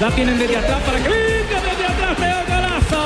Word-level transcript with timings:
La 0.00 0.10
tienen 0.12 0.38
desde 0.38 0.56
atrás 0.56 0.80
para 0.80 0.98
que 0.98 1.08
venga 1.10 1.60
desde 1.60 1.84
atrás. 1.84 2.18
¡Leo 2.18 2.38
golazo! 2.48 2.96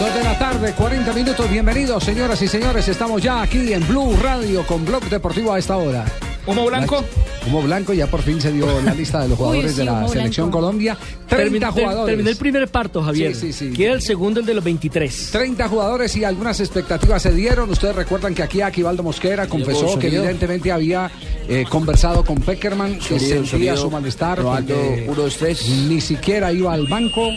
Dos 0.00 0.14
de 0.14 0.24
la 0.24 0.38
tarde, 0.40 0.72
40 0.72 1.12
minutos. 1.12 1.48
Bienvenidos, 1.48 2.02
señoras 2.02 2.42
y 2.42 2.48
señores. 2.48 2.88
Estamos 2.88 3.22
ya 3.22 3.42
aquí 3.42 3.72
en 3.72 3.86
Blue 3.86 4.16
Radio 4.20 4.66
con 4.66 4.84
Blog 4.84 5.04
Deportivo 5.04 5.52
a 5.52 5.60
esta 5.60 5.76
hora. 5.76 6.04
¿Humo 6.46 6.66
blanco? 6.66 7.04
Humo 7.46 7.62
blanco, 7.62 7.92
ya 7.92 8.06
por 8.06 8.22
fin 8.22 8.40
se 8.40 8.52
dio 8.52 8.80
la 8.82 8.94
lista 8.94 9.20
de 9.22 9.28
los 9.28 9.36
jugadores 9.38 9.72
sí, 9.72 9.78
de 9.78 9.84
la 9.84 10.08
selección 10.08 10.46
blanco. 10.50 10.58
Colombia. 10.60 10.96
30 11.28 11.36
Terminé, 11.36 11.66
jugadores. 11.66 12.12
terminé 12.12 12.30
el 12.30 12.36
primer 12.36 12.68
parto, 12.68 13.02
Javier. 13.02 13.34
Sí, 13.34 13.52
sí, 13.52 13.70
sí. 13.70 13.72
Queda 13.76 13.92
el 13.92 14.02
segundo, 14.02 14.40
el 14.40 14.46
de 14.46 14.54
los 14.54 14.64
23. 14.64 15.28
30 15.32 15.68
jugadores 15.68 16.16
y 16.16 16.24
algunas 16.24 16.60
expectativas 16.60 17.22
se 17.22 17.32
dieron. 17.32 17.70
Ustedes 17.70 17.96
recuerdan 17.96 18.34
que 18.34 18.42
aquí 18.42 18.60
Aquivaldo 18.60 19.02
Mosquera 19.02 19.46
confesó 19.46 19.98
que 19.98 20.06
evidentemente 20.08 20.72
había 20.72 21.10
eh, 21.48 21.64
conversado 21.68 22.24
con 22.24 22.36
Peckerman, 22.40 22.98
que 22.98 23.18
Sonido, 23.18 23.28
sentía 23.28 23.46
sonido. 23.50 23.76
su 23.76 23.90
malestar. 23.90 24.40
Porque 24.42 25.04
uno, 25.08 25.22
dos, 25.22 25.36
tres. 25.36 25.68
Ni 25.88 26.00
siquiera 26.00 26.52
iba 26.52 26.72
al 26.72 26.86
banco 26.86 27.28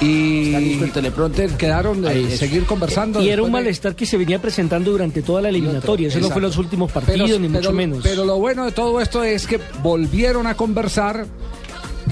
y 0.00 0.46
¿Está 0.46 0.60
listo 0.60 0.84
el 0.84 0.92
teleprompter? 0.92 1.50
quedaron 1.56 2.02
de 2.02 2.08
Ahí 2.08 2.36
seguir 2.36 2.64
conversando. 2.64 3.22
Y 3.22 3.30
era 3.30 3.42
un 3.42 3.48
de- 3.48 3.52
malestar 3.52 3.94
que 3.96 4.04
se 4.06 4.16
venía 4.16 4.40
presentando 4.40 4.90
durante 4.90 5.22
toda 5.22 5.40
la 5.42 5.48
eliminatoria. 5.48 6.08
Eso 6.08 6.20
no 6.20 6.30
fue 6.30 6.42
los 6.42 6.56
últimos 6.58 6.92
partidos, 6.92 7.28
Pero- 7.30 7.38
ni 7.40 7.48
pero- 7.48 7.60
mucho 7.60 7.72
menos. 7.72 8.00
Pero 8.02 8.24
lo 8.24 8.38
bueno 8.38 8.64
de 8.64 8.72
todo 8.72 9.00
esto 9.00 9.24
es 9.24 9.46
que 9.46 9.58
volvieron 9.82 10.46
a 10.46 10.54
conversar 10.54 11.26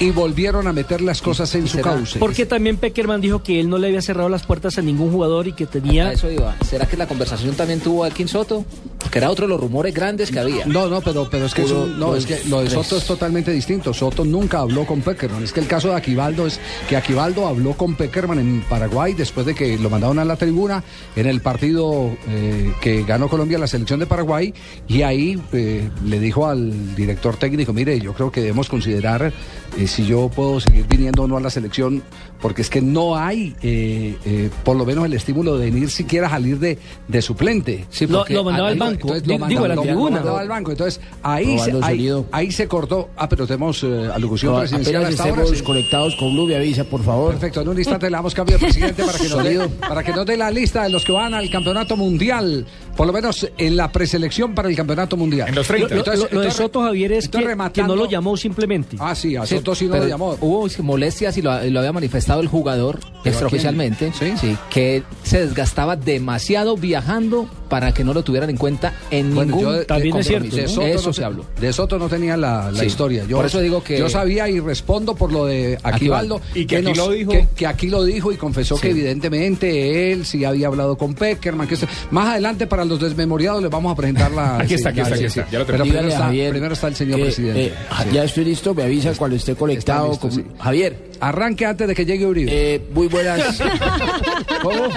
y 0.00 0.10
volvieron 0.10 0.66
a 0.66 0.72
meter 0.72 1.00
las 1.02 1.22
cosas 1.22 1.54
en 1.54 1.68
su 1.68 1.76
será? 1.76 1.92
cauce. 1.94 2.18
Porque 2.18 2.46
también 2.46 2.78
Peckerman 2.78 3.20
dijo 3.20 3.42
que 3.44 3.60
él 3.60 3.68
no 3.68 3.78
le 3.78 3.86
había 3.88 4.02
cerrado 4.02 4.28
las 4.28 4.42
puertas 4.44 4.76
a 4.78 4.82
ningún 4.82 5.12
jugador 5.12 5.46
y 5.46 5.52
que 5.52 5.66
tenía... 5.66 6.10
Eso 6.12 6.28
iba. 6.30 6.56
¿Será 6.68 6.86
que 6.86 6.96
la 6.96 7.06
conversación 7.06 7.54
también 7.54 7.78
tuvo 7.80 8.02
a 8.02 8.08
Elkin 8.08 8.26
Soto? 8.26 8.64
Que 9.10 9.18
era 9.18 9.30
otro 9.30 9.46
de 9.46 9.50
los 9.50 9.60
rumores 9.60 9.94
grandes 9.94 10.30
que 10.30 10.38
había. 10.40 10.66
No, 10.66 10.88
no, 10.88 11.00
pero, 11.00 11.28
pero 11.30 11.46
es 11.46 11.54
que, 11.54 11.62
Uno, 11.62 11.70
eso- 11.72 11.86
no, 11.86 12.06
dos, 12.12 12.18
es 12.18 12.26
que 12.26 12.48
lo 12.48 12.60
de 12.60 12.68
tres. 12.68 12.82
Soto 12.86 12.96
es 12.96 13.04
totalmente 13.06 13.52
distinto. 13.52 13.94
Soto 13.94 14.24
nunca 14.24 14.58
habló 14.60 14.84
con 14.86 15.00
Peckerman. 15.02 15.42
Es 15.44 15.52
que 15.52 15.60
el 15.60 15.66
caso 15.66 15.88
de 15.90 15.94
Aquivaldo 15.96 16.46
es 16.46 16.58
que 16.88 16.96
Aquivaldo 16.96 17.46
habló 17.46 17.74
con 17.74 17.94
Peckerman 17.94 18.38
en 18.40 18.60
Paraguay 18.68 19.12
después 19.14 19.46
de 19.46 19.54
que 19.54 19.78
lo 19.78 19.88
mandaron 19.90 20.18
a 20.18 20.24
la 20.24 20.36
tribuna 20.36 20.82
en 21.16 21.26
el 21.26 21.40
partido 21.40 22.10
eh, 22.28 22.72
que 22.80 23.04
ganó 23.04 23.28
Colombia 23.28 23.58
la 23.58 23.66
selección 23.66 24.00
de 24.00 24.06
Paraguay 24.06 24.52
y 24.88 25.02
ahí 25.02 25.40
eh, 25.52 25.88
le 26.04 26.18
dijo 26.18 26.46
al 26.48 26.94
director 26.96 27.36
técnico, 27.36 27.72
mire, 27.72 28.00
yo 28.00 28.12
creo 28.14 28.30
que 28.32 28.40
debemos 28.40 28.68
considerar 28.68 29.32
eh, 29.78 29.86
si 29.86 30.06
yo 30.06 30.28
puedo 30.28 30.60
seguir 30.60 30.86
viniendo 30.88 31.22
o 31.22 31.28
no 31.28 31.36
a 31.36 31.40
la 31.40 31.50
selección, 31.50 32.02
porque 32.40 32.62
es 32.62 32.70
que 32.70 32.80
no 32.82 33.16
hay 33.16 33.54
eh, 33.62 34.16
eh, 34.24 34.50
por 34.64 34.76
lo 34.76 34.84
menos 34.84 35.04
el 35.04 35.12
estímulo 35.14 35.56
de 35.58 35.70
venir 35.70 35.90
siquiera 35.90 36.26
a 36.26 36.30
salir 36.30 36.58
de, 36.58 36.78
de 37.08 37.22
suplente. 37.22 37.86
Sí, 37.90 38.06
Lo- 38.06 38.24
mandaba 38.44 38.68
al 38.68 38.74
ahí- 38.74 38.78
banco. 38.96 39.14
Entonces, 39.14 39.40
lo 39.40 39.46
digo, 39.46 39.64
a 39.64 39.68
la 39.68 39.76
tribuna. 39.76 40.20
al 40.38 40.48
banco. 40.48 40.70
Entonces, 40.70 41.00
ahí 41.22 41.58
se, 41.58 41.72
ahí, 41.82 42.10
ahí 42.32 42.50
se 42.50 42.68
cortó. 42.68 43.10
Ah, 43.16 43.28
pero 43.28 43.46
tenemos 43.46 43.82
eh, 43.84 44.08
alocución 44.12 44.52
No, 44.52 44.58
presidencial 44.60 44.96
apenas 45.04 45.20
hasta 45.20 45.30
ahora. 45.30 45.46
sí. 45.46 45.62
conectados 45.62 46.16
con 46.16 46.32
Blue, 46.34 46.54
avisa, 46.54 46.84
por 46.84 47.02
favor. 47.02 47.32
Perfecto, 47.32 47.60
en 47.62 47.68
un 47.68 47.78
instante 47.78 48.06
le 48.06 48.16
damos 48.16 48.34
cambio 48.34 48.56
de 48.58 48.64
presidente 48.64 49.04
para 49.04 49.18
que, 49.18 49.28
nos 49.28 49.44
dé, 49.44 49.68
para 49.88 50.02
que 50.02 50.12
nos 50.12 50.26
dé 50.26 50.36
la 50.36 50.50
lista 50.50 50.82
de 50.84 50.90
los 50.90 51.04
que 51.04 51.12
van 51.12 51.34
al 51.34 51.48
campeonato 51.50 51.96
mundial, 51.96 52.66
por 52.96 53.06
lo 53.06 53.12
menos 53.12 53.48
en 53.58 53.76
la 53.76 53.90
preselección 53.92 54.54
para 54.54 54.68
el 54.68 54.76
campeonato 54.76 55.16
mundial. 55.16 55.48
En 55.48 55.54
los 55.54 55.68
Lo, 55.68 55.74
30. 55.74 55.94
lo- 55.94 56.00
Entonces- 56.00 56.20
lo 56.20 56.26
entonces- 56.40 56.54
Soto, 56.54 56.82
Javier, 56.82 57.12
es 57.12 57.28
que, 57.28 57.38
rematando- 57.40 57.72
que 57.72 57.82
no 57.82 57.96
lo 57.96 58.08
llamó 58.10 58.36
simplemente. 58.36 58.96
Ah, 59.00 59.14
sí, 59.14 59.36
a 59.36 59.46
Sí, 59.46 59.56
Soto 59.56 59.74
sí 59.74 59.86
no 59.86 59.96
lo 59.96 60.06
llamó. 60.08 60.36
Hubo 60.40 60.68
molestias 60.82 61.36
y 61.38 61.42
lo, 61.42 61.62
lo 61.64 61.78
había 61.80 61.92
manifestado 61.92 62.40
el 62.40 62.48
jugador 62.48 63.00
extraoficialmente. 63.24 64.12
quién? 64.18 64.38
¿Sí? 64.38 64.56
que 64.70 65.02
se 65.22 65.40
desgastaba 65.46 65.96
demasiado 65.96 66.76
viajando 66.76 67.48
para 67.68 67.92
que 67.92 68.04
no 68.04 68.12
lo 68.14 68.22
tuvieran 68.22 68.50
en 68.50 68.56
cuenta 68.56 68.94
en 69.10 69.34
Bueno, 69.34 69.56
ningún 69.56 69.74
yo 69.74 69.86
También 69.86 70.16
es 70.16 70.26
compromiso. 70.28 70.56
cierto, 70.56 70.56
De. 70.56 70.68
Soto 70.74 70.86
Eso 70.86 71.06
no 71.08 71.12
se 71.12 71.24
habló. 71.24 71.46
De 71.60 71.72
Soto 71.72 71.98
no 71.98 72.08
tenía 72.08 72.36
la, 72.36 72.70
la 72.70 72.80
Sí. 72.80 72.86
historia. 72.86 73.24
Yo, 73.26 73.36
Por 73.38 73.46
eso 73.46 73.60
digo 73.60 73.82
que- 73.82 73.98
Yo 73.98 74.08
sabía 74.08 74.48
y 74.48 74.60
respondo 74.60 75.14
por 75.14 75.32
lo 75.32 75.46
de 75.46 75.78
Aquivaldo. 75.82 76.40
Y 76.54 76.66
que 76.66 76.76
aquí 76.76 76.94
lo 76.94 77.10
dijo. 77.10 77.32
Que, 77.32 77.48
que 77.56 77.66
aquí 77.66 77.88
lo 77.88 78.04
dijo 78.04 78.30
y 78.32 78.36
confesó 78.36 78.76
que 78.76 78.88
Sí. 78.92 78.98
evidentemente 78.98 80.12
él 80.12 80.24
sí 80.26 80.44
había 80.44 80.68
hablado 80.68 80.96
con 80.96 81.14
Peckerman. 81.14 81.66
Que 81.66 81.74
esto- 81.74 81.86
más 82.10 82.28
adelante 82.28 82.66
para 82.66 82.83
los 82.88 83.00
desmemoriados 83.00 83.62
les 83.62 83.70
vamos 83.70 83.92
a 83.92 83.96
presentar 83.96 84.30
la... 84.32 84.58
Aquí 84.58 84.74
está, 84.74 84.90
aquí 84.90 85.00
está, 85.00 85.14
aquí 85.14 85.24
está. 85.24 85.44
sí. 85.44 85.48
Ya 85.52 85.58
lo 85.58 85.66
Pero 85.66 85.78
tenemos. 85.78 85.88
primero 85.88 86.08
está, 86.08 86.24
Javier 86.24 86.50
primero 86.50 86.74
está 86.74 86.88
el 86.88 86.94
señor 86.96 87.16
que, 87.18 87.22
presidente. 87.24 87.66
eh, 87.66 87.72
Sí. 88.02 88.08
Ya 88.12 88.24
estoy 88.24 88.44
listo, 88.44 88.74
me 88.74 88.82
avisa 88.82 89.12
cuando 89.14 89.36
esté 89.36 89.54
conectado. 89.54 90.08
listo, 90.10 90.20
con- 90.28 90.32
sí. 90.32 90.44
Javier, 90.58 91.10
Arranque 91.20 91.64
antes 91.64 91.86
de 91.88 91.94
que 91.94 92.04
llegue 92.04 92.26
Uribe. 92.26 92.50
eh, 92.52 92.82
muy 92.92 93.06
buenas. 93.08 93.58
¿Cómo? 94.62 94.88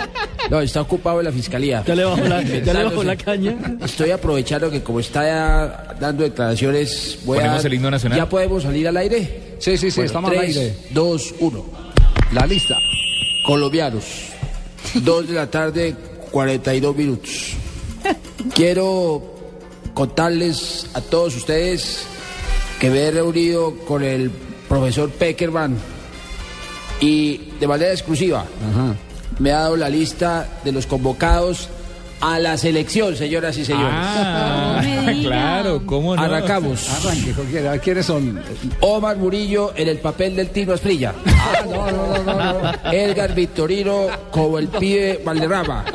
No, 0.50 0.62
está 0.62 0.82
ocupado 0.82 1.20
en 1.20 1.26
la 1.26 1.32
fiscalía. 1.32 1.84
Ya 1.86 1.96
le 1.96 2.04
bajó 2.06 2.24
la, 2.24 2.42
ya 2.42 2.74
le 2.74 2.84
bajó 2.84 3.04
la 3.04 3.16
caña. 3.16 3.56
Estoy 3.84 4.12
aprovechando 4.12 4.70
que 4.72 4.82
como 4.82 5.00
está 5.00 5.24
ya 5.26 5.96
dando 6.00 6.24
declaraciones, 6.24 7.20
voy 7.26 7.38
¿Ponemos 7.38 7.64
a... 7.64 7.68
el 7.68 7.74
himno 7.74 7.92
nacional? 7.92 8.18
¿Ya 8.18 8.28
podemos 8.30 8.64
salir 8.64 8.88
al 8.88 8.98
aire? 8.98 9.56
sí, 9.60 9.78
sí, 9.78 9.90
sí, 9.92 9.96
Bueno, 9.98 10.06
estamos 10.08 10.32
al 10.32 10.38
tres, 10.38 10.58
aire. 10.58 10.76
dos, 10.92 11.34
uno. 11.40 11.66
La 12.34 12.46
lista. 12.46 12.76
Colombianos, 13.46 14.04
2 14.96 15.28
de 15.30 15.34
la 15.34 15.48
tarde, 15.50 15.96
42 16.32 16.96
minutos. 16.96 17.54
Quiero 18.54 19.22
contarles 19.94 20.88
a 20.94 21.02
todos 21.02 21.36
ustedes 21.36 22.04
que 22.80 22.90
me 22.90 23.00
he 23.00 23.12
reunido 23.12 23.76
con 23.88 24.04
el 24.04 24.32
profesor 24.68 25.10
Peckerman 25.10 25.78
y 27.00 27.38
de 27.60 27.68
manera 27.68 27.92
exclusiva 27.92 28.46
me 29.40 29.52
ha 29.52 29.60
dado 29.60 29.78
la 29.78 29.90
lista 29.90 30.60
de 30.64 30.72
los 30.72 30.86
convocados 30.86 31.70
a 32.22 32.40
la 32.40 32.58
selección, 32.58 33.16
señoras 33.16 33.58
y 33.58 33.66
señores. 33.66 33.90
Ah, 33.94 34.82
claro, 35.22 35.82
¿cómo 35.86 36.16
no? 36.16 36.22
Arrancamos. 36.22 36.90
Arranque, 36.90 37.32
¿con 37.32 37.46
quién? 37.48 37.68
¿A 37.68 37.78
¿quiénes 37.78 38.06
son? 38.06 38.40
Omar 38.82 39.18
Murillo 39.18 39.74
en 39.76 39.88
el 39.88 39.98
papel 40.00 40.36
del 40.36 40.50
Tino 40.50 40.74
Asprilla. 40.74 41.14
Ah, 41.26 41.64
no, 41.66 41.92
no, 41.92 42.24
no, 42.24 42.24
no, 42.24 42.62
no. 42.62 42.92
Edgar 42.92 43.34
Victorino 43.36 44.08
como 44.32 44.58
el 44.60 44.68
pibe 44.68 45.22
Valderrama. 45.24 45.86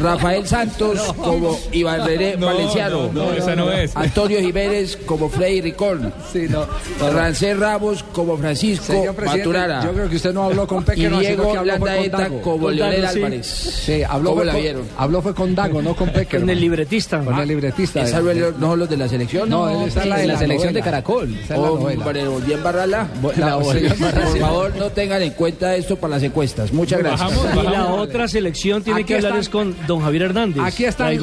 Rafael 0.00 0.46
Santos 0.46 1.00
como 1.14 1.58
Iván 1.72 2.06
René 2.06 2.36
Valenciano. 2.36 3.10
no, 3.12 3.24
no, 3.26 3.32
esa 3.32 3.54
no 3.56 3.70
es. 3.72 3.96
Antonio 3.96 4.40
Jiménez 4.40 4.96
como 5.06 5.28
Freddy 5.28 5.60
Ricón. 5.60 6.12
Sí, 6.32 6.46
no. 6.48 6.66
Rancel 7.10 7.58
Ramos 7.58 8.02
como 8.12 8.36
Francisco 8.36 8.92
Maturana. 9.24 9.84
yo 9.84 9.92
creo 9.92 10.08
que 10.08 10.16
usted 10.16 10.32
no 10.32 10.44
habló 10.44 10.66
con 10.66 10.82
y 10.82 10.86
Peckerman, 10.86 11.20
sino 11.24 11.42
Diego 11.44 11.64
Landaeta 11.64 12.28
como 12.42 12.70
Leonel. 12.70 13.04
Álvarez. 13.06 13.46
Sí, 13.46 14.02
habló 14.02 14.30
¿Cómo 14.30 14.44
la 14.44 14.54
vieron? 14.54 14.82
habló 14.96 15.15
fue 15.22 15.34
con 15.34 15.54
Dago, 15.54 15.82
no 15.82 15.94
con 15.94 16.10
Peckerman. 16.10 16.48
Con 16.48 16.50
el 16.50 16.60
libretista. 16.60 17.20
Con 17.20 17.38
el 17.38 17.48
libretista. 17.48 18.02
¿Esa 18.02 18.20
no 18.20 18.30
es 18.30 18.58
no 18.58 18.70
son 18.70 18.78
los 18.78 18.88
de 18.88 18.96
la 18.96 19.08
selección? 19.08 19.48
No, 19.48 19.68
él 19.68 19.88
está 19.88 20.02
en 20.02 20.08
la, 20.10 20.22
en 20.22 20.28
la 20.28 20.32
la 20.34 20.38
selección 20.38 20.72
novela. 20.72 20.84
de 20.84 20.90
Caracol. 20.90 21.38
Volví 21.56 22.52
a 22.52 22.56
embarrarla. 22.56 23.08
Sí. 23.72 23.86
embarrar. 23.86 24.24
Por 24.24 24.38
favor, 24.38 24.76
no 24.76 24.90
tengan 24.90 25.22
en 25.22 25.30
cuenta 25.32 25.74
esto 25.76 25.96
para 25.96 26.14
las 26.14 26.22
encuestas. 26.22 26.72
Muchas 26.72 26.98
gracias. 26.98 27.34
Bajamos, 27.34 27.64
Y 27.64 27.68
la 27.68 27.86
otra 27.86 28.28
selección 28.28 28.82
tiene 28.82 29.00
Aquí 29.00 29.08
que 29.08 29.16
hablar 29.16 29.36
es 29.36 29.48
con 29.48 29.76
don 29.86 30.00
Javier 30.00 30.22
Hernández. 30.22 30.62
Aquí 30.62 30.84
están 30.84 31.16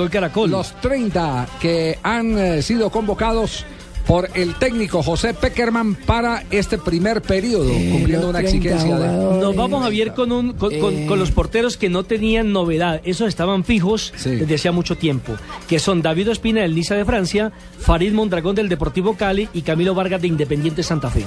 los 0.48 0.74
30 0.82 1.48
que 1.60 1.98
han 2.04 2.38
eh, 2.38 2.62
sido 2.62 2.90
convocados 2.90 3.66
por 4.08 4.30
el 4.34 4.56
técnico 4.56 5.02
José 5.02 5.34
Peckerman 5.34 5.96
para 5.96 6.44
este 6.52 6.78
primer 6.78 7.22
periodo, 7.22 7.72
cumpliendo 7.92 8.30
una 8.30 8.42
exigencia 8.42 8.98
de... 8.98 9.08
Nos 9.40 9.56
vamos, 9.56 9.82
Javier, 9.84 10.14
con, 10.14 10.32
un, 10.32 10.54
con, 10.54 10.78
con- 10.80 11.08
con 11.08 11.20
los 11.20 11.32
porteros 11.32 11.78
que 11.78 11.90
no 11.90 12.04
tenían 12.04 12.52
novedad. 12.52 13.02
Esos 13.06 13.28
estaban 13.30 13.64
fijos 13.64 14.14
Sí. 14.18 14.32
desde 14.32 14.56
hacía 14.56 14.72
mucho 14.72 14.98
tiempo. 14.98 15.34
Que 15.68 15.80
son 15.80 16.02
David 16.02 16.32
Ospina 16.32 16.62
del 16.62 16.76
Niza 16.76 16.96
de 16.96 17.06
Francia, 17.06 17.52
Farid 17.80 18.12
Mondragón 18.14 18.56
del 18.56 18.70
Deportivo 18.70 19.16
Cali 19.16 19.48
y 19.54 19.62
Camilo 19.62 19.96
Vargas 19.96 20.22
de 20.22 20.28
Independiente 20.28 20.84
Santa 20.84 21.10
Fe. 21.10 21.24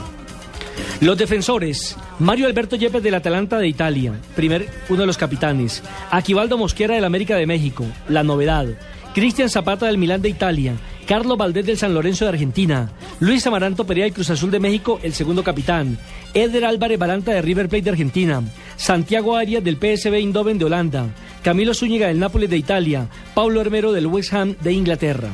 Los 1.00 1.19
defensores, 1.19 1.96
Mario 2.19 2.46
Alberto 2.46 2.76
Yepes 2.76 3.02
del 3.02 3.14
Atalanta 3.14 3.58
de 3.58 3.69
Italia, 3.69 4.12
primer, 4.34 4.69
uno 4.88 5.00
de 5.00 5.06
los 5.06 5.19
capitanes. 5.19 5.82
Aquivaldo 6.11 6.56
Mosquera 6.58 6.94
del 6.94 7.05
América 7.05 7.37
de 7.37 7.46
México, 7.46 7.84
la 8.08 8.22
novedad. 8.22 8.67
Cristian 9.14 9.49
Zapata 9.49 9.87
del 9.87 9.99
Milán 9.99 10.20
de 10.22 10.29
Italia. 10.29 10.75
Carlos 11.06 11.38
Valdés 11.38 11.64
del 11.64 11.79
San 11.79 11.94
Lorenzo 11.94 12.25
de 12.25 12.31
Argentina. 12.31 12.91
Luis 13.20 13.47
Amaranto 13.47 13.87
Perea 13.87 14.05
del 14.05 14.12
Cruz 14.12 14.31
Azul 14.31 14.50
de 14.50 14.58
México, 14.58 14.99
el 15.05 15.14
segundo 15.14 15.44
capitán. 15.44 15.99
Eder 16.35 16.64
Álvarez 16.64 16.99
Balanta 16.99 17.32
de 17.32 17.43
River 17.43 17.69
Plate 17.69 17.85
de 17.85 17.91
Argentina. 17.91 18.43
Santiago 18.76 19.37
Arias 19.37 19.62
del 19.62 19.76
PSV 19.76 20.14
Eindhoven 20.14 20.58
de 20.58 20.64
Holanda. 20.64 21.06
Camilo 21.44 21.75
Zúñiga 21.75 22.08
del 22.08 22.19
Nápoles 22.19 22.50
de 22.50 22.56
Italia. 22.56 23.08
Paulo 23.35 23.61
Hermero 23.61 23.93
del 23.93 24.08
West 24.08 24.35
Ham 24.35 24.56
de 24.61 24.73
Inglaterra. 24.73 25.29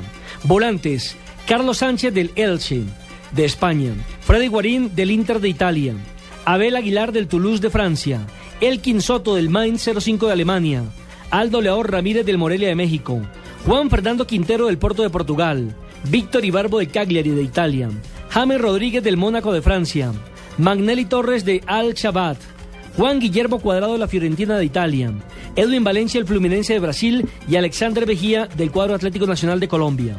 Volantes, 0.44 1.16
Carlos 1.46 1.78
Sánchez 1.78 2.12
del 2.12 2.32
Elche 2.36 2.82
de 3.32 3.46
España. 3.46 3.94
Freddy 4.20 4.48
Guarín 4.48 4.94
del 4.94 5.10
Inter 5.10 5.40
de 5.40 5.48
Italia. 5.48 5.94
Abel 6.44 6.76
Aguilar 6.76 7.12
del 7.12 7.28
Toulouse 7.28 7.62
de 7.62 7.70
Francia. 7.70 8.20
Elkin 8.60 9.00
Soto 9.00 9.36
del 9.36 9.48
Mainz 9.48 9.88
05 9.98 10.26
de 10.26 10.32
Alemania. 10.32 10.84
Aldo 11.30 11.62
León 11.62 11.84
Ramírez 11.84 12.26
del 12.26 12.36
Morelia 12.36 12.69
de 12.69 12.74
México. 12.74 13.22
Juan 13.64 13.90
Fernando 13.90 14.26
Quintero 14.26 14.66
del 14.66 14.78
Porto 14.78 15.04
de 15.04 15.10
Portugal. 15.10 15.76
Víctor 16.08 16.44
Ibarbo 16.44 16.80
de 16.80 16.88
Cagliari 16.88 17.30
de 17.30 17.44
Italia. 17.44 17.90
James 18.28 18.60
Rodríguez 18.60 19.04
del 19.04 19.16
Mónaco 19.16 19.52
de 19.52 19.62
Francia. 19.62 20.10
Magnelli 20.58 21.04
Torres 21.04 21.44
de 21.44 21.62
Al 21.66 21.94
Chabat. 21.94 22.38
Juan 22.96 23.20
Guillermo 23.20 23.60
Cuadrado 23.60 23.92
de 23.92 24.00
la 24.00 24.08
Fiorentina 24.08 24.58
de 24.58 24.64
Italia. 24.64 25.12
Edwin 25.54 25.84
Valencia 25.84 26.18
el 26.18 26.26
Fluminense 26.26 26.72
de 26.72 26.80
Brasil 26.80 27.28
y 27.48 27.54
Alexander 27.54 28.04
Vejía 28.04 28.48
del 28.48 28.72
cuadro 28.72 28.96
Atlético 28.96 29.26
Nacional 29.26 29.60
de 29.60 29.68
Colombia. 29.68 30.16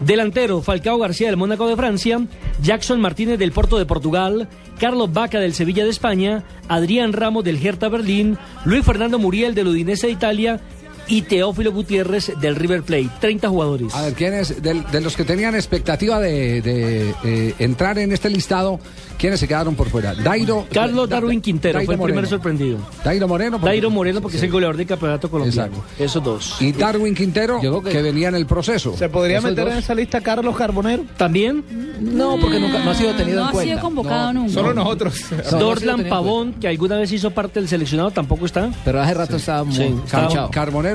Delantero 0.00 0.62
Falcao 0.62 0.98
García 0.98 1.28
del 1.28 1.36
Mónaco 1.36 1.66
de 1.68 1.76
Francia, 1.76 2.20
Jackson 2.62 3.00
Martínez 3.00 3.38
del 3.38 3.52
Porto 3.52 3.78
de 3.78 3.86
Portugal, 3.86 4.48
Carlos 4.78 5.12
Vaca 5.12 5.38
del 5.38 5.54
Sevilla 5.54 5.84
de 5.84 5.90
España, 5.90 6.44
Adrián 6.68 7.12
Ramos 7.12 7.44
del 7.44 7.64
Hertha 7.64 7.88
Berlín, 7.88 8.38
Luis 8.64 8.84
Fernando 8.84 9.18
Muriel 9.18 9.54
del 9.54 9.68
Udinese 9.68 10.06
de 10.06 10.12
Italia 10.14 10.60
y 11.08 11.22
Teófilo 11.22 11.72
Gutiérrez 11.72 12.32
del 12.40 12.56
River 12.56 12.82
Plate. 12.82 13.10
30 13.20 13.48
jugadores. 13.48 13.94
A 13.94 14.02
ver, 14.02 14.14
¿quiénes, 14.14 14.62
de, 14.62 14.74
de 14.82 15.00
los 15.00 15.16
que 15.16 15.24
tenían 15.24 15.54
expectativa 15.54 16.18
de, 16.20 16.62
de, 16.62 17.14
eh, 17.24 17.54
entrar 17.58 17.98
en 17.98 18.12
este 18.12 18.28
listado, 18.30 18.78
¿quiénes 19.18 19.40
se 19.40 19.46
quedaron 19.48 19.74
por 19.74 19.88
fuera? 19.88 20.14
Dairo... 20.14 20.66
Carlos 20.72 21.08
Da- 21.08 21.16
Darwin 21.16 21.40
Quintero 21.40 21.78
Dairo 21.78 21.86
fue 21.86 21.94
el 21.94 22.02
primer 22.12 22.26
sorprendido. 22.28 22.78
Dairo 23.04 23.28
Moreno. 23.28 23.58
porque- 23.58 23.70
Dairo 23.70 23.90
Moreno 23.90 24.20
porque 24.20 24.36
es 24.36 24.42
el 24.42 24.50
goleador 24.50 24.76
del 24.76 24.86
campeonato 24.86 25.30
colombiano. 25.30 25.76
Exacto. 25.76 26.02
Esos 26.02 26.22
dos. 26.24 26.56
Y 26.60 26.72
Darwin 26.72 27.14
Quintero, 27.14 27.62
Yo 27.62 27.80
creo 27.80 27.82
que... 27.82 27.90
que- 27.90 28.02
venía 28.02 28.28
en 28.28 28.34
el 28.36 28.46
proceso. 28.46 28.96
¿Se 28.96 29.08
podría 29.08 29.40
meter 29.40 29.64
dos. 29.64 29.72
en 29.72 29.78
esa 29.78 29.94
lista 29.94 30.20
Carlos 30.20 30.56
Carbonero? 30.56 31.04
También 31.16 31.64
No, 32.00 32.36
porque 32.40 32.58
nunca, 32.60 32.84
no 32.84 32.90
ha 32.90 32.94
sido 32.94 33.14
tenido 33.14 33.36
no 33.36 33.42
en 33.42 33.48
ha 33.48 33.52
cuenta. 33.52 33.72
sido 33.74 33.80
convocado 33.82 34.32
nunca. 34.32 34.52
Solo 34.52 34.74
nosotros. 34.74 35.14
No, 35.30 35.36
no 35.36 35.56
ha 35.56 35.60
Dorlan 35.60 36.04
Pavón, 36.08 36.52
que 36.54 36.68
alguna 36.68 36.96
vez 36.96 37.10
hizo 37.12 37.30
parte 37.30 37.60
del 37.60 37.68
seleccionado, 37.68 38.10
tampoco 38.10 38.46
está. 38.46 38.70
Pero 38.84 39.00
hace 39.00 39.14
rato 39.14 39.36
estaba 39.36 39.64
muy 39.64 39.74
Sí, 39.76 39.94
estaba- 40.04 40.50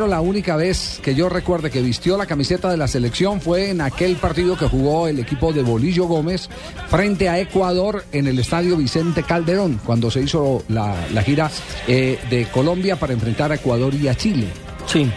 la 0.08 0.22
única 0.22 0.56
vez 0.56 1.00
que 1.02 1.16
yo 1.16 1.30
recuerde 1.30 1.70
que 1.72 1.82
vistió 1.82 2.18
la 2.18 2.26
camiseta 2.26 2.70
de 2.70 2.78
la 2.78 2.88
selección 2.88 3.42
fue 3.42 3.70
en 3.70 3.82
aquel 3.82 4.16
partido 4.16 4.58
que 4.58 4.68
jugó 4.68 5.08
el 5.08 5.20
equipo 5.20 5.54
de 5.54 5.64
Bolillo 5.64 6.06
Gómez 6.06 6.50
frente 6.90 7.30
a 7.30 7.40
Ecuador 7.40 8.04
en 8.12 8.28
el 8.28 8.40
estadio 8.40 8.78
Vicente 8.78 9.24
Calderón, 9.24 9.80
cuando 9.86 10.12
se 10.12 10.22
hizo 10.22 10.64
la, 10.70 10.96
la 11.14 11.24
gira 11.24 11.52
eh, 11.88 12.20
de 12.30 12.46
Colombia 12.48 12.96
para 12.96 13.14
enfrentar 13.14 13.52
a 13.52 13.56
Ecuador 13.56 13.94
y 13.94 14.08
a 14.08 14.16
Chile. 14.16 14.48
Sí. 14.86 15.10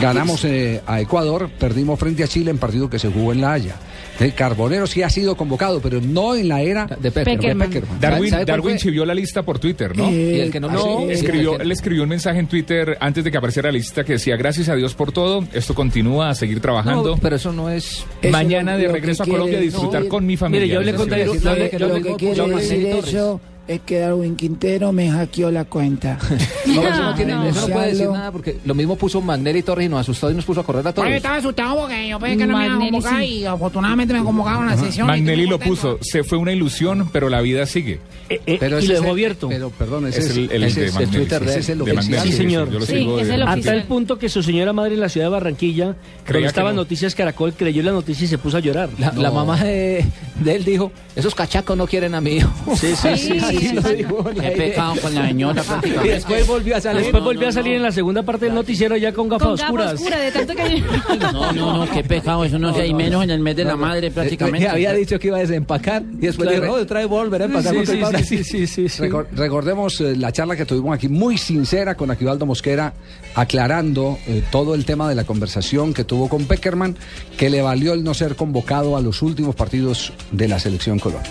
Ganamos 0.00 0.44
eh, 0.44 0.80
a 0.86 1.00
Ecuador, 1.00 1.50
perdimos 1.58 1.98
frente 1.98 2.24
a 2.24 2.28
Chile 2.28 2.50
en 2.50 2.58
partido 2.58 2.88
que 2.88 2.98
se 2.98 3.08
jugó 3.08 3.32
en 3.32 3.40
La 3.40 3.52
Haya. 3.52 3.76
El 4.20 4.34
Carbonero 4.34 4.86
sí 4.86 5.02
ha 5.02 5.10
sido 5.10 5.36
convocado, 5.36 5.80
pero 5.80 6.00
no 6.00 6.34
en 6.34 6.48
la 6.48 6.60
era 6.62 6.86
De 6.86 7.10
Peckerman. 7.10 7.36
Peckerman. 7.38 7.70
de 7.70 7.74
Peckerman. 7.80 8.00
Darwin, 8.00 8.30
¿Sabe 8.30 8.42
por 8.46 8.54
Darwin 8.54 8.76
chivió 8.76 9.04
la 9.04 9.14
lista 9.14 9.42
por 9.42 9.58
Twitter, 9.58 9.96
¿no? 9.96 10.10
Y 10.10 10.40
el 10.40 10.50
que 10.50 10.60
no, 10.60 10.68
No, 10.70 10.98
sí, 11.06 11.12
Escribió, 11.12 11.58
él 11.58 12.00
un 12.02 12.08
mensaje 12.08 12.38
en 12.38 12.46
Twitter 12.46 12.96
antes 13.00 13.24
de 13.24 13.30
que 13.30 13.38
apareciera 13.38 13.68
la 13.70 13.78
lista 13.78 14.04
que 14.04 14.12
decía 14.14 14.36
gracias 14.36 14.68
a 14.68 14.74
Dios 14.74 14.94
por 14.94 15.12
todo, 15.12 15.44
esto 15.52 15.74
continúa 15.74 16.30
a 16.30 16.34
seguir 16.34 16.60
trabajando. 16.60 17.10
No, 17.10 17.16
pero 17.18 17.36
eso 17.36 17.52
no 17.52 17.70
es. 17.70 18.04
Eso 18.20 18.32
Mañana 18.32 18.72
lo- 18.72 18.78
de 18.78 18.86
lo 18.86 18.92
regreso 18.92 19.22
a 19.22 19.26
Colombia 19.26 19.58
a 19.58 19.60
disfrutar 19.60 20.06
con 20.08 20.24
mi 20.26 20.36
familia. 20.36 20.62
Mire, 20.64 20.74
yo 20.74 20.80
hablé 20.80 20.94
con 20.94 21.08
Dairo- 21.08 21.34
yo 21.34 21.50
hablé- 21.50 21.70
yo 21.78 21.86
hablé 21.86 22.00
Lo 22.00 22.04
que 22.04 22.16
quiere 22.16 22.48
decir 22.56 22.86
eso 22.86 23.40
es 23.68 23.80
que 23.82 23.98
Darwin 24.00 24.36
Quintero 24.36 24.92
me 24.92 25.10
hackeó 25.10 25.50
la 25.50 25.64
cuenta. 25.64 26.18
No, 26.64 26.80
eso 26.88 27.02
no, 27.02 27.14
tiene, 27.14 27.34
no. 27.34 27.44
eso 27.44 27.66
no 27.68 27.74
puede 27.74 27.88
decir 27.88 28.08
nada 28.08 28.30
porque 28.32 28.56
lo 28.64 28.72
mismo 28.74 28.96
puso 28.96 29.20
Magnelli 29.20 29.62
Torres 29.62 29.86
y 29.86 29.88
nos 29.90 30.00
asustó 30.00 30.30
y 30.30 30.34
nos 30.34 30.44
puso 30.44 30.60
a 30.60 30.64
correr 30.64 30.86
a 30.86 30.92
todos. 30.94 31.06
Oye, 31.06 31.16
estaba 31.16 31.36
asustado 31.36 31.80
porque 31.80 32.08
yo 32.08 32.18
pensé 32.20 32.38
que 32.38 32.46
no 32.46 32.56
me 32.56 32.64
iban 32.66 32.76
a 32.76 32.80
convocar 32.84 33.20
sí. 33.20 33.24
y 33.26 33.44
afortunadamente 33.44 34.14
me 34.14 34.22
convocaron 34.24 34.68
a 34.68 34.76
la 34.76 34.80
sesión. 34.80 35.06
Magnelli 35.08 35.46
lo 35.46 35.58
puso, 35.58 35.98
se 36.00 36.22
fue 36.24 36.38
una 36.38 36.52
ilusión, 36.52 37.10
pero 37.12 37.28
la 37.28 37.40
vida 37.42 37.66
sigue. 37.66 37.98
Eh, 38.30 38.40
eh, 38.46 38.56
Pero 38.60 38.76
y 38.76 38.84
ese 38.84 38.88
lo 38.88 38.94
es 38.94 39.00
dejó 39.00 39.12
abierto. 39.12 39.48
Pero 39.48 39.70
perdón, 39.70 40.06
ese 40.06 40.20
Es 40.20 40.30
el, 40.36 40.50
el 40.52 40.62
ese 40.62 40.80
de 40.80 40.86
es 40.86 40.94
Magnelli. 40.94 41.16
Twitter 41.18 41.40
de- 41.44 41.46
sí, 41.46 41.50
ese 41.58 41.60
es 41.60 41.68
el 41.68 41.84
de. 41.84 41.92
Magnelli, 41.92 42.30
Sí, 42.30 42.32
señor. 42.36 42.70
Yo 42.70 42.78
lo 42.78 42.86
Sí, 42.86 42.92
sigo 42.96 43.16
de- 43.18 43.34
el 43.34 43.42
A 43.42 43.52
oficial. 43.52 43.76
tal 43.78 43.86
punto 43.88 44.18
que 44.18 44.28
su 44.28 44.42
señora 44.42 44.72
madre 44.72 44.94
en 44.94 45.00
la 45.00 45.08
ciudad 45.10 45.26
de 45.26 45.30
Barranquilla, 45.32 45.96
cuando 46.26 46.62
no. 46.62 46.72
noticias 46.74 47.14
Caracol, 47.14 47.52
creyó 47.52 47.82
la 47.82 47.92
noticia 47.92 48.24
y 48.24 48.28
se 48.28 48.38
puso 48.38 48.56
a 48.56 48.60
llorar. 48.60 48.88
La, 48.98 49.30
mamá 49.30 49.62
de, 49.62 50.06
de 50.40 50.54
él 50.54 50.64
dijo, 50.64 50.92
esos 51.16 51.34
cachacos 51.34 51.76
no 51.76 51.86
quieren 51.86 52.14
a 52.14 52.20
mi 52.20 52.36
hijo. 52.36 52.50
Sí, 52.76 52.94
sí, 52.96 53.16
sí. 53.18 53.51
Así 53.56 53.72
lo 53.74 53.82
dijo. 53.82 54.30
en 54.30 54.38
la 54.38 54.48
He 54.48 54.56
pecado 54.56 54.94
con 55.00 55.14
la 55.14 55.26
señora 55.28 55.62
prácticamente. 55.66 56.14
después 56.14 56.46
volvió 56.46 56.76
a 56.76 56.80
salir. 56.80 57.02
Después 57.02 57.22
volvió 57.24 57.48
a 57.48 57.52
salir 57.52 57.74
en 57.74 57.82
la 57.82 57.92
segunda 57.92 58.22
parte 58.22 58.46
del 58.46 58.54
noticiero 58.54 58.96
ya 58.96 59.12
con 59.12 59.28
gafas 59.28 59.60
oscuras. 59.60 60.00
de 60.02 60.32
tanto 60.32 60.54
que... 60.54 60.82
No, 61.32 61.52
no, 61.52 61.78
no, 61.86 61.90
qué 61.92 62.02
pecado, 62.04 62.44
eso 62.44 62.58
no 62.58 62.74
sé, 62.74 62.86
y 62.86 62.94
menos 62.94 63.22
en 63.24 63.30
el 63.30 63.40
mes 63.40 63.56
de 63.56 63.64
la 63.64 63.76
madre 63.76 64.10
prácticamente. 64.10 64.66
Que 64.66 64.68
había 64.68 64.92
dicho 64.92 65.18
que 65.18 65.28
iba 65.28 65.36
a 65.36 65.40
desempacar 65.40 66.02
y 66.02 66.26
después 66.26 66.48
Claro. 66.48 66.62
dijo, 66.64 66.76
no, 66.76 66.82
otra 66.82 67.00
vez 67.00 67.08
volver 67.08 67.42
a 67.42 67.44
empacar 67.46 67.72
Sí, 67.74 67.86
sí, 67.86 67.92
sí, 67.96 68.02
así". 68.02 68.24
sí, 68.24 68.44
sí, 68.44 68.66
sí, 68.66 68.88
sí. 68.88 69.02
Recor- 69.02 69.26
recordemos 69.34 70.00
eh, 70.00 70.16
la 70.16 70.32
charla 70.32 70.56
que 70.56 70.64
tuvimos 70.64 70.94
aquí, 70.94 71.08
muy 71.08 71.38
sincera 71.38 71.94
con 71.94 72.10
Aquivaldo 72.10 72.46
Mosquera, 72.46 72.92
aclarando 73.34 74.18
eh, 74.26 74.42
todo 74.50 74.74
el 74.74 74.84
tema 74.84 75.08
de 75.08 75.14
la 75.14 75.24
conversación 75.24 75.94
que 75.94 76.04
tuvo 76.04 76.28
con 76.28 76.44
Peckerman, 76.46 76.96
que 77.36 77.50
le 77.50 77.62
valió 77.62 77.92
el 77.92 78.04
no 78.04 78.14
ser 78.14 78.36
convocado 78.36 78.96
a 78.96 79.00
los 79.00 79.22
últimos 79.22 79.54
partidos 79.54 80.12
de 80.30 80.48
la 80.48 80.58
selección 80.58 80.98
Colombia. 80.98 81.30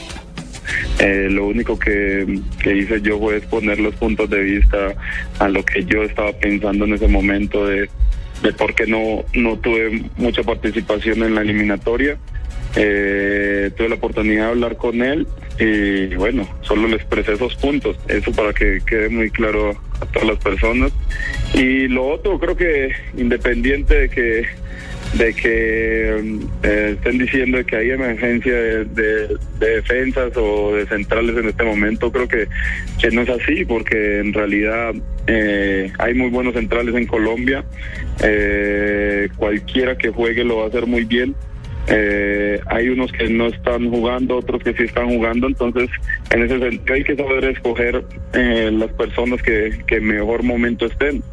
Eh, 1.00 1.28
lo 1.30 1.48
único 1.48 1.78
que, 1.80 2.40
que 2.62 2.76
hice 2.76 3.02
yo 3.02 3.20
fue 3.20 3.38
exponer 3.38 3.80
los 3.80 3.96
puntos 3.96 4.30
de 4.30 4.42
vista 4.42 4.94
a 5.40 5.50
lo 5.50 5.64
que 5.64 5.84
yo 5.86 6.04
estaba 6.04 6.32
pensando 6.34 6.86
en 6.86 6.94
ese 6.94 7.08
momento 7.08 7.66
de, 7.66 7.90
de 8.44 8.54
por 8.54 8.74
qué 8.76 8.86
no, 8.88 9.24
no 9.34 9.58
tuve 9.58 10.04
mucha 10.18 10.44
participación 10.44 11.24
en 11.24 11.36
la 11.36 11.42
eliminatoria. 11.42 12.18
Eh, 12.76 13.72
tuve 13.76 13.90
la 13.90 13.96
oportunidad 13.96 14.46
de 14.46 14.52
hablar 14.52 14.78
con 14.78 15.02
él 15.02 15.28
y 15.60 16.16
bueno, 16.16 16.48
solo 16.62 16.88
le 16.88 16.96
expresé 16.96 17.34
esos 17.34 17.56
puntos, 17.56 17.98
eso 18.08 18.32
para 18.32 18.54
que 18.54 18.80
quede 18.86 19.10
muy 19.10 19.30
claro 19.30 19.72
a 20.00 20.06
todas 20.06 20.28
las 20.28 20.38
personas. 20.38 20.92
Y 21.54 21.88
lo 21.88 22.08
otro, 22.08 22.40
creo 22.40 22.56
que 22.56 22.94
independiente 23.18 24.02
de 24.02 24.10
que 24.10 24.46
de 25.14 25.34
que 25.34 26.40
eh, 26.64 26.92
estén 26.96 27.18
diciendo 27.18 27.64
que 27.66 27.76
hay 27.76 27.92
emergencia 27.92 28.54
de, 28.54 28.86
de- 28.86 29.38
de 29.60 29.76
defensas 29.76 30.32
o 30.38 30.74
de 30.76 30.86
centrales 30.88 31.36
en 31.38 31.50
este 31.50 31.64
momento. 31.64 32.12
Creo 32.12 32.28
que, 32.28 32.48
no 33.12 33.22
es 33.22 33.30
así 33.30 33.66
porque 33.66 34.20
en 34.20 34.34
realidad 34.34 34.94
eh, 35.28 35.92
hay 36.00 36.14
muy 36.14 36.30
buenos 36.30 36.54
centrales 36.54 36.96
en 36.96 37.06
Colombia. 37.08 37.64
Eh, 38.24 39.28
cualquiera 39.36 39.98
que 39.98 40.10
juegue 40.10 40.44
lo 40.44 40.58
va 40.58 40.66
a 40.66 40.68
hacer 40.68 40.86
muy 40.88 41.04
bien. 41.04 41.36
Eh, 41.88 42.60
hay 42.68 42.90
unos 42.90 43.12
que 43.12 43.28
no 43.28 43.48
están 43.48 43.90
jugando, 43.90 44.38
otros 44.38 44.62
que 44.64 44.74
sí 44.74 44.84
están 44.84 45.08
jugando, 45.08 45.48
entonces 45.48 45.90
en 46.30 46.44
ese 46.44 46.60
sentido 46.60 46.94
hay 46.94 47.04
que 47.04 47.16
saber 47.16 47.44
escoger 47.46 48.04
eh, 48.34 48.70
las 48.72 48.92
personas 48.92 49.42
que, 49.42 49.80
que 49.88 50.00
mejor 50.00 50.44
momento 50.44 50.86
estén. 50.86 51.24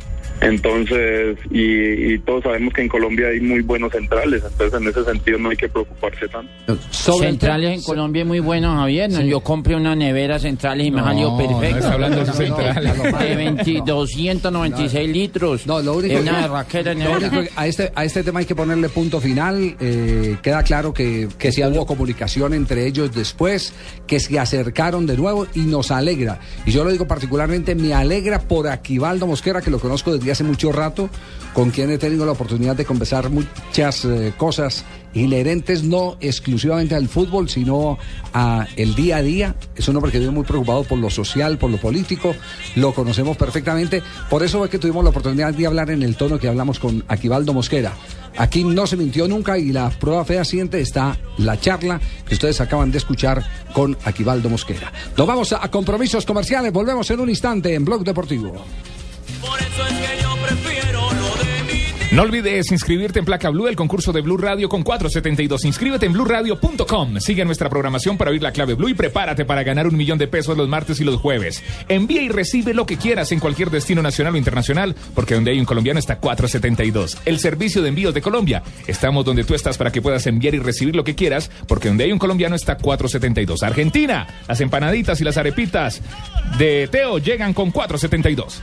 Entonces, 0.40 1.36
y, 1.50 2.12
y 2.14 2.18
todos 2.20 2.42
sabemos 2.44 2.72
que 2.72 2.82
en 2.82 2.88
Colombia 2.88 3.28
hay 3.28 3.40
muy 3.40 3.60
buenos 3.60 3.92
centrales, 3.92 4.42
entonces 4.48 4.80
en 4.80 4.88
ese 4.88 5.04
sentido 5.04 5.38
no 5.38 5.50
hay 5.50 5.56
que 5.56 5.68
preocuparse 5.68 6.28
tanto. 6.28 6.78
Centrales 6.90 7.78
en 7.78 7.82
Colombia 7.82 8.22
es 8.22 8.28
muy 8.28 8.40
bueno, 8.40 8.74
Javier. 8.76 9.10
¿no? 9.10 9.20
Yo 9.22 9.40
compré 9.40 9.74
una 9.74 9.94
nevera 9.96 10.38
centrales 10.38 10.86
y 10.86 10.90
me 10.90 10.98
No, 10.98 11.04
salió 11.06 11.30
no 11.30 11.38
perfecto. 11.38 11.78
está 11.78 11.92
hablando 11.92 12.18
de 12.20 12.26
No, 12.26 12.32
central. 12.32 12.84
no, 12.84 13.10
no, 13.10 13.18
De 13.18 13.34
20 13.36 13.82
296 13.84 15.08
litros. 15.10 15.66
No, 15.66 15.80
lo 15.80 15.96
único 15.96 16.20
una 16.20 16.36
que- 16.36 16.42
berraquera 16.42 16.94
lo 16.94 17.12
único 17.16 17.30
que 17.42 17.50
a 17.56 17.66
este 17.66 17.92
a 17.94 18.04
este 18.04 18.22
tema 18.22 18.40
hay 18.40 18.46
que 18.46 18.54
ponerle 18.54 18.88
punto 18.88 19.20
final. 19.20 19.76
eh, 19.80 20.36
queda 20.42 20.62
claro 20.62 20.92
que, 20.92 21.28
que 21.38 21.50
sí 21.52 21.62
hubo 21.64 21.84
comunicación 21.86 22.54
entre 22.54 22.86
ellos 22.86 23.14
después, 23.14 23.72
que 24.06 24.20
se 24.20 24.38
acercaron 24.38 25.06
de 25.06 25.16
nuevo 25.16 25.46
y 25.54 25.60
nos 25.60 25.90
alegra. 25.90 26.38
Y 26.64 26.70
yo 26.70 26.84
lo 26.84 26.90
digo 26.90 27.06
particularmente, 27.06 27.74
me 27.74 27.92
alegra 27.94 28.40
por 28.40 28.68
Aquivaldo 28.68 29.26
Mosquera, 29.26 29.60
que 29.60 29.70
lo 29.70 29.78
conozco 29.78 30.16
desde 30.16 30.27
hace 30.32 30.44
mucho 30.44 30.72
rato, 30.72 31.10
con 31.54 31.70
quien 31.70 31.90
he 31.90 31.98
tenido 31.98 32.24
la 32.26 32.32
oportunidad 32.32 32.76
de 32.76 32.84
conversar 32.84 33.30
muchas 33.30 34.04
eh, 34.04 34.32
cosas 34.36 34.84
inherentes 35.14 35.82
no 35.82 36.16
exclusivamente 36.20 36.94
al 36.94 37.08
fútbol, 37.08 37.48
sino 37.48 37.98
a 38.32 38.66
el 38.76 38.94
día 38.94 39.18
a 39.18 39.22
día. 39.22 39.54
Es 39.74 39.88
un 39.88 39.96
hombre 39.96 40.12
que 40.12 40.18
vive 40.18 40.30
muy 40.30 40.44
preocupado 40.44 40.84
por 40.84 40.98
lo 40.98 41.10
social, 41.10 41.58
por 41.58 41.70
lo 41.70 41.78
político, 41.78 42.34
lo 42.76 42.92
conocemos 42.92 43.36
perfectamente. 43.36 44.02
Por 44.30 44.42
eso 44.42 44.64
es 44.64 44.70
que 44.70 44.78
tuvimos 44.78 45.04
la 45.04 45.10
oportunidad 45.10 45.52
de 45.54 45.66
hablar 45.66 45.90
en 45.90 46.02
el 46.02 46.16
tono 46.16 46.38
que 46.38 46.48
hablamos 46.48 46.78
con 46.78 47.04
Aquivaldo 47.08 47.52
Mosquera. 47.52 47.92
Aquí 48.36 48.62
no 48.62 48.86
se 48.86 48.96
mintió 48.96 49.26
nunca 49.26 49.58
y 49.58 49.72
la 49.72 49.90
prueba 49.90 50.24
fehaciente 50.24 50.80
está 50.80 51.18
la 51.38 51.58
charla 51.58 52.00
que 52.24 52.34
ustedes 52.34 52.60
acaban 52.60 52.92
de 52.92 52.98
escuchar 52.98 53.44
con 53.72 53.96
Aquivaldo 54.04 54.48
Mosquera. 54.48 54.92
Nos 55.16 55.26
vamos 55.26 55.52
a, 55.52 55.64
a 55.64 55.70
compromisos 55.70 56.24
comerciales, 56.24 56.72
volvemos 56.72 57.10
en 57.10 57.18
un 57.18 57.28
instante 57.30 57.74
en 57.74 57.84
Blog 57.84 58.04
Deportivo. 58.04 58.64
No 62.10 62.22
olvides 62.22 62.72
inscribirte 62.72 63.18
en 63.18 63.26
Placa 63.26 63.50
Blue, 63.50 63.68
el 63.68 63.76
concurso 63.76 64.12
de 64.12 64.22
Blue 64.22 64.38
Radio 64.38 64.70
con 64.70 64.82
472. 64.82 65.66
Inscríbete 65.66 66.06
en 66.06 66.14
blueradio.com. 66.14 67.20
Sigue 67.20 67.44
nuestra 67.44 67.68
programación 67.68 68.16
para 68.16 68.30
oír 68.30 68.42
la 68.42 68.50
clave 68.50 68.72
Blue 68.72 68.88
y 68.88 68.94
prepárate 68.94 69.44
para 69.44 69.62
ganar 69.62 69.86
un 69.86 69.94
millón 69.94 70.16
de 70.16 70.26
pesos 70.26 70.56
los 70.56 70.70
martes 70.70 71.02
y 71.02 71.04
los 71.04 71.16
jueves. 71.16 71.62
Envía 71.86 72.22
y 72.22 72.30
recibe 72.30 72.72
lo 72.72 72.86
que 72.86 72.96
quieras 72.96 73.30
en 73.32 73.40
cualquier 73.40 73.70
destino 73.70 74.00
nacional 74.00 74.34
o 74.34 74.38
internacional, 74.38 74.96
porque 75.14 75.34
donde 75.34 75.50
hay 75.50 75.60
un 75.60 75.66
colombiano 75.66 75.98
está 75.98 76.18
472. 76.18 77.18
El 77.26 77.38
servicio 77.40 77.82
de 77.82 77.90
envíos 77.90 78.14
de 78.14 78.22
Colombia. 78.22 78.62
Estamos 78.86 79.26
donde 79.26 79.44
tú 79.44 79.54
estás 79.54 79.76
para 79.76 79.92
que 79.92 80.00
puedas 80.00 80.26
enviar 80.26 80.54
y 80.54 80.60
recibir 80.60 80.96
lo 80.96 81.04
que 81.04 81.14
quieras, 81.14 81.50
porque 81.66 81.88
donde 81.88 82.04
hay 82.04 82.12
un 82.12 82.18
colombiano 82.18 82.56
está 82.56 82.78
472. 82.78 83.62
Argentina, 83.62 84.26
las 84.48 84.62
empanaditas 84.62 85.20
y 85.20 85.24
las 85.24 85.36
arepitas 85.36 86.00
de 86.56 86.88
Teo 86.90 87.18
llegan 87.18 87.52
con 87.52 87.70
472. 87.70 88.62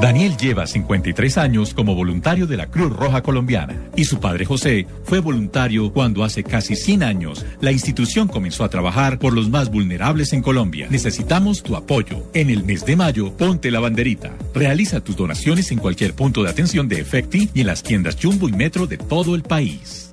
Daniel 0.00 0.36
lleva 0.36 0.66
53 0.66 1.38
años 1.38 1.72
como 1.74 1.94
voluntario 1.94 2.46
de 2.46 2.56
la 2.56 2.66
Cruz 2.66 2.92
Roja 2.92 3.22
Colombiana 3.22 3.76
y 3.96 4.04
su 4.04 4.20
padre 4.20 4.44
José 4.44 4.86
fue 5.04 5.20
voluntario 5.20 5.92
cuando 5.92 6.22
hace 6.22 6.44
casi 6.44 6.76
100 6.76 7.02
años 7.02 7.46
la 7.60 7.72
institución 7.72 8.28
comenzó 8.28 8.64
a 8.64 8.68
trabajar 8.68 9.18
por 9.18 9.32
los 9.32 9.48
más 9.48 9.70
vulnerables 9.70 10.32
en 10.32 10.42
Colombia. 10.42 10.86
Necesitamos 10.90 11.62
tu 11.62 11.76
apoyo. 11.76 12.24
En 12.34 12.50
el 12.50 12.64
mes 12.64 12.84
de 12.84 12.96
mayo, 12.96 13.32
ponte 13.36 13.70
la 13.70 13.80
banderita. 13.80 14.32
Realiza 14.54 15.00
tus 15.00 15.16
donaciones 15.16 15.70
en 15.70 15.78
cualquier 15.78 16.14
punto 16.14 16.42
de 16.42 16.50
atención 16.50 16.88
de 16.88 17.00
Efecti 17.00 17.50
y 17.54 17.62
en 17.62 17.66
las 17.66 17.82
tiendas 17.82 18.16
Jumbo 18.20 18.48
y 18.48 18.52
Metro 18.52 18.86
de 18.86 18.98
todo 18.98 19.34
el 19.34 19.42
país. 19.42 20.09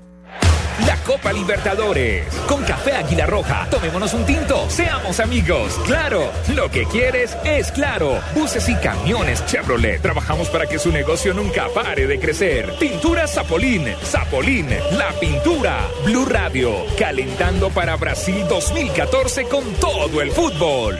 La 0.86 0.96
Copa 0.98 1.34
Libertadores. 1.34 2.26
Con 2.48 2.64
Café 2.64 2.94
Águila 2.94 3.26
Roja. 3.26 3.68
Tomémonos 3.72 4.14
un 4.14 4.26
tinto. 4.26 4.70
Seamos 4.70 5.20
amigos. 5.20 5.74
Claro. 5.86 6.32
Lo 6.54 6.70
que 6.70 6.86
quieres 6.86 7.36
es 7.44 7.72
claro. 7.72 8.20
Buses 8.36 8.70
y 8.70 8.76
camiones 8.76 9.44
Chevrolet. 9.48 10.02
Trabajamos 10.02 10.50
para 10.50 10.68
que 10.68 10.78
su 10.78 10.92
negocio 10.92 11.34
nunca 11.34 11.68
pare 11.74 12.06
de 12.06 12.20
crecer. 12.20 12.74
Pintura 12.80 13.28
Zapolín. 13.28 13.88
Zapolín. 14.04 14.70
La 14.92 15.12
pintura. 15.20 15.88
Blue 16.06 16.26
Radio. 16.26 16.86
Calentando 16.98 17.70
para 17.70 17.96
Brasil 17.96 18.46
2014 18.48 19.46
con 19.46 19.64
todo 19.76 20.22
el 20.22 20.32
fútbol. 20.32 21.00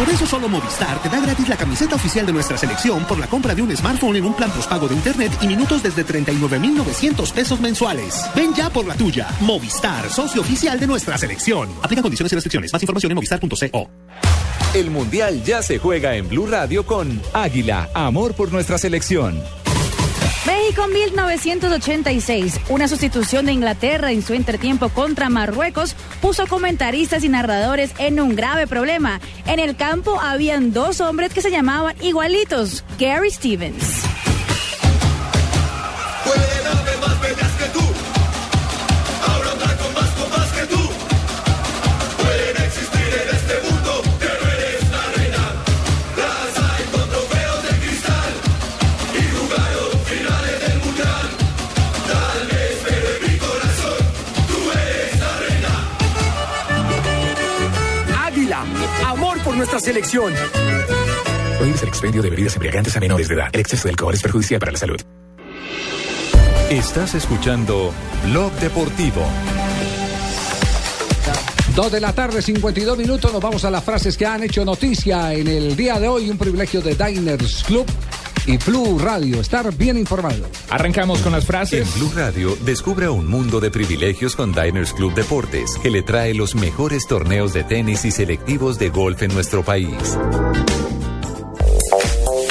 Por 0.00 0.08
eso 0.08 0.26
solo 0.26 0.48
Movistar 0.48 1.02
te 1.02 1.10
da 1.10 1.20
gratis 1.20 1.46
la 1.46 1.58
camiseta 1.58 1.94
oficial 1.94 2.24
de 2.24 2.32
nuestra 2.32 2.56
selección 2.56 3.04
por 3.04 3.18
la 3.18 3.26
compra 3.26 3.54
de 3.54 3.60
un 3.60 3.76
smartphone 3.76 4.16
en 4.16 4.24
un 4.24 4.32
plan 4.32 4.50
postpago 4.50 4.88
de 4.88 4.94
internet 4.94 5.30
y 5.42 5.46
minutos 5.46 5.82
desde 5.82 6.04
39,900 6.04 7.30
pesos 7.32 7.60
mensuales. 7.60 8.24
Ven 8.34 8.54
ya 8.54 8.70
por 8.70 8.86
la 8.86 8.94
tuya. 8.94 9.28
Movistar, 9.40 10.08
socio 10.08 10.40
oficial 10.40 10.80
de 10.80 10.86
nuestra 10.86 11.18
selección. 11.18 11.68
Aplica 11.82 12.00
condiciones 12.00 12.32
y 12.32 12.34
restricciones. 12.34 12.72
Más 12.72 12.82
información 12.82 13.12
en 13.12 13.16
movistar.co. 13.16 13.90
El 14.72 14.90
Mundial 14.90 15.44
ya 15.44 15.62
se 15.62 15.78
juega 15.78 16.16
en 16.16 16.30
Blue 16.30 16.46
Radio 16.46 16.86
con 16.86 17.20
Águila, 17.34 17.90
amor 17.92 18.32
por 18.32 18.52
nuestra 18.52 18.78
selección. 18.78 19.38
México 20.70 20.86
1986, 20.86 22.60
una 22.68 22.86
sustitución 22.86 23.44
de 23.44 23.52
Inglaterra 23.52 24.12
en 24.12 24.22
su 24.22 24.34
entretiempo 24.34 24.88
contra 24.88 25.28
Marruecos, 25.28 25.96
puso 26.22 26.46
comentaristas 26.46 27.24
y 27.24 27.28
narradores 27.28 27.90
en 27.98 28.20
un 28.20 28.36
grave 28.36 28.68
problema. 28.68 29.20
En 29.46 29.58
el 29.58 29.74
campo 29.74 30.20
habían 30.20 30.72
dos 30.72 31.00
hombres 31.00 31.34
que 31.34 31.42
se 31.42 31.50
llamaban 31.50 31.96
igualitos, 32.00 32.84
Gary 33.00 33.32
Stevens. 33.32 34.04
Selección. 60.10 60.34
Prohíbes 61.58 61.82
el 61.82 61.88
expendio 61.88 62.22
de 62.22 62.30
bebidas 62.30 62.54
embriagantes 62.54 62.96
a 62.96 63.00
menores 63.00 63.28
de 63.28 63.34
edad. 63.34 63.48
El 63.52 63.60
exceso 63.60 63.84
de 63.84 63.90
alcohol 63.90 64.14
es 64.14 64.22
perjudicial 64.22 64.60
para 64.60 64.72
la 64.72 64.78
salud. 64.78 65.00
Estás 66.70 67.14
escuchando 67.14 67.92
Blog 68.26 68.52
Deportivo. 68.54 69.22
Dos 71.74 71.92
de 71.92 72.00
la 72.00 72.12
tarde, 72.12 72.42
52 72.42 72.98
minutos. 72.98 73.32
Nos 73.32 73.40
vamos 73.40 73.64
a 73.64 73.70
las 73.70 73.84
frases 73.84 74.16
que 74.16 74.26
han 74.26 74.42
hecho 74.42 74.64
noticia 74.64 75.32
en 75.32 75.46
el 75.46 75.76
día 75.76 76.00
de 76.00 76.08
hoy. 76.08 76.30
Un 76.30 76.38
privilegio 76.38 76.80
de 76.80 76.94
Diners 76.94 77.62
Club 77.64 77.86
y 78.46 78.56
Blue 78.58 78.98
Radio. 78.98 79.40
Estar 79.40 79.74
bien 79.76 79.96
informado. 79.96 80.46
Arrancamos 80.70 81.20
con 81.20 81.32
las 81.32 81.46
frases. 81.46 81.86
En 81.86 82.00
Blue 82.00 82.12
Radio, 82.14 82.56
descubre 82.64 83.08
un 83.08 83.26
mundo 83.26 83.60
de 83.60 83.70
privilegios 83.70 84.36
con 84.36 84.52
Diners 84.52 84.92
Club 84.92 85.14
Deportes, 85.14 85.78
que 85.82 85.90
le 85.90 86.02
trae 86.02 86.34
los 86.34 86.54
mejores 86.54 87.06
torneos 87.06 87.52
de 87.52 87.64
tenis 87.64 88.04
y 88.04 88.10
selectivos 88.10 88.78
de 88.78 88.88
golf 88.90 89.22
en 89.22 89.32
nuestro 89.34 89.64
país. 89.64 90.18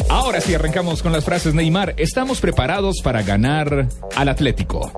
Ahora 0.10 0.42
sí, 0.42 0.54
arrancamos 0.54 1.02
con 1.02 1.12
las 1.12 1.26
frases 1.26 1.54
Neymar. 1.54 1.94
Estamos 1.98 2.40
preparados 2.40 3.02
para 3.04 3.22
ganar 3.22 3.88
al 4.16 4.30
Atlético. 4.30 4.92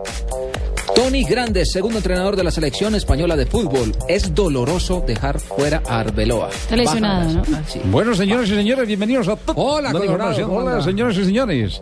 Tony 0.95 1.24
Grandes, 1.24 1.71
segundo 1.71 1.98
entrenador 1.98 2.36
de 2.36 2.43
la 2.43 2.51
selección 2.51 2.95
española 2.95 3.36
de 3.36 3.45
fútbol. 3.45 3.93
Es 4.07 4.33
doloroso 4.33 5.03
dejar 5.05 5.39
fuera 5.39 5.81
a 5.88 6.00
Arbeloa. 6.00 6.50
Está 6.50 6.75
lesionado, 6.75 7.33
¿no? 7.33 7.43
ah, 7.53 7.62
sí. 7.67 7.79
Bueno, 7.86 8.13
señores 8.13 8.50
y 8.50 8.55
señores, 8.55 8.88
bienvenidos 8.88 9.27
a 9.27 9.38
Hola, 9.55 9.91
la 9.93 10.00
Colorado, 10.00 10.03
información. 10.05 10.50
¿cómo 10.50 10.60
Hola, 10.60 10.81
señores 10.81 11.17
y 11.17 11.25
señores. 11.25 11.81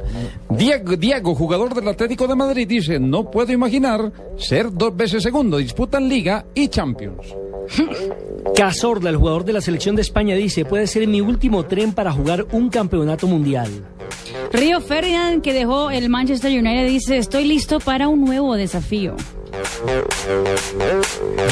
Diego, 0.50 0.96
Diego, 0.96 1.36
jugador 1.36 1.74
del 1.74 1.88
Atlético 1.88 2.28
de 2.28 2.36
Madrid, 2.36 2.68
dice, 2.68 3.00
no 3.00 3.30
puedo 3.30 3.52
imaginar 3.52 4.12
ser 4.38 4.72
dos 4.72 4.96
veces 4.96 5.24
segundo. 5.24 5.58
Disputan 5.58 6.08
Liga 6.08 6.46
y 6.54 6.68
Champions. 6.68 7.36
Cazorla, 8.56 9.10
el 9.10 9.18
jugador 9.18 9.46
de 9.46 9.54
la 9.54 9.62
selección 9.62 9.96
de 9.96 10.02
España, 10.02 10.36
dice, 10.36 10.66
puede 10.66 10.88
ser 10.88 11.08
mi 11.08 11.22
último 11.22 11.66
tren 11.66 11.94
para 11.94 12.12
jugar 12.12 12.46
un 12.52 12.70
campeonato 12.70 13.28
mundial. 13.28 13.70
Río 14.52 14.82
Ferdinand, 14.82 15.42
que 15.42 15.54
dejó 15.54 15.92
el 15.92 16.10
Manchester 16.10 16.52
United, 16.52 16.88
dice, 16.88 17.18
estoy 17.18 17.46
listo 17.46 17.80
para 17.80 18.08
un 18.08 18.22
nuevo 18.22 18.56
desafío. 18.56 19.16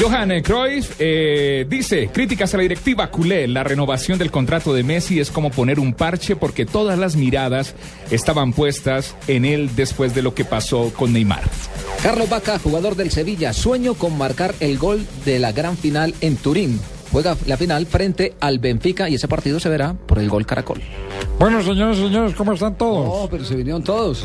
Johan 0.00 0.42
Cruyff 0.42 0.96
eh, 0.98 1.66
dice, 1.68 2.10
críticas 2.12 2.54
a 2.54 2.56
la 2.56 2.62
directiva 2.62 3.10
culé, 3.10 3.46
la 3.48 3.64
renovación 3.64 4.18
del 4.18 4.30
contrato 4.30 4.72
de 4.72 4.82
Messi 4.82 5.20
es 5.20 5.30
como 5.30 5.50
poner 5.50 5.78
un 5.78 5.94
parche 5.94 6.36
porque 6.36 6.66
todas 6.66 6.98
las 6.98 7.16
miradas 7.16 7.74
estaban 8.10 8.52
puestas 8.52 9.14
en 9.26 9.44
él 9.44 9.70
después 9.76 10.14
de 10.14 10.22
lo 10.22 10.34
que 10.34 10.44
pasó 10.44 10.92
con 10.94 11.12
Neymar. 11.12 11.42
Carlos 12.02 12.28
Vaca, 12.28 12.58
jugador 12.58 12.96
del 12.96 13.10
Sevilla, 13.10 13.52
sueño 13.52 13.94
con 13.94 14.16
marcar 14.16 14.54
el 14.60 14.78
gol 14.78 15.06
de 15.24 15.38
la 15.38 15.52
gran 15.52 15.76
final 15.76 16.14
en 16.20 16.36
Turín. 16.36 16.80
Juega 17.12 17.36
la 17.46 17.56
final 17.56 17.86
frente 17.86 18.34
al 18.40 18.58
Benfica 18.58 19.08
y 19.08 19.14
ese 19.14 19.28
partido 19.28 19.58
se 19.58 19.68
verá 19.68 19.94
por 19.94 20.18
el 20.18 20.28
gol 20.28 20.44
Caracol. 20.46 20.80
Bueno, 21.38 21.62
señores 21.62 21.98
y 21.98 22.02
señores, 22.02 22.34
¿cómo 22.34 22.52
están 22.52 22.76
todos? 22.76 23.22
No, 23.22 23.28
pero 23.30 23.44
se 23.44 23.54
vinieron 23.56 23.82
todos. 23.82 24.24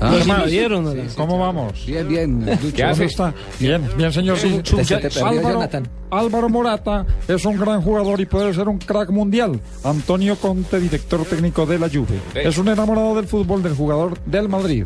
Los 0.00 0.14
sí, 0.16 0.30
invadieron, 0.30 0.92
sí, 0.92 1.00
sí, 1.08 1.14
¿Cómo 1.16 1.38
vamos? 1.38 1.86
Bien, 1.86 2.08
bien. 2.08 2.44
Lucho. 2.62 2.74
¿Qué 2.74 2.82
hace? 2.82 3.04
está? 3.04 3.32
Bien, 3.60 3.88
bien, 3.96 4.12
señor. 4.12 4.36
Sí, 4.36 4.60
Su- 4.64 4.76
te- 4.78 4.84
se 4.84 4.96
te 4.96 5.02
perdió, 5.10 5.26
Álvaro, 5.28 5.54
Jonathan. 5.54 5.88
Álvaro 6.10 6.48
Morata 6.48 7.06
es 7.28 7.44
un 7.44 7.56
gran 7.58 7.80
jugador 7.82 8.20
y 8.20 8.26
puede 8.26 8.52
ser 8.52 8.68
un 8.68 8.78
crack 8.78 9.10
mundial. 9.10 9.60
Antonio 9.84 10.34
Conte, 10.36 10.80
director 10.80 11.24
técnico 11.24 11.66
de 11.66 11.78
la 11.78 11.88
Juve. 11.88 12.20
Es 12.34 12.58
un 12.58 12.68
enamorado 12.68 13.14
del 13.14 13.26
fútbol 13.28 13.62
del 13.62 13.74
jugador 13.76 14.18
del 14.26 14.48
Madrid. 14.48 14.84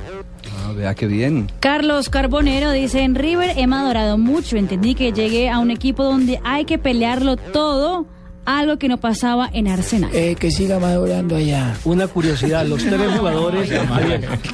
Ah, 0.66 0.72
vea 0.72 0.94
qué 0.94 1.06
bien. 1.06 1.50
Carlos 1.60 2.08
Carbonero 2.08 2.72
dice, 2.72 3.02
en 3.02 3.14
River 3.14 3.52
he 3.56 3.66
madurado 3.68 4.18
mucho, 4.18 4.56
entendí 4.56 4.94
que 4.96 5.12
llegué 5.12 5.48
a 5.48 5.60
un 5.60 5.70
equipo 5.70 6.02
donde 6.02 6.40
hay 6.42 6.64
que 6.64 6.76
pelearlo 6.76 7.36
todo, 7.36 8.06
algo 8.46 8.76
que 8.76 8.88
no 8.88 8.98
pasaba 8.98 9.48
en 9.52 9.68
Arsenal. 9.68 10.10
Eh, 10.12 10.36
que 10.38 10.50
siga 10.50 10.78
madurando 10.80 11.36
allá. 11.36 11.76
Una 11.84 12.08
curiosidad, 12.08 12.66
los 12.66 12.82
tres 12.82 13.00
jugadores, 13.18 13.70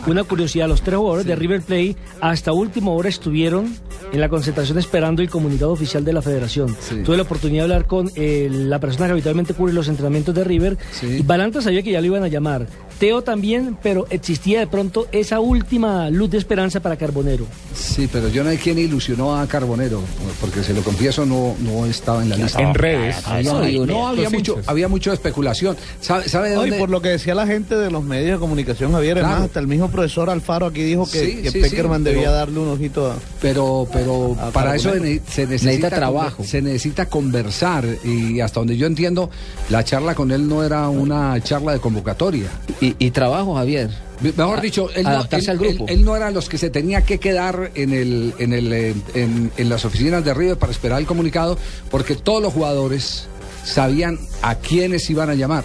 una 0.06 0.24
curiosidad, 0.24 0.68
los 0.68 0.82
tres 0.82 0.96
jugadores 0.96 1.26
de 1.26 1.34
River 1.34 1.62
Plate 1.62 1.96
hasta 2.20 2.52
última 2.52 2.90
hora 2.90 3.08
estuvieron 3.08 3.74
en 4.12 4.20
la 4.20 4.28
concentración 4.28 4.78
esperando 4.78 5.22
el 5.22 5.30
comunicado 5.30 5.72
oficial 5.72 6.04
de 6.04 6.12
la 6.12 6.20
federación. 6.20 6.76
Tuve 7.04 7.16
la 7.16 7.22
oportunidad 7.22 7.66
de 7.66 7.74
hablar 7.74 7.86
con 7.86 8.10
eh, 8.16 8.48
la 8.50 8.78
persona 8.80 9.06
que 9.06 9.12
habitualmente 9.12 9.54
cubre 9.54 9.72
los 9.72 9.88
entrenamientos 9.88 10.34
de 10.34 10.44
River 10.44 10.76
y 11.02 11.22
Balanta 11.22 11.62
sabía 11.62 11.82
que 11.82 11.92
ya 11.92 12.00
lo 12.00 12.06
iban 12.06 12.22
a 12.22 12.28
llamar. 12.28 12.66
Teo 13.02 13.20
también, 13.22 13.76
pero 13.82 14.06
existía 14.10 14.60
de 14.60 14.68
pronto 14.68 15.08
esa 15.10 15.40
última 15.40 16.08
luz 16.08 16.30
de 16.30 16.38
esperanza 16.38 16.78
para 16.78 16.96
Carbonero. 16.96 17.46
Sí, 17.74 18.08
pero 18.12 18.28
yo 18.28 18.44
no 18.44 18.50
sé 18.50 18.58
quién 18.58 18.78
ilusionó 18.78 19.34
a 19.36 19.44
Carbonero, 19.48 20.00
porque 20.40 20.62
se 20.62 20.72
lo 20.72 20.82
confieso, 20.82 21.26
no, 21.26 21.56
no 21.58 21.84
estaba 21.86 22.22
en 22.22 22.28
la 22.28 22.36
lista. 22.36 22.62
En 22.62 22.72
redes. 22.74 23.16
Había, 23.26 23.58
Ay, 23.58 23.78
no, 23.80 24.06
había 24.06 24.30
mucho, 24.30 24.60
había 24.66 24.86
mucha 24.86 25.12
especulación. 25.12 25.76
¿Sabe, 26.00 26.28
de 26.50 26.54
dónde? 26.54 26.78
por 26.78 26.90
lo 26.90 27.02
que 27.02 27.08
decía 27.08 27.34
la 27.34 27.44
gente 27.44 27.74
de 27.74 27.90
los 27.90 28.04
medios 28.04 28.36
de 28.36 28.38
comunicación, 28.38 28.92
Javier, 28.92 29.16
es 29.18 29.22
Claro. 29.24 29.34
más, 29.38 29.46
hasta 29.46 29.58
el 29.58 29.66
mismo 29.66 29.90
profesor 29.90 30.30
Alfaro 30.30 30.66
aquí 30.66 30.84
dijo 30.84 31.04
que, 31.10 31.26
Sí, 31.26 31.42
que 31.42 31.50
sí, 31.50 31.58
Peckerman 31.60 32.02
sí, 32.02 32.04
pero- 32.04 32.14
debía 32.20 32.30
darle 32.30 32.60
un 32.60 32.68
ojito 32.68 33.10
a... 33.10 33.16
Pero, 33.40 33.88
pero 33.92 34.36
a 34.40 34.50
para 34.52 34.76
eso 34.76 34.94
ne- 34.94 35.20
se 35.28 35.48
necesita, 35.48 35.90
trabajo. 35.90 36.44
Se 36.44 36.62
necesita 36.62 37.06
conversar 37.06 37.84
y 38.04 38.38
hasta 38.38 38.60
donde 38.60 38.76
yo 38.76 38.86
entiendo, 38.86 39.28
la 39.70 39.82
charla 39.82 40.14
con 40.14 40.30
él 40.30 40.46
no 40.48 40.62
era 40.62 40.88
una 40.88 41.40
charla 41.42 41.72
de 41.72 41.80
convocatoria. 41.80 42.46
Y, 42.80 42.91
y 42.98 43.10
trabajo, 43.10 43.54
Javier. 43.54 43.90
Mejor 44.36 44.60
dicho, 44.60 44.88
él 44.94 45.02
no, 45.04 45.26
él- 45.30 45.50
al 45.50 45.58
grupo. 45.58 45.84
él- 45.88 45.98
él 45.98 46.04
no 46.04 46.14
era 46.16 46.30
los 46.30 46.48
que 46.48 46.56
se 46.58 46.70
tenía 46.70 47.02
que 47.02 47.18
quedar 47.18 47.72
en, 47.74 47.92
el, 47.92 48.34
en, 48.38 48.52
el, 48.52 48.72
eh, 48.72 48.94
en, 49.14 49.50
en 49.56 49.68
las 49.68 49.84
oficinas 49.84 50.24
de 50.24 50.32
River 50.32 50.56
para 50.58 50.70
esperar 50.72 51.00
el 51.00 51.06
comunicado, 51.06 51.58
porque 51.90 52.14
todos 52.14 52.40
los 52.42 52.52
jugadores 52.52 53.26
sabían 53.64 54.18
a 54.42 54.54
quiénes 54.56 55.08
iban 55.10 55.28
a 55.30 55.34
llamar. 55.34 55.64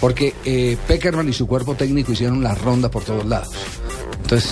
Porque 0.00 0.34
eh, 0.44 0.76
Peckerman 0.88 1.28
y 1.28 1.32
su 1.32 1.46
cuerpo 1.46 1.74
técnico 1.74 2.12
hicieron 2.12 2.42
la 2.42 2.54
ronda 2.54 2.90
por 2.90 3.04
todos 3.04 3.26
lados. 3.26 3.48
Entonces, 4.22 4.50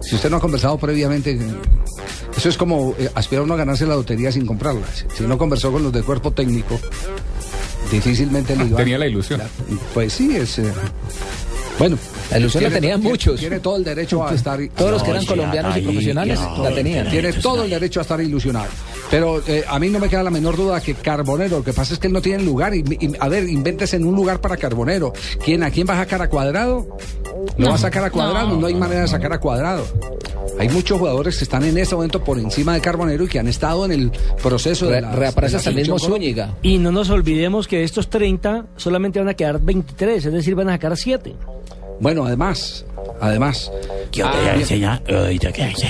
si 0.00 0.14
usted 0.16 0.30
no 0.30 0.38
ha 0.38 0.40
conversado 0.40 0.78
previamente, 0.78 1.38
eso 2.36 2.48
es 2.48 2.56
como 2.56 2.94
eh, 2.98 3.10
aspirar 3.14 3.44
uno 3.44 3.54
a 3.54 3.56
ganarse 3.58 3.86
la 3.86 3.94
lotería 3.94 4.32
sin 4.32 4.46
comprarla. 4.46 4.86
Si, 4.94 5.04
si 5.18 5.24
no 5.28 5.38
conversó 5.38 5.70
con 5.70 5.82
los 5.84 5.92
de 5.92 6.02
cuerpo 6.02 6.32
técnico, 6.32 6.80
difícilmente 7.90 8.56
le 8.56 8.64
iba 8.66 8.76
Tenía 8.78 8.98
la 8.98 9.06
ilusión. 9.06 9.40
Pues 9.92 10.12
sí, 10.12 10.36
es. 10.36 10.58
eh, 10.58 10.72
bueno. 11.78 11.98
La 12.30 12.38
ilusión 12.38 12.64
la 12.64 12.70
tenían 12.70 13.00
tiene- 13.00 13.10
muchos. 13.10 13.38
Tiene 13.40 13.60
todo 13.60 13.76
el 13.76 13.84
derecho 13.84 14.26
a 14.26 14.34
estar. 14.34 14.58
Todos 14.76 14.90
los 14.92 15.02
que 15.02 15.10
eran 15.10 15.24
colombianos 15.26 15.76
y 15.76 15.80
profesionales 15.82 16.38
la 16.62 16.70
tenían. 16.74 17.10
Tiene 17.10 17.32
todo 17.34 17.64
el 17.64 17.70
derecho 17.70 18.00
a 18.00 18.02
estar 18.02 18.20
ilusionado. 18.20 18.66
Pero 19.10 19.40
eh, 19.46 19.64
a 19.68 19.78
mí 19.78 19.88
no 19.90 19.98
me 20.00 20.08
queda 20.08 20.22
la 20.22 20.30
menor 20.30 20.56
duda 20.56 20.80
que 20.80 20.94
Carbonero, 20.94 21.58
lo 21.58 21.64
que 21.64 21.72
pasa 21.72 21.94
es 21.94 22.00
que 22.00 22.06
él 22.08 22.12
no 22.12 22.20
tiene 22.22 22.42
lugar. 22.42 22.74
Y, 22.74 22.80
y- 23.00 23.12
a 23.20 23.28
ver, 23.28 23.48
invéntese 23.48 23.96
en 23.96 24.06
un 24.06 24.14
lugar 24.16 24.40
para 24.40 24.56
Carbonero. 24.56 25.12
¿Quién, 25.44 25.62
¿A 25.62 25.70
quién 25.70 25.86
va 25.88 25.94
a 25.94 25.98
sacar 25.98 26.22
a 26.22 26.28
cuadrado? 26.28 26.96
No, 27.58 27.68
va 27.68 27.74
a 27.74 27.78
sacar 27.78 28.02
a 28.04 28.10
cuadrado, 28.10 28.58
no, 28.58 28.66
hay 28.66 28.74
manera 28.74 29.02
de 29.02 29.08
sacar 29.08 29.32
a 29.32 29.38
cuadrado. 29.38 29.84
Hay 30.58 30.68
muchos 30.68 30.98
jugadores 30.98 31.36
que 31.36 31.44
están 31.44 31.64
en 31.64 31.76
ese 31.78 31.94
momento 31.94 32.22
por 32.24 32.38
encima 32.38 32.74
de 32.74 32.80
Carbonero 32.80 33.24
y 33.24 33.28
que 33.28 33.38
han 33.38 33.48
estado 33.48 33.84
en 33.84 33.92
el 33.92 34.12
proceso 34.42 34.86
de 34.86 34.96
Re- 34.96 35.00
la. 35.02 35.12
reaparece 35.12 35.56
hasta 35.56 35.70
el 35.70 35.76
mismo. 35.76 35.98
Zúñiga. 35.98 36.54
Y 36.62 36.78
no 36.78 36.90
nos 36.92 37.10
olvidemos 37.10 37.68
que 37.68 37.78
de 37.78 37.84
estos 37.84 38.08
30 38.08 38.66
solamente 38.76 39.18
van 39.18 39.28
a 39.28 39.34
quedar 39.34 39.60
23, 39.60 40.24
es 40.26 40.32
decir, 40.32 40.54
van 40.54 40.68
a 40.68 40.72
sacar 40.72 40.96
7. 40.96 41.34
Bueno, 42.00 42.24
además, 42.24 42.84
además. 43.20 43.70
Ah, 44.22 44.56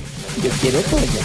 Yo 0.44 0.50
quiero 0.62 0.80
polla. 0.82 1.22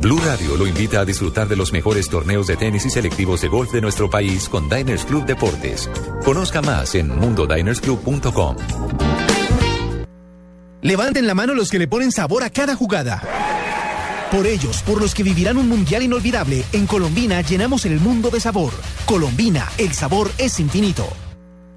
Blue 0.00 0.20
Radio 0.24 0.56
lo 0.56 0.66
invita 0.66 1.00
a 1.00 1.04
disfrutar 1.04 1.46
de 1.46 1.56
los 1.56 1.74
mejores 1.74 2.08
torneos 2.08 2.46
de 2.46 2.56
tenis 2.56 2.86
y 2.86 2.90
selectivos 2.90 3.42
de 3.42 3.48
golf 3.48 3.70
de 3.70 3.82
nuestro 3.82 4.08
país 4.08 4.48
con 4.48 4.66
Diners 4.68 5.04
Club 5.04 5.26
Deportes. 5.26 5.90
Conozca 6.24 6.62
más 6.62 6.94
en 6.94 7.08
mundodinersclub.com. 7.08 8.56
Levanten 10.80 11.26
la 11.26 11.34
mano 11.34 11.54
los 11.54 11.70
que 11.70 11.78
le 11.78 11.86
ponen 11.86 12.12
sabor 12.12 12.42
a 12.42 12.48
cada 12.48 12.74
jugada. 12.74 13.22
Por 14.30 14.46
ellos, 14.46 14.82
por 14.82 15.02
los 15.02 15.14
que 15.14 15.22
vivirán 15.22 15.58
un 15.58 15.68
mundial 15.68 16.02
inolvidable, 16.02 16.64
en 16.72 16.86
Colombina 16.86 17.42
llenamos 17.42 17.84
el 17.84 18.00
mundo 18.00 18.30
de 18.30 18.40
sabor. 18.40 18.72
Colombina, 19.04 19.68
el 19.76 19.92
sabor 19.92 20.30
es 20.38 20.60
infinito. 20.60 21.06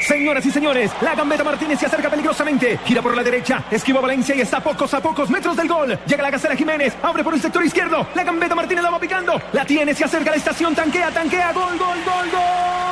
Se 0.00 0.24
Señoras 0.24 0.46
y 0.46 0.50
señores, 0.50 0.90
la 1.02 1.14
gambeta 1.14 1.44
Martínez 1.44 1.78
se 1.78 1.86
acerca 1.86 2.10
peligrosamente. 2.10 2.78
Gira 2.86 3.02
por 3.02 3.14
la 3.14 3.22
derecha, 3.22 3.64
esquiva 3.70 4.00
Valencia 4.00 4.34
y 4.34 4.40
está 4.40 4.56
a 4.56 4.62
pocos 4.64 4.92
a 4.94 5.00
pocos 5.00 5.30
metros 5.30 5.56
del 5.56 5.68
gol. 5.68 5.98
Llega 6.06 6.22
la 6.22 6.30
Gacela 6.30 6.56
Jiménez, 6.56 6.94
abre 7.02 7.22
por 7.22 7.34
el 7.34 7.40
sector 7.40 7.64
izquierdo. 7.64 8.06
La 8.14 8.24
gambeta 8.24 8.54
Martínez 8.54 8.82
la 8.82 8.90
va 8.90 8.98
picando. 8.98 9.40
La 9.52 9.64
tiene, 9.64 9.94
se 9.94 10.04
acerca 10.04 10.30
a 10.30 10.32
la 10.32 10.38
estación, 10.38 10.74
tanquea, 10.74 11.10
tanquea, 11.10 11.52
gol, 11.52 11.78
gol, 11.78 11.98
gol, 12.04 12.30
gol. 12.32 12.83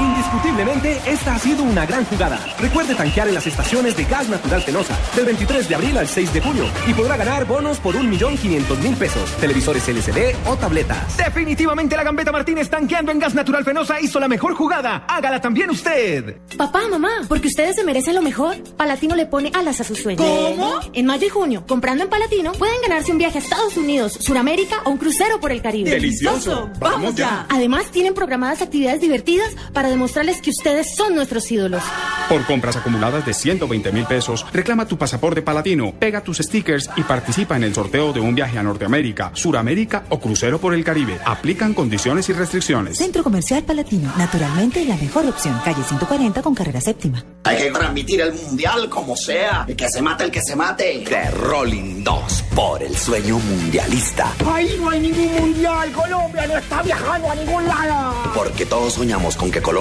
Indiscutiblemente, 0.00 1.00
esta 1.06 1.34
ha 1.34 1.38
sido 1.38 1.64
una 1.64 1.84
gran 1.84 2.04
jugada. 2.04 2.38
Recuerde 2.60 2.94
tanquear 2.94 3.28
en 3.28 3.34
las 3.34 3.46
estaciones 3.46 3.96
de 3.96 4.04
Gas 4.04 4.28
Natural 4.28 4.62
Fenosa 4.62 4.96
del 5.16 5.26
23 5.26 5.68
de 5.68 5.74
abril 5.74 5.98
al 5.98 6.06
6 6.06 6.32
de 6.32 6.40
junio 6.40 6.64
y 6.86 6.94
podrá 6.94 7.16
ganar 7.16 7.46
bonos 7.46 7.78
por 7.78 7.96
1.500.000 7.96 8.96
pesos, 8.96 9.30
televisores 9.40 9.88
LCD 9.88 10.36
o 10.46 10.56
tabletas. 10.56 11.16
Definitivamente 11.16 11.96
la 11.96 12.04
gambeta 12.04 12.30
Martínez 12.30 12.68
tanqueando 12.70 13.10
en 13.10 13.18
gas 13.18 13.34
natural 13.34 13.64
fenosa 13.64 14.00
hizo 14.00 14.20
la 14.20 14.28
mejor 14.28 14.54
jugada. 14.54 15.04
Hágala 15.08 15.40
también 15.40 15.70
usted. 15.70 16.36
Papá, 16.56 16.86
mamá, 16.88 17.10
porque 17.26 17.48
ustedes 17.48 17.76
se 17.76 17.84
merecen 17.84 18.14
lo 18.14 18.22
mejor. 18.22 18.56
Palatino 18.76 19.16
le 19.16 19.26
pone 19.26 19.50
alas 19.54 19.80
a 19.80 19.84
sus 19.84 19.98
sueños. 19.98 20.24
¿Cómo? 20.24 20.78
En 20.92 21.06
mayo 21.06 21.26
y 21.26 21.30
junio, 21.30 21.64
comprando 21.66 22.04
en 22.04 22.10
Palatino, 22.10 22.52
pueden 22.52 22.80
ganarse 22.82 23.10
un 23.10 23.18
viaje 23.18 23.38
a 23.38 23.40
Estados 23.40 23.76
Unidos, 23.76 24.16
Suramérica 24.20 24.82
o 24.84 24.90
un 24.90 24.98
crucero 24.98 25.40
por 25.40 25.50
el 25.50 25.60
Caribe. 25.60 25.90
¡Delicioso! 25.90 26.70
¡Vamos 26.78 27.14
ya! 27.14 27.46
Además, 27.48 27.86
tienen 27.90 28.14
programadas 28.14 28.62
actividades 28.62 29.00
divertidas 29.00 29.54
para 29.72 29.87
demostrarles 29.88 30.40
que 30.40 30.50
ustedes 30.50 30.94
son 30.94 31.14
nuestros 31.14 31.50
ídolos. 31.50 31.82
Por 32.28 32.44
compras 32.44 32.76
acumuladas 32.76 33.24
de 33.24 33.32
120 33.32 33.92
mil 33.92 34.04
pesos, 34.04 34.46
reclama 34.52 34.86
tu 34.86 34.98
pasaporte 34.98 35.42
palatino, 35.42 35.94
pega 35.98 36.22
tus 36.22 36.38
stickers 36.38 36.90
y 36.96 37.02
participa 37.02 37.56
en 37.56 37.64
el 37.64 37.74
sorteo 37.74 38.12
de 38.12 38.20
un 38.20 38.34
viaje 38.34 38.58
a 38.58 38.62
Norteamérica, 38.62 39.30
Suramérica 39.34 40.04
o 40.10 40.20
crucero 40.20 40.58
por 40.58 40.74
el 40.74 40.84
Caribe. 40.84 41.18
Aplican 41.24 41.74
condiciones 41.74 42.28
y 42.28 42.32
restricciones. 42.32 42.98
Centro 42.98 43.22
Comercial 43.22 43.62
Palatino, 43.64 44.12
naturalmente 44.18 44.84
la 44.84 44.96
mejor 44.96 45.26
opción. 45.26 45.58
Calle 45.64 45.82
140 45.82 46.42
con 46.42 46.54
carrera 46.54 46.80
séptima. 46.80 47.24
Hay 47.44 47.56
que 47.56 47.70
transmitir 47.70 48.20
el 48.20 48.34
mundial 48.34 48.88
como 48.90 49.16
sea. 49.16 49.64
El 49.66 49.76
que 49.76 49.88
se 49.88 50.02
mate, 50.02 50.24
el 50.24 50.30
que 50.30 50.42
se 50.42 50.54
mate. 50.54 51.04
The 51.08 51.30
Rolling 51.30 52.04
2 52.04 52.44
por 52.54 52.82
el 52.82 52.94
sueño 52.94 53.38
mundialista. 53.38 54.32
Ahí 54.52 54.76
no 54.78 54.90
hay 54.90 55.00
ningún 55.00 55.32
mundial. 55.34 55.90
Colombia 55.92 56.46
no 56.46 56.58
está 56.58 56.82
viajando 56.82 57.30
a 57.30 57.34
ningún 57.34 57.66
lado. 57.66 58.14
Porque 58.34 58.66
todos 58.66 58.94
soñamos 58.94 59.36
con 59.36 59.50
que 59.50 59.62
Colombia 59.62 59.77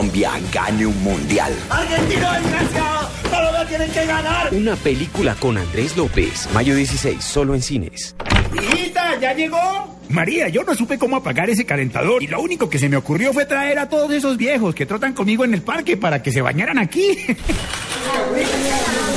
gane 0.52 0.86
un 0.86 1.04
mundial. 1.04 1.54
Argentina, 1.70 2.40
desgraciado. 2.40 3.10
Colombia 3.24 3.66
tienen 3.68 3.92
que 3.92 4.06
ganar. 4.06 4.54
Una 4.54 4.76
película 4.76 5.36
con 5.36 5.58
Andrés 5.58 5.98
López, 5.98 6.48
mayo 6.54 6.76
16, 6.76 7.24
solo 7.24 7.56
en 7.56 7.62
cines. 7.62 8.16
Hijita, 8.54 9.20
¿ya 9.20 9.34
llegó? 9.34 9.98
María, 10.10 10.50
yo 10.50 10.64
no 10.64 10.76
supe 10.76 11.00
cómo 11.00 11.18
apagar 11.18 11.50
ese 11.50 11.66
calentador 11.66 12.22
y 12.22 12.28
lo 12.28 12.42
único 12.42 12.70
que 12.70 12.80
se 12.80 12.90
me 12.90 12.98
ocurrió 12.98 13.34
fue 13.34 13.46
traer 13.46 13.80
a 13.80 13.90
todos 13.90 14.12
esos 14.12 14.38
viejos 14.38 14.76
que 14.76 14.86
trotan 14.86 15.14
conmigo 15.14 15.44
en 15.44 15.54
el 15.54 15.64
parque 15.64 15.98
para 15.98 16.22
que 16.22 16.32
se 16.32 16.42
bañaran 16.42 16.78
aquí. 16.78 17.18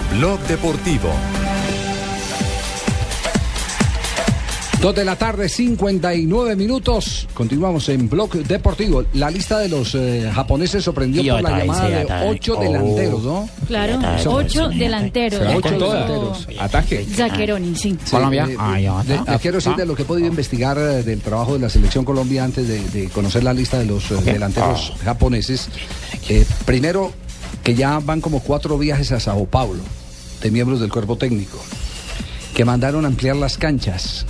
Blog 0.11 0.39
Deportivo. 0.41 1.09
Dos 4.81 4.95
de 4.95 5.05
la 5.05 5.15
tarde, 5.15 5.47
59 5.47 6.55
minutos. 6.55 7.27
Continuamos 7.35 7.87
en 7.89 8.09
Blog 8.09 8.31
Deportivo. 8.31 9.03
La 9.13 9.29
lista 9.29 9.59
de 9.59 9.69
los 9.69 9.93
eh, 9.93 10.29
japoneses 10.33 10.83
sorprendió 10.83 11.21
por 11.35 11.43
la 11.43 11.59
llamada 11.59 11.87
de 11.87 12.29
ocho 12.31 12.55
delanteros, 12.55 13.23
¿no? 13.23 13.49
Claro, 13.67 13.99
ocho 14.25 14.69
delanteros. 14.69 15.39
Ocho 15.55 15.69
delanteros. 15.79 16.47
Ataque. 16.59 17.05
Zaccheroni, 17.05 17.75
sí. 17.75 17.95
Sí, 18.03 18.09
de- 18.47 18.57
de- 19.05 19.39
quiero 19.39 19.57
decir 19.57 19.75
de 19.75 19.85
lo 19.85 19.95
que 19.95 20.01
he 20.01 20.05
podido 20.05 20.27
investigar 20.27 20.77
eh, 20.79 21.03
del 21.03 21.21
trabajo 21.21 21.53
de 21.53 21.59
la 21.59 21.69
selección 21.69 22.03
Colombia 22.03 22.43
antes 22.43 22.67
de, 22.67 22.81
de 22.89 23.07
conocer 23.09 23.43
la 23.43 23.53
lista 23.53 23.77
de 23.77 23.85
los 23.85 24.09
eh, 24.09 24.15
delanteros 24.25 24.93
japoneses. 25.05 25.69
Eh, 26.27 26.43
primero, 26.65 27.11
que 27.63 27.75
ya 27.75 27.99
van 27.99 28.19
como 28.19 28.39
cuatro 28.39 28.79
viajes 28.79 29.11
a 29.11 29.19
Sao 29.19 29.45
Paulo 29.45 29.81
de 30.41 30.51
miembros 30.51 30.79
del 30.79 30.89
cuerpo 30.91 31.15
técnico, 31.17 31.59
que 32.53 32.65
mandaron 32.65 33.05
ampliar 33.05 33.35
las 33.35 33.57
canchas 33.57 34.25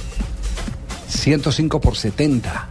105 1.10 1.82
por 1.82 1.96
70. 1.98 2.68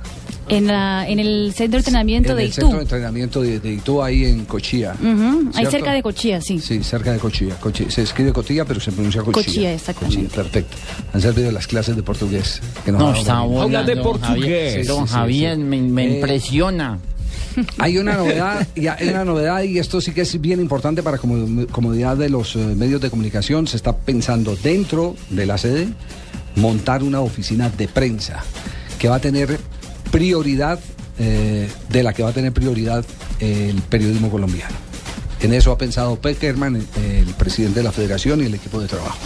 En, 0.48 0.66
la, 0.66 1.08
en 1.08 1.20
el 1.20 1.52
centro 1.54 1.76
de 1.76 1.78
entrenamiento 1.78 2.30
en 2.32 2.36
de 2.38 2.42
el 2.42 2.48
Itu. 2.48 2.60
centro 2.62 2.76
de 2.78 2.82
entrenamiento 2.82 3.40
de, 3.40 3.60
de 3.60 3.72
Itu, 3.74 4.02
ahí 4.02 4.24
en 4.24 4.46
Cochía. 4.46 4.94
Ujú, 5.00 5.46
Ahí 5.48 5.52
¿Cierto? 5.54 5.70
cerca 5.70 5.92
de 5.92 6.02
Cochía, 6.02 6.40
sí. 6.40 6.58
Sí, 6.58 6.82
cerca 6.82 7.12
de 7.12 7.20
Cochilla. 7.20 7.54
Cochilla. 7.60 7.88
Se 7.90 8.02
escribe 8.02 8.32
Cotilla, 8.32 8.64
pero 8.64 8.80
se 8.80 8.90
pronuncia 8.90 9.22
Cochilla. 9.22 9.44
Cochilla, 9.46 9.72
exactamente. 9.74 10.22
Cochilla, 10.24 10.42
perfecto. 10.42 10.76
Han 11.12 11.20
servido 11.20 11.52
las 11.52 11.68
clases 11.68 11.94
de 11.94 12.02
portugués. 12.02 12.60
Que 12.84 12.90
nos 12.90 13.00
No, 13.00 13.14
está 13.14 13.38
Habla 13.38 13.84
de 13.84 13.96
portugués. 13.98 14.72
Javier. 14.72 14.86
Don 14.88 15.06
Javier, 15.06 15.56
me- 15.58 15.82
me 15.82 16.16
impresiona. 16.16 16.98
Hay 17.78 17.98
una 17.98 18.16
novedad, 18.16 18.66
y 18.74 18.86
hay 18.86 19.08
una 19.08 19.24
novedad 19.24 19.62
y 19.62 19.78
esto 19.78 20.00
sí 20.00 20.12
que 20.12 20.22
es 20.22 20.40
bien 20.40 20.60
importante 20.60 21.02
para 21.02 21.18
comodidad 21.18 22.16
de 22.16 22.28
los 22.28 22.56
eh, 22.56 22.58
medios 22.58 23.00
de 23.00 23.10
comunicación. 23.10 23.66
Se 23.66 23.76
está 23.76 23.96
pensando 23.96 24.56
dentro 24.56 25.16
de 25.30 25.46
la 25.46 25.58
sede 25.58 25.88
montar 26.56 27.02
una 27.02 27.20
oficina 27.20 27.68
de 27.70 27.88
prensa 27.88 28.42
que 28.98 29.08
va 29.08 29.16
a 29.16 29.20
tener 29.20 29.58
prioridad 30.10 30.78
eh, 31.18 31.68
de 31.88 32.02
la 32.02 32.12
que 32.12 32.22
va 32.22 32.30
a 32.30 32.32
tener 32.32 32.52
prioridad 32.52 33.04
el 33.40 33.80
periodismo 33.82 34.30
colombiano. 34.30 34.74
En 35.40 35.54
eso 35.54 35.72
ha 35.72 35.78
pensado 35.78 36.16
Peckerman, 36.20 36.76
el 36.76 37.34
presidente 37.38 37.80
de 37.80 37.84
la 37.84 37.92
federación 37.92 38.42
y 38.42 38.44
el 38.46 38.54
equipo 38.54 38.80
de 38.80 38.88
trabajo. 38.88 39.18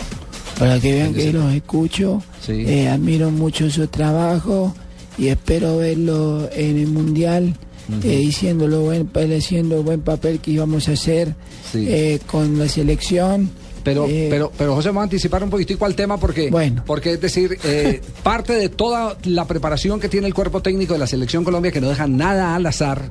Para 0.59 0.79
que 0.79 0.93
vean 0.93 1.13
que 1.15 1.33
los 1.33 1.53
escucho, 1.53 2.23
Sí. 2.41 2.53
eh, 2.67 2.89
admiro 2.89 3.33
mucho 3.33 3.69
su 3.71 3.89
trabajo 3.89 4.73
y 5.19 5.27
espero 5.29 5.79
verlo 5.79 6.49
en 6.53 6.79
el 6.79 6.87
Mundial, 6.87 7.57
Ujú. 7.89 7.99
eh, 8.09 8.17
diciendo 8.19 8.67
lo 8.67 8.81
buen, 8.83 9.11
haciendo 9.37 9.83
buen 9.83 10.01
papel 10.01 10.41
que 10.41 10.53
íbamos 10.53 10.89
a 10.89 10.93
hacer 10.93 11.35
Sí. 11.73 11.85
eh, 11.89 12.21
con 12.27 12.59
la 12.59 12.69
selección. 12.69 13.51
Pero, 13.83 14.07
Eh, 14.09 14.29
pero, 14.31 14.51
pero 14.57 14.75
José, 14.75 14.89
vamos 14.89 15.03
a 15.03 15.05
anticipar 15.05 15.45
un 15.45 15.51
poquitico 15.51 15.85
al 15.85 15.95
tema 15.95 16.19
porque, 16.19 16.51
porque 16.87 17.13
es 17.13 17.21
decir, 17.21 17.59
eh, 17.65 18.01
parte 18.23 18.55
de 18.55 18.71
toda 18.71 19.19
la 19.25 19.47
preparación 19.47 20.01
que 20.01 20.09
tiene 20.09 20.27
el 20.27 20.33
cuerpo 20.33 20.63
técnico 20.63 20.95
de 20.95 21.01
la 21.01 21.07
selección 21.07 21.45
Colombia, 21.45 21.71
que 21.71 21.83
no 21.83 21.91
deja 21.91 22.07
nada 22.07 22.55
al 22.55 22.65
azar, 22.65 23.11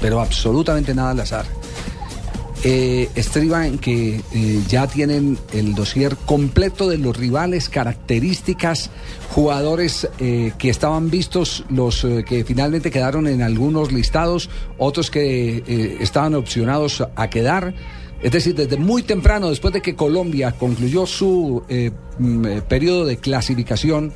pero 0.00 0.18
absolutamente 0.20 0.94
nada 0.94 1.10
al 1.10 1.20
azar, 1.20 1.44
eh, 2.64 3.08
estriba 3.14 3.66
en 3.66 3.78
que 3.78 4.20
eh, 4.32 4.62
ya 4.68 4.86
tienen 4.86 5.38
el 5.52 5.74
dossier 5.74 6.16
completo 6.16 6.88
de 6.88 6.98
los 6.98 7.16
rivales, 7.16 7.68
características, 7.68 8.90
jugadores 9.30 10.08
eh, 10.18 10.52
que 10.58 10.68
estaban 10.68 11.10
vistos, 11.10 11.64
los 11.70 12.04
eh, 12.04 12.24
que 12.26 12.44
finalmente 12.44 12.90
quedaron 12.90 13.26
en 13.26 13.42
algunos 13.42 13.92
listados, 13.92 14.50
otros 14.78 15.10
que 15.10 15.96
estaban 16.00 16.34
opcionados 16.34 17.02
a 17.14 17.30
quedar. 17.30 17.74
Es 18.22 18.32
decir, 18.32 18.54
desde 18.54 18.76
muy 18.76 19.02
temprano, 19.02 19.48
después 19.48 19.72
de 19.72 19.80
que 19.80 19.94
Colombia 19.96 20.52
concluyó 20.52 21.06
su 21.06 21.62
mm, 22.18 22.46
periodo 22.68 23.06
de 23.06 23.16
clasificación 23.16 24.12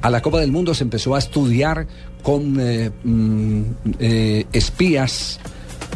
a 0.00 0.10
la 0.10 0.22
Copa 0.22 0.38
del 0.38 0.52
Mundo, 0.52 0.74
se 0.74 0.84
empezó 0.84 1.16
a 1.16 1.18
estudiar 1.18 1.88
con 2.22 2.52
mm, 2.52 3.64
espías 4.52 5.40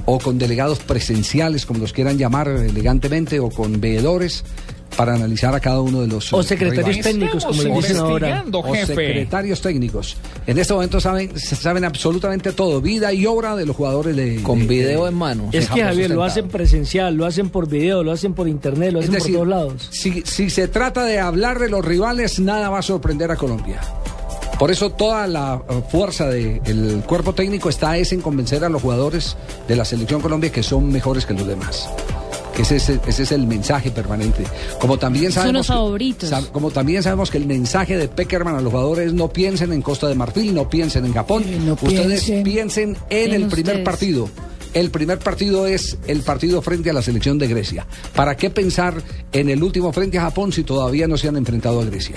o 0.04 0.18
con 0.18 0.38
delegados 0.38 0.78
presenciales, 0.80 1.66
como 1.66 1.80
los 1.80 1.92
quieran 1.92 2.18
llamar 2.18 2.48
elegantemente, 2.48 3.40
o 3.40 3.50
con 3.50 3.80
veedores 3.80 4.44
para 4.96 5.14
analizar 5.14 5.54
a 5.54 5.60
cada 5.60 5.80
uno 5.80 6.02
de 6.02 6.06
los 6.06 6.30
O 6.34 6.42
secretarios 6.42 6.84
rivales. 6.96 7.04
técnicos, 7.06 7.44
como 7.46 7.62
le 7.62 7.70
dicen 7.72 7.96
ahora. 7.96 8.44
O 8.52 8.74
secretarios 8.74 9.62
técnicos. 9.62 10.16
En 10.46 10.58
este 10.58 10.74
momento 10.74 11.00
saben, 11.00 11.38
se 11.38 11.56
saben 11.56 11.84
absolutamente 11.86 12.52
todo, 12.52 12.82
vida 12.82 13.10
y 13.12 13.24
obra 13.24 13.56
de 13.56 13.64
los 13.64 13.74
jugadores 13.74 14.14
de 14.16 14.42
Con 14.42 14.58
de- 14.60 14.66
video 14.66 15.04
de- 15.04 15.08
en 15.10 15.14
mano. 15.16 15.48
Es 15.52 15.70
que 15.70 15.82
Javier, 15.82 16.10
lo 16.10 16.22
hacen 16.24 16.48
presencial, 16.48 17.14
lo 17.14 17.24
hacen 17.24 17.48
por 17.48 17.68
video, 17.70 18.02
lo 18.02 18.12
hacen 18.12 18.34
por 18.34 18.48
internet, 18.48 18.92
lo 18.92 18.98
hacen 18.98 19.12
decir, 19.12 19.36
por 19.38 19.48
todos 19.48 19.48
lados. 19.48 19.88
Si, 19.90 20.22
si 20.26 20.50
se 20.50 20.68
trata 20.68 21.04
de 21.04 21.18
hablar 21.20 21.58
de 21.58 21.70
los 21.70 21.82
rivales, 21.82 22.38
nada 22.38 22.68
va 22.68 22.80
a 22.80 22.82
sorprender 22.82 23.30
a 23.30 23.36
Colombia. 23.36 23.80
Por 24.62 24.70
eso 24.70 24.90
toda 24.90 25.26
la 25.26 25.60
eh, 25.68 25.82
fuerza 25.90 26.28
del 26.28 27.02
cuerpo 27.04 27.32
técnico 27.34 27.68
está 27.68 27.96
es 27.96 28.12
en 28.12 28.20
convencer 28.20 28.62
a 28.64 28.68
los 28.68 28.80
jugadores 28.80 29.36
de 29.66 29.74
la 29.74 29.84
selección 29.84 30.20
Colombia 30.20 30.52
que 30.52 30.62
son 30.62 30.88
mejores 30.92 31.26
que 31.26 31.34
los 31.34 31.48
demás. 31.48 31.88
Que 32.54 32.62
ese, 32.62 32.76
es 32.76 32.88
el- 32.90 33.00
ese 33.04 33.24
es 33.24 33.32
el 33.32 33.44
mensaje 33.48 33.90
permanente. 33.90 34.44
Como 34.80 34.98
también 35.00 35.32
Son 35.32 35.42
sabemos 35.42 35.54
los 35.56 35.66
que- 35.66 35.72
favoritos. 35.72 36.30
como 36.52 36.70
también 36.70 37.02
sabemos 37.02 37.28
que 37.32 37.38
el 37.38 37.46
mensaje 37.46 37.96
de 37.96 38.06
Peckerman 38.06 38.54
a 38.54 38.60
los 38.60 38.70
jugadores 38.70 39.08
es 39.08 39.12
no 39.12 39.30
piensen 39.32 39.72
en 39.72 39.82
Costa 39.82 40.06
de 40.06 40.14
Marfil, 40.14 40.54
no 40.54 40.70
piensen 40.70 41.06
en 41.06 41.12
Japón, 41.12 41.42
ustedes 41.82 42.22
piensen 42.22 42.44
piensen 42.44 42.96
en 43.10 43.32
en 43.32 43.42
el 43.42 43.48
primer 43.48 43.82
partido. 43.82 44.28
El 44.74 44.90
primer 44.90 45.18
partido 45.18 45.66
es 45.66 45.98
el 46.06 46.20
partido 46.22 46.62
frente 46.62 46.90
a 46.90 46.92
la 46.92 47.02
selección 47.02 47.38
de 47.38 47.48
Grecia. 47.48 47.86
¿Para 48.14 48.36
qué 48.36 48.50
pensar 48.50 49.02
en 49.32 49.48
el 49.48 49.62
último 49.62 49.92
frente 49.92 50.18
a 50.18 50.22
Japón 50.22 50.52
si 50.52 50.62
todavía 50.64 51.06
no 51.08 51.16
se 51.16 51.28
han 51.28 51.36
enfrentado 51.36 51.80
a 51.80 51.84
Grecia? 51.84 52.16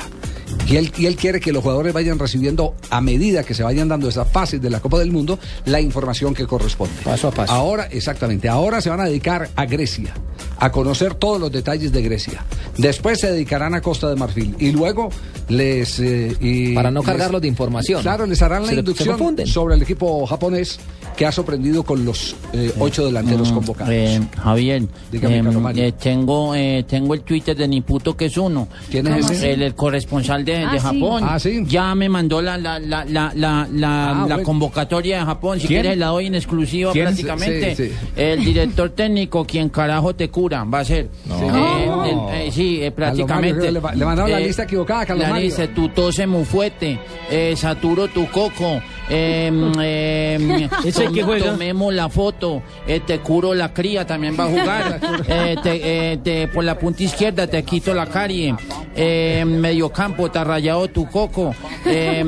Y 0.67 0.77
él, 0.77 0.91
y 0.97 1.05
él 1.05 1.15
quiere 1.15 1.39
que 1.39 1.51
los 1.51 1.61
jugadores 1.61 1.93
vayan 1.93 2.17
recibiendo, 2.17 2.75
a 2.89 3.01
medida 3.01 3.43
que 3.43 3.53
se 3.53 3.61
vayan 3.63 3.87
dando 3.87 4.07
esas 4.09 4.31
fases 4.31 4.61
de 4.61 4.69
la 4.69 4.79
Copa 4.79 4.97
del 4.99 5.11
Mundo, 5.11 5.37
la 5.65 5.79
información 5.81 6.33
que 6.33 6.47
corresponde. 6.47 6.95
Paso 7.03 7.27
a 7.27 7.31
paso. 7.31 7.53
Ahora, 7.53 7.87
exactamente, 7.91 8.47
ahora 8.49 8.81
se 8.81 8.89
van 8.89 8.99
a 9.01 9.05
dedicar 9.05 9.49
a 9.55 9.65
Grecia, 9.65 10.13
a 10.57 10.71
conocer 10.71 11.13
todos 11.15 11.39
los 11.39 11.51
detalles 11.51 11.91
de 11.91 12.01
Grecia. 12.01 12.45
Después 12.77 13.19
se 13.19 13.31
dedicarán 13.31 13.75
a 13.75 13.81
Costa 13.81 14.09
de 14.09 14.15
Marfil 14.15 14.55
y 14.59 14.71
luego 14.71 15.09
les... 15.49 15.99
eh, 15.99 16.35
y 16.39 16.73
Para 16.73 16.89
no 16.89 17.01
les- 17.01 17.07
cargarlos 17.09 17.41
de 17.41 17.47
información. 17.47 18.01
Claro, 18.01 18.25
les 18.25 18.41
harán 18.41 18.63
la 18.63 18.69
Se 18.69 18.75
inducción 18.75 19.45
sobre 19.47 19.75
el 19.75 19.81
equipo 19.83 20.25
japonés 20.25 20.79
que 21.15 21.25
ha 21.25 21.31
sorprendido 21.31 21.83
con 21.83 22.03
los 22.03 22.35
eh, 22.53 22.73
ocho 22.79 23.05
delanteros 23.05 23.51
convocados. 23.51 23.93
Eh, 23.93 24.19
Javier, 24.37 24.83
Dígame, 25.11 25.37
eh, 25.39 25.87
eh, 25.87 25.91
tengo, 25.93 26.53
eh, 26.55 26.83
tengo 26.87 27.13
el 27.13 27.21
Twitter 27.21 27.55
de 27.55 27.67
Niputo 27.67 28.17
que 28.17 28.25
es 28.25 28.37
uno. 28.37 28.67
¿Quién 28.91 29.07
es 29.07 29.21
¿Cómo 29.21 29.31
ese? 29.33 29.53
El, 29.53 29.61
el 29.61 29.75
corresponsal 29.75 30.43
de, 30.43 30.57
Ah, 30.65 30.71
de 30.73 30.79
sí. 30.79 30.85
Japón. 30.85 31.23
Ah, 31.25 31.39
sí. 31.39 31.63
Ya 31.67 31.95
me 31.95 32.09
mandó 32.09 32.41
la, 32.41 32.57
la, 32.57 32.79
la, 32.79 33.05
la, 33.05 33.31
la, 33.33 33.67
la- 33.71 34.05
Ah, 34.11 34.13
la 34.27 34.35
bueno. 34.35 34.43
convocatoria 34.43 35.19
de 35.19 35.25
Japón. 35.25 35.59
Si 35.59 35.67
¿Quién? 35.67 35.81
quieres 35.81 35.97
la 35.99 36.07
doy 36.07 36.27
en 36.27 36.35
exclusiva 36.35 36.91
¿Quién? 36.91 37.05
prácticamente. 37.05 37.75
Sí, 37.75 37.87
sí. 37.87 37.91
El 38.15 38.43
director 38.43 38.89
técnico, 38.89 39.45
quien 39.45 39.69
carajo 39.69 40.13
te 40.15 40.29
cura, 40.29 40.63
va 40.65 40.79
a 40.79 40.85
ser. 40.85 41.09
No. 41.25 41.35
Eh, 41.39 41.85
No. 41.85 42.05
el- 42.31 42.47
eh, 42.47 42.51
sí, 42.51 42.81
eh, 42.83 42.91
prácticamente. 42.91 43.71
Mario, 43.71 43.97
le 43.97 44.05
mandaron 44.05 44.31
la 44.31 44.39
lista 44.39 44.63
equivocada, 44.63 45.05
Carlos 45.05 45.23
la 45.23 45.29
Mario. 45.29 45.45
lista, 45.45 45.67
tu 45.67 45.89
tose 45.89 46.27
muy 46.27 46.43
fuerte, 46.45 46.99
eh, 47.31 47.53
saturo 47.55 48.07
tu 48.09 48.27
coco, 48.27 48.81
eh, 49.09 49.51
eh, 49.81 50.69
Ese 50.85 51.07
que 51.11 51.23
juega. 51.23 51.51
tomemos 51.51 51.93
la 51.93 52.09
foto, 52.09 52.61
eh, 52.87 53.01
te 53.05 53.19
curo 53.19 53.53
la 53.53 53.73
cría, 53.73 54.05
también 54.05 54.35
va 54.39 54.45
a 54.45 54.47
jugar, 54.47 54.99
eh, 55.27 55.55
te- 55.61 56.11
eh, 56.13 56.17
te- 56.17 56.47
por 56.47 56.63
la 56.63 56.77
punta 56.77 57.03
izquierda 57.03 57.47
te 57.47 57.63
quito 57.63 57.93
la 57.93 58.05
carie, 58.07 58.55
eh, 58.95 59.43
medio 59.45 59.89
campo 59.89 60.29
te 60.31 60.39
ha 60.39 60.43
rayado 60.43 60.87
tu 60.87 61.07
coco, 61.09 61.53
eh, 61.85 62.23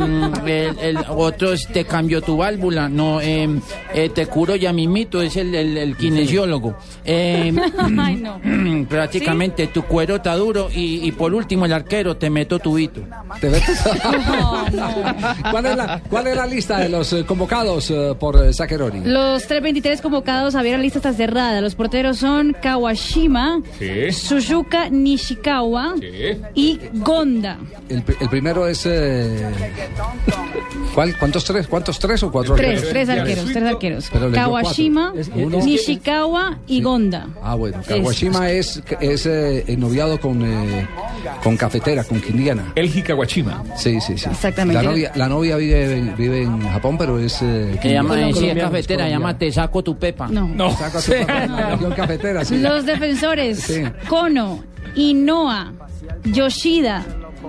el, 0.45 0.79
el 0.79 0.97
otro 1.09 1.53
es 1.53 1.67
te 1.67 1.85
cambió 1.85 2.21
tu 2.21 2.37
válvula, 2.37 2.89
no, 2.89 3.21
eh, 3.21 3.47
eh, 3.93 4.09
te 4.09 4.25
curo 4.27 4.55
ya 4.55 4.71
mimito, 4.73 5.21
es 5.21 5.35
el, 5.37 5.53
el, 5.55 5.77
el 5.77 5.95
kinesiólogo. 5.97 6.75
Eh, 7.05 7.53
Ay, 7.99 8.15
no. 8.17 8.39
prácticamente 8.89 9.67
tu 9.67 9.83
cuero 9.83 10.17
está 10.17 10.35
duro 10.35 10.69
y, 10.73 11.07
y 11.07 11.11
por 11.13 11.33
último 11.33 11.65
el 11.65 11.73
arquero 11.73 12.17
te 12.17 12.29
meto 12.29 12.59
tubito. 12.59 13.01
¿Te 13.39 13.49
metes? 13.49 13.81
¿Cuál, 15.51 15.65
es 15.65 15.75
la, 15.75 16.01
¿Cuál 16.09 16.27
es 16.27 16.35
la 16.35 16.45
lista 16.45 16.66
de 16.75 16.89
los 16.89 17.13
eh, 17.13 17.23
convocados 17.25 17.89
eh, 17.91 18.13
por 18.19 18.35
eh, 18.43 18.53
Zaccheroni? 18.53 19.01
Los 19.05 19.43
323 19.47 20.01
convocados, 20.01 20.53
Javier, 20.53 20.77
la 20.77 20.83
lista 20.83 20.99
está 20.99 21.13
cerrada. 21.13 21.61
Los 21.61 21.75
porteros 21.75 22.17
son 22.17 22.55
Kawashima, 22.61 23.61
Sí. 23.79 24.11
Suzuka 24.11 24.89
Nishikawa 24.89 25.95
y 26.53 26.79
Gonda. 26.93 27.57
El, 27.89 28.01
pri- 28.03 28.15
el 28.19 28.29
primero 28.29 28.67
es... 28.67 28.85
eh, 28.85 29.45
¿cuál, 30.97 31.15
¿Cuántos 31.15 31.45
tres? 31.45 31.67
¿Cuántos 31.67 31.99
tres 31.99 32.23
o 32.23 32.31
cuatro? 32.31 32.55
Tres, 32.55 32.79
arqueros? 32.79 32.89
tres 32.89 33.09
arqueros, 33.09 33.45
tres 33.45 33.63
arqueros. 33.63 34.09
Kawashima. 34.33 35.13
Uno. 35.35 35.59
Nishikawa 35.63 36.57
y 36.65 36.81
Gonda. 36.81 37.27
Ah, 37.43 37.53
bueno. 37.53 37.77
Kawashima 37.87 38.49
es, 38.49 38.81
es 38.99 39.27
eh, 39.27 39.63
ennoviado 39.67 40.19
con, 40.19 40.43
eh, 40.43 40.87
con 41.43 41.55
Cafetera, 41.55 42.03
con 42.03 42.19
Quindiana. 42.19 42.71
El 42.73 42.87
Hikawashima. 42.87 43.63
Sí, 43.75 44.01
sí, 44.01 44.17
sí. 44.17 44.27
Exactamente. 44.27 44.81
La 44.81 44.89
novia, 44.89 45.11
la 45.13 45.29
novia 45.29 45.55
vive, 45.57 46.15
vive 46.17 46.41
en 46.41 46.61
Japón, 46.67 46.97
pero 46.97 47.19
es... 47.19 47.43
Eh, 47.43 47.77
Se 47.79 47.91
llama, 47.91 48.19
eh, 48.19 48.33
sí, 48.33 48.47
es 48.49 48.55
cafetera, 48.55 49.03
colombiana. 49.03 49.09
llama 49.09 49.37
Te 49.37 49.51
saco 49.51 49.83
tu 49.83 49.99
pepa. 49.99 50.27
No. 50.29 50.71
Saca 50.75 50.99
tu 50.99 51.11
papel, 51.11 51.51
la 51.51 51.69
región 51.73 51.91
cafetera, 51.93 52.43
sí. 52.43 52.57
Los 52.57 52.87
defensores, 52.87 53.59
Sí. 53.59 53.83
Kono, 54.09 54.63
Inoa, 54.95 55.73
Yoshida, 56.23 57.05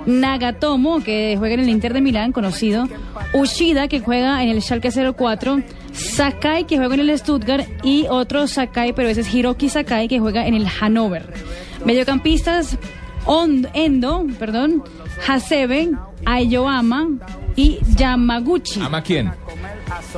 Nagatomo, 0.06 1.00
que 1.02 1.36
juega 1.38 1.54
en 1.54 1.60
el 1.60 1.68
Inter 1.68 1.92
de 1.92 2.00
Milán, 2.00 2.32
conocido, 2.32 2.88
Ushida, 3.34 3.88
que 3.88 4.00
juega 4.00 4.42
en 4.42 4.48
el 4.48 4.62
Schalke 4.62 4.90
04, 4.90 5.62
Sakai, 5.92 6.64
que 6.64 6.78
juega 6.78 6.94
en 6.94 7.00
el 7.00 7.18
Stuttgart, 7.18 7.66
y 7.82 8.06
otro 8.08 8.46
Sakai, 8.46 8.92
pero 8.92 9.08
ese 9.08 9.22
es 9.22 9.34
Hiroki 9.34 9.68
Sakai, 9.68 10.08
que 10.08 10.18
juega 10.18 10.46
en 10.46 10.54
el 10.54 10.66
Hannover. 10.66 11.32
Mediocampistas, 11.84 12.78
Endo, 13.74 14.26
perdón, 14.38 14.82
Hasebe, 15.26 15.90
Ayoama 16.24 17.08
y 17.56 17.78
Yamaguchi. 17.96 18.80
¿Ama 18.80 19.02
quién? 19.02 19.30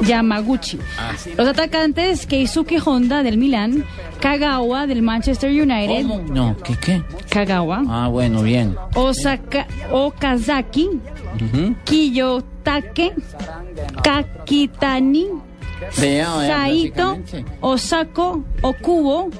Yamaguchi. 0.02 0.78
Ah. 0.98 1.12
Los 1.36 1.48
atacantes, 1.48 2.26
Keisuke 2.26 2.78
Honda 2.84 3.22
del 3.22 3.36
Milán, 3.38 3.84
Kagawa 4.20 4.86
del 4.86 5.02
Manchester 5.02 5.50
United, 5.50 6.04
No, 6.04 6.56
¿qué 6.64 6.76
qué? 6.76 7.02
Kagawa, 7.30 7.82
Ah, 7.88 8.08
bueno, 8.08 8.42
bien. 8.42 8.76
Osaka, 8.94 9.66
Okazaki, 9.92 10.88
Kiyotake, 11.84 13.14
Kakitani, 14.02 15.26
Saito. 15.92 17.18
Osako, 17.60 18.44
Okubo 18.62 19.30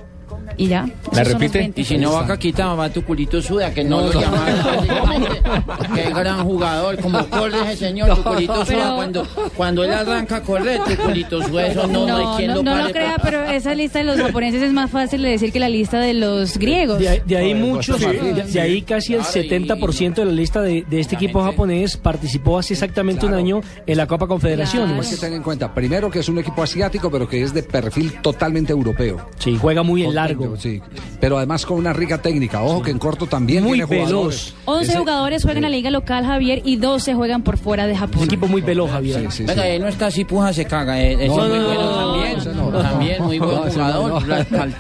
y 0.61 0.67
ya. 0.69 0.87
¿La 1.13 1.25
repite? 1.25 1.59
20. 1.59 1.81
Y 1.81 1.85
si 1.85 1.97
no 1.97 2.13
va 2.13 2.27
Caquita, 2.27 2.75
va 2.75 2.91
tu 2.91 3.03
culito 3.03 3.41
suda, 3.41 3.73
que 3.73 3.83
no, 3.83 4.03
lo 4.03 4.13
llamaron. 4.21 5.25
Qué 5.95 6.11
gran 6.11 6.45
jugador, 6.45 6.99
como 7.01 7.25
corre 7.31 7.59
ese 7.73 7.87
señor, 7.87 8.15
tu 8.15 8.23
culito 8.23 8.55
suda. 8.55 8.65
Pero- 8.67 8.95
Cuando, 8.97 9.27
cuando 9.57 9.85
él 9.85 9.93
arranca 9.93 10.37
a 10.37 10.43
correr, 10.43 10.81
tu 10.85 10.97
culito 11.03 11.43
suda, 11.43 11.67
eso 11.67 11.87
no, 11.87 12.07
no 12.07 12.17
hay 12.17 12.25
No, 12.25 12.37
quien 12.37 12.49
no, 12.51 12.55
lo 12.57 12.63
no 12.63 12.71
pare. 12.73 12.85
lo 12.85 12.91
crea, 12.93 13.17
pero 13.23 13.43
esa 13.45 13.75
lista 13.75 13.99
de 14.01 14.05
los 14.05 14.19
japoneses 14.21 14.63
es 14.63 14.73
más 14.73 14.91
fácil 14.91 15.23
de 15.23 15.31
decir 15.31 15.51
que 15.53 15.61
la 15.61 15.69
lista 15.69 15.99
de 15.99 16.15
los 16.15 16.59
griegos. 16.59 16.99
De, 16.99 17.09
ahí- 17.09 17.23
de 17.25 17.37
ahí 17.37 17.55
muchos, 17.55 17.97
Sí. 17.99 18.05
de, 18.07 18.43
de 18.45 18.61
ahí 18.61 18.83
casi 18.83 19.15
el 19.15 19.23
70% 19.23 20.15
de 20.15 20.25
la 20.27 20.33
lista 20.33 20.61
de, 20.61 20.85
de 20.89 21.01
este 21.01 21.15
equipo 21.15 21.43
japonés 21.43 21.97
participó 21.97 22.59
hace 22.59 22.75
exactamente 22.75 23.25
un 23.27 23.35
año 23.35 23.61
en 23.87 23.97
la 23.97 24.07
Copa 24.07 24.25
Hay 24.25 24.29
que 24.29 24.31
Confederaciones. 24.31 25.19
tener 25.21 25.37
en 25.39 25.43
cuenta, 25.43 25.73
primero 25.75 26.11
que 26.11 26.19
es 26.21 26.29
un 26.29 26.39
equipo 26.39 26.63
asiático, 26.63 27.11
pero 27.11 27.27
que 27.29 27.43
es 27.43 27.55
de 27.55 27.63
perfil 27.63 28.13
totalmente 28.21 28.73
europeo. 28.73 29.29
Sí, 29.39 29.57
juega 29.61 29.83
muy 29.83 30.05
en 30.05 30.15
largo. 30.15 30.50
Sí, 30.59 30.81
pero 31.21 31.37
además 31.39 31.65
con 31.67 31.79
una 31.79 31.93
rica 31.93 32.19
técnica. 32.23 32.63
Ojo 32.63 32.83
que 32.83 32.91
en 32.91 32.99
corto 32.99 33.27
también 33.27 33.63
Muy 33.65 33.79
tiene 33.79 33.87
jugadores. 33.87 34.55
veloz. 34.55 34.55
11 34.67 34.91
Ese- 34.91 34.99
jugadores 34.99 35.43
juegan 35.43 35.59
en 35.59 35.63
la 35.71 35.77
liga 35.77 35.91
local, 35.91 36.25
Javier, 36.25 36.63
y 36.65 36.77
12 36.77 37.15
juegan 37.15 37.43
por 37.43 37.57
fuera 37.59 37.87
de 37.87 37.97
Japón. 37.97 38.19
Un 38.19 38.25
equipo 38.25 38.47
muy 38.49 38.61
veloz, 38.61 38.91
Javier. 38.91 39.29
Venga, 39.41 39.67
él 39.67 39.83
no 39.83 39.89
está 39.89 40.07
así, 40.07 40.25
puja, 40.25 40.53
se 40.53 40.65
caga. 40.65 41.01
eh, 41.01 41.13
ese 41.15 41.29
No, 41.29 41.45
es 41.45 41.51
muy 41.51 41.59
no, 41.59 42.19
bueno 42.19 42.71
no, 42.71 42.83
también. 42.83 43.23
muy 43.23 43.39
buen 43.39 43.71
jugador. 43.71 44.23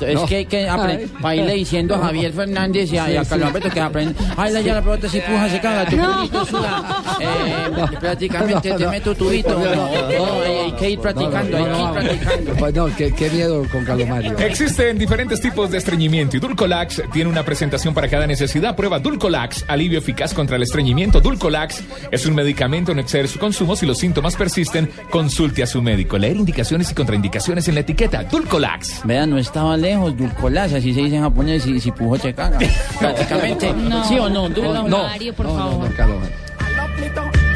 Es 0.00 0.20
que 0.28 0.36
hay 0.36 0.46
que 0.46 0.68
aprender. 0.68 1.08
Para 1.20 1.36
irle 1.36 1.54
diciendo 1.54 1.94
a 1.94 1.98
Javier 1.98 2.32
Fernández 2.32 2.92
y 2.92 2.98
a, 2.98 3.06
Sí, 3.06 3.12
Carlos 3.28 3.28
sí. 3.28 3.42
Alberto 3.44 3.70
que 3.70 3.80
aprenden. 3.80 4.16
Ay, 4.36 4.52
la 4.52 4.60
ya 4.60 4.74
la 4.74 4.82
pelota 4.82 5.08
si 5.08 5.20
puja, 5.20 5.48
se 5.48 5.60
caga. 5.60 5.84
Tu 5.86 5.96
culito 5.96 6.44
suda. 6.46 7.02
Eh, 7.20 7.96
prácticamente 8.00 8.70
No, 8.70 8.76
te 8.76 8.84
no. 8.84 8.90
meto 8.90 9.14
tubito. 9.14 9.50
No, 9.50 9.58
No, 9.58 9.74
no, 9.74 10.26
no, 10.26 10.42
hay, 10.64 10.72
que 10.72 10.90
ir 10.90 10.98
practicando, 11.00 11.56
hay 11.56 11.64
que 11.64 11.70
ir 11.70 11.90
practicando. 11.92 12.52
Pues 12.54 12.74
no, 12.74 12.86
qué, 12.96 13.12
qué 13.14 13.30
miedo 13.30 13.64
con 13.70 13.84
Calomario. 13.84 14.36
Existen 14.38 14.98
diferentes 14.98 15.40
tipos 15.40 15.49
de 15.50 15.78
estreñimiento 15.78 16.36
y 16.36 16.40
Dulcolax 16.40 17.02
tiene 17.12 17.28
una 17.28 17.44
presentación 17.44 17.92
para 17.92 18.08
cada 18.08 18.26
necesidad. 18.26 18.76
Prueba 18.76 18.98
Dulcolax, 19.00 19.64
alivio 19.68 19.98
eficaz 19.98 20.32
contra 20.32 20.56
el 20.56 20.62
estreñimiento. 20.62 21.20
Dulcolax 21.20 21.82
es 22.10 22.24
un 22.24 22.34
medicamento, 22.34 22.94
no 22.94 23.00
exceder 23.00 23.28
su 23.28 23.38
consumo. 23.38 23.74
Si 23.76 23.84
los 23.84 23.98
síntomas 23.98 24.36
persisten, 24.36 24.88
consulte 25.10 25.62
a 25.62 25.66
su 25.66 25.82
médico. 25.82 26.16
Leer 26.18 26.36
indicaciones 26.36 26.90
y 26.90 26.94
contraindicaciones 26.94 27.66
en 27.68 27.74
la 27.74 27.80
etiqueta. 27.80 28.22
Dulcolax. 28.24 29.00
Vea, 29.04 29.26
no 29.26 29.38
estaba 29.38 29.76
lejos, 29.76 30.16
Dulcolás, 30.16 30.72
así 30.72 30.94
se 30.94 31.00
dice 31.00 31.16
en 31.16 31.22
japonés, 31.22 31.64
si, 31.64 31.80
si 31.80 31.90
pujo 31.90 32.16
te 32.18 32.32
caga. 32.32 32.58
Prácticamente. 33.00 33.72
No. 33.72 34.04
¿Sí 34.08 34.18
o 34.18 34.28
no? 34.30 34.48
Dul- 34.48 34.62
No, 34.72 34.88
no. 34.88 35.02
Mario, 35.02 35.34
por 35.34 35.46
favor. 35.46 35.88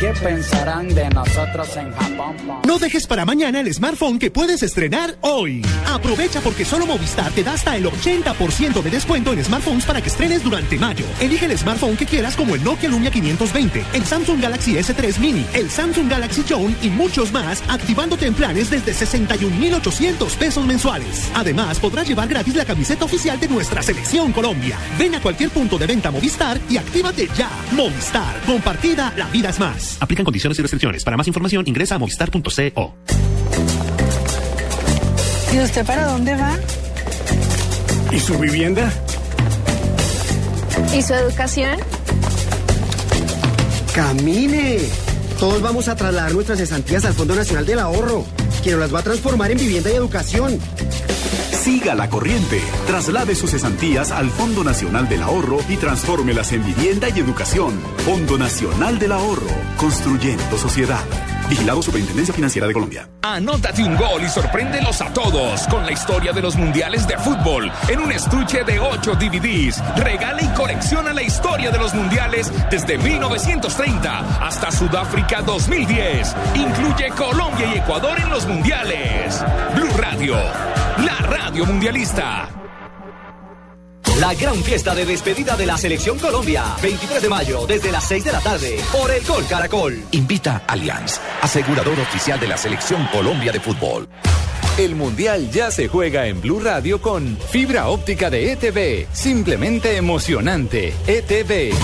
¿Qué 0.01 0.13
pensarán 0.23 0.89
de 0.89 1.09
nosotros 1.11 1.77
en 1.77 1.93
Japón? 1.93 2.37
No 2.67 2.79
dejes 2.79 3.07
para 3.07 3.25
mañana 3.25 3.61
el 3.61 3.73
smartphone 3.73 4.19
que 4.19 4.31
puedes 4.31 4.63
estrenar 4.63 5.17
hoy. 5.21 5.65
Aprovecha 5.87 6.41
porque 6.41 6.65
solo 6.65 6.85
Movistar 6.85 7.31
te 7.33 7.45
da 7.45 7.53
hasta 7.53 7.77
el 7.77 7.87
80% 7.87 8.83
de 8.83 8.91
descuento 8.91 9.33
en 9.33 9.45
smartphones 9.45 9.85
para 9.85 10.03
que 10.03 10.09
estrenes 10.09 10.43
durante 10.43 10.79
mayo. 10.79 11.05
Elige 11.21 11.47
el 11.47 11.57
smartphone 11.57 11.97
que 11.97 12.07
quieras 12.07 12.35
como 12.35 12.57
el 12.57 12.65
Nokia 12.65 12.89
Lumia 12.89 13.11
520, 13.11 13.85
el 13.93 14.05
Samsung 14.05 14.43
Galaxy 14.43 14.75
S3 14.75 15.19
Mini, 15.19 15.47
el 15.55 15.71
Samsung 15.71 16.11
Galaxy 16.11 16.43
Zone 16.43 16.75
y 16.83 16.91
muchos 16.91 17.33
más, 17.33 17.63
activándote 17.69 18.27
en 18.27 18.35
planes 18.35 18.71
desde 18.71 18.95
61,800 18.95 20.37
pesos 20.37 20.67
mensuales. 20.67 21.31
Además, 21.35 21.79
podrás 21.79 22.09
llevar 22.09 22.29
gratis 22.29 22.57
la 22.57 22.65
camiseta 22.65 23.05
oficial 23.05 23.39
de 23.39 23.49
nuestra 23.49 23.83
selección 23.83 24.33
Colombia. 24.33 24.77
Ven 24.99 25.15
a 25.15 25.21
cualquier 25.21 25.51
punto 25.51 25.79
de 25.79 25.87
venta 25.87 26.11
Movistar 26.11 26.61
y 26.69 26.79
actívate 26.79 27.29
ya. 27.37 27.51
Movistar, 27.73 28.41
compartida, 28.45 29.13
la 29.17 29.27
vida 29.29 29.51
es 29.51 29.61
más. 29.61 29.84
Aplican 30.01 30.25
condiciones 30.25 30.59
y 30.59 30.63
restricciones. 30.63 31.05
Para 31.05 31.17
más 31.17 31.27
información 31.27 31.65
ingresa 31.67 31.97
a 31.97 31.99
movistar.co. 31.99 32.95
¿Y 35.53 35.59
usted 35.61 35.87
para 35.87 36.07
dónde 36.07 36.35
va? 36.35 36.59
¿Y 38.13 38.19
su 38.19 38.39
vivienda? 38.39 38.93
¿Y 40.97 41.03
su 41.03 41.15
educación? 41.15 41.79
¡Camine! 43.95 44.79
Todos 45.39 45.63
vamos 45.63 45.89
a 45.89 45.97
trasladar 45.97 46.33
nuestras 46.33 46.59
cesantías 46.59 47.05
al 47.05 47.15
Fondo 47.15 47.35
Nacional 47.35 47.67
del 47.67 47.79
Ahorro. 47.79 48.25
quiero 48.63 48.79
las 48.79 48.95
va 48.95 49.01
a 49.01 49.03
transformar 49.03 49.51
en 49.51 49.59
vivienda 49.59 49.91
y 49.91 49.95
educación. 49.95 50.59
Siga 51.65 51.95
la 51.95 52.11
corriente. 52.11 52.61
Traslade 52.87 53.35
sus 53.35 53.53
cesantías 53.53 54.11
al 54.11 54.29
Fondo 54.29 54.63
Nacional 54.63 55.09
del 55.09 55.23
Ahorro 55.23 55.61
y 55.71 55.79
transfórmelas 55.79 56.53
en 56.53 56.63
vivienda 56.63 57.09
y 57.09 57.19
educación. 57.21 57.81
Fondo 58.05 58.37
Nacional 58.37 58.99
del 58.99 59.13
Ahorro. 59.13 59.49
Construyendo 59.79 60.59
sociedad. 60.59 61.01
Vigilado 61.49 61.81
Superintendencia 61.81 62.35
Financiera 62.35 62.67
de 62.67 62.75
Colombia. 62.75 63.09
Anótate 63.23 63.83
un 63.83 63.97
gol 63.97 64.23
y 64.23 64.29
sorpréndelos 64.29 65.01
a 65.01 65.13
todos 65.15 65.67
con 65.69 65.87
la 65.87 65.93
historia 65.93 66.33
de 66.33 66.43
los 66.43 66.55
mundiales 66.57 67.07
de 67.09 67.17
fútbol 67.17 67.73
en 67.89 68.01
un 68.01 68.13
estuche 68.13 68.63
de 68.65 68.79
8 68.79 69.15
DVDs. 69.15 69.83
Regala 69.97 70.43
y 70.43 70.49
colecciona 70.49 71.15
la 71.15 71.23
historia 71.23 71.71
de 71.71 71.79
los 71.79 71.95
mundiales 71.95 72.53
desde 72.71 72.99
1930 72.99 74.47
hasta 74.47 74.71
Sudáfrica 74.71 75.41
2010. 75.41 76.37
Incluye 76.57 77.09
Colombia 77.17 77.75
y 77.75 77.79
Ecuador 77.79 78.19
en 78.21 78.29
los 78.29 78.47
mundiales. 78.47 79.43
Blue 79.75 79.97
Radio, 79.97 80.37
la 80.99 81.17
radio 81.17 81.65
mundialista. 81.67 82.49
La 84.21 84.33
gran 84.35 84.55
fiesta 84.63 84.95
de 84.95 85.05
despedida 85.05 85.57
de 85.57 85.67
la 85.67 85.77
Selección 85.77 86.19
Colombia. 86.19 86.63
23 86.81 87.23
de 87.23 87.29
mayo, 87.29 87.67
desde 87.67 87.91
las 87.91 88.07
6 88.07 88.25
de 88.25 88.33
la 88.33 88.41
tarde, 88.41 88.79
por 88.93 89.11
el 89.11 89.25
Gol 89.25 89.45
Caracol. 89.49 90.01
Invita 90.13 90.63
Allianz, 90.69 91.21
asegurador 91.43 91.99
oficial 91.99 92.39
de 92.39 92.47
la 92.47 92.57
Selección 92.57 93.07
Colombia 93.13 93.51
de 93.51 93.61
Fútbol. 93.61 94.09
El 94.79 94.95
Mundial 94.95 95.51
ya 95.51 95.71
se 95.71 95.89
juega 95.89 96.27
en 96.27 96.41
Blue 96.41 96.61
Radio 96.61 97.01
con 97.01 97.37
fibra 97.51 97.89
óptica 97.89 98.31
de 98.31 98.53
ETV. 98.53 99.09
Simplemente 99.13 99.97
emocionante. 99.97 100.93
ETV. 101.07 101.75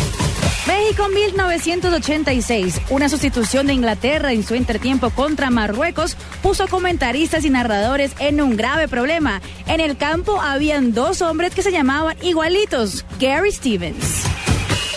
México 0.91 1.09
1986, 1.09 2.81
una 2.91 3.09
sustitución 3.09 3.69
de 3.69 3.75
Inglaterra 3.75 4.33
en 4.33 4.43
su 4.43 4.57
entretiempo 4.57 5.11
contra 5.11 5.49
Marruecos, 5.49 6.17
puso 6.43 6.67
comentaristas 6.67 7.45
y 7.45 7.51
narradores 7.51 8.13
en 8.19 8.41
un 8.41 8.57
grave 8.57 8.89
problema. 8.89 9.41
En 9.69 9.79
el 9.79 9.97
campo 9.97 10.41
habían 10.41 10.93
dos 10.93 11.23
hombres 11.23 11.55
que 11.55 11.63
se 11.63 11.71
llamaban 11.71 12.17
igualitos, 12.23 13.07
Gary 13.21 13.53
Stevens. 13.53 14.25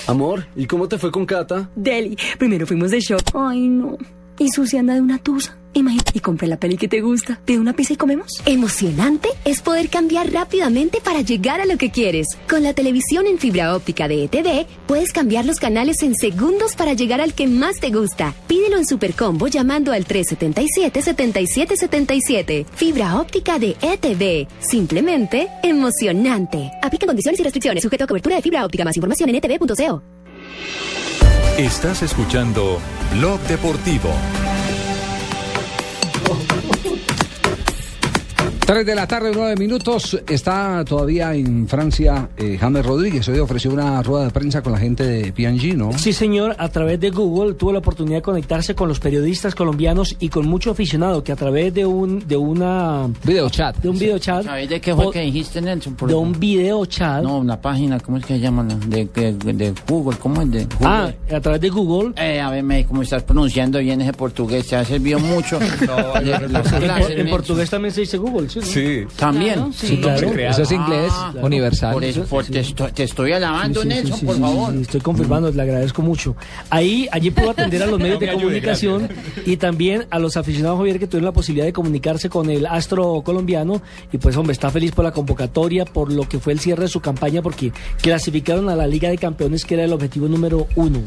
Amor, 0.07 0.47
¿y 0.55 0.65
cómo 0.65 0.87
te 0.87 0.97
fue 0.97 1.11
con 1.11 1.27
Cata? 1.27 1.69
Deli, 1.75 2.17
primero 2.39 2.65
fuimos 2.65 2.89
de 2.89 2.99
show. 2.99 3.19
Ay, 3.35 3.67
no. 3.67 3.95
Y 4.39 4.49
Susi 4.49 4.77
anda 4.77 4.95
de 4.95 5.01
una 5.01 5.19
tusa. 5.19 5.55
Imagínate, 5.73 6.11
y 6.15 6.19
compré 6.19 6.47
la 6.47 6.57
peli 6.57 6.77
que 6.77 6.87
te 6.87 7.01
gusta. 7.01 7.39
¿Pide 7.45 7.59
una 7.59 7.73
pizza 7.73 7.93
y 7.93 7.97
comemos? 7.97 8.41
Emocionante 8.45 9.29
es 9.45 9.61
poder 9.61 9.89
cambiar 9.89 10.31
rápidamente 10.31 11.01
para 11.01 11.21
llegar 11.21 11.61
a 11.61 11.65
lo 11.65 11.77
que 11.77 11.91
quieres. 11.91 12.27
Con 12.47 12.63
la 12.63 12.73
televisión 12.73 13.27
en 13.27 13.39
fibra 13.39 13.75
óptica 13.75 14.07
de 14.07 14.23
ETV, 14.25 14.65
puedes 14.87 15.11
cambiar 15.11 15.45
los 15.45 15.59
canales 15.59 16.01
en 16.03 16.15
segundos 16.15 16.75
para 16.75 16.93
llegar 16.93 17.19
al 17.21 17.33
que 17.33 17.47
más 17.47 17.79
te 17.79 17.89
gusta. 17.89 18.35
Pídelo 18.47 18.77
en 18.77 18.85
Supercombo 18.85 19.47
llamando 19.47 19.91
al 19.91 20.05
377-7777. 20.05 22.65
Fibra 22.75 23.19
óptica 23.19 23.57
de 23.59 23.75
ETV. 23.81 24.47
Simplemente 24.59 25.49
emocionante. 25.63 26.71
Aplica 26.81 27.05
condiciones 27.05 27.39
y 27.39 27.43
restricciones. 27.43 27.83
Sujeto 27.83 28.03
a 28.03 28.07
cobertura 28.07 28.35
de 28.35 28.41
fibra 28.41 28.65
óptica. 28.65 28.83
Más 28.83 28.95
información 28.95 29.29
en 29.29 29.35
etv.co. 29.35 30.01
Estás 31.57 32.01
escuchando 32.01 32.79
Blog 33.13 33.39
Deportivo. 33.41 34.09
3 38.65 38.85
de 38.85 38.95
la 38.95 39.05
tarde, 39.05 39.31
9 39.35 39.55
minutos. 39.57 40.17
Está 40.25 40.85
todavía 40.85 41.33
en 41.35 41.67
Francia 41.67 42.29
eh, 42.37 42.57
James 42.57 42.85
Rodríguez. 42.85 43.27
Hoy 43.27 43.39
ofreció 43.39 43.71
una 43.71 44.01
rueda 44.01 44.25
de 44.25 44.31
prensa 44.31 44.61
con 44.61 44.71
la 44.71 44.79
gente 44.79 45.03
de 45.03 45.33
P&G, 45.33 45.75
¿no? 45.75 45.91
Sí, 45.97 46.13
señor. 46.13 46.55
A 46.57 46.69
través 46.69 46.97
de 47.01 47.09
Google 47.09 47.55
tuvo 47.55 47.73
la 47.73 47.79
oportunidad 47.79 48.19
de 48.19 48.21
conectarse 48.21 48.73
con 48.73 48.87
los 48.87 49.01
periodistas 49.01 49.53
colombianos 49.53 50.15
y 50.17 50.29
con 50.29 50.47
mucho 50.47 50.71
aficionado 50.71 51.25
que 51.25 51.33
a 51.33 51.35
través 51.35 51.73
de 51.73 51.85
un 51.85 52.25
de 52.25 52.37
una 52.37 53.09
video 53.25 53.49
chat, 53.49 53.75
de 53.79 53.89
un 53.89 53.99
video 53.99 54.17
chat, 54.17 54.45
¿Sabes 54.45 54.69
de 54.69 54.79
qué 54.79 54.95
fue 54.95 55.11
que 55.11 55.19
dijiste, 55.19 55.61
Nelson? 55.61 55.95
Por 55.95 56.07
de 56.07 56.15
un 56.15 56.31
video 56.39 56.85
chat. 56.85 57.21
No, 57.21 57.39
una 57.39 57.59
página, 57.59 57.99
¿cómo 57.99 58.17
es 58.17 58.25
que 58.25 58.35
se 58.35 58.39
llama? 58.39 58.63
De, 58.63 59.05
de, 59.05 59.33
de 59.33 59.73
Google, 59.87 60.17
¿cómo 60.17 60.41
es? 60.41 60.49
De 60.49 60.63
Google. 60.63 60.87
Ah, 60.87 61.13
a 61.33 61.41
través 61.41 61.59
de 61.59 61.69
Google. 61.69 62.13
Eh, 62.15 62.39
a 62.39 62.49
ver, 62.49 62.63
me, 62.63 62.85
como 62.85 63.01
estás 63.01 63.23
pronunciando 63.23 63.79
bien 63.79 63.99
ese 63.99 64.13
portugués, 64.13 64.67
te 64.67 64.77
ha 64.77 64.85
servido 64.85 65.19
mucho. 65.19 65.59
No, 65.85 66.15
en, 66.17 67.19
en 67.19 67.29
portugués 67.29 67.69
también 67.69 67.93
se 67.93 68.01
dice 68.01 68.17
Google, 68.17 68.47
¿sí? 68.61 69.03
También. 69.17 69.53
Claro, 69.55 69.71
sí, 69.73 69.97
claro. 69.97 70.27
Eso 70.37 70.61
es 70.63 70.71
inglés 70.71 71.11
Ah, 71.15 71.33
universal. 71.41 71.93
Por 71.93 72.03
eso, 72.03 72.23
por- 72.25 72.45
te, 72.45 72.59
estoy, 72.59 72.91
te 72.91 73.03
estoy 73.03 73.31
alabando, 73.31 73.81
Sí, 73.81 73.87
sí, 73.89 73.95
Nelson, 73.95 74.13
sí, 74.13 74.19
sí, 74.19 74.25
por 74.25 74.35
sí, 74.35 74.41
favor. 74.41 74.73
sí, 74.73 74.81
estoy 74.81 75.01
confirmando, 75.01 75.51
le 75.51 75.61
agradezco 75.61 76.01
mucho. 76.01 76.35
Ahí, 76.69 77.07
allí 77.11 77.31
pudo 77.31 77.51
atender 77.51 77.81
a 77.83 77.87
los 77.87 77.99
medios 77.99 78.19
de 78.19 78.29
ayude, 78.29 78.43
comunicación 78.43 79.09
y 79.45 79.57
también 79.57 80.05
a 80.09 80.19
los 80.19 80.37
aficionados 80.37 80.77
Javier 80.77 80.99
que 80.99 81.07
tuvieron 81.07 81.25
la 81.25 81.31
posibilidad 81.33 81.65
de 81.65 81.73
comunicarse 81.73 82.29
con 82.29 82.49
el 82.49 82.65
astro 82.65 83.21
colombiano 83.25 83.81
y 84.11 84.17
pues 84.17 84.35
hombre, 84.37 84.53
está 84.53 84.69
feliz 84.69 84.91
por 84.91 85.03
la 85.05 85.11
convocatoria, 85.11 85.85
por 85.85 86.11
lo 86.11 86.27
que 86.27 86.39
fue 86.39 86.53
el 86.53 86.59
cierre 86.59 86.83
de 86.83 86.89
su 86.89 86.99
campaña 87.01 87.41
porque 87.41 87.71
clasificaron 88.01 88.69
a 88.69 88.75
la 88.75 88.87
Liga 88.87 89.09
de 89.09 89.17
Campeones 89.17 89.65
que 89.65 89.75
era 89.75 89.83
el 89.85 89.93
objetivo 89.93 90.27
número 90.27 90.67
uno. 90.75 90.99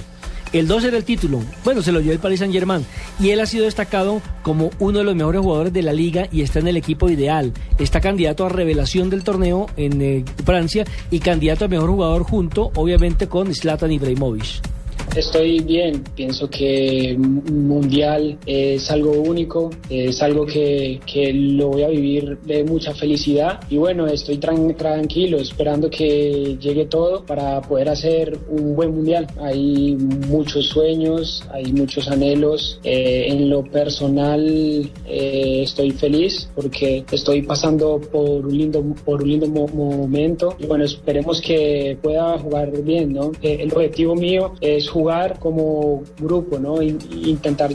El 0.59 0.69
2 0.69 0.85
era 0.85 0.97
el 0.97 1.05
título. 1.05 1.43
Bueno, 1.65 1.83
se 1.83 1.93
lo 1.93 2.01
dio 2.01 2.13
el 2.13 2.19
Paris 2.19 2.39
Saint 2.39 2.55
Germain. 2.55 2.87
Y 3.21 3.29
él 3.29 3.41
ha 3.41 3.47
sido 3.47 3.67
destacado 3.67 4.23
como 4.43 4.71
uno 4.79 5.01
de 5.01 5.05
los 5.05 5.15
mejores 5.15 5.43
jugadores 5.43 5.73
de 5.75 5.83
la 5.83 5.93
liga 5.93 6.29
y 6.33 6.41
está 6.41 6.61
en 6.61 6.69
el 6.69 6.79
equipo 6.79 7.11
ideal. 7.11 7.53
Está 7.79 8.01
candidato 8.01 8.47
a 8.47 8.49
revelación 8.49 9.11
del 9.11 9.23
torneo 9.23 9.67
en 9.77 10.01
eh, 10.01 10.25
Francia 10.47 10.87
y 11.11 11.19
candidato 11.19 11.67
a 11.67 11.69
mejor 11.69 11.91
jugador 11.91 12.23
junto, 12.23 12.71
obviamente, 12.75 13.29
con 13.29 13.55
Zlatan 13.55 13.93
Ibrahimovic. 13.93 14.63
Estoy 15.17 15.61
bien, 15.61 16.05
pienso 16.15 16.51
que 16.51 17.17
un 17.19 17.67
mundial 17.67 18.37
es 18.45 18.91
algo 18.91 19.13
único, 19.13 19.71
es 19.89 20.21
algo 20.21 20.45
que, 20.45 21.01
que 21.11 21.33
lo 21.33 21.69
voy 21.69 21.85
a 21.85 21.89
vivir 21.89 22.37
de 22.45 22.63
mucha 22.65 22.93
felicidad 22.93 23.61
y 23.71 23.79
bueno, 23.79 24.07
estoy 24.07 24.37
tran- 24.37 24.77
tranquilo 24.77 25.39
esperando 25.39 25.89
que 25.89 26.59
llegue 26.61 26.85
todo 26.85 27.25
para 27.25 27.63
poder 27.63 27.89
hacer 27.89 28.39
un 28.51 28.77
buen 28.77 28.95
mundial. 28.95 29.27
Hay 29.41 29.97
muchos 30.29 30.67
sueños, 30.67 31.43
hay 31.51 31.73
muchos 31.73 32.09
anhelos. 32.09 32.79
Eh, 32.85 33.29
en 33.29 33.49
lo 33.49 33.63
personal 33.65 34.45
eh, 35.07 35.63
estoy 35.63 35.93
feliz 35.93 36.51
porque 36.55 37.07
estoy 37.11 37.41
pasando 37.41 37.99
por 38.13 38.45
un 38.47 38.59
lindo, 38.59 38.85
por 39.03 39.23
un 39.23 39.31
lindo 39.31 39.47
mo- 39.47 39.67
momento 39.69 40.55
y 40.59 40.67
bueno, 40.67 40.85
esperemos 40.85 41.41
que 41.41 41.97
pueda 42.03 42.39
jugar 42.39 42.71
bien, 42.83 43.15
¿no? 43.15 43.33
Eh, 43.41 43.59
el 43.63 43.73
objetivo 43.73 44.15
mío 44.15 44.53
es 44.61 44.91
jugar 44.91 45.06
como 45.39 46.03
grupo, 46.19 46.59
¿no? 46.59 46.83
In- 46.83 46.99
intentar 47.25 47.71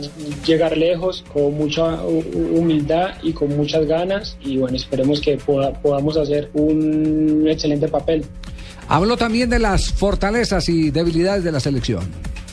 llegar 0.46 0.78
lejos 0.78 1.24
con 1.34 1.54
mucha 1.56 2.04
hu- 2.04 2.58
humildad 2.60 3.10
y 3.24 3.34
con 3.34 3.56
muchas 3.56 3.86
ganas 3.88 4.38
y 4.44 4.58
bueno, 4.58 4.76
esperemos 4.78 5.20
que 5.22 5.38
poda- 5.38 5.74
podamos 5.82 6.18
hacer 6.18 6.50
un 6.54 7.46
excelente 7.48 7.88
papel. 7.88 8.26
Habló 8.88 9.16
también 9.16 9.50
de 9.50 9.60
las 9.60 9.92
fortalezas 9.92 10.68
y 10.70 10.92
debilidades 10.92 11.44
de 11.44 11.52
la 11.52 11.60
selección. 11.60 12.04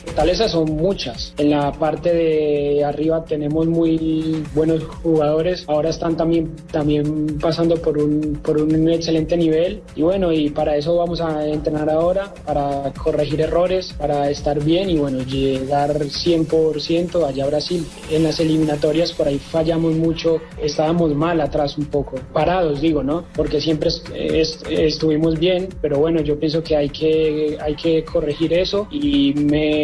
Fortalezas 0.05 0.51
son 0.51 0.65
muchas. 0.75 1.33
En 1.37 1.51
la 1.51 1.71
parte 1.71 2.13
de 2.13 2.83
arriba 2.83 3.23
tenemos 3.25 3.67
muy 3.67 4.43
buenos 4.55 4.83
jugadores. 5.03 5.63
Ahora 5.67 5.89
están 5.89 6.15
también, 6.17 6.55
también 6.71 7.37
pasando 7.39 7.75
por 7.75 7.97
un, 7.97 8.39
por 8.43 8.57
un 8.61 8.89
excelente 8.89 9.37
nivel. 9.37 9.81
Y 9.95 10.01
bueno, 10.01 10.31
y 10.31 10.49
para 10.49 10.75
eso 10.77 10.95
vamos 10.97 11.21
a 11.21 11.45
entrenar 11.47 11.89
ahora, 11.89 12.33
para 12.45 12.91
corregir 13.01 13.41
errores, 13.41 13.93
para 13.97 14.29
estar 14.29 14.63
bien 14.63 14.89
y 14.89 14.97
bueno, 14.97 15.19
llegar 15.23 15.91
100% 15.99 17.25
allá 17.27 17.43
a 17.43 17.47
Brasil. 17.47 17.85
En 18.11 18.23
las 18.23 18.39
eliminatorias 18.39 19.11
por 19.13 19.27
ahí 19.27 19.37
fallamos 19.39 19.95
mucho, 19.95 20.37
estábamos 20.61 21.13
mal 21.15 21.39
atrás 21.41 21.77
un 21.77 21.85
poco, 21.85 22.15
parados 22.33 22.81
digo, 22.81 23.03
¿no? 23.03 23.25
Porque 23.35 23.59
siempre 23.61 23.89
est- 23.89 24.07
est- 24.15 24.65
estuvimos 24.69 25.39
bien, 25.39 25.69
pero 25.81 25.99
bueno, 25.99 26.21
yo 26.21 26.39
pienso 26.39 26.63
que 26.63 26.75
hay 26.75 26.89
que, 26.89 27.57
hay 27.61 27.75
que 27.75 28.03
corregir 28.03 28.53
eso 28.53 28.87
y 28.91 29.33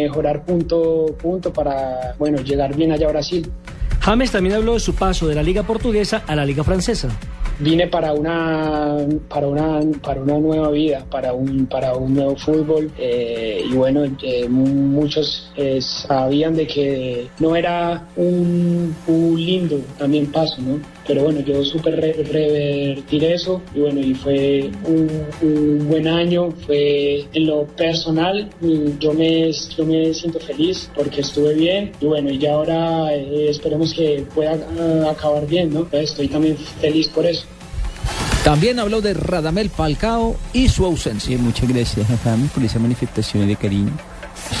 mejorar 0.08 0.44
punto 0.44 1.06
punto 1.20 1.52
para, 1.52 2.14
bueno, 2.18 2.38
llegar 2.38 2.74
bien 2.74 2.92
allá 2.92 3.06
a 3.08 3.10
Brasil. 3.10 3.50
James 4.00 4.30
también 4.30 4.54
habló 4.54 4.74
de 4.74 4.80
su 4.80 4.94
paso 4.94 5.26
de 5.26 5.34
la 5.34 5.42
Liga 5.42 5.64
Portuguesa 5.64 6.22
a 6.26 6.36
la 6.36 6.44
Liga 6.44 6.62
Francesa. 6.62 7.08
Vine 7.58 7.86
para 7.88 8.12
una, 8.12 8.98
para 9.28 9.48
una, 9.48 9.80
para 10.02 10.20
una 10.20 10.38
nueva 10.38 10.70
vida, 10.70 11.04
para 11.10 11.32
un, 11.32 11.66
para 11.66 11.94
un 11.94 12.14
nuevo 12.14 12.36
fútbol 12.36 12.92
eh, 12.98 13.64
y 13.68 13.72
bueno, 13.72 14.04
eh, 14.22 14.46
muchos 14.48 15.50
eh, 15.56 15.80
sabían 15.80 16.54
de 16.54 16.66
que 16.66 17.28
no 17.40 17.56
era 17.56 18.06
un, 18.16 18.94
un 19.06 19.34
lindo 19.34 19.80
también 19.98 20.26
paso, 20.26 20.60
¿no? 20.60 20.78
Pero 21.06 21.22
bueno, 21.24 21.40
yo 21.40 21.64
supe 21.64 21.90
re- 21.92 22.12
revertir 22.12 23.24
eso 23.24 23.62
y 23.74 23.80
bueno, 23.80 24.00
y 24.00 24.14
fue 24.14 24.70
un, 24.84 25.08
un 25.42 25.88
buen 25.88 26.08
año, 26.08 26.50
fue 26.66 27.24
en 27.32 27.46
lo 27.46 27.64
personal, 27.66 28.48
yo 28.98 29.12
me, 29.12 29.52
yo 29.52 29.84
me 29.84 30.12
siento 30.12 30.40
feliz 30.40 30.90
porque 30.94 31.20
estuve 31.20 31.54
bien 31.54 31.92
y 32.00 32.06
bueno, 32.06 32.30
y 32.30 32.38
ya 32.38 32.54
ahora 32.54 33.14
eh, 33.14 33.48
esperemos 33.50 33.94
que 33.94 34.24
pueda 34.34 34.52
ah, 34.80 35.10
acabar 35.10 35.46
bien, 35.46 35.72
¿no? 35.72 35.86
Estoy 35.92 36.28
también 36.28 36.56
feliz 36.80 37.08
por 37.08 37.24
eso. 37.24 37.44
También 38.44 38.78
habló 38.78 39.00
de 39.00 39.12
Radamel 39.14 39.70
Falcao 39.70 40.36
y 40.52 40.68
su 40.68 40.84
ausencia. 40.84 41.36
muchas 41.38 41.68
gracias 41.68 42.08
a 42.10 42.16
James 42.18 42.50
por 42.52 42.62
esa 42.62 42.78
manifestación 42.78 43.46
de 43.48 43.56
cariño. 43.56 43.92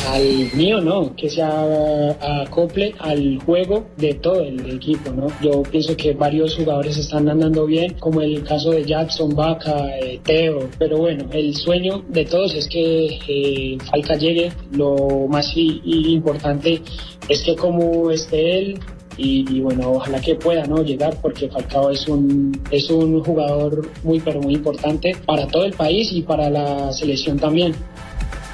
Al 0.08 0.50
mío 0.54 0.80
no, 0.80 1.14
que 1.16 1.28
se 1.28 1.42
a- 1.42 2.42
acople 2.42 2.94
al 2.98 3.38
juego 3.44 3.86
de 3.96 4.14
todo 4.14 4.40
el 4.40 4.68
equipo, 4.70 5.10
¿no? 5.12 5.26
Yo 5.42 5.62
pienso 5.62 5.96
que 5.96 6.12
varios 6.12 6.54
jugadores 6.56 6.96
están 6.96 7.28
andando 7.28 7.66
bien, 7.66 7.94
como 7.98 8.20
el 8.20 8.42
caso 8.42 8.70
de 8.70 8.84
Jackson, 8.84 9.34
Vaca, 9.34 9.96
eh, 9.98 10.20
Teo, 10.24 10.68
pero 10.78 10.98
bueno, 10.98 11.26
el 11.32 11.54
sueño 11.56 12.04
de 12.08 12.24
todos 12.24 12.54
es 12.54 12.68
que 12.68 13.18
eh, 13.28 13.78
Falca 13.90 14.14
llegue, 14.16 14.52
lo 14.72 15.26
más 15.28 15.52
importante 15.56 16.80
es 17.28 17.42
que 17.42 17.54
como 17.56 18.10
esté 18.10 18.58
él, 18.58 18.78
y, 19.18 19.44
y 19.50 19.60
bueno, 19.60 19.92
ojalá 19.92 20.20
que 20.20 20.34
pueda 20.34 20.64
no 20.66 20.82
llegar 20.82 21.16
porque 21.22 21.48
Falcao 21.48 21.90
es 21.90 22.06
un 22.06 22.52
es 22.70 22.90
un 22.90 23.22
jugador 23.24 23.88
muy 24.04 24.20
pero 24.20 24.42
muy 24.42 24.52
importante 24.54 25.16
para 25.24 25.46
todo 25.46 25.64
el 25.64 25.72
país 25.72 26.12
y 26.12 26.20
para 26.20 26.50
la 26.50 26.92
selección 26.92 27.38
también. 27.38 27.74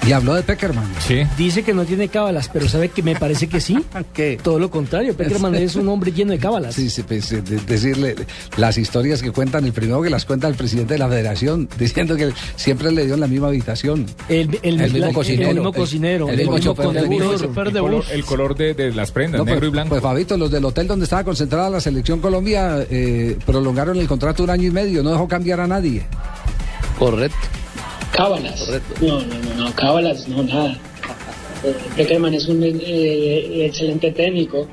Y 0.04 0.10
habló 0.10 0.34
de 0.34 0.42
Peckerman. 0.42 0.84
Sí. 0.98 1.22
Dice 1.38 1.62
que 1.62 1.72
no 1.72 1.84
tiene 1.84 2.08
cábalas, 2.08 2.50
pero 2.52 2.68
sabe 2.68 2.88
que 2.88 3.04
me 3.04 3.14
parece 3.14 3.48
que 3.48 3.60
sí. 3.60 3.78
Todo 4.42 4.58
lo 4.58 4.68
contrario, 4.68 5.16
Peckerman 5.16 5.54
es 5.54 5.76
un 5.76 5.86
hombre 5.88 6.10
lleno 6.10 6.32
de 6.32 6.38
cábalas. 6.38 6.74
Sí, 6.74 6.90
sí, 6.90 7.04
pues, 7.04 7.30
eh, 7.30 7.40
de- 7.40 7.58
decirle 7.60 8.16
las 8.56 8.78
historias 8.78 9.22
que 9.22 9.30
cuentan, 9.30 9.64
el 9.64 9.72
primero 9.72 10.02
que 10.02 10.10
las 10.10 10.24
cuenta 10.24 10.48
el 10.48 10.54
presidente 10.54 10.94
de 10.94 10.98
la 10.98 11.08
federación, 11.08 11.68
diciendo 11.78 12.16
que 12.16 12.32
siempre 12.56 12.90
le 12.90 13.04
dio 13.04 13.14
en 13.14 13.20
la 13.20 13.28
misma 13.28 13.46
habitación. 13.48 14.06
El, 14.28 14.58
el- 14.62 14.80
El 14.80 14.92
mismo 14.92 15.06
la- 15.06 15.12
cocinero. 15.12 15.48
El 15.50 15.54
mismo 15.54 15.68
El- 15.68 15.74
cocinero. 15.74 16.28
el 16.28 16.36
mismo 16.36 16.58
chofer 16.58 16.92
de 16.92 17.00
bus. 17.06 17.12
El 17.42 17.82
color, 17.84 18.04
el 18.10 18.24
color 18.24 18.56
de, 18.56 18.74
de 18.74 18.92
las 18.92 19.12
prendas, 19.12 19.38
No, 19.38 19.44
negro 19.44 19.60
pues, 19.60 19.68
y 19.68 19.72
blanco. 19.72 19.88
Pues 19.90 20.02
Fabito, 20.02 20.36
los 20.36 20.50
del 20.50 20.64
hotel 20.64 20.88
donde 20.88 21.04
estaba 21.04 21.22
concentrada 21.22 21.70
la 21.70 21.80
selección 21.80 22.18
Colombia 22.20 22.84
eh, 22.90 23.38
prolongaron 23.46 23.96
el 23.98 24.08
contrato 24.08 24.42
un 24.42 24.50
año 24.50 24.66
y 24.66 24.72
medio, 24.72 25.02
no 25.04 25.10
dejó 25.12 25.28
cambiar 25.28 25.60
a 25.60 25.68
nadie. 25.68 26.02
Correcto. 26.98 27.36
Cábalas. 28.12 28.68
No, 29.00 29.20
no, 29.20 29.34
no, 29.38 29.64
no, 29.64 29.74
cábalas, 29.74 30.28
no, 30.28 30.42
nada. 30.42 30.76
Eh, 31.64 31.74
Peckerman 31.96 32.34
es 32.34 32.46
un 32.48 32.62
eh, 32.62 33.66
excelente 33.66 34.10
técnico. 34.12 34.66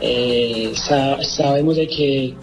Eh, 0.00 0.72
sa- 0.74 1.22
sabemos 1.22 1.76
de 1.76 1.86
que 1.88 2.34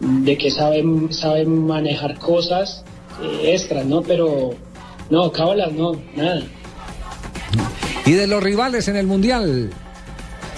de 0.00 0.38
que 0.38 0.50
saben 0.50 1.12
saben 1.12 1.66
manejar 1.66 2.18
cosas 2.18 2.84
eh, 3.22 3.52
extras, 3.54 3.84
¿no? 3.86 4.02
Pero 4.02 4.50
no, 5.10 5.32
cábalas, 5.32 5.72
no, 5.72 6.00
nada. 6.14 6.42
Y 8.06 8.12
de 8.12 8.26
los 8.26 8.42
rivales 8.42 8.86
en 8.88 8.96
el 8.96 9.06
Mundial. 9.06 9.70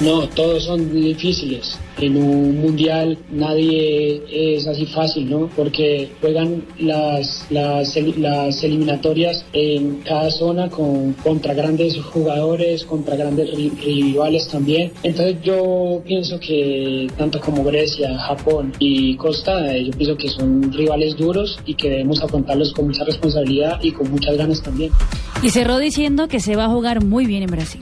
No, 0.00 0.26
todos 0.28 0.64
son 0.64 0.94
difíciles. 0.94 1.78
En 1.98 2.16
un 2.16 2.58
mundial 2.62 3.18
nadie 3.30 4.22
es 4.30 4.66
así 4.66 4.86
fácil, 4.86 5.28
¿no? 5.28 5.50
Porque 5.54 6.10
juegan 6.22 6.64
las, 6.78 7.46
las, 7.50 7.94
el- 7.96 8.14
las 8.22 8.62
eliminatorias 8.64 9.44
en 9.52 9.96
cada 9.96 10.30
zona 10.30 10.70
con, 10.70 11.12
contra 11.22 11.52
grandes 11.52 12.00
jugadores, 12.00 12.84
contra 12.84 13.14
grandes 13.16 13.50
ri- 13.52 13.72
rivales 13.84 14.48
también. 14.48 14.90
Entonces 15.02 15.36
yo 15.42 16.00
pienso 16.06 16.40
que 16.40 17.06
tanto 17.18 17.38
como 17.38 17.62
Grecia, 17.62 18.16
Japón 18.20 18.72
y 18.78 19.16
Costa, 19.16 19.76
eh, 19.76 19.84
yo 19.84 19.90
pienso 19.92 20.16
que 20.16 20.28
son 20.30 20.72
rivales 20.72 21.16
duros 21.18 21.58
y 21.66 21.74
que 21.74 21.90
debemos 21.90 22.22
afrontarlos 22.22 22.72
con 22.72 22.86
mucha 22.86 23.04
responsabilidad 23.04 23.78
y 23.82 23.92
con 23.92 24.10
muchas 24.10 24.36
ganas 24.38 24.62
también. 24.62 24.90
Y 25.42 25.50
cerró 25.50 25.78
diciendo 25.78 26.26
que 26.28 26.40
se 26.40 26.56
va 26.56 26.64
a 26.64 26.68
jugar 26.70 27.04
muy 27.04 27.26
bien 27.26 27.42
en 27.42 27.50
Brasil. 27.50 27.80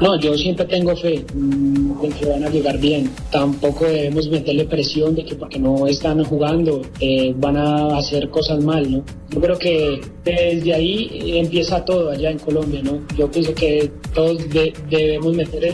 No, 0.00 0.18
yo 0.18 0.36
siempre 0.36 0.64
tengo 0.66 0.94
fe 0.96 1.24
mm, 1.34 2.00
de 2.02 2.08
que 2.08 2.26
van 2.26 2.44
a 2.44 2.50
llegar 2.50 2.78
bien. 2.78 3.10
Tampoco 3.30 3.84
debemos 3.84 4.28
meterle 4.28 4.64
presión 4.64 5.14
de 5.14 5.24
que 5.24 5.34
porque 5.36 5.58
no 5.58 5.86
están 5.86 6.22
jugando 6.24 6.82
eh, 7.00 7.32
van 7.36 7.56
a 7.56 7.96
hacer 7.98 8.28
cosas 8.30 8.62
mal, 8.62 8.90
¿no? 8.90 9.04
Yo 9.30 9.40
creo 9.40 9.58
que 9.58 10.00
desde 10.24 10.74
ahí 10.74 11.38
empieza 11.38 11.84
todo 11.84 12.10
allá 12.10 12.30
en 12.30 12.38
Colombia, 12.38 12.80
¿no? 12.82 13.00
Yo 13.16 13.30
pienso 13.30 13.54
que 13.54 13.90
todos 14.14 14.48
de- 14.50 14.72
debemos 14.90 15.34
meter 15.34 15.64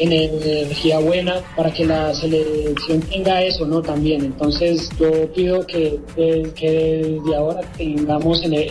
en- 0.00 0.12
en 0.12 0.12
energía 0.12 0.98
buena 0.98 1.34
para 1.56 1.72
que 1.72 1.84
la 1.84 2.14
selección 2.14 3.00
tenga 3.00 3.42
eso, 3.42 3.66
¿no? 3.66 3.82
También. 3.82 4.24
Entonces 4.24 4.88
yo 4.98 5.10
pido 5.34 5.66
que, 5.66 5.98
desde 6.16 7.34
ahora 7.36 7.60
tengamos 7.76 8.42
ene- 8.44 8.68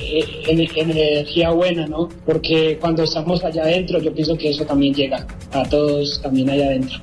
ene- 0.48 0.70
energía 0.76 1.52
buena, 1.52 1.88
¿no? 1.88 2.10
Porque 2.26 2.78
cuando 2.80 3.04
estamos 3.04 3.44
allá 3.44 3.64
adentro 3.64 4.00
yo 4.00 4.14
pienso 4.14 4.38
que 4.38 4.50
eso 4.50 4.64
también 4.66 4.91
llega 4.94 5.26
a 5.54 5.64
todos 5.64 6.22
también 6.22 6.50
allá 6.50 6.66
adentro. 6.66 6.98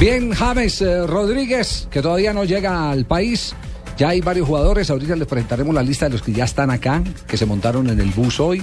Bien, 0.00 0.32
James 0.32 0.80
eh, 0.80 1.06
Rodríguez, 1.06 1.88
que 1.90 2.00
todavía 2.02 2.32
no 2.32 2.44
llega 2.44 2.90
al 2.90 3.04
país. 3.04 3.54
Ya 3.96 4.10
hay 4.10 4.20
varios 4.20 4.46
jugadores. 4.46 4.90
Ahorita 4.90 5.16
les 5.16 5.26
presentaremos 5.26 5.74
la 5.74 5.82
lista 5.82 6.06
de 6.06 6.12
los 6.12 6.22
que 6.22 6.32
ya 6.32 6.44
están 6.44 6.70
acá, 6.70 7.02
que 7.26 7.36
se 7.36 7.46
montaron 7.46 7.88
en 7.90 7.98
el 8.00 8.10
bus 8.10 8.38
hoy. 8.38 8.62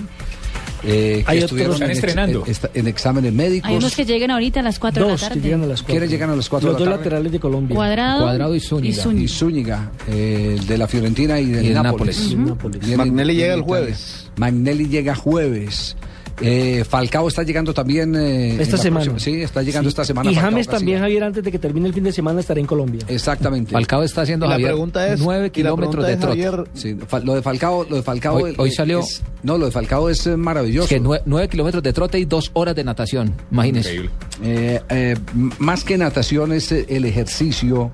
eh, 0.87 1.23
que 1.25 1.31
Hay 1.31 1.39
estuvieron 1.39 1.73
otros- 1.75 1.81
en, 1.89 1.89
Están 1.89 1.89
ex- 1.89 1.97
estrenando. 1.97 2.43
en- 2.45 2.51
esta- 2.51 2.69
en 2.75 2.87
exámenes 2.87 3.33
médicos. 3.33 3.69
Hay 3.71 3.77
unos 3.77 3.95
que 3.95 4.05
llegan 4.05 4.29
ahorita 4.29 4.59
a 4.59 4.63
las 4.63 4.77
4 4.77 5.01
de 5.03 5.07
la 5.07 5.11
Dos 5.13 5.21
que 5.23 5.27
tarde. 5.29 5.41
llegan 5.41 5.63
a 5.63 5.65
las 5.65 5.81
cuatro. 5.81 5.93
¿Quiénes 5.93 6.09
llegan 6.11 6.29
a 6.29 6.35
las 6.35 6.47
4 6.47 6.69
Los 6.69 6.77
de 6.77 6.79
dos 6.79 6.87
la 6.87 6.91
tarde? 6.97 7.05
laterales 7.05 7.31
de 7.31 7.39
Colombia. 7.39 7.75
Cuadrado, 7.75 8.21
Cuadrado 8.21 8.55
y 8.55 8.59
Zúñiga. 8.59 8.89
y 8.89 8.93
Zúñiga. 8.93 9.23
Y 9.23 9.27
Zúñiga, 9.27 9.91
eh, 10.07 10.59
de 10.67 10.77
la 10.77 10.87
Fiorentina 10.87 11.39
y 11.39 11.45
del 11.47 11.65
Y 11.65 11.69
del 11.69 11.81
Nápoles. 11.81 12.17
Nápoles. 12.19 12.47
Nápoles. 12.49 12.79
Viene- 12.81 12.97
Magnelli 12.97 13.35
llega 13.35 13.53
el 13.55 13.61
jueves. 13.61 14.29
Magnelli 14.37 14.87
llega 14.87 15.15
jueves. 15.15 15.95
Eh, 16.41 16.83
Falcao 16.87 17.27
está 17.27 17.43
llegando 17.43 17.73
también. 17.73 18.15
eh, 18.15 18.57
Esta 18.61 18.77
semana. 18.77 19.05
próxima- 19.05 19.19
Sí, 19.19 19.41
está 19.41 19.61
llegando 19.63 19.89
Sí. 19.89 19.93
esta 19.93 20.05
semana. 20.05 20.29
Y 20.29 20.35
Falcao 20.35 20.51
James 20.51 20.67
también, 20.67 20.99
Javier, 20.99 21.23
antes 21.23 21.43
de 21.43 21.51
que 21.51 21.59
termine 21.59 21.87
el 21.87 21.93
fin 21.93 22.03
de 22.03 22.11
semana 22.11 22.39
estará 22.41 22.59
en 22.59 22.65
Colombia. 22.65 23.01
Exactamente. 23.07 23.71
Falcao 23.71 24.03
está 24.03 24.21
haciendo 24.23 24.45
la 24.47 24.57
pregunta 24.57 25.07
es, 25.07 25.19
9 25.19 25.45
y 25.45 25.47
la 25.47 25.49
kilómetros 25.53 26.05
de 26.05 26.17
trote. 26.17 26.43
Javier, 26.43 26.63
Sí, 26.73 26.97
lo 27.23 27.35
de 27.35 27.41
Falcao, 27.41 27.85
lo 27.89 27.95
de 27.95 28.03
Falcao 28.03 28.35
Hoy- 28.35 28.53
hoy 28.57 28.71
salió- 28.71 28.99
es- 28.99 29.21
no, 29.43 29.57
lo 29.57 29.65
de 29.65 29.71
Falcao 29.71 30.09
es 30.09 30.27
eh, 30.27 30.35
maravilloso. 30.35 30.85
Es 30.93 31.01
que 31.01 31.19
9 31.25 31.47
kilómetros 31.47 31.81
de 31.83 31.93
trote 31.93 32.19
y 32.19 32.25
2 32.25 32.51
horas 32.53 32.75
de 32.75 32.83
natación. 32.83 33.33
Imagínese. 33.51 33.89
Increíble. 33.95 34.11
Eh, 34.43 34.81
eh, 34.89 35.15
más 35.59 35.83
que 35.83 35.97
natación 35.97 36.51
es 36.51 36.71
eh, 36.71 36.85
el 36.89 37.05
ejercicio 37.05 37.91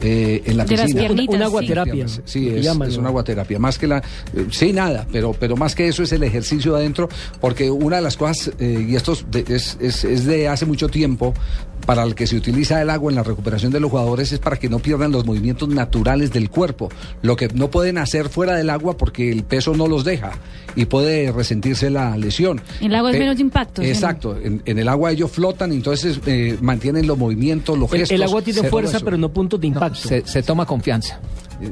eh, 0.00 0.42
en 0.46 0.56
la 0.56 0.64
De 0.64 0.76
piscina. 0.76 1.10
Una 1.12 1.36
sí. 1.38 1.42
aguaterapia. 1.44 2.08
Sí, 2.24 2.44
que 2.46 2.58
es, 2.60 2.66
es 2.66 2.96
una 2.96 3.08
aguaterapia. 3.08 3.58
Más 3.58 3.78
que 3.78 3.86
la. 3.86 3.98
eh, 3.98 4.46
sí, 4.50 4.72
nada, 4.72 5.06
pero, 5.12 5.32
pero 5.38 5.56
más 5.56 5.74
que 5.74 5.88
eso 5.88 6.02
es 6.02 6.12
el 6.12 6.22
ejercicio 6.22 6.74
adentro, 6.76 7.08
porque 7.40 7.70
una 7.70 7.96
de 7.96 8.02
las 8.02 8.16
cosas, 8.16 8.52
eh, 8.58 8.86
y 8.88 8.94
esto 8.96 9.12
es 9.12 9.24
de, 9.30 9.44
es, 9.48 9.76
es- 9.80 10.04
es 10.04 10.24
de 10.24 10.48
hace 10.48 10.66
mucho 10.66 10.88
tiempo, 10.88 11.34
para 11.84 12.02
el 12.04 12.14
que 12.14 12.26
se 12.26 12.36
utiliza 12.36 12.80
el 12.80 12.90
agua 12.90 13.10
en 13.10 13.16
la 13.16 13.22
recuperación 13.22 13.72
de 13.72 13.80
los 13.80 13.90
jugadores 13.90 14.32
es 14.32 14.38
para 14.38 14.56
que 14.58 14.68
no 14.68 14.78
pierdan 14.78 15.12
los 15.12 15.24
movimientos 15.26 15.68
naturales 15.68 16.32
del 16.32 16.50
cuerpo. 16.50 16.88
Lo 17.22 17.36
que 17.36 17.48
no 17.48 17.70
pueden 17.70 17.98
hacer 17.98 18.28
fuera 18.28 18.54
del 18.54 18.70
agua 18.70 18.96
porque 18.96 19.30
el 19.30 19.44
peso 19.44 19.74
no 19.74 19.86
los 19.88 20.04
deja 20.04 20.32
y 20.76 20.84
puede 20.86 21.32
resentirse 21.32 21.90
la 21.90 22.16
lesión. 22.16 22.60
El 22.80 22.94
agua 22.94 23.10
es 23.10 23.18
menos 23.18 23.36
de 23.36 23.42
impacto. 23.42 23.82
Exacto, 23.82 24.36
en, 24.36 24.62
en 24.64 24.78
el 24.78 24.88
agua 24.88 25.10
ellos 25.12 25.30
flotan, 25.30 25.72
entonces 25.72 26.20
eh, 26.26 26.56
mantienen 26.60 27.06
los 27.06 27.18
movimientos, 27.18 27.78
los 27.78 27.90
El, 27.92 28.00
gestos. 28.00 28.14
el 28.14 28.22
agua 28.22 28.42
tiene 28.42 28.62
fuerza, 28.64 29.00
pero 29.00 29.16
no 29.16 29.28
puntos 29.30 29.60
de 29.60 29.66
impacto. 29.66 29.98
Se, 30.08 30.26
se 30.26 30.42
toma 30.42 30.66
confianza. 30.66 31.20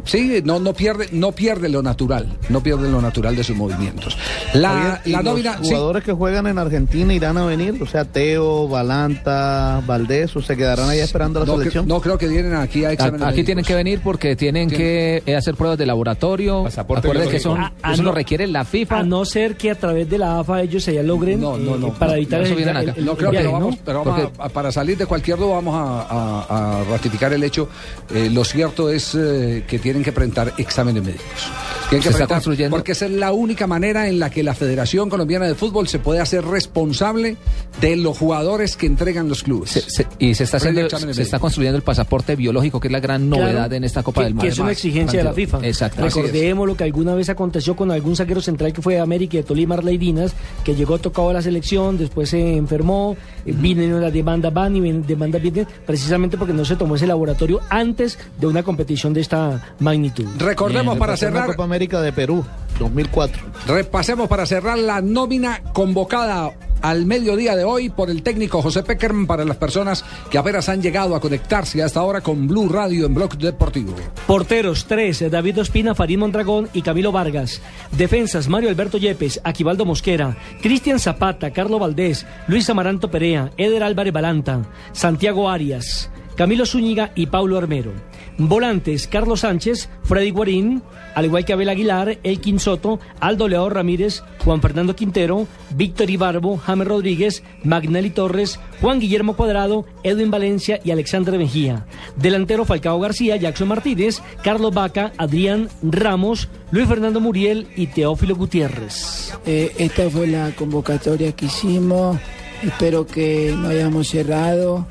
Sí, 0.05 0.43
no, 0.45 0.59
no 0.59 0.73
pierde, 0.75 1.09
no 1.13 1.33
pierde 1.33 1.69
lo 1.69 1.83
natural, 1.83 2.27
no 2.49 2.63
pierde 2.63 2.91
lo 2.91 3.01
natural 3.01 3.35
de 3.37 3.45
sus 3.45 3.57
movimientos. 3.57 4.17
La, 4.55 4.69
Javier, 4.69 5.01
¿y 5.05 5.11
la 5.13 5.23
los 5.23 5.41
sí, 5.41 5.69
jugadores 5.75 6.05
que 6.05 6.13
juegan 6.13 6.47
en 6.47 6.59
Argentina 6.59 7.13
irán 7.15 7.39
a 7.39 7.47
venir, 7.47 7.83
o 7.83 7.87
sea, 7.87 8.05
Teo, 8.05 8.69
Balanta, 8.69 9.83
Valdés, 9.87 10.35
o 10.37 10.43
se 10.43 10.57
quedarán 10.57 10.89
allá 10.91 11.05
esperando 11.05 11.41
a 11.41 11.43
la 11.47 11.53
no, 11.53 11.59
selección. 11.59 11.87
no 11.89 12.01
creo 12.01 12.19
que 12.19 12.29
vienen 12.29 12.55
aquí 12.55 12.85
a 12.85 12.93
exámenes 12.93 13.27
Aquí 13.27 13.45
tienen 13.45 13.65
que 13.65 13.75
venir 13.75 14.01
porque 14.03 14.37
tienen 14.37 14.69
que 14.69 15.23
eh, 15.25 15.37
hacer 15.37 15.55
pruebas 15.55 15.79
de 15.79 15.87
laboratorio. 15.87 16.65
Pasaporte 16.65 17.07
Acuérdense 17.09 17.33
que 17.33 17.41
son, 17.41 17.59
eso 17.61 18.03
no. 18.03 18.11
lo 18.11 18.13
requiere 18.13 18.47
la 18.47 18.65
FIFA. 18.65 18.99
A 18.99 19.03
no 19.03 19.25
ser 19.25 19.57
que 19.57 19.71
a 19.71 19.75
través 19.75 20.09
de 20.09 20.19
la 20.19 20.41
AFA 20.41 20.63
ellos 20.63 20.83
se 20.85 20.95
ya 20.95 21.03
logren 21.03 21.41
No, 21.41 21.57
no, 21.57 21.89
eh, 21.89 21.93
para 21.99 22.13
no, 22.13 22.17
evitar 22.19 22.41
no, 22.41 22.45
eso 22.45 22.53
el, 22.55 22.57
vienen 22.57 22.77
el- 22.77 22.89
acá. 22.91 22.99
el- 22.99 23.05
No 23.05 23.13
el 23.13 23.17
creo 23.19 23.31
que 23.31 23.47
vamos, 23.47 23.77
pero 23.85 24.05
vamos 24.05 24.21
Porque- 24.23 24.43
a- 24.43 24.45
a- 24.47 24.49
para 24.49 24.73
salir 24.73 24.97
de 24.99 25.07
cualquier 25.07 25.39
duda 25.39 25.55
vamos 25.55 25.75
a, 25.77 26.03
a- 26.03 26.81
a 26.81 26.85
ratificar 26.85 27.33
el 27.33 27.43
hecho. 27.43 27.69
Eh, 28.15 28.29
lo 28.31 28.45
cierto 28.45 28.91
es 28.91 29.15
eh, 29.15 29.65
que 29.67 29.78
tienen 29.79 30.03
que 30.03 30.13
presentar 30.13 30.53
exámenes 30.59 31.03
médicos. 31.05 31.78
Que 31.91 32.03
Se 32.03 32.11
está 32.11 32.27
construyendo- 32.27 32.77
Porque 32.77 32.93
esa 32.93 33.07
es 33.07 33.13
la 33.13 33.33
única 33.33 33.67
manera 33.67 34.09
en 34.09 34.19
la 34.19 34.29
que 34.29 34.43
la 34.43 34.53
Federación 34.55 35.09
Colombiana 35.09 35.47
de 35.47 35.55
Fútbol 35.55 35.89
se 35.89 35.99
puede 35.99 36.21
hacer 36.21 36.45
responsable 36.45 37.39
de 37.81 37.97
los 37.97 38.19
jugadores 38.19 38.77
que 38.77 38.85
entregan 38.85 39.27
los 39.27 39.43
clubes. 39.43 39.71
Se- 39.71 39.81
se- 39.89 40.07
y 40.19 40.35
se 40.35 40.45
está, 40.45 40.59
haciendo, 40.59 40.87
se 41.15 41.23
está 41.23 41.39
construyendo 41.39 41.77
el 41.79 41.83
pasaporte 41.83 42.37
biológico, 42.37 42.79
que 42.79 42.89
es 42.89 42.93
la 42.93 43.01
gran 43.01 43.29
Claro, 43.31 43.43
novedad 43.45 43.73
en 43.73 43.85
esta 43.85 44.03
Copa 44.03 44.21
que, 44.21 44.25
del 44.27 44.35
Mar. 44.35 44.43
que 44.45 44.49
es 44.49 44.59
una 44.59 44.67
Además, 44.67 44.79
exigencia 44.79 45.19
de 45.21 45.25
la 45.25 45.33
FIFA. 45.33 45.61
Exacto. 45.63 46.03
Recordemos 46.03 46.67
lo 46.67 46.77
que 46.77 46.85
alguna 46.85 47.15
vez 47.15 47.31
aconteció 47.31 47.75
con 47.75 47.91
algún 47.91 48.17
zaguero 48.17 48.43
central 48.43 48.75
que 48.75 48.83
fue 48.83 48.95
de 48.95 49.01
América 49.01 49.37
y 49.37 49.41
de 49.41 49.45
Tolima, 49.45 49.77
Arley 49.77 49.97
Dinas, 49.97 50.35
que 50.65 50.75
llegó 50.75 50.99
tocado 50.99 51.31
a 51.31 51.33
la 51.33 51.43
selección, 51.43 51.97
después 51.97 52.29
se 52.29 52.55
enfermó, 52.57 53.17
eh, 53.47 53.55
vienen 53.57 53.99
las 53.99 54.13
demandas, 54.13 54.53
van 54.53 54.77
y 54.77 54.93
demandas 54.93 55.41
vienen, 55.41 55.67
precisamente 55.87 56.37
porque 56.37 56.53
no 56.53 56.67
se 56.67 56.77
tomó 56.77 56.97
ese 56.97 57.07
laboratorio 57.07 57.61
antes 57.71 58.19
de 58.39 58.47
una 58.47 58.63
competición 58.63 59.15
de 59.15 59.23
esta 59.23 59.75
magnitud. 59.79 60.27
Recordemos 60.39 60.99
para 60.99 61.17
cerrar, 61.17 61.57
América 61.79 62.03
de 62.03 62.13
Perú, 62.13 62.45
2004. 62.81 63.41
repasemos 63.69 64.27
para 64.27 64.47
cerrar 64.47 64.77
la 64.77 65.01
nómina 65.01 65.63
convocada 65.73 66.51
al 66.83 67.07
mediodía 67.07 67.55
de 67.55 67.63
hoy 67.63 67.89
por 67.89 68.11
el 68.11 68.25
técnico 68.25 68.61
José 68.61 68.83
Peckerman 68.83 69.29
para 69.29 69.45
las 69.45 69.59
personas 69.59 70.05
que 70.29 70.39
apenas 70.39 70.69
han 70.69 70.83
llegado 70.83 71.15
a 71.15 71.21
conectarse 71.21 71.81
hasta 71.81 72.01
ahora 72.01 72.21
con 72.21 72.49
Blue 72.49 72.69
Radio 72.69 73.07
en 73.07 73.15
Blog 73.15 73.39
Deportivo. 73.39 73.95
Porteros 74.27 74.87
3, 74.87 75.31
David 75.31 75.61
Ospina, 75.61 75.95
Farid 75.95 76.19
Mondragón 76.19 76.69
y 76.73 76.83
Camilo 76.83 77.13
Vargas. 77.13 77.63
Defensas, 77.93 78.49
Mario 78.49 78.71
Alberto 78.71 78.99
Yepes, 78.99 79.41
Aquivaldo 79.45 79.85
Mosquera, 79.85 80.37
Cristian 80.61 80.99
Zapata, 80.99 81.53
Carlo 81.53 81.79
Valdés, 81.79 82.27
Luis 82.49 82.69
Amaranto 82.69 83.09
Perea, 83.09 83.53
Eder 83.57 83.85
Álvarez 83.85 84.13
Balanta, 84.13 84.63
Santiago 84.91 85.49
Arias, 85.49 86.11
Camilo 86.35 86.67
Zúñiga 86.67 87.13
y 87.15 87.27
Paulo 87.27 87.57
Armero. 87.57 87.93
Volantes, 88.39 89.09
Carlos 89.09 89.41
Sánchez, 89.41 89.89
Freddy 90.05 90.31
Guarín, 90.31 90.83
al 91.15 91.25
igual 91.25 91.45
que 91.45 91.53
Abel 91.53 91.69
Aguilar, 91.69 92.19
Elkin 92.23 92.61
Soto, 92.61 93.01
Aldo 93.19 93.49
León 93.49 93.73
Ramírez, 93.73 94.23
Juan 94.45 94.63
Fernando 94.63 94.95
Quintero, 94.95 95.49
Víctor 95.71 96.09
Ibarbo, 96.09 96.57
James 96.57 96.87
Rodríguez, 96.87 97.43
Magnelli 97.65 98.11
Torres, 98.11 98.61
Juan 98.81 99.01
Guillermo 99.01 99.35
Cuadrado, 99.35 99.85
Edwin 100.05 100.31
Valencia 100.31 100.81
y 100.85 100.93
Alexandre 100.93 101.37
Mejía. 101.37 101.87
Delantero 102.17 102.65
Falcao 102.65 103.01
García, 103.01 103.37
Jackson 103.37 103.69
Martínez, 103.69 104.23
Carlos 104.45 104.73
Vaca, 104.73 105.13
Adrián 105.19 105.69
Ramos, 105.83 106.49
Luis 106.71 106.87
Fernando 106.87 107.21
Muriel 107.21 107.67
y 107.75 107.89
Teófilo 107.89 108.37
Gutiérrez. 108.37 109.35
Eh, 109.45 109.73
esta 109.79 110.09
fue 110.09 110.29
la 110.29 110.53
convocatoria 110.53 111.33
que 111.33 111.47
hicimos. 111.47 112.19
Espero 112.63 113.07
que 113.07 113.55
no 113.57 113.69
hayamos 113.69 114.09
cerrado 114.09 114.87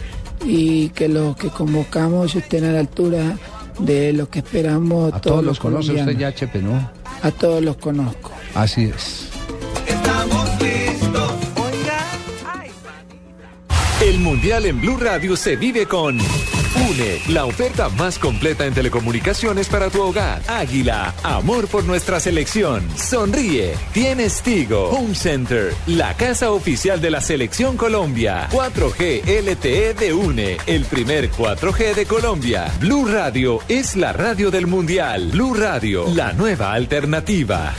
y 0.45 0.89
que 0.89 1.07
los 1.07 1.35
que 1.35 1.49
convocamos 1.49 2.35
estén 2.35 2.65
a 2.65 2.71
la 2.71 2.79
altura 2.79 3.37
de 3.79 4.13
lo 4.13 4.29
que 4.29 4.39
esperamos 4.39 5.13
A 5.13 5.21
todos, 5.21 5.21
todos 5.21 5.45
los 5.45 5.59
conoce 5.59 5.93
usted 5.93 6.17
ya, 6.17 6.33
Chepe, 6.33 6.61
¿no? 6.61 6.89
A 7.21 7.31
todos 7.31 7.63
los 7.63 7.77
conozco. 7.77 8.31
Así 8.53 8.85
es. 8.85 9.29
El 14.01 14.19
Mundial 14.19 14.65
en 14.65 14.79
Blue 14.79 14.97
Radio 14.97 15.35
se 15.35 15.55
vive 15.55 15.85
con 15.85 16.19
UNE, 16.77 17.21
la 17.29 17.45
oferta 17.45 17.89
más 17.89 18.19
completa 18.19 18.65
en 18.65 18.73
telecomunicaciones 18.73 19.67
para 19.67 19.89
tu 19.89 20.01
hogar. 20.01 20.41
Águila, 20.47 21.13
amor 21.23 21.67
por 21.67 21.83
nuestra 21.85 22.19
selección. 22.19 22.87
Sonríe, 22.97 23.75
tienes 23.93 24.41
Tigo. 24.41 24.89
Home 24.89 25.15
Center, 25.15 25.73
la 25.87 26.15
casa 26.15 26.51
oficial 26.51 27.01
de 27.01 27.11
la 27.11 27.21
selección 27.21 27.77
Colombia. 27.77 28.47
4G 28.51 29.23
LTE 29.25 29.93
de 29.93 30.13
UNE, 30.13 30.57
el 30.67 30.85
primer 30.85 31.31
4G 31.31 31.95
de 31.95 32.05
Colombia. 32.05 32.71
Blue 32.79 33.07
Radio 33.07 33.59
es 33.67 33.95
la 33.95 34.13
radio 34.13 34.51
del 34.51 34.67
Mundial. 34.67 35.29
Blue 35.31 35.53
Radio, 35.53 36.05
la 36.13 36.33
nueva 36.33 36.73
alternativa. 36.73 37.73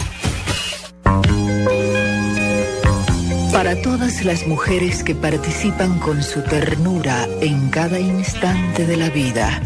Para 3.52 3.80
todas 3.82 4.24
las 4.24 4.46
mujeres 4.46 5.02
que 5.02 5.14
participan 5.14 5.98
con 5.98 6.22
su 6.22 6.42
ternura 6.42 7.26
en 7.40 7.70
cada 7.70 7.98
instante 7.98 8.86
de 8.86 8.96
la 8.96 9.08
vida, 9.10 9.60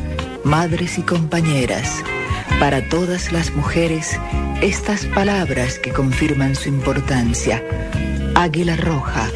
madres 0.45 0.99
y 0.99 1.03
compañeras, 1.03 2.03
para 2.59 2.89
todas 2.89 3.33
las 3.33 3.53
mujeres, 3.55 4.19
estas 4.63 5.05
palabras 5.07 5.79
que 5.79 5.93
confirman 5.93 6.55
su 6.55 6.69
importancia. 6.69 7.63
Águila 8.35 8.77
Roja 8.77 9.29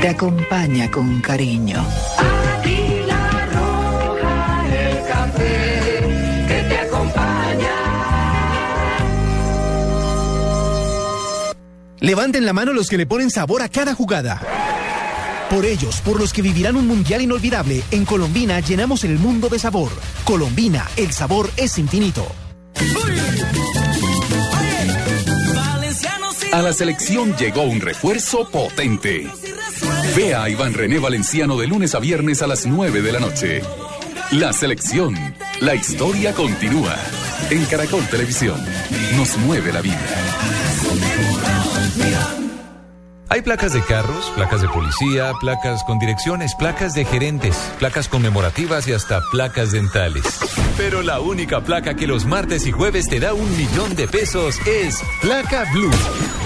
te 0.00 0.08
acompaña 0.08 0.90
con 0.90 1.20
cariño. 1.20 1.84
Levanten 12.00 12.46
la 12.46 12.54
mano 12.54 12.72
los 12.72 12.88
que 12.88 12.96
le 12.96 13.06
ponen 13.06 13.30
sabor 13.30 13.60
a 13.60 13.68
cada 13.68 13.94
jugada. 13.94 14.40
Por 15.50 15.66
ellos, 15.66 16.00
por 16.00 16.18
los 16.18 16.32
que 16.32 16.40
vivirán 16.42 16.76
un 16.76 16.86
mundial 16.86 17.20
inolvidable, 17.20 17.82
en 17.90 18.06
Colombina 18.06 18.60
llenamos 18.60 19.04
el 19.04 19.18
mundo 19.18 19.48
de 19.48 19.58
sabor. 19.58 19.90
Colombina, 20.24 20.88
el 20.96 21.12
sabor 21.12 21.50
es 21.56 21.76
infinito. 21.76 22.26
A 26.52 26.62
la 26.62 26.72
selección 26.72 27.36
llegó 27.36 27.62
un 27.62 27.80
refuerzo 27.80 28.48
potente. 28.48 29.28
Vea 30.16 30.44
a 30.44 30.48
Iván 30.48 30.72
René 30.72 30.98
Valenciano 30.98 31.56
de 31.58 31.66
lunes 31.66 31.94
a 31.94 31.98
viernes 31.98 32.40
a 32.42 32.46
las 32.46 32.66
9 32.66 33.02
de 33.02 33.12
la 33.12 33.20
noche. 33.20 33.62
La 34.32 34.52
selección. 34.52 35.14
La 35.60 35.74
historia 35.74 36.32
continúa. 36.32 36.96
En 37.50 37.64
Caracol 37.66 38.06
Televisión. 38.08 38.58
Nos 39.16 39.36
mueve 39.38 39.72
la 39.72 39.80
vida. 39.80 41.59
Hay 43.32 43.42
placas 43.42 43.72
de 43.72 43.80
carros, 43.82 44.32
placas 44.34 44.60
de 44.60 44.68
policía, 44.68 45.32
placas 45.40 45.84
con 45.84 46.00
direcciones, 46.00 46.56
placas 46.56 46.94
de 46.94 47.04
gerentes, 47.04 47.56
placas 47.78 48.08
conmemorativas 48.08 48.88
y 48.88 48.92
hasta 48.92 49.20
placas 49.30 49.70
dentales. 49.70 50.24
Pero 50.76 51.02
la 51.02 51.20
única 51.20 51.60
placa 51.60 51.94
que 51.94 52.08
los 52.08 52.26
martes 52.26 52.66
y 52.66 52.72
jueves 52.72 53.06
te 53.08 53.20
da 53.20 53.32
un 53.32 53.56
millón 53.56 53.94
de 53.94 54.08
pesos 54.08 54.56
es 54.66 55.00
Placa 55.22 55.64
Blue. 55.72 55.90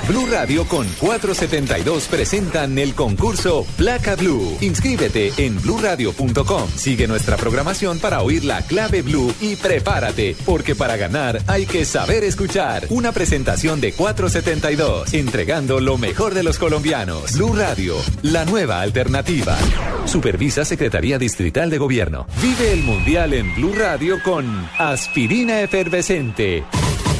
Blue 0.08 0.26
Radio 0.30 0.66
con 0.68 0.86
472 1.00 2.08
presentan 2.08 2.78
el 2.78 2.94
concurso 2.94 3.66
Placa 3.78 4.16
Blue. 4.16 4.58
Inscríbete 4.60 5.32
en 5.38 5.60
bluradio.com. 5.62 6.68
Sigue 6.76 7.08
nuestra 7.08 7.38
programación 7.38 7.98
para 7.98 8.20
oír 8.20 8.44
la 8.44 8.60
clave 8.62 9.00
Blue 9.00 9.34
y 9.40 9.56
prepárate, 9.56 10.36
porque 10.44 10.74
para 10.74 10.98
ganar 10.98 11.40
hay 11.46 11.64
que 11.64 11.86
saber 11.86 12.22
escuchar. 12.22 12.86
Una 12.90 13.12
presentación 13.12 13.80
de 13.80 13.92
472, 13.94 15.14
entregando 15.14 15.80
lo 15.80 15.96
mejor 15.96 16.34
de 16.34 16.42
los 16.42 16.58
colombianos. 16.58 17.32
Blue 17.32 17.54
Radio, 17.54 17.96
la 18.20 18.44
nueva 18.44 18.82
alternativa. 18.82 19.56
Supervisa 20.04 20.66
Secretaría 20.66 21.18
Distrital 21.18 21.70
de 21.70 21.78
Gobierno. 21.78 22.26
Vive 22.42 22.72
el 22.72 22.82
Mundial 22.82 23.32
en 23.32 23.54
Blue 23.54 23.74
Radio 23.74 24.22
con 24.22 24.68
Aspirina 24.78 25.62
Efervescente. 25.62 26.64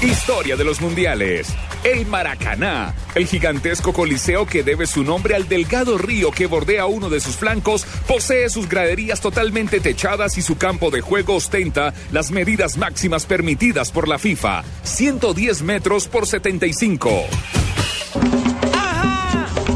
Historia 0.05 0.55
de 0.55 0.65
los 0.65 0.83
mundiales. 0.83 1.49
El 1.83 2.05
Maracaná, 2.05 2.95
el 3.15 3.27
gigantesco 3.27 3.95
coliseo 3.95 4.45
que 4.45 4.63
debe 4.63 4.87
su 4.87 5.03
nombre 5.03 5.35
al 5.35 5.49
delgado 5.49 5.97
río 5.97 6.31
que 6.31 6.47
bordea 6.47 6.85
uno 6.85 7.09
de 7.09 7.21
sus 7.21 7.37
flancos, 7.37 7.87
posee 8.07 8.51
sus 8.51 8.69
graderías 8.69 9.23
totalmente 9.23 9.81
techadas 9.81 10.37
y 10.37 10.43
su 10.43 10.59
campo 10.59 10.91
de 10.91 11.01
juego 11.01 11.37
ostenta 11.37 11.95
las 12.13 12.31
medidas 12.31 12.77
máximas 12.77 13.25
permitidas 13.25 13.91
por 13.91 14.07
la 14.07 14.19
FIFA, 14.19 14.63
110 14.83 15.63
metros 15.63 16.07
por 16.07 16.27
75. 16.27 17.11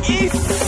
Y 0.08 0.67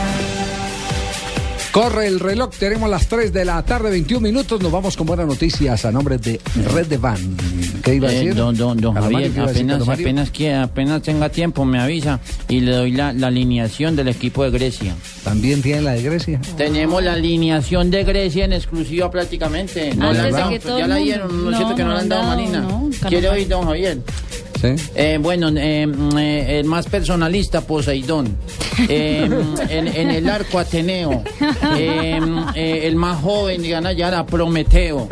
Corre 1.71 2.07
el 2.07 2.19
reloj, 2.19 2.49
tenemos 2.59 2.89
las 2.89 3.07
3 3.07 3.31
de 3.31 3.45
la 3.45 3.63
tarde, 3.63 3.89
21 3.91 4.19
minutos. 4.19 4.61
Nos 4.61 4.73
vamos 4.73 4.97
con 4.97 5.07
buenas 5.07 5.25
noticias 5.25 5.85
a 5.85 5.91
nombre 5.91 6.17
de 6.17 6.41
Red 6.73 6.87
de 6.87 6.97
Van. 6.97 7.37
¿Qué 7.81 7.95
iba 7.95 8.09
a 8.09 8.11
Eh, 8.11 8.15
decir? 8.15 8.35
don, 8.35 8.57
don, 8.57 8.77
don 8.77 8.93
Carlos 8.93 9.13
Javier, 9.13 9.29
Mario, 9.29 9.33
¿qué 9.33 9.39
iba 9.39 9.49
a 9.49 9.83
decir, 9.87 10.03
apenas, 10.03 10.31
que, 10.31 10.53
apenas 10.53 11.01
tenga 11.01 11.29
tiempo 11.29 11.63
me 11.63 11.79
avisa 11.79 12.19
y 12.49 12.59
le 12.59 12.73
doy 12.73 12.91
la, 12.91 13.13
la 13.13 13.27
alineación 13.27 13.95
del 13.95 14.09
equipo 14.09 14.43
de 14.43 14.51
Grecia. 14.51 14.95
¿También 15.23 15.61
tiene 15.61 15.81
la 15.83 15.91
de 15.93 16.01
Grecia? 16.03 16.41
Tenemos 16.57 17.01
la 17.01 17.13
alineación 17.13 17.89
de 17.89 18.03
Grecia 18.03 18.43
en 18.43 18.51
exclusiva 18.51 19.09
prácticamente. 19.09 19.95
No 19.95 20.11
la 20.11 20.23
han 20.25 20.31
dado, 20.31 20.77
ya 20.77 20.87
la 20.87 20.95
dieron, 20.97 21.45
no, 21.45 21.51
No, 21.51 21.57
siento 21.57 21.75
que 21.77 21.83
no, 21.83 21.89
no 21.89 21.95
la 21.95 22.01
han 22.01 22.09
dado 22.09 22.23
Marina. 22.23 22.59
no, 22.59 22.89
¿Quiere 23.07 23.29
oír, 23.29 23.47
don 23.47 23.63
Javier? 23.65 23.99
Eh, 24.95 25.17
bueno, 25.21 25.49
eh, 25.55 25.87
mm, 25.87 26.17
eh, 26.17 26.59
el 26.59 26.65
más 26.65 26.85
personalista, 26.87 27.61
Poseidón. 27.61 28.37
Eh, 28.87 29.29
en, 29.69 29.87
en 29.87 30.11
el 30.11 30.29
arco, 30.29 30.59
Ateneo. 30.59 31.23
Eh, 31.77 32.81
el 32.83 32.95
más 32.95 33.21
joven, 33.21 33.67
gana 33.67 33.91
ya 33.93 34.11
la 34.11 34.25
Prometeo. 34.25 35.07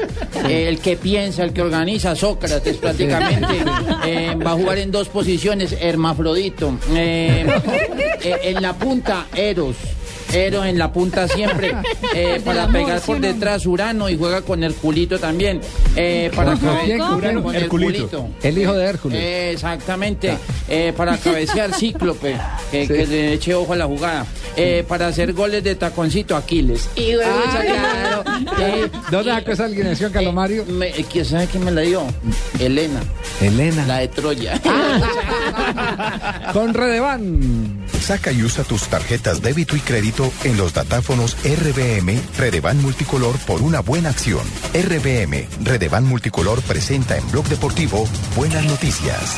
El 0.47 0.80
que 0.80 0.95
piensa, 0.97 1.43
el 1.43 1.54
que 1.54 1.62
organiza, 1.62 2.16
Sócrates 2.16 2.78
prácticamente. 2.78 3.64
Va 4.43 4.52
a 4.52 4.56
jugar 4.56 4.78
en 4.78 4.91
dos 4.91 5.08
posiciones, 5.10 5.76
Hermafrodito. 5.80 6.78
En 8.22 8.62
la 8.62 8.74
punta, 8.74 9.28
Eros. 9.34 9.76
Eros 10.34 10.66
en 10.66 10.78
la 10.78 10.92
punta 10.92 11.28
siempre. 11.28 11.74
Eh, 12.16 12.42
para 12.44 12.64
amor, 12.64 12.82
pegar 12.82 13.00
¿sí 13.00 13.06
por 13.06 13.20
detrás 13.20 13.66
Urano 13.68 14.10
y 14.10 14.18
juega 14.18 14.42
con 14.42 14.64
el 14.64 14.74
culito 14.74 15.20
también. 15.20 15.62
Eh, 15.96 16.32
para. 16.36 16.56
Urano, 16.56 17.44
con 17.44 17.56
el 17.56 17.64
Herculito. 17.64 17.70
culito. 18.10 18.28
El 18.42 18.58
hijo 18.58 18.74
de 18.74 18.86
Hércules. 18.86 19.20
Eh, 19.22 19.52
exactamente. 19.52 20.36
Eh, 20.68 20.92
para 20.98 21.18
cabecear 21.18 21.72
Cíclope, 21.74 22.36
que, 22.72 22.88
Sí. 22.88 22.94
que 22.94 23.06
le 23.08 23.34
eche 23.34 23.54
ojo 23.54 23.74
a 23.74 23.76
la 23.76 23.86
jugada. 23.86 24.26
Eh, 24.58 24.84
para 24.88 25.08
hacer 25.08 25.34
goles 25.34 25.64
de 25.64 25.76
taconcito 25.76 26.36
Aquiles. 26.36 26.90
Y. 26.96 27.14
¿Dónde 29.12 29.32
sacó 29.32 29.52
esa 29.52 29.66
alineación, 29.66 30.12
Calomario? 30.12 30.66
me- 30.66 30.92
¿quién 30.92 31.26
sabe 31.26 31.48
quién 31.48 31.64
me 31.66 31.72
la 31.72 31.82
dio? 31.82 32.04
Elena. 32.60 33.00
Elena. 33.42 33.86
La 33.86 33.98
de 33.98 34.08
Troya. 34.10 34.60
Con 36.54 36.74
Redevan. 36.74 37.86
Saca 38.02 38.32
y 38.32 38.42
usa 38.44 38.64
tus 38.64 38.88
tarjetas 38.88 39.42
débito 39.42 39.76
y 39.76 39.80
crédito 39.82 40.32
en 40.44 40.58
los 40.58 40.74
datáfonos 40.74 41.36
RBM 41.44 42.20
Redevan 42.38 42.82
Multicolor 42.82 43.38
por 43.40 43.62
una 43.62 43.82
buena 43.82 44.10
acción. 44.10 44.42
RBM 44.74 45.48
Redevan 45.64 46.06
Multicolor 46.06 46.62
presenta 46.62 47.18
en 47.18 47.30
Blog 47.32 47.46
Deportivo 47.48 48.08
Buenas 48.36 48.66
Noticias. 48.66 49.36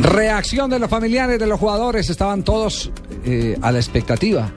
Reacción 0.00 0.70
de 0.70 0.78
los 0.78 0.90
familiares 0.90 1.38
de 1.38 1.46
los 1.46 1.58
jugadores. 1.58 2.08
Estaban 2.10 2.42
todos 2.44 2.90
eh, 3.24 3.58
a 3.62 3.70
la 3.72 3.78
expectativa. 3.78 4.50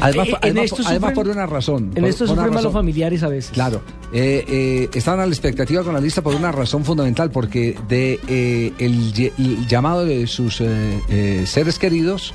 Además, 0.00 0.28
Eh, 0.28 0.34
además- 0.40 0.64
esto 0.64 0.82
además 0.86 1.10
sufren- 1.10 1.14
por 1.14 1.28
una 1.28 1.46
razón. 1.46 1.84
En 1.94 2.00
por- 2.02 2.04
esto 2.10 2.26
sufren 2.26 2.52
los 2.64 2.72
familiares 2.72 3.22
a 3.22 3.28
veces. 3.28 3.50
Claro, 3.52 3.82
eh, 4.12 4.44
eh, 4.48 4.88
estaban 4.94 5.20
a 5.20 5.26
la 5.26 5.32
expectativa 5.32 5.82
con 5.84 5.94
la 5.94 6.00
lista 6.00 6.22
por 6.22 6.34
una 6.34 6.52
razón 6.52 6.84
fundamental, 6.84 7.30
porque 7.30 7.76
de 7.88 8.18
eh, 8.28 8.72
el, 8.78 9.32
el 9.38 9.66
llamado 9.66 10.04
de 10.04 10.26
sus 10.26 10.60
eh, 10.60 11.00
eh, 11.08 11.42
seres 11.46 11.78
queridos 11.78 12.32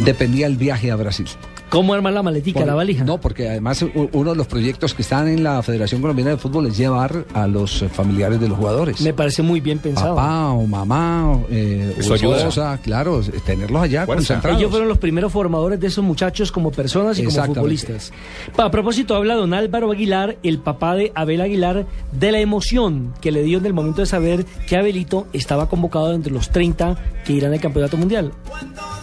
dependía 0.00 0.46
el 0.46 0.56
viaje 0.56 0.90
a 0.90 0.96
Brasil. 0.96 1.26
¿Cómo 1.68 1.94
armar 1.94 2.12
la 2.12 2.22
maletica, 2.22 2.60
Por- 2.60 2.66
la 2.68 2.74
valija? 2.74 3.04
No, 3.04 3.18
porque 3.18 3.48
además 3.48 3.84
uno 4.12 4.30
de 4.30 4.36
los 4.36 4.46
proyectos 4.46 4.94
que 4.94 5.02
están 5.02 5.26
en 5.28 5.42
la 5.42 5.62
Federación 5.62 6.00
Colombiana 6.00 6.30
de 6.30 6.36
Fútbol 6.36 6.66
es 6.66 6.76
llevar 6.76 7.24
a 7.34 7.46
los 7.48 7.84
familiares 7.92 8.40
de 8.40 8.48
los 8.48 8.56
jugadores. 8.56 9.00
Me 9.00 9.12
parece 9.12 9.42
muy 9.42 9.60
bien 9.60 9.78
pensado. 9.80 10.14
Papá 10.14 10.50
o 10.52 10.64
mamá, 10.66 11.32
o, 11.32 11.46
eh, 11.50 11.92
o 11.96 12.00
Eso 12.00 12.14
ayuda. 12.14 12.36
esposa, 12.38 12.78
claro, 12.82 13.20
tenerlos 13.44 13.82
allá 13.82 14.06
Fuerza. 14.06 14.20
concentrados. 14.34 14.58
Ellos 14.60 14.70
fueron 14.70 14.88
los 14.88 14.98
primeros 14.98 15.32
formadores 15.32 15.80
de 15.80 15.88
esos 15.88 16.04
muchachos 16.04 16.52
como 16.52 16.70
personas 16.70 17.18
y 17.18 17.24
como 17.24 17.44
futbolistas. 17.46 18.12
A 18.56 18.70
propósito, 18.70 19.16
habla 19.16 19.34
don 19.34 19.52
Álvaro 19.52 19.90
Aguilar, 19.90 20.36
el 20.44 20.58
papá 20.58 20.94
de 20.94 21.10
Abel 21.16 21.40
Aguilar, 21.40 21.84
de 22.12 22.32
la 22.32 22.38
emoción 22.38 23.12
que 23.20 23.32
le 23.32 23.42
dio 23.42 23.58
en 23.58 23.66
el 23.66 23.74
momento 23.74 24.02
de 24.02 24.06
saber 24.06 24.44
que 24.68 24.76
Abelito 24.76 25.26
estaba 25.32 25.68
convocado 25.68 26.12
entre 26.14 26.32
los 26.32 26.50
30 26.50 26.96
que 27.26 27.32
irán 27.32 27.52
al 27.52 27.60
Campeonato 27.60 27.96
Mundial. 27.96 28.32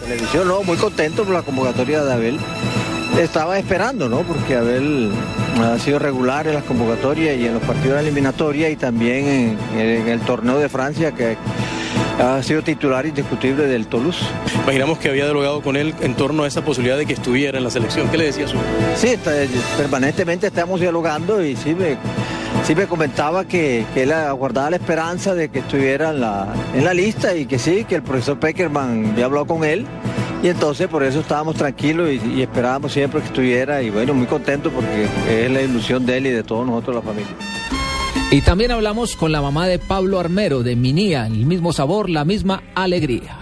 Televisión, 0.00 0.48
no, 0.48 0.62
muy 0.62 0.76
contento 0.76 1.24
por 1.24 1.34
la 1.34 1.42
convocatoria 1.42 2.02
de 2.02 2.12
Abel. 2.12 2.38
Estaba 3.18 3.58
esperando, 3.58 4.08
¿no? 4.08 4.22
Porque 4.22 4.56
Abel 4.56 5.10
ha 5.62 5.78
sido 5.78 5.98
regular 6.00 6.46
en 6.48 6.54
las 6.54 6.64
convocatorias 6.64 7.36
y 7.38 7.46
en 7.46 7.54
los 7.54 7.62
partidos 7.62 7.96
de 7.96 8.02
eliminatoria 8.02 8.68
y 8.70 8.76
también 8.76 9.56
en, 9.74 9.78
en 9.78 10.08
el 10.08 10.20
torneo 10.20 10.58
de 10.58 10.68
Francia 10.68 11.12
que 11.12 11.36
ha 12.20 12.42
sido 12.42 12.62
titular 12.62 13.06
indiscutible 13.06 13.66
del 13.66 13.86
Toulouse. 13.86 14.18
Imaginamos 14.64 14.98
que 14.98 15.08
había 15.10 15.24
dialogado 15.24 15.62
con 15.62 15.76
él 15.76 15.94
en 16.00 16.14
torno 16.14 16.42
a 16.42 16.48
esa 16.48 16.64
posibilidad 16.64 16.96
de 16.98 17.06
que 17.06 17.12
estuviera 17.12 17.56
en 17.58 17.64
la 17.64 17.70
selección. 17.70 18.08
¿Qué 18.08 18.18
le 18.18 18.24
decía 18.26 18.48
su 18.48 18.56
Sí, 18.96 19.08
está- 19.08 19.32
permanentemente 19.76 20.48
estamos 20.48 20.80
dialogando 20.80 21.42
y 21.44 21.54
sí 21.56 21.74
me, 21.74 21.96
sí 22.66 22.74
me 22.74 22.86
comentaba 22.86 23.44
que, 23.44 23.84
que 23.94 24.02
él 24.04 24.12
aguardaba 24.12 24.70
la 24.70 24.76
esperanza 24.76 25.34
de 25.34 25.50
que 25.50 25.60
estuviera 25.60 26.10
en 26.10 26.20
la, 26.20 26.48
en 26.74 26.84
la 26.84 26.94
lista 26.94 27.34
y 27.34 27.46
que 27.46 27.58
sí, 27.60 27.84
que 27.84 27.94
el 27.96 28.02
profesor 28.02 28.38
Peckerman 28.40 29.10
había 29.12 29.26
hablado 29.26 29.46
con 29.46 29.62
él 29.64 29.86
y 30.44 30.48
entonces 30.48 30.88
por 30.88 31.02
eso 31.02 31.20
estábamos 31.20 31.56
tranquilos 31.56 32.10
y, 32.10 32.20
y 32.36 32.42
esperábamos 32.42 32.92
siempre 32.92 33.20
que 33.20 33.28
estuviera 33.28 33.80
y 33.82 33.88
bueno, 33.88 34.12
muy 34.12 34.26
contentos 34.26 34.70
porque 34.74 35.08
es 35.28 35.50
la 35.50 35.62
ilusión 35.62 36.04
de 36.04 36.18
él 36.18 36.26
y 36.26 36.30
de 36.30 36.42
todos 36.42 36.66
nosotros 36.66 36.96
la 36.96 37.02
familia. 37.02 37.32
Y 38.30 38.42
también 38.42 38.70
hablamos 38.70 39.16
con 39.16 39.32
la 39.32 39.40
mamá 39.40 39.66
de 39.66 39.78
Pablo 39.78 40.20
Armero, 40.20 40.62
de 40.62 40.76
Minía, 40.76 41.26
el 41.26 41.46
mismo 41.46 41.72
sabor, 41.72 42.10
la 42.10 42.26
misma 42.26 42.62
alegría. 42.74 43.38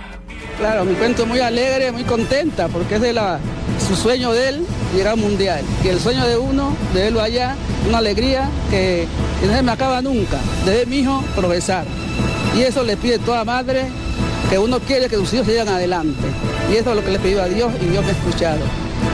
Claro, 0.59 0.85
me 0.85 0.93
encuentro 0.93 1.27
muy 1.27 1.41
alegre, 1.41 1.91
muy 1.91 2.05
contenta, 2.05 2.69
porque 2.69 2.95
es 2.95 3.01
de 3.01 3.13
la, 3.13 3.41
su 3.85 3.97
sueño 3.97 4.33
de 4.33 4.51
él 4.51 4.67
llegar 4.95 5.15
al 5.15 5.19
mundial. 5.19 5.65
Y 5.83 5.89
el 5.89 5.99
sueño 5.99 6.25
de 6.25 6.37
uno, 6.37 6.77
de 6.95 7.03
verlo 7.03 7.21
allá, 7.21 7.57
una 7.89 7.99
alegría 7.99 8.49
que, 8.71 9.09
que 9.41 9.47
no 9.49 9.55
se 9.55 9.63
me 9.63 9.73
acaba 9.73 10.03
nunca, 10.03 10.39
de 10.65 10.71
ver 10.71 10.87
a 10.87 10.89
mi 10.89 10.99
hijo 10.99 11.25
progresar. 11.35 11.85
Y 12.57 12.61
eso 12.61 12.85
le 12.85 12.97
pide 12.97 13.19
toda 13.19 13.45
madre, 13.45 13.87
que 14.51 14.59
uno 14.59 14.79
quiere 14.79 15.09
que 15.09 15.17
sus 15.17 15.33
hijos 15.35 15.47
sigan 15.47 15.69
adelante. 15.69 16.29
Y 16.73 16.77
eso 16.77 16.91
es 16.91 16.97
lo 16.97 17.05
que 17.05 17.11
le 17.11 17.19
pido 17.19 17.43
a 17.43 17.49
Dios 17.49 17.71
y 17.83 17.85
Dios 17.87 18.03
me 18.03 18.11
ha 18.11 18.15
escuchado. 18.15 18.61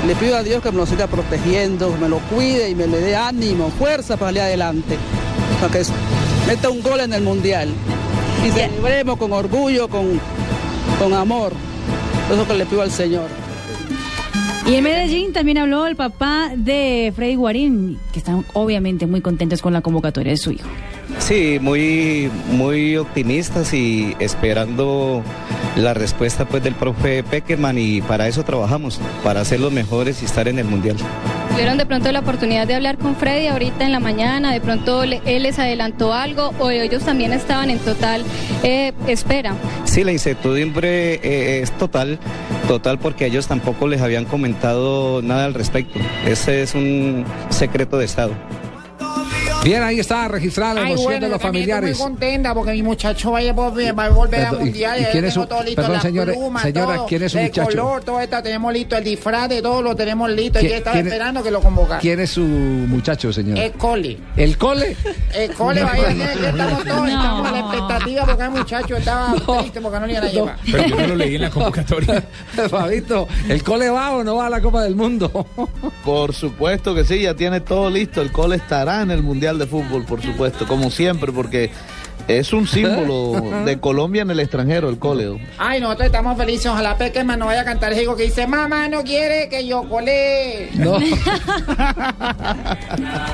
Le 0.07 0.15
pido 0.15 0.37
a 0.37 0.45
Dios 0.45 0.63
que 0.63 0.71
me 0.71 0.77
lo 0.77 0.87
siga 0.87 1.09
protegiendo, 1.09 1.93
que 1.93 1.99
me 1.99 2.09
lo 2.09 2.19
cuide 2.19 2.71
y 2.71 2.77
me 2.77 2.87
le 2.87 3.01
dé 3.01 3.17
ánimo, 3.17 3.71
fuerza 3.71 4.17
para 4.17 4.29
salir 4.29 4.43
adelante. 4.43 4.97
Para 5.61 5.73
que 5.73 5.83
meta 6.47 6.71
un 6.71 6.81
gol 6.83 7.01
en 7.01 7.13
el 7.13 7.23
mundial. 7.23 7.69
Y 8.47 8.51
celebremos 8.51 9.17
con 9.19 9.33
orgullo, 9.33 9.89
con, 9.89 10.21
con 11.01 11.13
amor. 11.13 11.53
Eso 12.27 12.35
es 12.35 12.39
lo 12.39 12.47
que 12.47 12.55
le 12.55 12.67
pido 12.67 12.83
al 12.83 12.93
Señor. 12.93 13.27
Y 14.69 14.75
en 14.75 14.85
Medellín 14.85 15.33
también 15.33 15.59
habló 15.59 15.87
el 15.87 15.97
papá 15.97 16.53
de 16.55 17.13
Freddy 17.17 17.35
Guarín, 17.35 17.99
que 18.13 18.21
están 18.21 18.45
obviamente 18.53 19.07
muy 19.07 19.21
contentos 19.21 19.63
con 19.63 19.73
la 19.73 19.81
convocatoria 19.81 20.31
de 20.31 20.37
su 20.37 20.53
hijo. 20.53 20.69
Sí, 21.19 21.59
muy, 21.61 22.31
muy 22.53 22.97
optimistas 22.99 23.73
y 23.73 24.15
esperando 24.21 25.23
la 25.79 25.95
respuesta 25.95 26.45
pues 26.45 26.63
del 26.63 26.75
profe 26.75 27.23
Peckerman 27.23 27.79
y 27.79 28.01
para 28.03 28.29
eso 28.29 28.45
trabajamos, 28.45 29.01
para 29.23 29.45
ser 29.45 29.61
los 29.61 29.73
mejores 29.73 30.23
y 30.23 30.25
estar 30.25 30.49
en 30.49 30.59
el 30.59 30.65
Mundial. 30.65 30.97
¿Tuvieron 31.51 31.79
de 31.79 31.87
pronto 31.87 32.13
la 32.13 32.21
oportunidad 32.21 32.67
de 32.67 32.75
hablar 32.75 32.99
con 32.99 33.17
Freddy 33.17 33.47
ahorita 33.49 33.85
en 33.85 33.93
la 33.93 34.01
mañana? 34.01 34.53
¿De 34.53 34.61
pronto 34.61 35.03
él 35.03 35.21
les 35.25 35.59
adelantó 35.59 36.13
algo 36.13 36.53
o 36.59 36.71
ellos 36.71 37.03
también 37.03 37.33
estaban 37.33 37.71
en 37.71 37.79
total 37.79 38.25
eh, 38.63 38.93
espera? 39.07 39.55
Sí, 39.85 40.05
la 40.05 40.13
incertidumbre 40.13 41.15
eh, 41.15 41.63
es 41.63 41.73
total, 41.73 42.19
total 42.69 42.99
porque 42.99 43.27
ellos 43.27 43.47
tampoco 43.47 43.89
les 43.89 44.01
habían 44.03 44.25
comentado 44.25 45.23
nada 45.23 45.47
al 45.47 45.55
respecto. 45.55 45.99
Ese 46.27 46.63
es 46.63 46.75
un 46.75 47.25
secreto 47.51 47.99
de 47.99 48.05
Estado. 48.05 48.33
Bien, 49.65 49.83
ahí 49.83 49.99
está 49.99 50.29
registrada 50.29 50.75
la 50.75 50.81
Ay, 50.83 50.87
emoción 50.93 51.05
bueno, 51.05 51.21
de 51.21 51.27
yo 51.27 51.29
los 51.31 51.37
estoy 51.37 51.49
familiares. 51.49 51.99
muy 51.99 52.09
contenta 52.09 52.55
porque 52.55 52.73
mi 52.73 52.83
muchacho 52.83 53.33
vaya 53.33 53.51
a 53.51 53.53
volver, 53.53 53.99
va 53.99 54.05
a 54.05 54.09
volver 54.09 54.41
Perdón, 54.41 54.55
al 54.55 54.61
¿y- 54.61 54.65
mundial. 54.71 54.93
y 55.01 55.05
quién 55.05 55.07
es 55.07 55.13
tenemos 55.13 55.35
su- 55.35 55.47
todo 55.47 55.63
listo, 55.63 55.83
perdón, 55.83 56.01
señora- 56.01 56.33
pluma, 56.33 56.63
señora, 56.63 56.95
todo, 56.95 57.07
¿quién 57.07 57.23
es 57.25 57.33
su 57.33 57.39
el 57.39 57.45
muchacho? 57.45 57.69
color, 57.69 58.05
todo 58.05 58.21
esto 58.21 58.43
tenemos 58.43 58.73
listo, 58.73 58.97
el 58.97 59.05
disfraz 59.05 59.49
de 59.51 59.61
todo 59.61 59.83
lo 59.83 59.95
tenemos 59.97 60.31
listo. 60.31 60.61
¿Quién- 60.61 60.73
Y 60.73 60.75
estaba 60.77 60.95
quién- 60.95 61.07
esperando 61.09 61.43
que 61.43 61.51
lo 61.51 61.61
convocara. 61.61 62.01
¿Quién 62.01 62.21
es 62.21 62.31
su 62.31 62.41
muchacho, 62.43 63.31
señor? 63.33 63.59
El 63.59 63.73
cole. 63.73 64.17
¿El 64.37 64.57
cole? 64.57 64.97
El 65.35 65.53
cole 65.53 65.83
va 65.83 65.93
a 65.93 65.99
ir 65.99 66.07
a 66.23 66.33
que 66.35 66.47
estamos 66.49 66.85
todos, 66.85 66.97
No. 66.97 67.07
estamos 67.09 67.47
a 67.49 67.53
la 67.53 67.59
expectativa 67.61 68.25
porque 68.25 68.43
el 68.45 68.51
muchacho 68.51 68.97
estaba 68.97 69.35
triste 69.59 69.81
porque 69.83 70.01
no 70.01 70.07
le 70.07 70.13
iban 70.13 70.25
a 70.25 70.29
llevar. 70.31 70.57
Pero 70.71 70.87
yo 70.87 70.97
no 70.97 71.07
lo 71.09 71.17
leí 71.17 71.35
en 71.35 71.43
la 71.43 71.51
convocatoria. 71.51 72.23
Fabito, 72.71 73.29
¿el 73.49 73.63
cole 73.63 73.91
va 73.91 74.13
o 74.13 74.25
no 74.25 74.37
va 74.37 74.47
a 74.47 74.51
la 74.51 74.61
Copa 74.63 74.83
del 74.85 74.95
Mundo? 74.95 75.47
Por 76.05 76.33
supuesto 76.33 76.95
que 76.95 77.05
sí, 77.05 77.21
ya 77.23 77.35
tiene 77.35 77.61
todo 77.61 77.91
listo. 77.91 78.23
El 78.23 78.31
cole 78.33 78.57
estará 78.57 79.03
en 79.03 79.11
el 79.11 79.23
Mundial 79.23 79.48
de 79.57 79.67
Fútbol, 79.67 80.05
por 80.05 80.21
supuesto, 80.21 80.67
como 80.67 80.91
siempre, 80.91 81.33
porque 81.33 81.71
es 82.27 82.53
un 82.53 82.67
símbolo 82.67 83.41
de 83.65 83.81
Colombia 83.81 84.23
en 84.23 84.31
el 84.31 84.41
extranjero, 84.41 84.91
el 84.91 84.99
cole. 84.99 85.41
Ay, 85.57 85.81
nosotros 85.81 86.07
estamos 86.07 86.37
felices. 86.37 86.67
Ojalá 86.67 86.99
Peckerman 86.99 87.39
no 87.39 87.47
vaya 87.47 87.63
a 87.63 87.65
cantar 87.65 87.93
el 87.93 88.03
hijo 88.03 88.17
que 88.17 88.25
dice, 88.25 88.47
mamá 88.47 88.89
no 88.89 89.03
quiere 89.05 89.49
que 89.49 89.67
yo 89.67 89.89
cole. 89.89 90.69
No. 90.75 90.99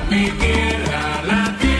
Doctora, 0.09 1.74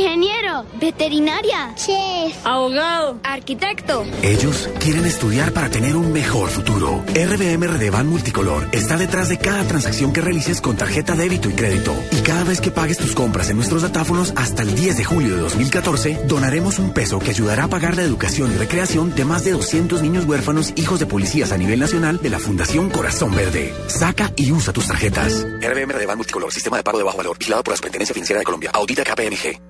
ingeniero, 0.00 0.64
veterinaria, 0.80 1.74
chef, 1.76 2.34
abogado, 2.44 3.20
arquitecto. 3.22 4.04
Ellos 4.22 4.68
quieren 4.80 5.04
estudiar 5.04 5.52
para 5.52 5.68
tener 5.68 5.94
un 5.94 6.12
mejor 6.12 6.48
futuro. 6.48 7.04
RBM 7.08 7.66
Redevan 7.66 8.08
Multicolor 8.08 8.68
está 8.72 8.96
detrás 8.96 9.28
de 9.28 9.38
cada 9.38 9.62
transacción 9.64 10.12
que 10.12 10.22
realices 10.22 10.60
con 10.60 10.76
tarjeta 10.76 11.14
débito 11.14 11.50
y 11.50 11.52
crédito. 11.52 11.94
Y 12.12 12.22
cada 12.22 12.44
vez 12.44 12.60
que 12.60 12.70
pagues 12.70 12.96
tus 12.96 13.14
compras 13.14 13.50
en 13.50 13.56
nuestros 13.56 13.82
datáfonos 13.82 14.32
hasta 14.36 14.62
el 14.62 14.74
10 14.74 14.96
de 14.96 15.04
julio 15.04 15.34
de 15.34 15.42
2014, 15.42 16.20
donaremos 16.26 16.78
un 16.78 16.92
peso 16.92 17.18
que 17.18 17.30
ayudará 17.30 17.64
a 17.64 17.68
pagar 17.68 17.96
la 17.96 18.02
educación 18.02 18.52
y 18.52 18.56
recreación 18.56 19.14
de 19.14 19.24
más 19.26 19.44
de 19.44 19.52
200 19.52 20.02
niños 20.02 20.24
huérfanos 20.24 20.72
hijos 20.76 20.98
de 20.98 21.06
policías 21.06 21.52
a 21.52 21.58
nivel 21.58 21.78
nacional 21.78 22.20
de 22.22 22.30
la 22.30 22.38
Fundación 22.38 22.88
Corazón 22.88 23.34
Verde. 23.34 23.74
Saca 23.88 24.32
y 24.36 24.50
usa 24.50 24.72
tus 24.72 24.86
tarjetas. 24.86 25.46
RBM 25.60 25.92
Redevan 25.92 26.16
Multicolor, 26.16 26.52
sistema 26.52 26.78
de 26.78 26.84
pago 26.84 26.98
de 26.98 27.04
bajo 27.04 27.18
valor, 27.18 27.38
vigilado 27.38 27.62
por 27.62 27.72
la 27.72 27.76
Superintendencia 27.76 28.14
Financiera 28.14 28.38
de 28.38 28.44
Colombia. 28.44 28.70
Audita 28.72 29.04
KPMG. 29.04 29.69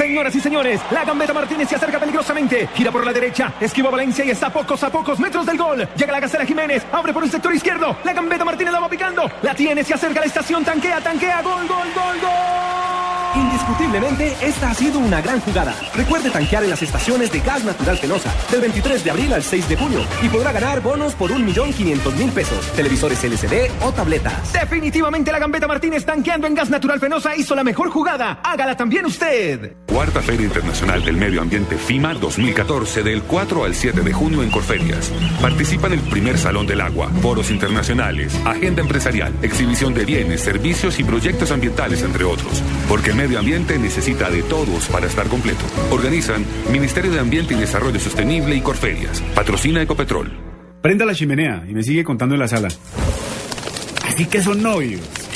Señoras 0.11 0.35
y 0.35 0.41
señores, 0.41 0.81
la 0.91 1.05
Gambeta 1.05 1.31
Martínez 1.31 1.69
se 1.69 1.77
acerca 1.77 1.97
peligrosamente. 1.97 2.67
Gira 2.75 2.91
por 2.91 3.05
la 3.05 3.13
derecha, 3.13 3.53
esquiva 3.61 3.89
Valencia 3.89 4.25
y 4.25 4.29
está 4.31 4.47
a 4.47 4.49
pocos 4.51 4.83
a 4.83 4.91
pocos 4.91 5.17
metros 5.21 5.45
del 5.45 5.57
gol. 5.57 5.87
Llega 5.95 6.11
la 6.11 6.19
Gacela 6.19 6.45
Jiménez, 6.45 6.85
abre 6.91 7.13
por 7.13 7.23
el 7.23 7.31
sector 7.31 7.55
izquierdo. 7.55 7.95
La 8.03 8.11
Gambeta 8.11 8.43
Martínez 8.43 8.73
la 8.73 8.81
va 8.81 8.89
picando. 8.89 9.31
La 9.41 9.55
tiene, 9.55 9.85
se 9.85 9.93
acerca 9.93 10.19
a 10.19 10.23
la 10.23 10.27
estación, 10.27 10.65
tanquea, 10.65 10.99
tanquea, 10.99 11.41
gol, 11.41 11.65
gol, 11.65 11.87
gol, 11.95 12.19
gol. 12.19 13.11
Indiscutiblemente, 13.35 14.35
esta 14.41 14.71
ha 14.71 14.73
sido 14.73 14.99
una 14.99 15.21
gran 15.21 15.39
jugada. 15.39 15.73
Recuerde 15.95 16.29
tanquear 16.29 16.63
en 16.63 16.71
las 16.71 16.81
estaciones 16.81 17.31
de 17.31 17.39
Gas 17.39 17.63
Natural 17.63 17.97
Fenosa 17.97 18.33
del 18.51 18.61
23 18.61 19.03
de 19.03 19.11
abril 19.11 19.33
al 19.33 19.43
6 19.43 19.69
de 19.69 19.77
junio 19.77 20.01
y 20.21 20.27
podrá 20.27 20.51
ganar 20.51 20.81
bonos 20.81 21.13
por 21.15 21.31
1.500.000 21.31 22.31
pesos, 22.31 22.71
televisores 22.73 23.23
LCD 23.23 23.71
o 23.81 23.93
tabletas. 23.93 24.51
Definitivamente 24.51 25.31
la 25.31 25.39
Gambeta 25.39 25.67
Martínez 25.67 26.05
tanqueando 26.05 26.47
en 26.47 26.55
Gas 26.55 26.69
Natural 26.69 26.99
Fenosa 26.99 27.35
hizo 27.35 27.55
la 27.55 27.63
mejor 27.63 27.89
jugada. 27.89 28.41
Hágala 28.43 28.75
también 28.75 29.05
usted. 29.05 29.77
Cuarta 30.01 30.23
Feria 30.23 30.47
Internacional 30.47 31.05
del 31.05 31.15
Medio 31.15 31.43
Ambiente 31.43 31.77
FIMA 31.77 32.15
2014 32.15 33.03
del 33.03 33.21
4 33.21 33.65
al 33.65 33.75
7 33.75 34.01
de 34.01 34.11
junio 34.11 34.41
en 34.41 34.49
Corferias. 34.49 35.11
Participa 35.39 35.85
en 35.85 35.93
el 35.93 35.99
primer 35.99 36.39
Salón 36.39 36.65
del 36.65 36.81
Agua, 36.81 37.11
foros 37.21 37.51
internacionales, 37.51 38.35
agenda 38.43 38.81
empresarial, 38.81 39.31
exhibición 39.43 39.93
de 39.93 40.03
bienes, 40.03 40.41
servicios 40.41 40.99
y 40.99 41.03
proyectos 41.03 41.51
ambientales, 41.51 42.01
entre 42.01 42.23
otros. 42.23 42.63
Porque 42.89 43.11
el 43.11 43.15
medio 43.15 43.37
ambiente 43.37 43.77
necesita 43.77 44.31
de 44.31 44.41
todos 44.41 44.87
para 44.87 45.05
estar 45.05 45.27
completo. 45.27 45.63
Organizan 45.91 46.47
Ministerio 46.71 47.11
de 47.11 47.19
Ambiente 47.19 47.53
y 47.53 47.57
Desarrollo 47.57 47.99
Sostenible 47.99 48.55
y 48.55 48.61
Corferias. 48.61 49.21
Patrocina 49.35 49.83
Ecopetrol. 49.83 50.31
Prenda 50.81 51.05
la 51.05 51.13
chimenea 51.13 51.63
y 51.69 51.75
me 51.75 51.83
sigue 51.83 52.03
contando 52.03 52.33
en 52.33 52.39
la 52.39 52.47
sala. 52.47 52.69
Así 54.07 54.25
que 54.25 54.41
son 54.41 54.63
novios. 54.63 55.20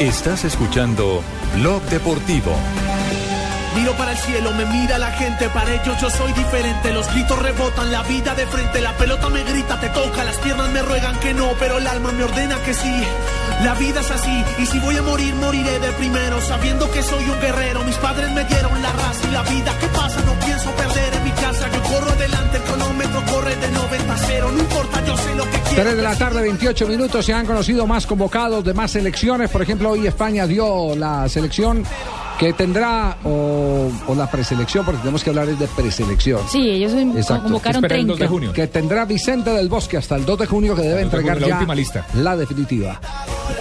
Estás 0.00 0.44
escuchando 0.44 1.22
Blog 1.54 1.82
Deportivo. 1.84 2.54
Miro 3.76 3.94
para 3.96 4.12
el 4.12 4.18
cielo, 4.18 4.52
me 4.52 4.66
mira 4.66 4.98
la 4.98 5.10
gente, 5.12 5.48
para 5.48 5.72
ellos 5.72 5.98
yo 5.98 6.10
soy 6.10 6.34
diferente. 6.34 6.92
Los 6.92 7.10
gritos 7.14 7.38
rebotan, 7.38 7.90
la 7.90 8.02
vida 8.02 8.34
de 8.34 8.46
frente, 8.46 8.82
la 8.82 8.92
pelota 8.92 9.30
me 9.30 9.42
grita, 9.44 9.80
te 9.80 9.88
toca, 9.88 10.22
las 10.22 10.36
piernas 10.36 10.68
me 10.68 10.82
ruegan 10.82 11.18
que 11.20 11.32
no, 11.32 11.48
pero 11.58 11.78
el 11.78 11.86
alma 11.86 12.12
me 12.12 12.24
ordena 12.24 12.58
que 12.58 12.74
sí. 12.74 13.04
La 13.62 13.72
vida 13.72 14.02
es 14.02 14.10
así, 14.10 14.44
y 14.58 14.66
si 14.66 14.78
voy 14.80 14.98
a 14.98 15.02
morir, 15.02 15.34
moriré 15.34 15.78
de 15.78 15.90
primero, 15.92 16.42
sabiendo 16.42 16.90
que 16.90 17.02
soy 17.02 17.24
un 17.24 17.40
guerrero. 17.40 17.82
Mis 17.84 17.96
padres 17.96 18.30
me 18.32 18.44
dieron 18.44 18.82
la 18.82 18.92
raza 18.92 19.26
y 19.26 19.30
la 19.30 19.42
vida 19.44 19.78
que 19.78 19.86
pasa, 19.88 20.20
no 20.26 20.34
pienso 20.44 20.70
perder 20.72 21.14
en 21.14 21.24
mi 21.24 21.30
casa. 21.30 21.70
Yo 21.72 21.82
corro 21.84 22.10
adelante, 22.10 22.58
el 22.58 22.62
cronómetro 22.64 23.24
corre 23.32 23.56
de 23.56 23.70
90 23.70 24.12
a 24.12 24.18
0, 24.18 24.50
no 24.52 24.58
importa, 24.58 25.04
yo 25.06 25.16
sé 25.16 25.34
lo 25.34 25.50
que. 25.50 25.55
3 25.76 25.94
de 25.94 26.02
la 26.02 26.16
tarde, 26.16 26.40
28 26.40 26.88
minutos. 26.88 27.26
Se 27.26 27.34
han 27.34 27.44
conocido 27.44 27.86
más 27.86 28.06
convocados 28.06 28.64
de 28.64 28.72
más 28.72 28.92
selecciones. 28.92 29.50
Por 29.50 29.60
ejemplo, 29.60 29.90
hoy 29.90 30.06
España 30.06 30.46
dio 30.46 30.96
la 30.96 31.28
selección 31.28 31.84
que 32.38 32.52
tendrá 32.52 33.16
o, 33.24 33.90
o 34.06 34.14
la 34.14 34.30
preselección, 34.30 34.84
porque 34.84 34.98
tenemos 35.00 35.24
que 35.24 35.30
hablar 35.30 35.48
es 35.48 35.58
de 35.58 35.66
preselección. 35.68 36.40
Sí, 36.50 36.68
ellos 36.68 36.92
Exacto. 36.92 37.44
convocaron 37.44 37.82
30. 37.82 38.28
Que 38.52 38.66
tendrá 38.66 39.04
Vicente 39.06 39.50
del 39.50 39.68
Bosque 39.68 39.96
hasta 39.96 40.16
el 40.16 40.24
2 40.26 40.40
de 40.40 40.46
junio 40.46 40.74
que 40.76 40.82
debe 40.82 41.00
El 41.02 41.10
2 41.10 41.12
de 41.12 41.16
entregar 41.18 41.34
junio, 41.38 41.46
la 41.48 41.54
ya 41.54 41.58
última 41.58 41.74
lista. 41.74 42.06
la 42.14 42.36
definitiva. 42.36 43.00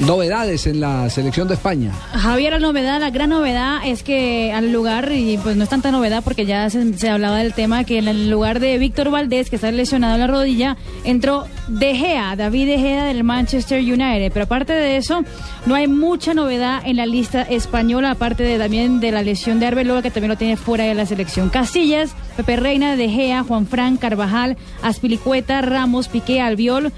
Novedades 0.02 0.68
en 0.68 0.82
la 0.82 1.10
selección 1.10 1.48
de 1.48 1.54
España. 1.54 1.92
Javier, 2.14 2.54
la 2.54 2.60
novedad, 2.60 3.00
la 3.00 3.12
gran 3.12 3.30
novedad 3.30 3.80
es 3.86 4.04
que 4.04 4.52
al 4.52 4.72
lugar, 4.72 5.12
y 5.12 5.38
pues 5.38 5.56
no 5.56 5.64
es 5.64 5.70
tanta 5.70 5.92
novedad 5.92 6.22
porque 6.24 6.46
ya 6.46 6.70
se, 6.70 6.98
se 6.98 7.10
hablaba 7.10 7.38
del 7.38 7.54
tema, 7.54 7.84
que 7.86 7.98
en 8.00 8.08
el 8.10 8.30
lugar 8.30 8.60
de 8.60 8.78
Víctor 8.78 9.10
Valdés, 9.10 9.50
que 9.50 9.56
está 9.56 9.72
lesionado 9.72 10.16
en 10.16 10.22
la 10.22 10.28
rodilla, 10.28 10.76
entró 11.06 11.46
De 11.68 11.96
Gea, 11.96 12.36
David 12.36 12.68
De 12.68 12.78
Gea 12.80 13.04
del 13.06 13.24
Manchester 13.24 13.80
United. 13.80 14.32
Pero 14.34 14.46
aparte 14.46 14.74
de 14.74 14.98
eso, 14.98 15.24
no 15.66 15.76
hay 15.76 15.88
mucha 15.88 16.34
novedad 16.34 16.82
en 16.86 16.98
la 16.98 17.06
lista 17.06 17.44
española, 17.44 18.12
aparte 18.12 18.44
de 18.44 18.58
también 18.66 19.00
de 19.00 19.12
la 19.12 19.22
lesión 19.22 19.60
de 19.60 19.68
Arbeloa, 19.68 20.02
que 20.02 20.10
también 20.10 20.30
lo 20.30 20.40
tiene 20.40 20.58
fuera 20.58 20.86
de 20.86 20.96
la 20.96 21.06
selección. 21.06 21.50
Casillas, 21.50 22.16
Pepe 22.36 22.56
Reina, 22.56 22.96
De 22.96 23.10
Gea, 23.10 23.44
Juan 23.44 23.68
Fran, 23.68 23.98
Carvajal, 23.98 24.58
Aspilicueta, 24.82 25.62
Ramos, 25.62 26.08
Piqué, 26.08 26.42
Albiol, 26.42 26.92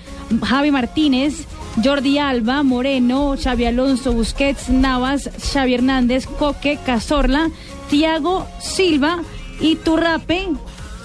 Javi 0.45 0.72
Martínez, 0.72 1.45
Jordi 1.84 2.20
Alba, 2.20 2.63
Moreno, 2.63 3.36
Xavi 3.36 3.65
Alonso, 3.65 4.13
Busquets, 4.13 4.70
Navas, 4.70 5.30
Xavi 5.51 5.74
Hernández, 5.74 6.26
Coque, 6.26 6.80
Cazorla, 6.86 7.49
Tiago 7.89 8.47
Silva, 8.61 9.20
Iturrape, 9.59 10.47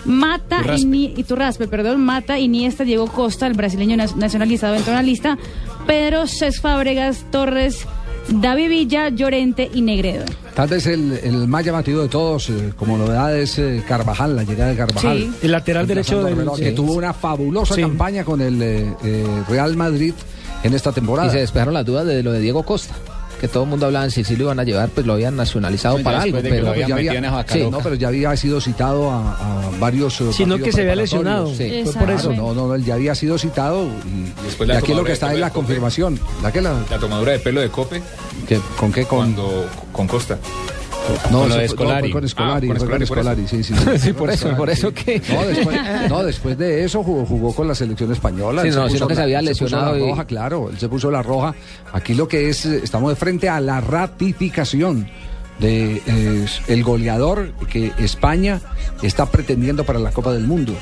Mata, 0.05 0.63
Iturraspe, 0.77 1.67
perdón, 1.67 2.05
Mata, 2.05 2.39
Iniesta, 2.39 2.85
Diego 2.85 3.09
Costa, 3.09 3.49
el 3.49 3.55
brasileño 3.55 3.97
nacionalizado 3.97 4.75
dentro 4.75 4.93
de 4.93 4.97
la 4.99 5.03
lista, 5.03 5.39
Pedro 5.89 6.29
Cés 6.29 6.61
Fábregas, 6.61 7.25
Torres, 7.33 7.85
David 8.29 8.69
Villa, 8.69 9.09
Llorente 9.09 9.71
y 9.73 9.83
Negredo. 9.83 10.25
Tal 10.55 10.69
vez 10.69 10.87
el, 10.87 11.13
el 11.23 11.49
más 11.49 11.65
llamativo 11.65 12.03
de 12.03 12.09
todos, 12.09 12.51
eh, 12.51 12.73
como 12.77 12.97
novedad, 12.97 13.37
es 13.37 13.59
eh, 13.59 13.83
Carvajal, 13.87 14.37
la 14.37 14.45
llegada 14.45 14.71
de 14.71 14.77
Carvajal. 14.77 15.19
Sí. 15.19 15.31
El 15.43 15.53
lateral 15.53 15.87
derecho 15.87 16.23
del- 16.23 16.35
Arbeloa, 16.35 16.57
que 16.57 16.73
tuvo 16.73 16.95
una 16.95 17.13
fabulosa 17.13 17.75
Sí. 17.75 17.81
campaña 17.81 18.25
con 18.25 18.41
el 18.41 18.61
eh, 18.63 18.93
eh, 19.05 19.27
Real 19.49 19.77
Madrid 19.77 20.15
en 20.63 20.75
esta 20.75 20.93
temporada. 20.93 21.29
Y 21.29 21.33
se 21.33 21.39
despejaron 21.39 21.75
las 21.75 21.85
dudas 21.85 22.07
de 22.07 22.23
lo 22.23 22.33
de 22.33 22.41
Diego 22.41 22.63
Costa. 22.63 22.95
Que 23.43 23.49
todo 23.49 23.65
el 23.65 23.71
mundo 23.71 23.87
hablaba 23.87 24.09
si 24.09 24.23
sí 24.23 24.37
lo 24.37 24.45
iban 24.45 24.61
a 24.61 24.63
llevar, 24.63 24.89
pues 24.91 25.05
lo 25.05 25.15
habían 25.15 25.35
nacionalizado 25.35 26.01
para 26.05 26.23
algo. 26.23 26.39
Pero 26.41 26.77
ya 26.77 26.95
había- 26.95 27.45
sí, 27.49 27.67
No, 27.69 27.81
pero 27.81 27.97
ya 27.97 28.07
había 28.07 28.37
sido 28.37 28.61
citado 28.61 29.11
a, 29.11 29.33
a 29.33 29.71
varios. 29.81 30.21
eh, 30.21 30.33
Sino 30.33 30.59
que 30.59 30.71
se 30.71 30.83
había 30.83 30.95
lesionado. 30.95 31.53
Sí, 31.53 31.83
fue 31.85 31.93
por 31.95 32.11
eso. 32.13 32.33
No, 32.33 32.55
no, 32.55 32.69
no, 32.69 32.75
él 32.77 32.85
ya 32.85 32.95
había 32.95 33.17
sido 33.17 33.37
citado 33.39 33.85
y, 34.07 34.45
Después 34.45 34.69
y 34.69 34.73
la 34.73 34.79
aquí 34.79 34.95
lo 34.95 35.03
que 35.03 35.11
está 35.13 35.33
es 35.33 35.41
la 35.41 35.49
Cope. 35.51 35.57
confirmación. 35.67 36.21
¿La 36.41 36.53
que 36.53 36.63
la, 36.63 36.73
La 36.89 36.99
tomadura 37.01 37.33
de 37.33 37.41
pelo 37.41 37.61
de 37.61 37.69
Cope. 37.69 38.01
¿Con 38.79 38.93
qué? 38.93 39.05
Con, 39.07 39.19
Cuando, 39.35 39.67
con 39.91 40.07
Costa. 40.07 40.39
No, 41.31 41.47
lo 41.49 41.57
de 41.57 41.69
fue- 41.69 41.77
no, 41.77 42.13
con 42.13 42.29
Scolari, 42.29 42.69
Ah, 42.71 42.75
con 42.79 42.87
fue 42.89 42.99
con 42.99 43.07
Scolari, 43.07 43.07
por 43.07 43.13
eso. 43.13 43.15
Scolari, 43.15 43.49
sí, 43.49 43.63
sí. 43.65 43.75
Sí, 43.99 44.13
por 44.13 44.31
eso, 44.31 44.57
por 44.57 44.71
eso 44.71 44.93
que- 44.95 45.21
No 45.33 45.43
después, 45.47 45.81
no, 46.09 46.23
después 46.25 46.59
de 46.59 46.85
eso 46.85 47.03
jugó, 47.03 47.25
jugó 47.27 47.55
con 47.55 47.69
la 47.69 47.75
selección 47.75 48.13
española. 48.13 48.63
Sí, 48.63 48.71
no, 48.71 48.89
sino 48.89 49.07
que 49.09 49.15
se 49.15 49.23
había 49.23 49.39
puso 49.41 49.51
lesionado 49.65 49.93
la 49.93 49.99
y- 49.99 50.09
roja, 50.11 50.25
claro, 50.27 50.69
él 50.71 50.79
se 50.79 50.89
puso 50.89 51.11
la 51.11 51.23
roja. 51.23 51.55
Aquí 51.93 52.15
lo 52.15 52.29
que 52.29 52.49
es, 52.51 52.65
eh, 52.67 52.81
estamos 52.83 53.11
de 53.11 53.17
frente 53.17 53.49
a 53.49 53.61
la 53.61 53.81
ratificación 53.81 55.09
de 55.59 56.03
eh, 56.07 56.47
el 56.69 56.83
goleador 56.83 57.53
que 57.71 57.93
España 57.99 58.61
está 59.03 59.27
pretendiendo 59.27 59.85
para 59.85 59.99
la 59.99 60.11
Copa 60.11 60.33
del 60.33 60.45
Mundo. 60.47 60.75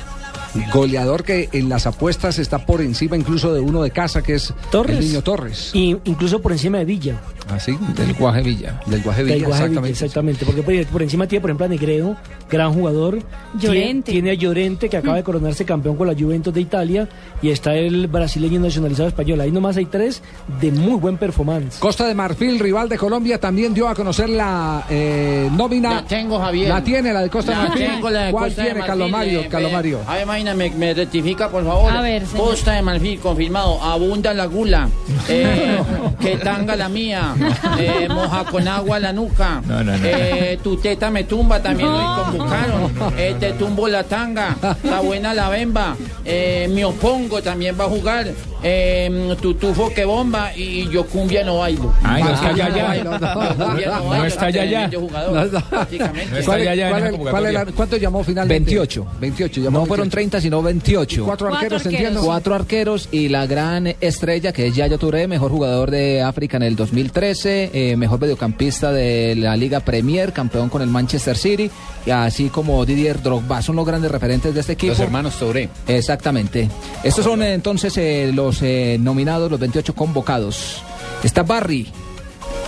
Goleador 0.73 1.23
que 1.23 1.49
en 1.53 1.69
las 1.69 1.87
apuestas 1.87 2.39
está 2.39 2.65
por 2.65 2.81
encima 2.81 3.15
incluso 3.17 3.53
de 3.53 3.59
uno 3.59 3.81
de 3.81 3.91
casa, 3.91 4.21
que 4.21 4.35
es 4.35 4.53
Torres. 4.71 4.97
el 4.99 5.05
niño 5.07 5.21
Torres. 5.21 5.71
Y 5.73 5.97
incluso 6.05 6.41
por 6.41 6.51
encima 6.51 6.77
de 6.79 6.85
Villa. 6.85 7.21
Así, 7.49 7.77
del 7.95 8.13
Guaje 8.13 8.41
Villa. 8.43 8.79
Del 8.85 9.01
Guaje 9.01 9.23
Del 9.23 9.35
Villa, 9.39 9.47
exactamente. 9.49 9.89
exactamente. 9.89 10.45
Porque 10.45 10.63
por, 10.63 10.85
por 10.87 11.01
encima 11.03 11.27
tiene, 11.27 11.41
por 11.41 11.49
ejemplo, 11.49 11.65
a 11.65 11.69
Negredo, 11.69 12.15
gran 12.49 12.73
jugador. 12.73 13.19
Llorente. 13.59 14.11
Tiene, 14.11 14.29
tiene 14.29 14.31
a 14.31 14.33
Llorente, 14.35 14.89
que 14.89 14.97
acaba 14.97 15.17
de 15.17 15.23
coronarse 15.23 15.65
campeón 15.65 15.95
con 15.95 16.07
la 16.07 16.13
Juventus 16.13 16.53
de 16.53 16.61
Italia. 16.61 17.09
Y 17.41 17.49
está 17.49 17.73
el 17.75 18.07
brasileño 18.07 18.59
nacionalizado 18.59 19.07
español. 19.09 19.41
Ahí 19.41 19.51
nomás 19.51 19.77
hay 19.77 19.85
tres 19.85 20.21
de 20.61 20.71
muy 20.71 20.95
buen 20.99 21.17
performance. 21.17 21.77
Costa 21.79 22.07
de 22.07 22.13
Marfil, 22.13 22.59
rival 22.59 22.87
de 22.89 22.97
Colombia, 22.97 23.39
también 23.39 23.73
dio 23.73 23.87
a 23.89 23.95
conocer 23.95 24.29
la 24.29 24.85
eh, 24.89 25.49
nómina. 25.51 25.95
La 25.95 26.05
tengo, 26.05 26.39
Javier. 26.39 26.69
La 26.69 26.83
tiene, 26.83 27.11
la 27.11 27.21
de 27.21 27.29
Costa 27.29 27.51
de 27.51 27.57
La 27.57 27.63
Marfil. 27.69 27.87
tengo, 27.87 28.09
la 28.09 28.23
de 28.25 28.31
¿Cuál 28.31 28.45
Costa 28.45 28.61
de 28.61 28.67
tiene, 28.67 28.79
Marfil, 28.79 28.97
Calomario? 28.99 29.41
eh, 29.41 29.47
Calomario. 29.49 29.99
Me, 30.43 30.69
me 30.71 30.93
rectifica, 30.93 31.49
por 31.49 31.63
favor. 31.65 31.91
A 31.91 32.01
ver, 32.01 32.25
señor. 32.25 32.47
Costa 32.47 32.73
de 32.73 32.81
Marfil, 32.81 33.19
confirmado. 33.19 33.81
Abunda 33.81 34.33
la 34.33 34.45
gula. 34.45 34.89
Eh, 35.29 35.77
que 36.19 36.37
tanga 36.37 36.75
la 36.75 36.89
mía. 36.89 37.35
Eh, 37.77 38.07
moja 38.09 38.43
con 38.45 38.67
agua 38.67 38.99
la 38.99 39.13
nuca. 39.13 39.61
No, 39.67 39.83
no, 39.83 39.95
no. 39.95 40.03
Eh, 40.03 40.57
tu 40.63 40.77
teta 40.77 41.09
me 41.11 41.23
tumba, 41.25 41.61
también 41.61 41.89
lo 41.89 42.23
convocaron. 42.25 42.91
Eh, 43.17 43.35
te 43.39 43.51
tumbo 43.53 43.87
la 43.87 44.03
tanga. 44.03 44.55
Está 44.83 44.99
buena 45.01 45.33
la 45.33 45.47
bemba. 45.49 45.95
Eh, 46.25 46.67
me 46.73 46.83
opongo, 46.85 47.41
también 47.41 47.75
va 47.79 47.85
a 47.85 47.87
jugar. 47.87 48.27
Eh, 48.63 49.35
tu 49.41 49.53
tufo 49.55 49.91
que 49.93 50.05
bomba 50.05 50.55
y 50.55 50.89
yo 50.89 51.05
cumbia 51.05 51.43
no 51.43 51.59
bailo. 51.59 51.93
Ay, 52.03 52.23
no 52.23 52.29
está 52.31 52.51
ya, 52.51 52.69
ya. 52.69 53.03
no 53.03 54.25
está 54.25 54.49
ya, 54.49 54.65
ya. 54.65 54.87
tremendo 54.89 54.99
jugador, 55.01 55.33
No, 55.33 55.59
no. 55.59 55.65
prácticamente. 55.65 56.31
No 56.31 56.37
está 56.37 56.51
¿Cuál- 56.51 56.63
ya, 56.63 56.75
ya 56.75 56.85
en 56.87 56.91
cuál- 56.91 57.01
esa 57.01 57.09
cuál 57.09 57.11
convocatoria. 57.11 57.61
era- 57.61 57.71
¿Cuánto 57.71 57.97
llamó 57.97 58.23
finalmente? 58.23 58.71
28. 58.71 59.05
28. 59.19 59.61
Llamó 59.61 59.79
No 59.79 59.85
fueron 59.85 60.09
28. 60.09 60.17
30, 60.31 60.41
sino 60.41 60.61
28. 60.63 61.25
Cuatro 61.25 61.47
Cuatro 61.49 61.57
arqueros, 61.57 61.85
arqueros. 61.85 61.99
entiendo. 61.99 62.25
Cuatro 62.25 62.55
arqueros 62.55 63.09
y 63.11 63.27
la 63.27 63.45
gran 63.45 63.87
estrella 63.99 64.51
que 64.51 64.67
es 64.67 64.75
Yaya 64.75 64.97
Touré, 64.97 65.27
mejor 65.27 65.51
jugador 65.51 65.91
de 65.91 66.21
África 66.21 66.57
en 66.57 66.63
el 66.63 66.75
2013, 66.75 67.71
eh, 67.73 67.97
mejor 67.97 68.19
mediocampista 68.19 68.91
de 68.91 69.35
la 69.35 69.55
Liga 69.55 69.81
Premier, 69.81 70.31
campeón 70.33 70.69
con 70.69 70.81
el 70.81 70.87
Manchester 70.89 71.37
City, 71.37 71.69
y 72.05 72.09
así 72.09 72.49
como 72.49 72.85
Didier 72.85 73.21
Drogba. 73.21 73.61
Son 73.61 73.75
los 73.75 73.85
grandes 73.85 74.09
referentes 74.09 74.53
de 74.53 74.59
este 74.61 74.73
equipo. 74.73 74.93
Los 74.93 74.99
hermanos 74.99 75.35
Touré. 75.37 75.69
Exactamente. 75.87 76.69
Estos 77.03 77.25
son 77.25 77.43
eh, 77.43 77.53
entonces 77.53 77.95
eh, 77.97 78.31
los 78.33 78.61
eh, 78.61 78.97
nominados, 78.99 79.51
los 79.51 79.59
28 79.59 79.93
convocados. 79.93 80.81
Está 81.23 81.43
Barry, 81.43 81.87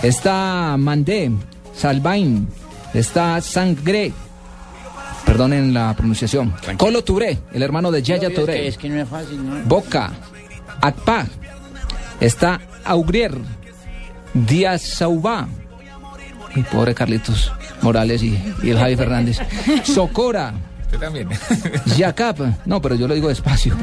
está 0.02 0.76
Mandé, 0.78 1.32
Salvain, 1.74 2.46
está 2.92 3.40
Sangre. 3.40 4.12
Perdonen 5.24 5.72
la 5.72 5.94
pronunciación. 5.96 6.54
Colo 6.76 7.02
Touré, 7.02 7.38
el 7.52 7.62
hermano 7.62 7.90
de 7.90 8.02
Yaya 8.02 8.28
Es 8.28 8.34
Touré. 8.34 8.52
que, 8.54 8.68
es 8.68 8.78
que 8.78 8.88
no 8.88 9.00
es 9.00 9.08
fácil, 9.08 9.44
¿no? 9.48 9.64
Boca, 9.64 10.10
Akpa, 10.80 11.26
está 12.20 12.60
Augrier, 12.84 13.34
Díaz 14.34 14.82
Saubá, 14.82 15.48
mi 16.54 16.62
pobre 16.62 16.94
Carlitos 16.94 17.50
Morales 17.82 18.22
y, 18.22 18.38
y 18.62 18.70
el 18.70 18.78
Javi 18.78 18.96
Fernández, 18.96 19.38
Socora, 19.84 20.52
Usted 20.84 20.98
también. 20.98 21.28
Yakap, 21.96 22.38
no, 22.66 22.80
pero 22.82 22.94
yo 22.94 23.08
lo 23.08 23.14
digo 23.14 23.28
despacio, 23.28 23.74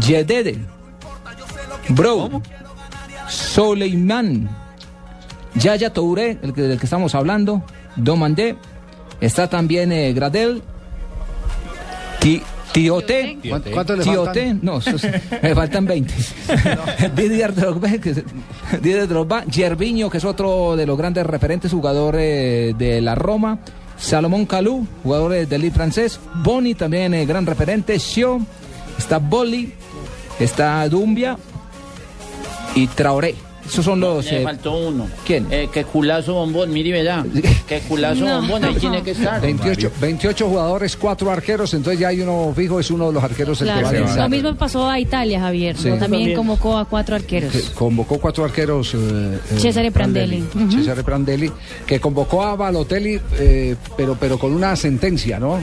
Yedede, 0.00 0.58
Bro, 1.90 2.42
Soleiman, 3.28 4.48
Yaya 5.54 5.92
Touré, 5.92 6.38
el 6.42 6.52
que, 6.54 6.62
del 6.62 6.78
que 6.78 6.86
estamos 6.86 7.14
hablando, 7.14 7.62
Domandé, 7.94 8.56
está 9.20 9.48
también 9.48 9.92
eh, 9.92 10.12
Gradel, 10.12 10.62
Ti- 12.20 12.42
Tiote, 12.72 13.38
¿Cuánto- 13.48 13.70
cuánto 13.70 13.96
le 13.96 14.02
Tiote, 14.04 14.46
faltan? 14.52 14.60
no, 14.62 14.80
me 15.42 15.54
faltan 15.54 15.86
20. 15.86 16.14
Didier 17.16 17.54
Drogba, 17.54 17.88
Didier 18.82 19.08
Drogba, 19.08 19.44
Gervinho, 19.50 20.10
que 20.10 20.18
es 20.18 20.24
otro 20.24 20.76
de 20.76 20.84
los 20.86 20.98
grandes 20.98 21.24
referentes, 21.26 21.72
jugador 21.72 22.16
eh, 22.18 22.74
de 22.76 23.00
la 23.00 23.14
Roma, 23.14 23.60
Salomón 23.96 24.44
Calú, 24.44 24.86
jugador 25.02 25.34
eh, 25.34 25.46
del 25.46 25.62
Lille 25.62 25.72
francés, 25.74 26.20
Boni 26.34 26.74
también 26.74 27.14
eh, 27.14 27.24
gran 27.24 27.46
referente, 27.46 27.96
Xio, 27.98 28.40
está 28.98 29.16
Boli, 29.18 29.72
está 30.38 30.86
Dumbia 30.90 31.38
y 32.74 32.88
Traoré. 32.88 33.34
Esos 33.66 33.84
son 33.84 34.00
los... 34.00 34.24
Le 34.30 34.40
eh, 34.40 34.44
faltó 34.44 34.76
uno. 34.76 35.08
¿Quién? 35.26 35.46
Eh, 35.50 35.68
que 35.72 35.84
culazo 35.84 36.34
bombón, 36.34 36.72
mire, 36.72 36.92
verá. 36.92 37.24
Que 37.66 37.80
culazo 37.80 38.24
No. 38.24 38.36
bombón, 38.40 38.64
ahí 38.64 38.74
tiene 38.76 39.02
que 39.02 39.10
estar. 39.10 39.40
28, 39.40 39.90
28 40.00 40.48
jugadores, 40.48 40.96
cuatro 40.96 41.30
arqueros, 41.30 41.74
entonces 41.74 41.98
ya 42.00 42.08
hay 42.08 42.20
uno 42.20 42.52
fijo, 42.54 42.78
es 42.78 42.90
uno 42.90 43.08
de 43.08 43.12
los 43.14 43.22
arqueros 43.24 43.60
el 43.62 43.66
que 43.68 43.72
Claro. 43.80 44.04
va 44.06 44.12
a 44.12 44.16
Lo 44.16 44.28
mismo 44.28 44.54
pasó 44.54 44.88
a 44.88 45.00
Italia, 45.00 45.40
Javier. 45.40 45.76
Sí. 45.76 45.82
También 45.84 46.00
También. 46.00 46.36
convocó 46.36 46.78
a 46.78 46.84
cuatro 46.84 47.16
arqueros. 47.16 47.52
que 47.52 47.60
convocó 47.74 48.18
cuatro 48.18 48.44
arqueros. 48.44 48.94
eh, 48.94 48.98
eh, 49.50 49.58
Cesare 49.58 49.90
Prandelli. 49.90 50.42
Ujú. 50.54 50.70
Cesare 50.70 51.02
Prandelli, 51.02 51.50
que 51.86 51.98
convocó 52.00 52.42
a 52.44 52.54
Balotelli, 52.56 53.20
eh, 53.38 53.74
pero, 53.96 54.16
pero 54.18 54.38
con 54.38 54.52
una 54.52 54.76
sentencia, 54.76 55.38
¿no? 55.40 55.58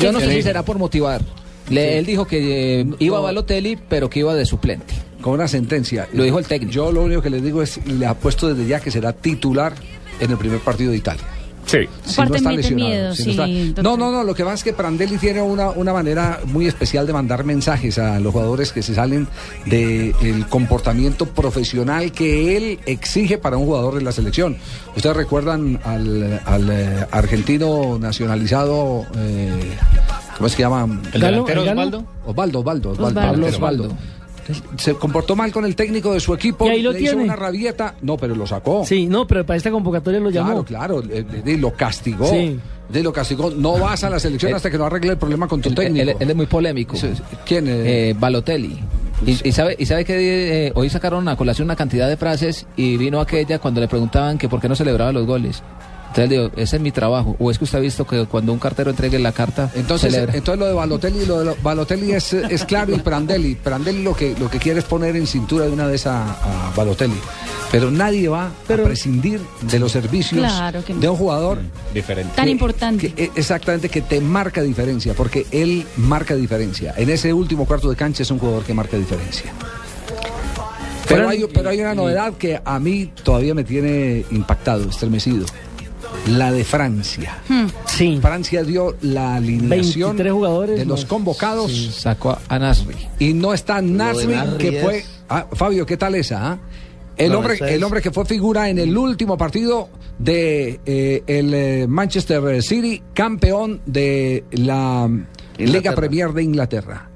Yo 0.00 0.12
no 0.12 0.20
sé 0.20 0.32
si 0.32 0.42
será 0.42 0.62
por 0.62 0.78
motivar. 0.78 1.20
Le- 1.68 1.98
Él 1.98 2.06
dijo 2.06 2.26
que 2.26 2.80
eh, 2.80 2.86
iba 2.98 3.18
a 3.18 3.20
Balotelli, 3.20 3.76
pero 3.88 4.08
que 4.10 4.20
iba 4.20 4.34
de 4.34 4.44
suplente. 4.46 4.94
Con 5.24 5.32
una 5.32 5.48
sentencia. 5.48 6.06
Lo 6.12 6.22
dijo 6.22 6.38
el 6.38 6.44
técnico. 6.44 6.70
Yo 6.70 6.92
lo 6.92 7.02
único 7.02 7.22
que 7.22 7.30
les 7.30 7.42
digo 7.42 7.62
es, 7.62 7.80
le 7.86 8.04
apuesto 8.04 8.46
desde 8.52 8.68
ya 8.68 8.78
que 8.80 8.90
será 8.90 9.14
titular 9.14 9.72
en 10.20 10.30
el 10.30 10.36
primer 10.36 10.60
partido 10.60 10.90
de 10.90 10.98
Italia. 10.98 11.24
Sí. 11.64 11.78
Si 12.04 12.20
no 12.20 12.34
está 12.34 12.52
lesionado. 12.52 12.90
miedo, 12.90 13.14
si 13.14 13.34
no, 13.34 13.44
está- 13.46 13.82
no, 13.82 13.96
no, 13.96 14.12
no, 14.12 14.22
lo 14.22 14.34
que 14.34 14.42
pasa 14.44 14.56
es 14.56 14.64
que 14.64 14.74
Prandelli 14.74 15.16
tiene 15.16 15.40
una, 15.40 15.70
una 15.70 15.94
manera 15.94 16.40
muy 16.44 16.66
especial 16.66 17.06
de 17.06 17.14
mandar 17.14 17.42
mensajes 17.44 17.96
a 17.98 18.20
los 18.20 18.32
jugadores 18.34 18.70
que 18.70 18.82
se 18.82 18.94
salen 18.94 19.26
del 19.64 20.44
comportamiento 20.50 21.24
profesional 21.24 22.12
que 22.12 22.58
él 22.58 22.80
exige 22.84 23.38
para 23.38 23.56
un 23.56 23.64
jugador 23.64 23.94
de 23.94 24.02
la 24.02 24.12
selección. 24.12 24.58
Ustedes 24.94 25.16
recuerdan 25.16 25.80
al, 25.84 26.38
al, 26.44 26.68
eh, 26.70 27.06
argentino 27.10 27.98
nacionalizado, 27.98 29.06
eh, 29.16 29.50
¿cómo 30.36 30.46
es 30.48 30.54
que 30.56 30.64
llama? 30.64 31.00
¿El 31.14 31.20
¿Galo? 31.22 31.44
delantero. 31.44 31.62
Osvaldo? 31.62 32.04
Osvaldo, 32.26 32.58
Osvaldo, 32.60 32.90
Osvaldo. 32.90 33.20
Osvaldo. 33.20 33.46
Osvaldo. 33.46 33.96
Se 34.76 34.94
comportó 34.94 35.34
mal 35.36 35.50
con 35.52 35.64
el 35.64 35.74
técnico 35.76 36.12
de 36.12 36.20
su 36.20 36.34
equipo, 36.34 36.66
Y 36.66 36.70
ahí 36.70 36.82
lo 36.82 36.92
le 36.92 37.00
hizo 37.00 37.10
tiene. 37.12 37.24
una 37.24 37.36
rabieta, 37.36 37.94
no, 38.02 38.16
pero 38.16 38.34
lo 38.34 38.46
sacó. 38.46 38.84
Sí, 38.84 39.06
no, 39.06 39.26
pero 39.26 39.44
para 39.46 39.56
esta 39.56 39.70
convocatoria 39.70 40.20
lo 40.20 40.30
llamó. 40.30 40.64
Claro, 40.64 41.00
claro, 41.00 41.14
eh, 41.14 41.24
eh, 41.46 41.56
lo 41.58 41.72
castigó. 41.72 42.26
Sí. 42.28 42.58
De 42.88 43.02
lo 43.02 43.12
castigó. 43.12 43.50
No 43.50 43.78
vas 43.78 44.04
a 44.04 44.10
la 44.10 44.20
selección 44.20 44.50
Él- 44.50 44.56
hasta 44.56 44.70
que 44.70 44.76
no 44.78 44.84
arregle 44.84 45.12
el 45.12 45.18
problema 45.18 45.48
con 45.48 45.60
tu 45.62 45.72
técnico. 45.72 46.02
él- 46.10 46.16
él 46.20 46.30
es 46.30 46.36
muy 46.36 46.46
polémico. 46.46 46.96
¿Quién? 47.46 47.66
eh? 47.68 48.10
Eh, 48.10 48.14
Balotelli. 48.18 48.78
Y, 49.26 49.48
y 49.48 49.52
sabe, 49.52 49.74
y 49.78 49.86
sabe 49.86 50.04
que 50.04 50.66
eh, 50.66 50.72
hoy 50.74 50.90
sacaron 50.90 51.26
a 51.28 51.36
colación 51.36 51.66
una 51.66 51.76
cantidad 51.76 52.08
de 52.08 52.16
frases 52.16 52.66
y 52.76 52.96
vino 52.98 53.20
aquella 53.20 53.58
cuando 53.58 53.80
le 53.80 53.88
preguntaban 53.88 54.36
que 54.36 54.48
por 54.48 54.60
qué 54.60 54.68
no 54.68 54.76
celebraba 54.76 55.12
los 55.12 55.24
goles. 55.26 55.62
Entonces 56.16 56.30
digo, 56.30 56.50
ese 56.56 56.76
es 56.76 56.82
mi 56.82 56.92
trabajo. 56.92 57.34
¿O 57.40 57.50
es 57.50 57.58
que 57.58 57.64
usted 57.64 57.78
ha 57.78 57.80
visto 57.80 58.06
que 58.06 58.24
cuando 58.26 58.52
un 58.52 58.60
cartero 58.60 58.90
entregue 58.90 59.18
la 59.18 59.32
carta, 59.32 59.68
Entonces, 59.74 60.12
celebra? 60.12 60.36
entonces 60.36 60.60
lo 60.60 60.66
de 60.66 60.72
Balotelli, 60.72 61.26
lo 61.26 61.38
de 61.40 61.44
lo- 61.46 61.56
Balotelli 61.60 62.12
es, 62.12 62.32
es 62.34 62.64
claro 62.64 62.94
y 62.94 62.98
Prandelli. 63.00 63.56
Prandelli 63.56 64.02
lo 64.04 64.14
que, 64.14 64.36
lo 64.38 64.48
que 64.48 64.58
quiere 64.58 64.78
es 64.78 64.84
poner 64.84 65.16
en 65.16 65.26
cintura 65.26 65.64
de 65.66 65.72
una 65.72 65.86
vez 65.88 66.06
a, 66.06 66.22
a 66.22 66.72
Balotelli. 66.76 67.18
Pero 67.72 67.90
nadie 67.90 68.28
va 68.28 68.46
a 68.46 68.50
prescindir 68.68 69.40
de 69.62 69.78
los 69.80 69.90
servicios 69.90 70.38
Claro 70.40 70.84
que 70.84 70.94
no. 70.94 71.00
de 71.00 71.08
un 71.08 71.16
jugador 71.16 71.58
Diferente. 71.92 72.32
Tan 72.36 72.48
importante. 72.48 73.12
que, 73.12 73.32
exactamente, 73.34 73.88
que 73.88 74.00
te 74.00 74.20
marca 74.20 74.62
diferencia, 74.62 75.14
porque 75.14 75.46
él 75.50 75.84
marca 75.96 76.36
diferencia. 76.36 76.94
En 76.96 77.10
ese 77.10 77.32
último 77.32 77.66
cuarto 77.66 77.90
de 77.90 77.96
cancha 77.96 78.22
es 78.22 78.30
un 78.30 78.38
jugador 78.38 78.62
que 78.62 78.72
marca 78.72 78.96
diferencia. 78.96 79.52
Pero 81.08 81.28
hay, 81.28 81.44
pero 81.52 81.68
hay 81.70 81.80
una 81.80 81.94
novedad 81.94 82.34
que 82.34 82.60
a 82.64 82.78
mí 82.78 83.10
todavía 83.24 83.54
me 83.54 83.64
tiene 83.64 84.24
impactado, 84.30 84.88
estremecido. 84.88 85.44
La 86.28 86.50
de 86.52 86.64
Francia. 86.64 87.38
Hmm. 87.48 87.66
Sí. 87.86 88.18
Francia 88.20 88.62
dio 88.64 88.96
la 89.02 89.36
alineación 89.36 90.10
23 90.16 90.32
jugadores 90.32 90.78
de 90.78 90.84
los 90.86 91.00
más. 91.00 91.08
convocados 91.08 91.72
Sacó 91.96 92.38
a 92.48 92.58
Nasri. 92.58 92.94
y 93.18 93.34
no 93.34 93.52
está 93.52 93.80
Nasri, 93.82 94.34
Nasri 94.34 94.58
que 94.58 94.76
es- 94.78 94.82
fue... 94.82 95.04
Ah, 95.28 95.46
Fabio, 95.52 95.84
¿qué 95.86 95.96
tal 95.96 96.14
esa? 96.14 96.52
ah? 96.52 96.58
El, 97.16 97.32
No, 97.32 97.38
hombre, 97.38 97.58
el 97.74 97.84
hombre 97.84 98.00
que 98.02 98.10
fue 98.10 98.24
figura 98.24 98.68
en 98.68 98.78
el 98.78 98.96
último 98.96 99.36
partido 99.38 99.88
de 100.18 100.80
eh, 100.84 101.22
el 101.26 101.54
eh, 101.54 101.86
Manchester 101.88 102.60
City, 102.62 103.02
campeón 103.14 103.80
de 103.86 104.44
la 104.50 105.08
Liga. 105.58 105.94
Premier 105.94 106.32
de 106.32 106.42
Inglaterra. 106.42 107.08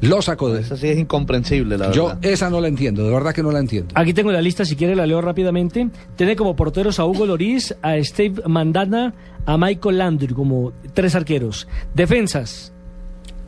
Lo 0.00 0.22
sacó 0.22 0.52
de... 0.52 0.60
Eso 0.60 0.76
sí 0.76 0.88
es 0.88 0.98
incomprensible, 0.98 1.76
la 1.78 1.90
Yo 1.92 2.06
verdad. 2.08 2.24
esa 2.24 2.50
no 2.50 2.60
la 2.60 2.68
entiendo, 2.68 3.04
de 3.04 3.10
verdad 3.10 3.34
que 3.34 3.42
no 3.42 3.50
la 3.52 3.58
entiendo. 3.60 3.92
Aquí 3.94 4.12
tengo 4.12 4.32
la 4.32 4.40
lista, 4.42 4.64
si 4.64 4.76
quiere 4.76 4.94
la 4.96 5.06
leo 5.06 5.20
rápidamente. 5.20 5.88
Tiene 6.16 6.36
como 6.36 6.56
porteros 6.56 6.98
a 6.98 7.04
Hugo 7.06 7.26
Loris, 7.26 7.74
a 7.82 7.96
Steve 8.02 8.42
Mandana, 8.46 9.14
a 9.44 9.56
Michael 9.58 9.98
Landry 9.98 10.34
como 10.34 10.72
tres 10.94 11.14
arqueros. 11.14 11.66
Defensas. 11.94 12.72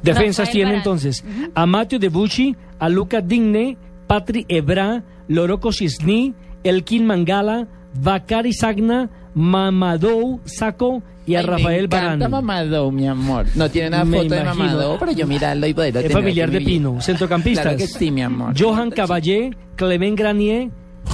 Defensas 0.02 0.46
Rafael 0.48 0.52
tiene 0.52 0.76
entonces 0.76 1.24
a 1.54 1.66
Matthew 1.66 1.98
Debuchy, 1.98 2.56
a 2.78 2.88
Luca 2.88 3.20
Digne, 3.20 3.76
Patri 4.06 4.46
Ebra, 4.48 5.02
Loroko 5.26 5.72
Cisni, 5.72 6.34
Elkin 6.62 7.04
Mangala, 7.04 7.66
Bakari 8.00 8.52
Sagna, 8.52 9.10
Mamadou 9.38 10.40
Saco 10.44 11.00
y 11.24 11.36
a 11.36 11.40
Ay, 11.40 11.46
Rafael 11.46 11.88
me 11.88 11.96
encanta. 11.96 12.28
Mamadou, 12.28 12.90
mi 12.90 13.06
amor. 13.06 13.46
No 13.54 13.70
tiene 13.70 13.90
nada 13.90 14.04
Me 14.04 14.18
foto 14.18 14.34
de 14.34 14.40
imagino. 14.40 14.64
Mamadou, 14.64 14.98
pero 14.98 15.12
yo 15.12 15.26
mirarlo 15.28 15.66
y 15.68 15.74
poderlo 15.74 16.00
Es 16.00 16.06
tener 16.06 16.18
familiar 16.22 16.48
aquí 16.48 16.52
de 16.52 16.58
en 16.58 16.64
mi 16.64 16.70
vida. 16.72 16.90
Pino. 16.90 17.00
Centrocampistas. 17.00 17.64
Claro 17.68 17.78
que 17.78 17.86
sí, 17.86 18.10
mi 18.10 18.22
amor. 18.22 18.54
Johan 18.58 18.90
Caballé, 18.90 19.50
Clement 19.76 20.18
Granier, 20.18 20.70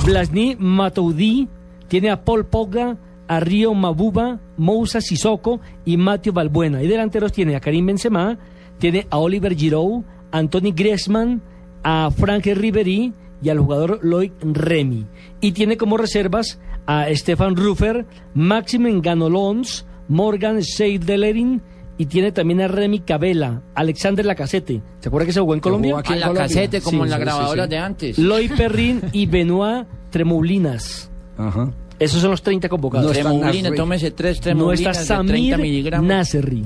Blasny 0.06 0.56
Matoudi, 0.58 1.48
tiene 1.88 2.10
a 2.10 2.24
Paul 2.24 2.46
Pogba, 2.46 2.96
a 3.28 3.40
Río 3.40 3.74
Mabuba, 3.74 4.40
Moussa 4.56 5.02
Sissoko 5.02 5.60
y 5.84 5.98
Mateo 5.98 6.32
Balbuena. 6.32 6.82
Y 6.82 6.86
delanteros 6.86 7.30
tiene 7.30 7.56
a 7.56 7.60
Karim 7.60 7.86
Benzema, 7.86 8.38
tiene 8.78 9.06
a 9.10 9.18
Oliver 9.18 9.54
Giroud, 9.54 10.02
a 10.32 10.38
Anthony 10.38 10.72
Griezmann, 10.74 11.42
a 11.82 12.10
Frank 12.10 12.46
Ribery 12.46 13.12
y 13.42 13.48
al 13.50 13.58
jugador 13.58 14.00
Loic 14.02 14.32
Remy. 14.40 15.06
Y 15.42 15.52
tiene 15.52 15.76
como 15.76 15.98
reservas 15.98 16.58
a 16.86 17.06
Stefan 17.14 17.56
Ruffer, 17.56 18.04
Maximen 18.34 19.00
Ganolons, 19.02 19.86
Morgan 20.08 20.62
Seidelerin 20.62 21.62
y 21.96 22.06
tiene 22.06 22.32
también 22.32 22.60
a 22.60 22.68
Remy 22.68 23.00
Cabela, 23.00 23.62
Alexander 23.74 24.24
Lacazette. 24.26 24.82
¿Se 25.00 25.08
acuerda 25.08 25.26
que 25.26 25.32
se 25.32 25.40
jugó 25.40 25.54
en 25.54 25.60
Colombia? 25.60 25.90
jugó 25.92 26.00
aquí 26.00 26.12
A 26.14 26.26
en 26.26 26.34
casete, 26.34 26.80
como 26.80 26.98
Sí, 26.98 27.04
en 27.04 27.10
la 27.10 27.16
sí, 27.16 27.22
grabadora 27.22 27.64
sí. 27.64 27.70
de 27.70 27.78
antes. 27.78 28.18
Loy 28.18 28.48
Perrin 28.48 29.00
y 29.12 29.26
Benoit 29.26 29.86
Tremoulinas. 30.10 31.10
Ajá. 31.38 31.70
Esos 31.98 32.20
son 32.20 32.32
los 32.32 32.42
30 32.42 32.68
convocados. 32.68 33.06
No 33.16 33.38
Nasri. 33.38 33.76
tómese 33.76 34.10
tres 34.10 34.38
No 34.38 34.42
tremulinas 34.42 34.98
está 35.00 35.22
de 35.22 35.28
30 35.28 35.50
Samir 35.56 35.58
miligramos. 35.58 36.06
Nasri. 36.08 36.64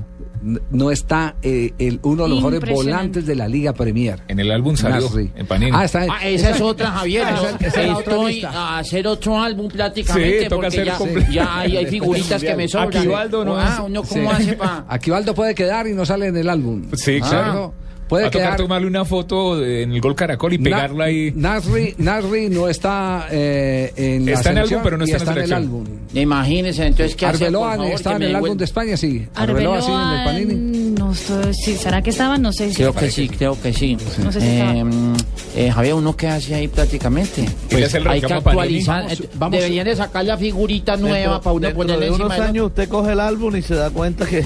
No 0.71 0.91
está 0.91 1.35
eh, 1.43 1.73
el, 1.79 2.01
uno 2.03 2.25
de 2.25 2.29
los 2.29 2.39
mejores 2.39 2.61
volantes 2.71 3.27
de 3.27 3.35
la 3.35 3.49
Liga 3.49 3.73
Premier. 3.73 4.21
En 4.29 4.39
el 4.41 4.51
álbum 4.51 4.77
salió, 4.77 5.01
Nasri. 5.01 5.31
en 5.35 5.47
Panini. 5.47 5.73
Ah, 5.75 5.85
está 5.85 6.07
Ah, 6.09 6.27
esa 6.27 6.51
es 6.51 6.61
otra, 6.61 6.91
Javier. 6.91 7.23
Esa- 7.29 7.57
esa 7.67 7.83
es 7.83 7.99
Estoy 7.99 8.43
a 8.45 8.79
hacer 8.79 9.07
otro 9.07 9.41
álbum 9.41 9.69
prácticamente 9.69 10.43
Sí, 10.45 10.47
porque 10.49 10.85
ya, 10.85 10.99
ya 11.31 11.59
hay, 11.61 11.77
hay 11.77 11.87
figuritas 11.87 12.43
que 12.43 12.55
me 12.55 12.69
sobran. 12.69 12.97
Aquivaldo 12.97 13.45
no 13.45 13.57
ah, 13.57 13.75
es- 13.75 13.85
uno 13.87 14.03
Sí. 14.05 14.15
cómo 14.15 14.31
hace 14.31 14.53
para... 14.55 14.85
Aquivaldo 14.89 15.35
puede 15.35 15.55
quedar 15.55 15.87
y 15.87 15.93
no 15.95 16.05
sale 16.07 16.27
en 16.27 16.37
el 16.37 16.49
álbum. 16.49 16.85
Sí, 16.95 17.19
Ah, 17.23 17.29
claro. 17.29 17.75
Puede 18.09 18.25
Va 18.25 18.29
a 18.29 18.31
tocar 18.31 18.47
quedar. 18.49 18.57
tomarle 18.57 18.87
una 18.87 19.05
foto 19.05 19.59
de- 19.59 19.83
en 19.83 19.93
el 19.93 20.01
gol 20.01 20.15
Caracol 20.15 20.53
y 20.55 20.59
pegarla 20.59 21.05
ahí. 21.05 21.33
Nasri, 21.37 21.95
Nasri 21.99 22.49
no 22.49 22.69
está 22.69 23.27
eh, 23.31 23.93
en 23.97 24.25
la 24.27 24.33
Está 24.33 24.51
en 24.51 24.59
el 24.59 24.67
selección 24.69 24.79
álbum, 24.81 24.85
pero 24.85 24.97
no 24.97 25.05
está 25.05 25.17
en 25.33 25.39
la 25.39 25.45
el 25.45 25.53
álbum. 25.53 25.85
Imagínense, 26.15 26.87
entonces, 26.87 27.15
¿qué 27.17 27.27
Arbeloa 27.27 27.69
por 27.69 27.77
favor, 27.79 27.93
está 27.95 28.17
en 28.17 28.23
el 28.23 28.37
álbum 28.37 28.57
de 28.57 28.65
España, 28.65 28.97
sí. 28.97 29.27
Arbeloa 29.35 29.83
sí 29.83 29.91
en 29.93 30.01
el 30.01 30.25
Panini. 30.25 30.89
No 30.99 31.13
estoy, 31.13 31.55
sí, 31.55 31.77
¿será 31.77 32.03
que 32.03 32.11
estaban? 32.11 32.41
No 32.43 32.53
sé. 32.53 32.71
si- 32.71 32.77
Creo 32.77 32.95
que 32.95 33.11
sí, 33.11 33.29
creo 33.29 33.61
que 33.61 33.73
sí. 33.73 33.97
No 34.25 34.33
sé 34.33 34.41
si 34.41 34.47
eh, 34.47 34.59
estaba. 34.59 35.17
eh, 35.57 35.71
Javier, 35.71 35.95
¿uno 35.95 36.17
qué 36.17 36.29
hace 36.29 36.55
ahí 36.55 36.69
prácticamente? 36.69 37.45
hace 37.85 37.99
el 37.99 38.09
hay 38.09 38.21
que 38.21 38.33
actualizar. 38.33 39.03
Vamos, 39.05 39.21
eh, 39.21 39.29
vamos. 39.35 39.59
Deberían 39.59 39.85
de 39.85 39.97
sacar 39.97 40.25
la 40.25 40.37
figurita 40.39 40.97
nueva 40.97 41.35
Dentro- 41.35 41.43
para 41.43 41.55
uno 41.55 41.99
de 41.99 42.07
encima 42.07 42.27
unos 42.27 42.39
años 42.41 42.67
usted 42.69 42.89
coge 42.89 43.13
el 43.13 43.21
álbum 43.21 43.55
y 43.57 43.63
se 43.63 43.75
da 43.75 43.91
cuenta 43.91 44.25
que 44.27 44.45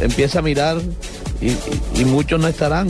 empieza 0.00 0.38
a 0.38 0.42
mirar 0.42 0.78
y, 1.40 1.48
y- 1.50 1.56
y 1.96 2.04
muchos 2.04 2.40
no 2.40 2.48
estarán. 2.48 2.88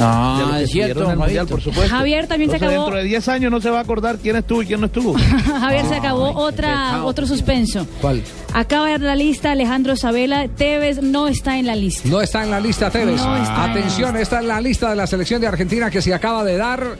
Ah, 0.00 0.36
De 0.38 0.46
los 0.46 0.56
que 0.56 0.62
es 0.64 0.70
cierto, 0.70 1.10
en 1.12 1.18
mundial, 1.18 1.46
por 1.46 1.60
supuesto. 1.60 1.94
Javier, 1.94 2.26
también 2.26 2.50
se 2.50 2.56
acabó- 2.56 2.70
Dentro 2.72 2.96
de 2.96 3.04
10 3.04 3.28
años 3.28 3.50
no 3.52 3.60
se 3.60 3.70
va 3.70 3.78
a 3.78 3.82
acordar 3.82 4.16
quién 4.18 4.36
estuvo 4.36 4.62
y 4.62 4.66
quién 4.66 4.80
no 4.80 4.86
estuvo. 4.86 5.14
Javier, 5.60 5.86
se 5.86 5.94
acabó 5.96 6.30
otra, 6.30 7.04
otro 7.04 7.26
suspenso. 7.26 7.86
¿Cuál? 8.00 8.22
Acaba 8.54 8.86
de 8.86 8.92
dar 8.92 9.00
la 9.02 9.16
lista 9.16 9.52
Alejandro 9.52 9.94
Sabela. 9.94 10.48
Tevez 10.48 11.02
no 11.02 11.28
está 11.28 11.58
en 11.58 11.66
la 11.66 11.76
lista. 11.76 12.08
No 12.08 12.20
está 12.20 12.42
en 12.42 12.50
la 12.50 12.58
lista 12.60 12.90
Tevez. 12.90 13.16
No 13.20 13.36
está 13.36 13.64
en 13.66 13.70
Atención, 13.70 14.16
esta 14.16 14.40
es 14.40 14.46
la 14.46 14.60
lista 14.60 14.90
de 14.90 14.96
la 14.96 15.06
selección 15.06 15.40
de 15.40 15.46
Argentina 15.46 15.90
que 15.90 16.00
se 16.02 16.12
acaba 16.14 16.42
de 16.42 16.56
dar. 16.56 16.96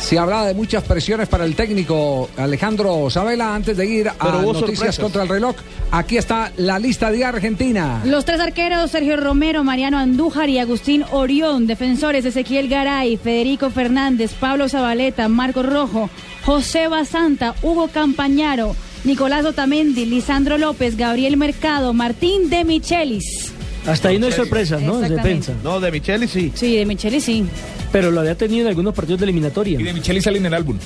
Se 0.00 0.18
hablaba 0.18 0.46
de 0.46 0.54
muchas 0.54 0.84
presiones 0.84 1.28
para 1.28 1.44
el 1.44 1.56
técnico 1.56 2.30
Alejandro 2.36 3.10
Sabela 3.10 3.54
antes 3.54 3.76
de 3.76 3.86
ir 3.86 4.08
a 4.08 4.12
noticias 4.12 4.58
sorpresas. 4.58 4.98
contra 4.98 5.22
el 5.22 5.28
reloj. 5.28 5.56
Aquí 5.90 6.16
está 6.16 6.52
la 6.56 6.78
lista 6.78 7.10
de 7.10 7.24
Argentina. 7.24 8.02
Los 8.04 8.24
tres 8.24 8.40
arqueros, 8.40 8.90
Sergio 8.90 9.16
Romero, 9.16 9.64
Mariano 9.64 9.98
Andújar 9.98 10.48
y 10.48 10.58
Agustín 10.58 11.04
Orión. 11.10 11.66
Defensores, 11.66 12.24
Ezequiel 12.24 12.68
Garay, 12.68 13.16
Federico 13.16 13.70
Fernández, 13.70 14.32
Pablo 14.34 14.68
Zabaleta, 14.68 15.28
Marco 15.28 15.62
Rojo, 15.62 16.08
José 16.44 16.86
Basanta, 16.88 17.54
Hugo 17.62 17.88
Campañaro, 17.88 18.76
Nicolás 19.04 19.44
Otamendi, 19.44 20.04
Lisandro 20.04 20.58
López, 20.58 20.96
Gabriel 20.96 21.36
Mercado, 21.36 21.92
Martín 21.92 22.48
de 22.48 22.64
Michelis. 22.64 23.55
Hasta 23.86 24.08
ahí 24.08 24.18
no 24.18 24.26
hay 24.26 24.32
sorpresas, 24.32 24.82
¿no? 24.82 25.02
En 25.02 25.14
defensa. 25.14 25.52
No, 25.62 25.80
de 25.80 25.90
Micheli 25.90 26.28
sí. 26.28 26.52
Sí, 26.54 26.76
de 26.76 26.86
Michelis 26.86 27.24
sí. 27.24 27.44
Pero 27.92 28.10
lo 28.10 28.20
había 28.20 28.34
tenido 28.34 28.62
en 28.62 28.68
algunos 28.68 28.94
partidos 28.94 29.20
de 29.20 29.24
eliminatoria. 29.24 29.80
Y 29.80 29.84
de 29.84 29.92
Micheli 29.92 30.20
sale 30.20 30.38
en 30.38 30.46
el 30.46 30.54
álbum. 30.54 30.78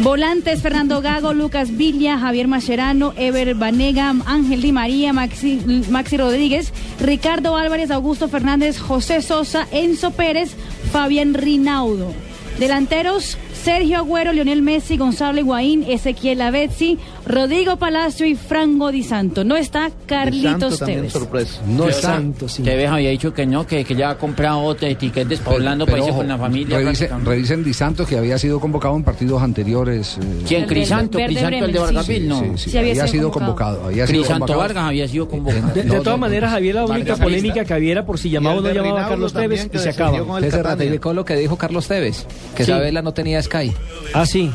Volantes, 0.00 0.62
Fernando 0.62 1.00
Gago, 1.02 1.34
Lucas 1.34 1.76
Villa, 1.76 2.18
Javier 2.18 2.46
Mascherano, 2.46 3.12
Ever 3.16 3.56
Banega, 3.56 4.14
Ángel 4.26 4.62
Di 4.62 4.70
María, 4.70 5.12
Maxi, 5.12 5.60
Maxi 5.90 6.16
Rodríguez, 6.16 6.72
Ricardo 7.00 7.56
Álvarez, 7.56 7.90
Augusto 7.90 8.28
Fernández, 8.28 8.78
José 8.78 9.22
Sosa, 9.22 9.66
Enzo 9.72 10.12
Pérez, 10.12 10.50
Fabián 10.92 11.34
Rinaudo. 11.34 12.12
Delanteros, 12.60 13.38
Sergio 13.62 13.98
Agüero, 13.98 14.32
Lionel 14.32 14.62
Messi, 14.62 14.96
Gonzalo 14.96 15.38
Higuaín, 15.40 15.84
Ezequiel 15.88 16.40
Avezzi, 16.40 16.98
Rodrigo 17.26 17.76
Palacio 17.76 18.26
y 18.26 18.34
Franco 18.34 18.90
Di 18.92 19.02
Santo. 19.02 19.44
No 19.44 19.56
está 19.56 19.90
Carlitos 20.06 20.78
Tevez. 20.78 21.12
sorpresa. 21.12 21.60
No 21.66 21.88
está. 21.88 22.14
santo, 22.14 22.48
sí. 22.48 22.62
Tevez 22.62 22.88
había 22.88 23.10
dicho 23.10 23.34
que 23.34 23.46
no, 23.46 23.66
que, 23.66 23.84
que 23.84 23.94
ya 23.94 24.10
ha 24.10 24.18
comprado 24.18 24.74
despoblando 24.74 25.84
Pero, 25.84 25.96
países 25.96 26.10
ojo, 26.10 26.18
con 26.20 26.28
la 26.28 26.38
familia. 26.38 26.78
revise- 26.78 27.08
revisen 27.24 27.64
Di 27.64 27.74
Santos 27.74 28.06
que 28.08 28.16
había 28.16 28.38
sido 28.38 28.60
convocado 28.60 28.96
en 28.96 29.04
partidos 29.04 29.42
anteriores. 29.42 30.18
eh, 30.18 30.44
¿Quién? 30.46 30.66
Crisanto, 30.66 31.18
Crisanto 31.18 31.64
el 31.66 31.72
de 31.72 31.78
Vargas 31.78 32.06
sí. 32.06 32.20
no. 32.20 32.40
Sí, 32.40 32.46
sí, 32.56 32.70
Sí, 32.70 32.78
había 32.78 32.90
había, 32.92 33.06
sido 33.08 33.30
convocado. 33.30 33.76
convocado. 33.78 33.88
había 33.92 34.06
Crisanto 34.06 34.32
convocado. 34.46 34.58
Vargas 34.60 34.84
había 34.84 35.08
sido 35.08 35.28
convocado. 35.28 35.66
De, 35.74 35.82
de 35.82 35.84
No, 35.88 35.94
todas 36.02 36.06
no, 36.06 36.18
maneras, 36.18 36.50
Javier 36.52 36.74
la 36.76 36.82
única 36.84 36.98
Vargas 36.98 37.20
polémica 37.20 37.64
que 37.64 37.74
había 37.74 37.92
era 37.92 38.06
por 38.06 38.18
si 38.18 38.30
llamaba 38.30 38.56
o 38.56 38.60
no 38.62 38.70
llamaba 38.72 39.04
a 39.04 39.08
Carlos 39.08 39.32
Tevez 39.32 39.68
y 39.72 39.78
se 39.78 39.88
acaba. 39.90 40.18
con 40.18 40.20
el 40.20 40.44
Usted 40.44 40.50
se 40.50 40.56
Catania. 40.62 40.70
ratificó 40.84 41.12
lo 41.12 41.24
que 41.24 41.36
dijo 41.36 41.56
Carlos 41.56 41.88
Tevez, 41.88 42.26
que. 42.56 42.64
Sabela 42.64 43.02
no 43.02 43.12
tenía 43.12 43.38
Sky. 43.58 43.72
Ah, 44.14 44.26
sí. 44.26 44.50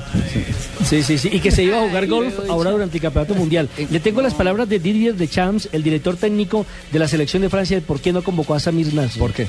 Sí, 0.83 1.03
sí, 1.03 1.17
sí. 1.17 1.29
Y 1.31 1.39
que 1.39 1.51
se 1.51 1.63
iba 1.63 1.77
a 1.77 1.87
jugar 1.87 2.07
golf 2.07 2.33
ahora 2.49 2.71
durante 2.71 2.97
el 2.97 3.01
Campeonato 3.01 3.35
Mundial. 3.35 3.69
Le 3.89 3.99
tengo 3.99 4.21
las 4.21 4.33
palabras 4.33 4.67
de 4.67 4.79
Didier 4.79 5.15
Deschamps, 5.15 5.69
el 5.71 5.83
director 5.83 6.15
técnico 6.17 6.65
de 6.91 6.99
la 6.99 7.07
selección 7.07 7.41
de 7.41 7.49
Francia, 7.49 7.77
de 7.77 7.81
por 7.81 7.99
qué 7.99 8.11
no 8.11 8.23
convocó 8.23 8.55
a 8.55 8.59
Samir 8.59 8.93
Nasri. 8.93 9.19
¿Por 9.19 9.33
qué? 9.33 9.47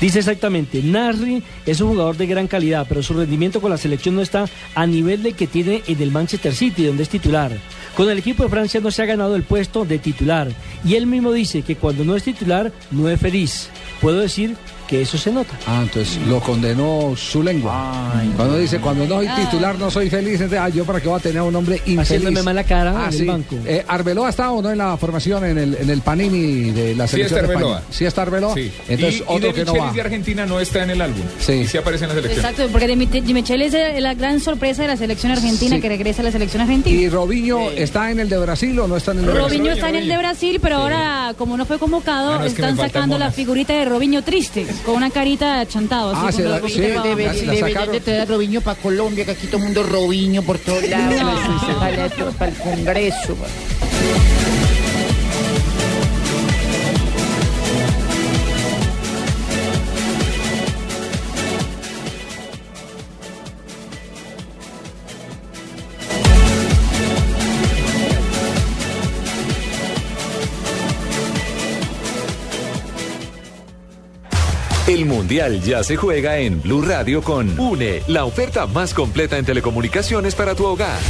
Dice 0.00 0.18
exactamente, 0.18 0.82
Nasri 0.82 1.42
es 1.64 1.80
un 1.80 1.90
jugador 1.90 2.16
de 2.16 2.26
gran 2.26 2.48
calidad, 2.48 2.86
pero 2.88 3.02
su 3.02 3.14
rendimiento 3.14 3.60
con 3.60 3.70
la 3.70 3.76
selección 3.76 4.16
no 4.16 4.22
está 4.22 4.46
a 4.74 4.86
nivel 4.86 5.22
de 5.22 5.32
que 5.32 5.46
tiene 5.46 5.82
en 5.86 6.02
el 6.02 6.10
Manchester 6.10 6.54
City, 6.54 6.86
donde 6.86 7.04
es 7.04 7.08
titular. 7.08 7.52
Con 7.96 8.10
el 8.10 8.18
equipo 8.18 8.42
de 8.42 8.48
Francia 8.48 8.80
no 8.80 8.90
se 8.90 9.02
ha 9.02 9.06
ganado 9.06 9.36
el 9.36 9.44
puesto 9.44 9.84
de 9.84 9.98
titular. 9.98 10.48
Y 10.84 10.94
él 10.94 11.06
mismo 11.06 11.30
dice 11.30 11.62
que 11.62 11.76
cuando 11.76 12.04
no 12.04 12.16
es 12.16 12.24
titular, 12.24 12.72
no 12.90 13.08
es 13.08 13.20
feliz. 13.20 13.68
Puedo 14.00 14.18
decir 14.18 14.56
que 14.92 15.00
eso 15.00 15.16
se 15.16 15.32
nota. 15.32 15.58
Ah, 15.66 15.80
entonces 15.84 16.18
lo 16.28 16.38
condenó 16.40 17.14
su 17.16 17.42
lengua. 17.42 18.12
cuando 18.36 18.58
dice, 18.58 18.78
cuando 18.78 19.06
no 19.06 19.14
soy 19.22 19.28
titular, 19.42 19.78
no 19.78 19.90
soy 19.90 20.10
feliz, 20.10 20.34
entonces, 20.34 20.58
ah, 20.58 20.68
yo 20.68 20.84
para 20.84 21.00
qué 21.00 21.08
voy 21.08 21.18
a 21.18 21.22
tener 21.22 21.40
un 21.40 21.56
hombre 21.56 21.76
infeliz. 21.86 22.00
Haciéndome 22.00 22.42
mala 22.42 22.62
cara 22.62 22.92
Ah, 22.94 23.06
en 23.06 23.12
el 23.14 23.18
sí. 23.18 23.24
banco. 23.24 23.56
Eh, 23.64 23.82
¿Arbeloa 23.88 24.28
está 24.28 24.50
o 24.50 24.60
no 24.60 24.70
en 24.70 24.76
la 24.76 24.94
formación, 24.98 25.46
en 25.46 25.56
el, 25.56 25.74
en 25.76 25.88
el 25.88 26.02
Panini 26.02 26.72
de 26.72 26.94
la 26.94 27.06
Sí 27.06 27.12
selección 27.12 27.38
está 27.40 27.48
de 27.48 27.54
Arbeloa. 27.54 27.78
España? 27.78 27.94
Sí 27.96 28.04
está 28.04 28.22
Arbeloa. 28.22 28.54
Sí. 28.54 28.70
Entonces, 28.86 29.14
y, 29.14 29.18
y 29.20 29.22
otro 29.26 29.48
de 29.48 29.54
que 29.54 29.64
no 29.64 29.74
va. 29.76 29.92
de 29.92 30.00
Argentina 30.02 30.44
no 30.44 30.60
está 30.60 30.82
en 30.82 30.90
el 30.90 31.00
álbum. 31.00 31.22
Sí. 31.40 31.52
Y 31.52 31.66
sí 31.66 31.78
aparece 31.78 32.04
en 32.04 32.08
la 32.10 32.14
selección. 32.16 32.44
Exacto, 32.44 32.68
porque 32.70 32.94
Michelis 33.32 33.72
es 33.72 34.02
la 34.02 34.12
gran 34.12 34.40
sorpresa 34.40 34.82
de 34.82 34.88
la 34.88 34.96
selección 34.98 35.32
argentina 35.32 35.76
Sí. 35.76 35.80
que 35.82 35.88
regresa 35.88 36.20
a 36.20 36.24
la 36.26 36.32
selección 36.32 36.60
argentina. 36.60 37.00
¿Y 37.00 37.08
Robinho 37.08 37.70
está 37.70 38.10
en 38.10 38.20
el 38.20 38.28
de 38.28 38.36
Brasil 38.36 38.78
o 38.78 38.86
no 38.86 38.98
está 38.98 39.12
en 39.12 39.20
el 39.20 39.24
de 39.26 39.32
Brasil? 39.32 39.48
Robinho 39.58 39.72
está 39.72 39.88
en 39.88 39.96
el 39.96 40.08
de 40.08 40.18
Brasil, 40.18 40.58
pero 40.60 40.76
ahora, 40.76 41.34
como 41.38 41.56
no 41.56 41.64
fue 41.64 41.78
convocado, 41.78 42.34
Ah, 42.34 42.38
no, 42.40 42.44
es 42.44 42.52
que 42.52 42.60
me 42.60 42.68
están 42.70 42.86
sacando 42.86 43.16
la 43.16 43.30
figurita 43.30 43.72
de 43.72 43.86
Robinho 43.86 44.22
triste, 44.22 44.66
con 44.84 44.94
una 44.96 45.10
carita 45.10 45.64
chantado. 45.66 46.10
Así, 46.10 46.18
Ah, 46.20 46.22
con 46.24 46.32
se 46.32 46.46
ojitos 46.46 46.70
sí, 46.72 46.80
para 46.80 46.90
abajo. 47.00 47.06
la- 47.06 47.14
la 47.14 47.52
Deberían 47.52 47.60
sacaron. 47.72 47.92
de 47.92 48.00
traer 48.00 48.20
a 48.20 48.24
Robinho 48.26 48.60
para 48.60 48.80
Colombia, 48.80 49.24
que 49.24 49.30
aquí 49.32 49.46
todo 49.46 49.58
el 49.58 49.62
mundo 49.64 49.82
Robinho 49.82 50.42
por 50.42 50.58
todos 50.58 50.82
lados. 50.88 51.14
Para, 51.78 52.08
para 52.32 52.50
el 52.50 52.56
Congreso. 52.58 53.36
El 75.02 75.08
Mundial 75.08 75.60
ya 75.62 75.82
se 75.82 75.96
juega 75.96 76.38
en 76.38 76.62
Blue 76.62 76.80
Radio 76.80 77.22
con 77.22 77.58
UNE, 77.58 78.04
la 78.06 78.24
oferta 78.24 78.68
más 78.68 78.94
completa 78.94 79.36
en 79.36 79.44
telecomunicaciones 79.44 80.36
para 80.36 80.54
tu 80.54 80.64
hogar. 80.64 81.00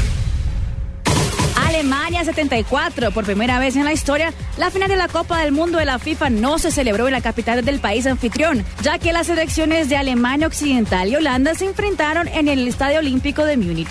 Alemania 1.57 2.25
74, 2.25 3.11
por 3.11 3.27
primera 3.27 3.59
vez 3.59 3.77
en 3.77 3.85
la 3.85 3.93
historia, 3.93 4.33
la 4.57 4.71
final 4.71 4.89
de 4.89 4.97
la 4.97 5.09
Copa 5.09 5.43
del 5.43 5.53
Mundo 5.53 5.77
de 5.77 5.85
la 5.85 5.99
FIFA 5.99 6.31
no 6.31 6.59
se 6.59 6.71
celebró 6.71 7.07
en 7.07 7.13
la 7.13 7.21
capital 7.21 7.63
del 7.63 7.81
país 7.81 8.07
anfitrión, 8.07 8.65
ya 8.81 8.99
que 8.99 9.13
las 9.13 9.27
selecciones 9.27 9.91
de 9.91 9.99
Alemania 9.99 10.47
Occidental 10.47 11.11
y 11.11 11.17
Holanda 11.17 11.55
se 11.55 11.67
enfrentaron 11.67 12.29
en 12.29 12.49
el 12.49 12.67
Estadio 12.67 13.01
Olímpico 13.01 13.45
de 13.45 13.59
Múnich. 13.59 13.91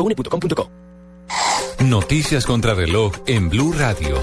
www.une.com.co. 0.00 0.70
Noticias 1.84 2.44
contra 2.44 2.74
reloj 2.74 3.12
en 3.26 3.48
Blue 3.48 3.72
Radio. 3.72 4.18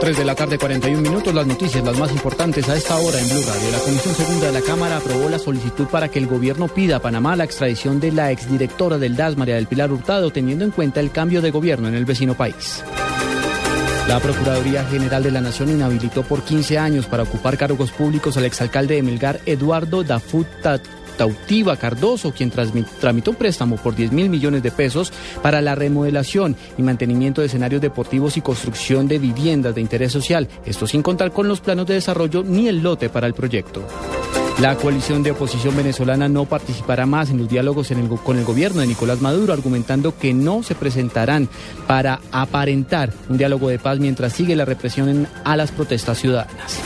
3 0.00 0.18
de 0.18 0.24
la 0.24 0.34
tarde, 0.34 0.58
41 0.58 1.00
minutos. 1.00 1.32
Las 1.32 1.46
noticias, 1.46 1.84
las 1.84 1.96
más 1.98 2.10
importantes 2.10 2.68
a 2.68 2.76
esta 2.76 2.96
hora 2.96 3.18
en 3.18 3.28
Blue 3.28 3.42
Radio. 3.46 3.70
La 3.70 3.78
Comisión 3.78 4.14
Segunda 4.14 4.46
de 4.48 4.52
la 4.52 4.60
Cámara 4.60 4.96
aprobó 4.96 5.28
la 5.28 5.38
solicitud 5.38 5.86
para 5.86 6.08
que 6.08 6.18
el 6.18 6.26
gobierno 6.26 6.68
pida 6.68 6.96
a 6.96 7.00
Panamá 7.00 7.36
la 7.36 7.44
extradición 7.44 8.00
de 8.00 8.12
la 8.12 8.30
exdirectora 8.30 8.98
del 8.98 9.16
DAS, 9.16 9.36
María 9.36 9.54
del 9.54 9.66
Pilar 9.66 9.92
Hurtado, 9.92 10.30
teniendo 10.30 10.64
en 10.64 10.72
cuenta 10.72 11.00
el 11.00 11.10
cambio 11.10 11.40
de 11.40 11.50
gobierno 11.50 11.88
en 11.88 11.94
el 11.94 12.04
vecino 12.04 12.34
país. 12.34 12.82
La 14.08 14.20
Procuraduría 14.20 14.84
General 14.84 15.22
de 15.22 15.30
la 15.30 15.40
Nación 15.40 15.70
inhabilitó 15.70 16.24
por 16.24 16.42
15 16.42 16.78
años 16.78 17.06
para 17.06 17.22
ocupar 17.22 17.56
cargos 17.56 17.90
públicos 17.90 18.36
al 18.36 18.44
exalcalde 18.44 18.96
de 18.96 19.02
Melgar, 19.02 19.40
Eduardo 19.46 20.02
Dafut 20.02 20.46
Tautiva 21.16 21.76
Cardoso, 21.76 22.32
quien 22.32 22.50
tramitó 22.50 23.30
un 23.30 23.36
préstamo 23.36 23.76
por 23.76 23.94
10 23.94 24.12
mil 24.12 24.28
millones 24.28 24.62
de 24.62 24.70
pesos 24.70 25.12
para 25.42 25.60
la 25.60 25.74
remodelación 25.74 26.56
y 26.78 26.82
mantenimiento 26.82 27.40
de 27.40 27.48
escenarios 27.48 27.82
deportivos 27.82 28.36
y 28.36 28.40
construcción 28.40 29.08
de 29.08 29.18
viviendas 29.18 29.74
de 29.74 29.80
interés 29.80 30.12
social, 30.12 30.48
esto 30.64 30.86
sin 30.86 31.02
contar 31.02 31.32
con 31.32 31.48
los 31.48 31.60
planos 31.60 31.86
de 31.86 31.94
desarrollo 31.94 32.42
ni 32.42 32.68
el 32.68 32.82
lote 32.82 33.08
para 33.08 33.26
el 33.26 33.34
proyecto. 33.34 33.84
La 34.60 34.76
coalición 34.76 35.24
de 35.24 35.32
oposición 35.32 35.76
venezolana 35.76 36.28
no 36.28 36.44
participará 36.44 37.06
más 37.06 37.30
en 37.30 37.38
los 37.38 37.48
diálogos 37.48 37.92
con 38.22 38.38
el 38.38 38.44
gobierno 38.44 38.80
de 38.80 38.86
Nicolás 38.86 39.20
Maduro, 39.20 39.52
argumentando 39.52 40.16
que 40.16 40.32
no 40.32 40.62
se 40.62 40.76
presentarán 40.76 41.48
para 41.88 42.20
aparentar 42.30 43.12
un 43.28 43.36
diálogo 43.36 43.68
de 43.68 43.80
paz 43.80 43.98
mientras 43.98 44.32
sigue 44.32 44.54
la 44.54 44.64
represión 44.64 45.26
a 45.42 45.56
las 45.56 45.72
protestas 45.72 46.18
ciudadanas. 46.18 46.80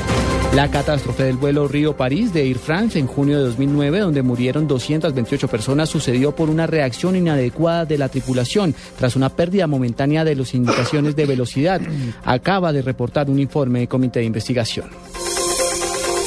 La 0.54 0.70
catástrofe 0.70 1.24
del 1.24 1.36
vuelo 1.36 1.68
Río-París 1.68 2.32
de 2.32 2.42
Air 2.42 2.58
France 2.58 2.98
en 2.98 3.06
junio 3.06 3.38
de 3.38 3.44
2009, 3.44 4.00
donde 4.00 4.22
murieron 4.22 4.66
228 4.66 5.46
personas, 5.46 5.88
sucedió 5.88 6.34
por 6.34 6.50
una 6.50 6.66
reacción 6.66 7.14
inadecuada 7.16 7.84
de 7.84 7.98
la 7.98 8.08
tripulación 8.08 8.74
tras 8.98 9.14
una 9.14 9.28
pérdida 9.28 9.66
momentánea 9.66 10.24
de 10.24 10.34
las 10.34 10.54
indicaciones 10.54 11.14
de 11.14 11.26
velocidad. 11.26 11.80
Acaba 12.24 12.72
de 12.72 12.82
reportar 12.82 13.30
un 13.30 13.38
informe 13.38 13.80
del 13.80 13.88
Comité 13.88 14.20
de 14.20 14.26
Investigación. 14.26 14.86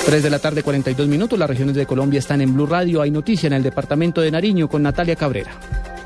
3 0.06 0.24
de 0.24 0.30
la 0.30 0.40
tarde, 0.40 0.64
42 0.64 1.08
minutos. 1.08 1.38
Las 1.38 1.50
regiones 1.50 1.76
de 1.76 1.86
Colombia 1.86 2.20
están 2.20 2.42
en 2.42 2.54
Blue 2.54 2.66
Radio. 2.68 3.02
Hay 3.02 3.12
noticia 3.12 3.48
en 3.48 3.54
el 3.54 3.64
departamento 3.64 4.22
de 4.22 4.32
Nariño 4.32 4.70
con 4.70 4.82
Natalia 4.82 5.16
Cabrera. 5.16 5.52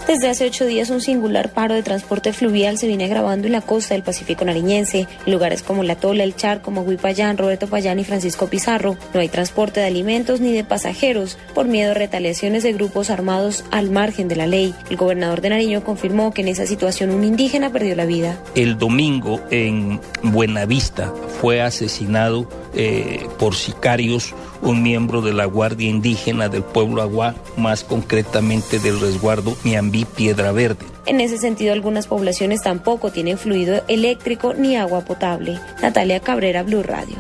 Desde 0.08 0.30
hace 0.30 0.45
ocho 0.45 0.68
días 0.68 0.91
un 0.91 1.01
singular 1.01 1.49
paro 1.49 1.74
de 1.74 1.82
transporte 1.82 2.32
fluvial 2.32 2.78
se 2.78 2.86
viene 2.86 3.06
agravando 3.06 3.47
en 3.47 3.53
la 3.53 3.62
costa 3.62 3.95
del 3.95 4.03
Pacífico 4.03 4.45
nariñense, 4.45 5.08
en 5.26 5.32
lugares 5.34 5.64
como 5.64 5.82
La 5.82 5.95
Tola, 5.95 6.24
El 6.24 6.36
Charco, 6.36 6.72
Payán, 7.01 7.39
Roberto 7.39 7.66
Payán 7.66 7.97
y 7.97 8.03
Francisco 8.03 8.45
Pizarro. 8.45 8.97
No 9.16 9.20
hay 9.20 9.30
transporte 9.30 9.80
de 9.80 9.88
alimentos 9.88 10.41
ni 10.41 10.53
de 10.53 10.64
pasajeros 10.64 11.39
por 11.56 11.66
miedo 11.66 11.91
a 11.91 11.95
retaliaciones 11.95 12.62
de 12.62 12.74
grupos 12.74 13.10
armados 13.10 13.66
al 13.72 13.89
margen 13.89 14.28
de 14.28 14.36
la 14.36 14.45
ley. 14.45 14.76
El 14.91 14.97
gobernador 14.97 15.41
de 15.41 15.49
Nariño 15.49 15.84
confirmó 15.84 16.32
que 16.32 16.43
en 16.43 16.49
esa 16.49 16.68
situación 16.68 17.10
un 17.10 17.24
indígena 17.24 17.72
perdió 17.72 17.95
la 17.95 18.06
vida. 18.06 18.38
El 18.53 18.78
domingo 18.78 19.41
en 19.49 19.99
Buenavista 20.22 21.12
fue 21.41 21.64
asesinado 21.64 22.47
eh, 22.76 23.26
por 23.39 23.56
sicarios 23.56 24.36
un 24.66 24.84
miembro 24.84 25.22
de 25.22 25.34
la 25.34 25.45
Guardia 25.45 25.89
Indígena 25.89 26.49
del 26.49 26.63
pueblo 26.63 27.01
Aguá, 27.01 27.36
más 27.55 27.84
concretamente 27.84 28.80
del 28.80 28.99
resguardo 28.99 29.55
Miambí 29.63 30.05
Piedra 30.05 30.51
Verde. 30.51 30.86
En 31.05 31.22
ese 31.22 31.38
sentido, 31.38 31.72
algunas 31.72 32.07
poblaciones 32.07 32.61
tampoco 32.61 33.11
tienen 33.11 33.38
fluido 33.38 33.84
eléctrico 33.88 34.53
ni 34.53 34.76
agua 34.76 35.01
potable. 35.01 35.59
Natalia 35.82 36.20
Cabrera, 36.20 36.63
Blue 36.63 36.84
Radio. 36.84 37.16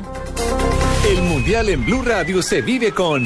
El 1.07 1.21
Mundial 1.21 1.69
en 1.69 1.85
Blue 1.85 2.01
Radio 2.03 2.41
se 2.41 2.61
vive 2.61 2.91
con... 2.91 3.25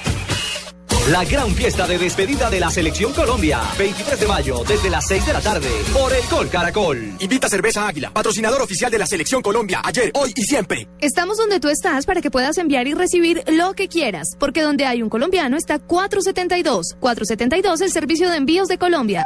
La 1.09 1.25
gran 1.25 1.49
fiesta 1.55 1.87
de 1.87 1.97
despedida 1.97 2.47
de 2.51 2.59
la 2.59 2.69
Selección 2.69 3.11
Colombia. 3.11 3.59
23 3.77 4.19
de 4.19 4.27
mayo, 4.27 4.63
desde 4.67 4.87
las 4.87 5.07
6 5.07 5.25
de 5.25 5.33
la 5.33 5.41
tarde, 5.41 5.67
por 5.91 6.13
el 6.13 6.23
Col 6.25 6.47
Caracol. 6.47 7.13
Invita 7.19 7.49
Cerveza 7.49 7.87
Águila, 7.87 8.11
patrocinador 8.11 8.61
oficial 8.61 8.91
de 8.91 8.99
la 8.99 9.07
Selección 9.07 9.41
Colombia, 9.41 9.81
ayer, 9.83 10.11
hoy 10.13 10.31
y 10.35 10.43
siempre. 10.43 10.87
Estamos 10.99 11.39
donde 11.39 11.59
tú 11.59 11.69
estás 11.69 12.05
para 12.05 12.21
que 12.21 12.29
puedas 12.29 12.59
enviar 12.59 12.87
y 12.87 12.93
recibir 12.93 13.43
lo 13.47 13.73
que 13.73 13.87
quieras, 13.87 14.35
porque 14.39 14.61
donde 14.61 14.85
hay 14.85 15.01
un 15.01 15.09
colombiano 15.09 15.57
está 15.57 15.79
472. 15.79 16.95
472, 16.99 17.81
el 17.81 17.91
servicio 17.91 18.29
de 18.29 18.37
envíos 18.37 18.67
de 18.67 18.77
Colombia. 18.77 19.25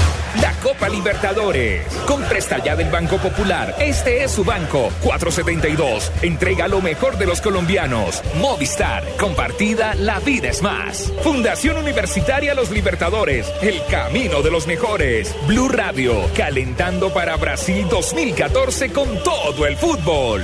La 0.39 0.53
Copa 0.63 0.87
Libertadores. 0.87 1.85
Con 2.07 2.23
Presta 2.23 2.63
Ya 2.63 2.75
del 2.75 2.89
Banco 2.89 3.17
Popular. 3.17 3.75
Este 3.79 4.23
es 4.23 4.31
su 4.31 4.45
banco. 4.45 4.89
472. 5.01 6.09
Entrega 6.21 6.69
lo 6.69 6.81
mejor 6.81 7.17
de 7.17 7.25
los 7.25 7.41
colombianos. 7.41 8.23
Movistar. 8.35 9.03
Compartida, 9.19 9.93
la 9.95 10.19
vida 10.19 10.47
es 10.49 10.61
más. 10.61 11.11
Fundación 11.21 11.77
Universitaria 11.77 12.53
Los 12.53 12.71
Libertadores. 12.71 13.51
El 13.61 13.83
camino 13.89 14.41
de 14.41 14.51
los 14.51 14.67
mejores. 14.67 15.35
Blue 15.47 15.67
Radio, 15.67 16.13
calentando 16.35 17.13
para 17.13 17.35
Brasil 17.35 17.85
2014 17.89 18.91
con 18.93 19.21
todo 19.23 19.67
el 19.67 19.75
fútbol. 19.75 20.43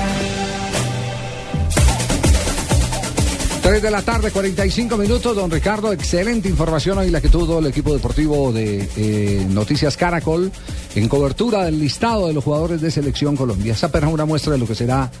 3 3.61 3.79
de 3.81 3.91
la 3.91 4.01
tarde, 4.01 4.31
45 4.31 4.97
minutos. 4.97 5.35
Don 5.35 5.51
Ricardo, 5.51 5.93
excelente 5.93 6.49
información 6.49 6.97
hoy 6.97 7.11
la 7.11 7.21
que 7.21 7.29
tuvo 7.29 7.59
el 7.59 7.67
equipo 7.67 7.93
deportivo 7.93 8.51
de 8.51 8.89
eh, 8.97 9.45
Noticias 9.49 9.97
Caracol 9.97 10.51
en 10.95 11.07
cobertura 11.07 11.65
del 11.65 11.79
listado 11.79 12.27
de 12.27 12.33
los 12.33 12.43
jugadores 12.43 12.81
de 12.81 12.89
Selección 12.89 13.35
Colombia. 13.35 13.73
Esa 13.73 13.87
apenas 13.87 14.11
una 14.11 14.25
muestra 14.25 14.53
de 14.53 14.57
lo 14.57 14.65
que 14.65 14.73
será 14.73 15.11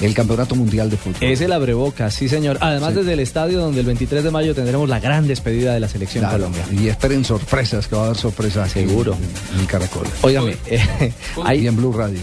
el 0.00 0.14
Campeonato 0.14 0.54
Mundial 0.54 0.90
de 0.90 0.96
Fútbol. 0.96 1.22
Es 1.22 1.40
el 1.40 1.50
abreboca, 1.50 2.08
sí 2.12 2.28
señor. 2.28 2.58
Además 2.60 2.94
desde 2.94 3.14
el 3.14 3.20
estadio 3.20 3.58
donde 3.58 3.80
el 3.80 3.86
23 3.86 4.22
de 4.22 4.30
mayo 4.30 4.54
tendremos 4.54 4.88
la 4.88 5.00
gran 5.00 5.26
despedida 5.26 5.74
de 5.74 5.80
la 5.80 5.88
Selección 5.88 6.24
Colombia. 6.30 6.64
Y 6.70 6.86
esperen 6.86 7.24
sorpresas, 7.24 7.88
que 7.88 7.96
va 7.96 8.02
a 8.02 8.04
haber 8.06 8.16
sorpresas. 8.16 8.70
Seguro. 8.70 9.16
En, 9.58 9.66
Caracol. 9.66 10.06
Óigame, 10.22 10.56
eh, 10.66 11.12
hay, 11.44 11.66
en 11.66 11.76
Blue 11.76 11.92
Radio. 11.92 12.20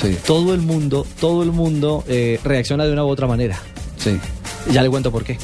Sí. 0.00 0.16
Todo 0.26 0.54
el 0.54 0.62
mundo, 0.62 1.06
todo 1.20 1.42
el 1.42 1.52
mundo 1.52 2.02
eh, 2.08 2.40
reacciona 2.42 2.86
de 2.86 2.92
una 2.92 3.04
u 3.04 3.08
otra 3.08 3.26
manera. 3.26 3.60
Sí. 3.98 4.18
Ya 4.70 4.82
le 4.82 4.90
cuento 4.90 5.10
por 5.10 5.24
qué. 5.24 5.38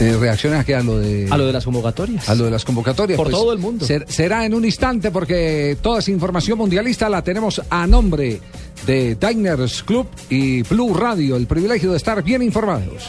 Eh, 0.00 0.16
reacciona 0.18 0.58
a, 0.58 0.78
a 0.78 0.82
lo 0.82 0.98
de 0.98 1.28
a 1.30 1.36
lo 1.36 1.46
de 1.46 1.52
las 1.52 1.64
convocatorias 1.64 2.28
a 2.28 2.34
lo 2.34 2.46
de 2.46 2.50
las 2.50 2.64
convocatorias 2.64 3.16
por 3.16 3.26
pues, 3.26 3.36
todo 3.36 3.52
el 3.52 3.60
mundo 3.60 3.86
será 4.08 4.44
en 4.44 4.52
un 4.52 4.64
instante 4.64 5.12
porque 5.12 5.78
toda 5.80 6.00
esa 6.00 6.10
información 6.10 6.58
mundialista 6.58 7.08
la 7.08 7.22
tenemos 7.22 7.62
a 7.70 7.86
nombre 7.86 8.40
de 8.86 9.14
Diners 9.14 9.84
Club 9.84 10.08
y 10.28 10.62
Blue 10.62 10.94
Radio 10.94 11.36
el 11.36 11.46
privilegio 11.46 11.92
de 11.92 11.96
estar 11.96 12.24
bien 12.24 12.42
informados 12.42 13.04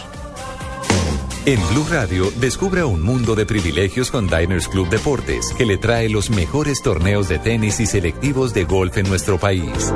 En 1.48 1.60
Blue 1.70 1.86
Radio, 1.90 2.32
descubra 2.40 2.86
un 2.86 3.02
mundo 3.02 3.34
de 3.34 3.48
privilegios 3.48 4.12
con 4.12 4.28
Diners 4.28 4.68
Club 4.68 4.90
Deportes, 4.90 5.54
que 5.56 5.66
le 5.66 5.78
trae 5.78 6.10
los 6.10 6.32
mejores 6.32 6.82
torneos 6.82 7.28
de 7.28 7.38
tenis 7.38 7.80
y 7.80 7.86
selectivos 7.86 8.54
de 8.56 8.64
golf 8.64 8.98
en 8.98 9.08
nuestro 9.08 9.40
país. 9.40 9.94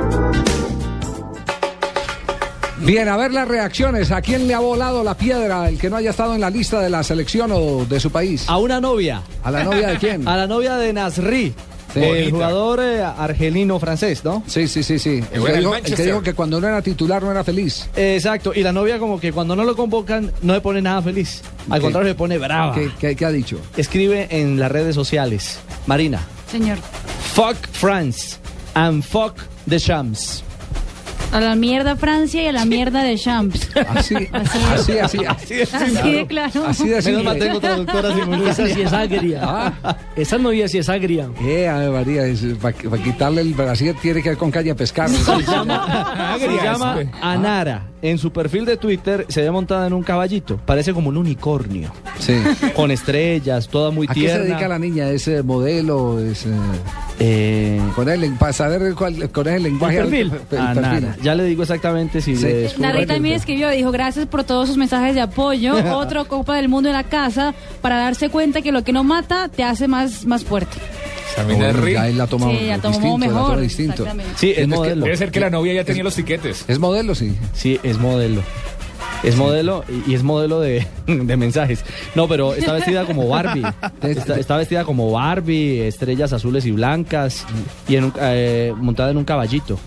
Bien, 2.90 3.08
a 3.08 3.16
ver 3.18 3.32
las 3.32 3.48
reacciones. 3.48 4.10
¿A 4.12 4.20
quién 4.20 4.48
le 4.48 4.56
ha 4.56 4.60
volado 4.60 5.04
la 5.04 5.14
piedra 5.16 5.70
el 5.70 5.78
que 5.78 5.92
no 5.92 5.98
haya 5.98 6.10
estado 6.10 6.34
en 6.34 6.42
la 6.42 6.50
lista 6.50 6.82
de 6.82 6.90
la 6.90 7.04
selección 7.04 7.52
o 7.54 7.86
de 7.86 8.00
su 8.00 8.10
país? 8.10 8.46
A 8.48 8.58
una 8.58 8.82
novia. 8.82 9.22
¿A 9.44 9.52
la 9.52 9.64
novia 9.64 9.90
de 9.90 9.98
quién? 10.00 10.28
A 10.28 10.36
la 10.36 10.48
novia 10.48 10.76
de 10.76 10.92
Nasri. 10.92 11.54
Sí. 11.94 12.00
El 12.00 12.32
jugador 12.32 12.80
eh, 12.82 13.04
argelino 13.04 13.80
francés, 13.80 14.24
¿no? 14.26 14.42
Sí, 14.48 14.68
sí, 14.68 14.82
sí, 14.82 14.98
sí. 14.98 15.24
El 15.32 15.44
que, 15.44 15.54
dijo, 15.58 15.76
el 15.76 15.84
que 15.84 16.04
dijo 16.04 16.24
que 16.24 16.34
cuando 16.34 16.60
no 16.60 16.68
era 16.68 16.82
titular 16.82 17.22
no 17.22 17.30
era 17.30 17.44
feliz. 17.44 17.88
Exacto, 17.96 18.54
y 18.56 18.64
la 18.64 18.74
novia 18.74 18.98
como 18.98 19.20
que 19.20 19.32
cuando 19.32 19.56
no 19.56 19.64
lo 19.66 19.76
convocan 19.76 20.32
no 20.42 20.56
se 20.56 20.62
pone 20.62 20.82
nada 20.82 21.04
feliz. 21.04 21.44
Al 21.70 21.78
¿Qué? 21.78 21.84
contrario, 21.84 22.10
se 22.10 22.16
pone 22.16 22.40
brava. 22.40 22.74
¿Qué, 22.74 22.90
qué- 23.00 23.16
qué 23.16 23.26
ha 23.26 23.32
dicho? 23.32 23.60
Escribe 23.78 24.30
en 24.32 24.60
las 24.60 24.72
redes 24.72 24.96
sociales. 24.96 25.60
Marina, 25.86 26.22
Señor. 26.52 26.80
fuck 27.36 27.56
France 27.72 28.38
and 28.74 29.04
fuck 29.04 29.36
the 29.70 29.78
Shams. 29.78 30.44
A 31.32 31.40
la 31.40 31.56
mierda 31.56 31.96
Francia 31.96 32.42
y 32.44 32.48
a 32.48 32.52
la 32.52 32.66
mierda 32.66 33.04
de 33.04 33.16
Champs. 33.16 33.70
Así, 33.90 34.16
así, 34.32 34.60
así, 35.00 35.24
así, 35.26 35.62
Así 35.62 36.12
de 36.12 36.26
claro. 36.28 36.66
Así 36.66 36.88
de 36.88 37.02
Menos 37.04 37.24
mal 37.24 37.38
tengo 37.38 37.60
traductora 37.60 38.14
simultánea. 38.16 38.52
Esa 38.52 38.68
sí 38.68 38.82
es 38.82 38.94
agria. 38.94 39.40
Ah. 39.44 39.98
Esa 40.16 40.38
novia 40.40 40.68
sí 40.68 40.80
es 40.80 40.90
agria. 40.90 41.30
Eh, 41.42 41.68
Ave 41.68 41.90
María, 41.92 42.24
para 42.62 43.04
quitarle 43.04 43.42
el 43.42 43.54
Brasil 43.54 43.96
tiene 44.02 44.24
que 44.24 44.30
ver 44.30 44.38
con 44.38 44.50
caña 44.50 44.70
de 44.70 44.76
pescar. 44.76 45.10
Se 45.10 45.42
llama, 45.44 46.38
se 46.40 46.48
llama 46.64 46.98
Anara. 47.22 47.86
En 48.02 48.18
su 48.18 48.32
perfil 48.32 48.64
de 48.64 48.78
Twitter 48.78 49.26
se 49.28 49.42
ve 49.42 49.52
montada 49.52 49.86
en 49.86 49.92
un 49.94 50.04
caballito. 50.04 50.58
Parece 50.66 50.94
como 50.94 51.10
un 51.10 51.18
unicornio. 51.18 51.92
Sí. 52.18 52.34
Con 52.74 52.92
estrellas, 52.92 53.68
toda 53.68 53.92
muy 53.92 54.08
¿A 54.10 54.14
qué 54.14 54.22
tierna. 54.22 54.44
se 54.46 54.50
dedica 54.52 54.68
la 54.70 54.80
niña? 54.80 55.10
¿Es 55.10 55.28
eh, 55.28 55.44
modelo? 55.44 56.18
Es, 56.20 56.46
eh, 56.46 56.50
Eh, 57.22 57.82
con 57.96 58.08
el, 58.08 58.32
para 58.36 58.54
saber 58.54 58.94
cuál, 58.96 59.30
con 59.32 59.46
el 59.50 59.64
lenguaje. 59.64 59.98
¿El 59.98 60.04
perfil? 60.08 60.32
el 60.52 60.58
Ah, 60.58 60.72
perfil. 60.74 61.08
Ya 61.22 61.36
le 61.36 61.44
digo 61.44 61.64
exactamente 61.64 62.22
si 62.22 62.36
Sí. 62.36 62.44
le 62.44 62.54
descubro 62.54 62.88
Narri 62.88 63.02
el- 63.02 63.08
también 63.08 63.36
escribió, 63.36 63.70
dijo, 63.70 63.92
gracias 63.92 64.26
por 64.26 64.44
todos 64.44 64.68
sus 64.68 64.78
mensajes 64.78 65.16
de 65.16 65.22
apoyo. 65.22 65.74
Otro 65.98 66.26
Copa 66.28 66.56
del 66.56 66.70
Mundo 66.70 66.90
en 66.90 66.96
la 66.96 67.04
casa 67.04 67.54
para 67.82 67.98
darse 67.98 68.30
cuenta 68.30 68.62
que 68.62 68.72
lo 68.72 68.84
que 68.84 68.94
no 68.94 69.04
mata 69.04 69.50
te 69.50 69.64
hace 69.64 69.88
más, 69.88 70.26
más 70.26 70.44
fuerte. 70.44 70.78
Bueno, 71.46 71.88
ya 71.88 72.08
él 72.10 72.18
la 72.18 72.28
tomó 72.28 72.50
Sí, 72.52 72.58
tomó 72.82 72.98
distinto, 72.98 73.18
la 73.18 73.18
mejor, 73.34 73.60
distinto. 73.62 74.06
Sí, 74.36 74.50
es 74.50 74.56
Tienes 74.56 74.60
que- 74.62 74.76
modelo. 74.76 75.06
Debe 75.06 75.18
ser 75.18 75.32
que 75.32 75.40
la 75.40 75.50
novia 75.50 75.74
ya 75.74 75.84
tenía 75.86 76.04
los 76.04 76.16
tiquetes. 76.16 76.66
Es 76.68 76.80
modelo, 76.80 77.16
sí. 77.16 77.34
Sí, 77.54 77.80
es 77.84 77.98
modelo. 77.98 78.42
Es 79.24 79.36
modelo 79.36 79.84
y 80.08 80.12
y 80.12 80.16
es 80.16 80.24
modelo 80.24 80.60
de, 80.62 80.86
de 81.08 81.38
mensajes. 81.38 81.84
No, 82.16 82.28
pero 82.28 82.54
está 82.56 82.74
vestida 82.74 83.06
como 83.06 83.28
Barbie. 83.28 83.64
Está, 84.02 84.38
está 84.40 84.58
vestida 84.58 84.84
como 84.86 85.12
Barbie, 85.12 85.82
estrellas 85.82 86.32
azules 86.34 86.66
y 86.66 86.72
blancas 86.72 87.46
y 87.88 87.96
en 87.98 88.06
un- 88.06 88.14
eh, 88.20 88.74
montada 88.78 89.12
en 89.12 89.18
un 89.18 89.26
caballito. 89.26 89.78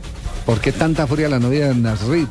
¿Por 0.46 0.60
qué 0.60 0.72
tanta 0.72 1.06
furia 1.06 1.28
la 1.28 1.38
novia 1.38 1.68
de 1.68 1.74
Nasrid? 1.76 2.26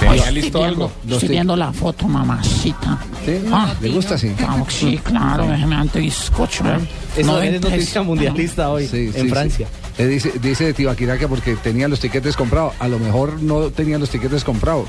Tenía 0.00 0.30
listo 0.32 0.64
algo. 0.64 0.90
Los 1.06 1.14
Estoy 1.14 1.28
tic- 1.28 1.32
viendo 1.32 1.54
la 1.56 1.72
foto, 1.72 2.08
mamacita. 2.08 2.98
¿Sí? 3.24 3.38
Ah. 3.52 3.72
¿Le 3.80 3.88
gusta 3.90 4.16
así? 4.16 4.30
Claro 4.30 4.64
que 4.66 4.72
sí, 4.72 5.00
claro, 5.02 5.46
déjeme 5.46 5.76
antes 5.76 6.02
bizcocho. 6.02 6.64
¿eh? 6.66 6.78
Eso 7.16 7.26
No 7.32 7.40
es 7.40 7.60
noticia 7.60 8.02
mundialista 8.02 8.68
hoy 8.70 8.88
Sí, 8.88 9.12
en 9.14 9.22
sí, 9.22 9.28
Francia. 9.28 9.68
sí. 9.96 10.02
Eh, 10.02 10.06
dice, 10.08 10.32
dice 10.42 10.74
Tibaquirá 10.74 11.16
que 11.16 11.28
porque 11.28 11.54
tenía 11.54 11.86
los 11.86 12.00
tiquetes 12.00 12.34
comprados. 12.36 12.72
A 12.80 12.88
lo 12.88 12.98
mejor 12.98 13.40
no 13.40 13.70
tenían 13.70 14.00
los 14.00 14.10
tiquetes 14.10 14.42
comprados. 14.42 14.88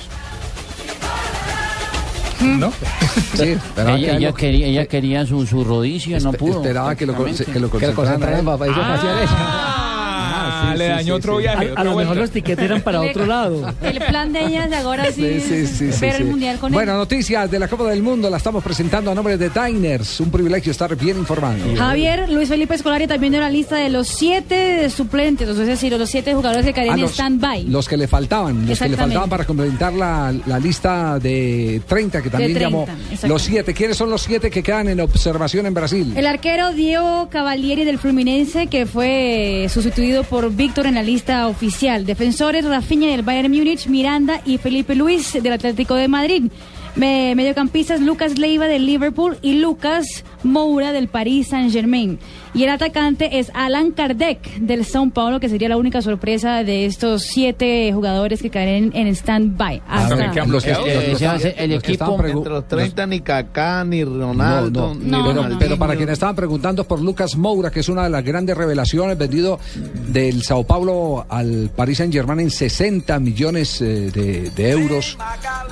¿No? 2.42 2.72
Sí, 3.36 3.44
Ella, 3.78 3.96
que 3.96 4.16
ella 4.18 4.28
lo- 4.30 4.34
quería, 4.34 4.68
ella 4.68 4.86
quería 4.88 5.26
su, 5.26 5.46
su 5.46 5.64
rodicio, 5.64 6.20
no 6.20 6.34
pudo. 6.34 6.58
Esperaba 6.58 6.96
que 6.96 7.06
lo, 7.06 7.14
que 7.14 7.32
lo 7.32 7.36
Que 7.36 7.60
lo 7.60 7.70
concentraran 7.70 7.86
a 7.86 7.90
él. 7.90 7.96
concentraran 7.96 8.46
para 8.46 8.58
países 8.58 8.84
Ah, 10.72 10.76
le 10.76 10.88
dañó 10.88 11.16
otro 11.16 11.36
A, 11.36 11.40
viaje. 11.40 11.72
a 11.76 11.84
lo 11.84 11.96
mejor 11.96 12.18
los 12.18 12.32
tiquetes 12.32 12.66
eran 12.66 12.82
para 12.82 13.02
otro 13.02 13.26
lado. 13.26 13.74
El 13.82 14.00
plan 14.00 14.32
de 14.34 14.46
ella 14.46 14.68
de 14.68 14.76
ahora 14.76 15.06
sí, 15.12 15.40
Sí, 15.40 15.42
sí, 15.42 15.68
sí, 15.68 15.86
es 15.86 15.96
sí, 15.96 16.02
ver 16.02 16.16
sí. 16.18 16.22
el 16.24 16.26
mundial 16.30 16.58
con 16.60 16.72
Bueno, 16.72 16.94
él. 16.94 16.98
noticias 16.98 17.50
de 17.50 17.60
la 17.60 17.68
Copa 17.68 17.86
del 17.90 18.02
Mundo 18.04 18.30
la 18.30 18.38
estamos 18.38 18.64
presentando 18.64 19.12
a 19.12 19.16
nombre 19.16 19.38
de 19.38 19.50
Diners. 19.50 20.20
Un 20.20 20.32
privilegio 20.32 20.72
estar 20.72 20.96
bien 20.96 21.18
informado. 21.18 21.58
Javier, 21.78 22.30
Luis 22.30 22.50
Felipe 22.50 22.76
Escolari 22.76 23.08
también 23.08 23.34
dio 23.34 23.42
la 23.42 23.50
lista 23.50 23.76
de 23.78 23.90
los 23.90 24.08
siete 24.08 24.90
suplentes, 24.90 25.48
es 25.50 25.58
decir, 25.58 25.94
los 25.98 26.10
siete 26.10 26.34
jugadores 26.34 26.66
que 26.66 26.74
caerían 26.74 27.00
en 27.00 27.06
stand-by. 27.08 27.64
los 27.66 27.88
que 27.88 27.98
le 27.98 28.08
faltaban, 28.08 28.68
los 28.68 28.80
que 28.80 28.90
le 28.90 28.98
faltaban 28.98 29.30
para 29.30 29.46
completar 29.46 29.94
la, 29.94 30.34
la 30.46 30.60
lista 30.60 31.20
de 31.20 31.82
30 31.88 32.22
que 32.22 32.30
también 32.30 32.54
30, 32.54 32.70
llamó. 32.70 32.88
Los 33.28 33.42
siete, 33.44 33.74
¿quiénes 33.74 33.98
son 33.98 34.10
los 34.10 34.22
siete 34.22 34.50
que 34.50 34.64
quedan 34.64 34.90
en 34.90 35.00
observación 35.00 35.66
en 35.66 35.74
Brasil? 35.74 36.14
El 36.16 36.26
arquero 36.26 36.74
Diego 36.74 37.28
Cavalieri 37.30 37.84
del 37.86 38.00
Fluminense, 38.00 38.68
que 38.68 38.86
fue 38.86 39.68
sustituido 39.70 40.24
por 40.24 40.55
Víctor 40.56 40.88
en 40.88 40.96
la 40.96 41.04
lista 41.04 41.48
oficial. 41.48 42.06
Defensores 42.06 42.66
Rafinha 42.66 43.10
del 43.10 43.24
Bayern 43.24 43.52
Múnich, 43.52 43.88
Miranda 43.88 44.42
y 44.46 44.58
Felipe 44.58 44.96
Luis 44.96 45.34
del 45.34 45.54
Atlético 45.54 45.96
de 45.96 46.08
Madrid. 46.08 46.44
Me- 46.96 47.34
mediocampistas 47.36 48.00
Lucas 48.00 48.38
Leiva 48.38 48.68
del 48.68 48.86
Liverpool 48.86 49.38
y 49.42 49.56
Lucas 49.60 50.24
Moura 50.44 50.94
del 50.94 51.10
Paris 51.10 51.48
Saint-Germain. 51.50 52.20
Y 52.56 52.64
el 52.64 52.70
atacante 52.70 53.40
es 53.40 53.52
Alan 53.54 53.92
Kardec 53.92 54.60
del 54.60 54.86
São 54.86 55.12
Paulo, 55.12 55.42
que 55.42 55.50
sería 55.50 55.68
la 55.68 55.76
única 55.78 56.02
sorpresa 56.02 56.64
de 56.64 56.86
estos 56.86 57.24
siete 57.24 57.92
jugadores 57.94 58.42
que 58.42 58.50
caen 58.50 58.92
en 58.96 59.08
stand-by. 59.08 59.82
Quedan 60.34 60.52
Los 60.52 60.64
que- 60.64 60.72
Eh, 60.72 61.56
el 61.58 61.72
equipo- 61.74 62.06
Entre 62.26 62.52
los 62.52 62.68
30 62.68 63.06
ni 63.08 63.20
Kaká, 63.20 63.84
ni 63.84 64.04
Ronaldo, 64.06 64.94
no, 64.94 64.96
ni 64.96 65.10
No, 65.12 65.26
pero, 65.48 65.60
pero 65.60 65.78
para 65.78 65.96
quienes 65.98 66.14
estaban 66.14 66.36
preguntando 66.36 66.86
por 66.86 67.02
Lucas 67.02 67.36
Moura, 67.36 67.70
que 67.72 67.82
es 67.82 67.90
una 67.90 68.04
de 68.06 68.10
las 68.10 68.24
grandes 68.24 68.56
revelaciones, 68.56 69.18
vendido 69.18 69.60
del 70.08 70.42
Sao 70.44 70.64
Paulo 70.64 71.26
al 71.28 71.70
Paris 71.76 71.98
Saint 71.98 72.14
Germain 72.14 72.40
en 72.40 72.52
60 72.52 73.20
millones 73.20 73.82
eh, 73.82 74.12
de, 74.12 74.50
de 74.52 74.70
euros. 74.70 75.18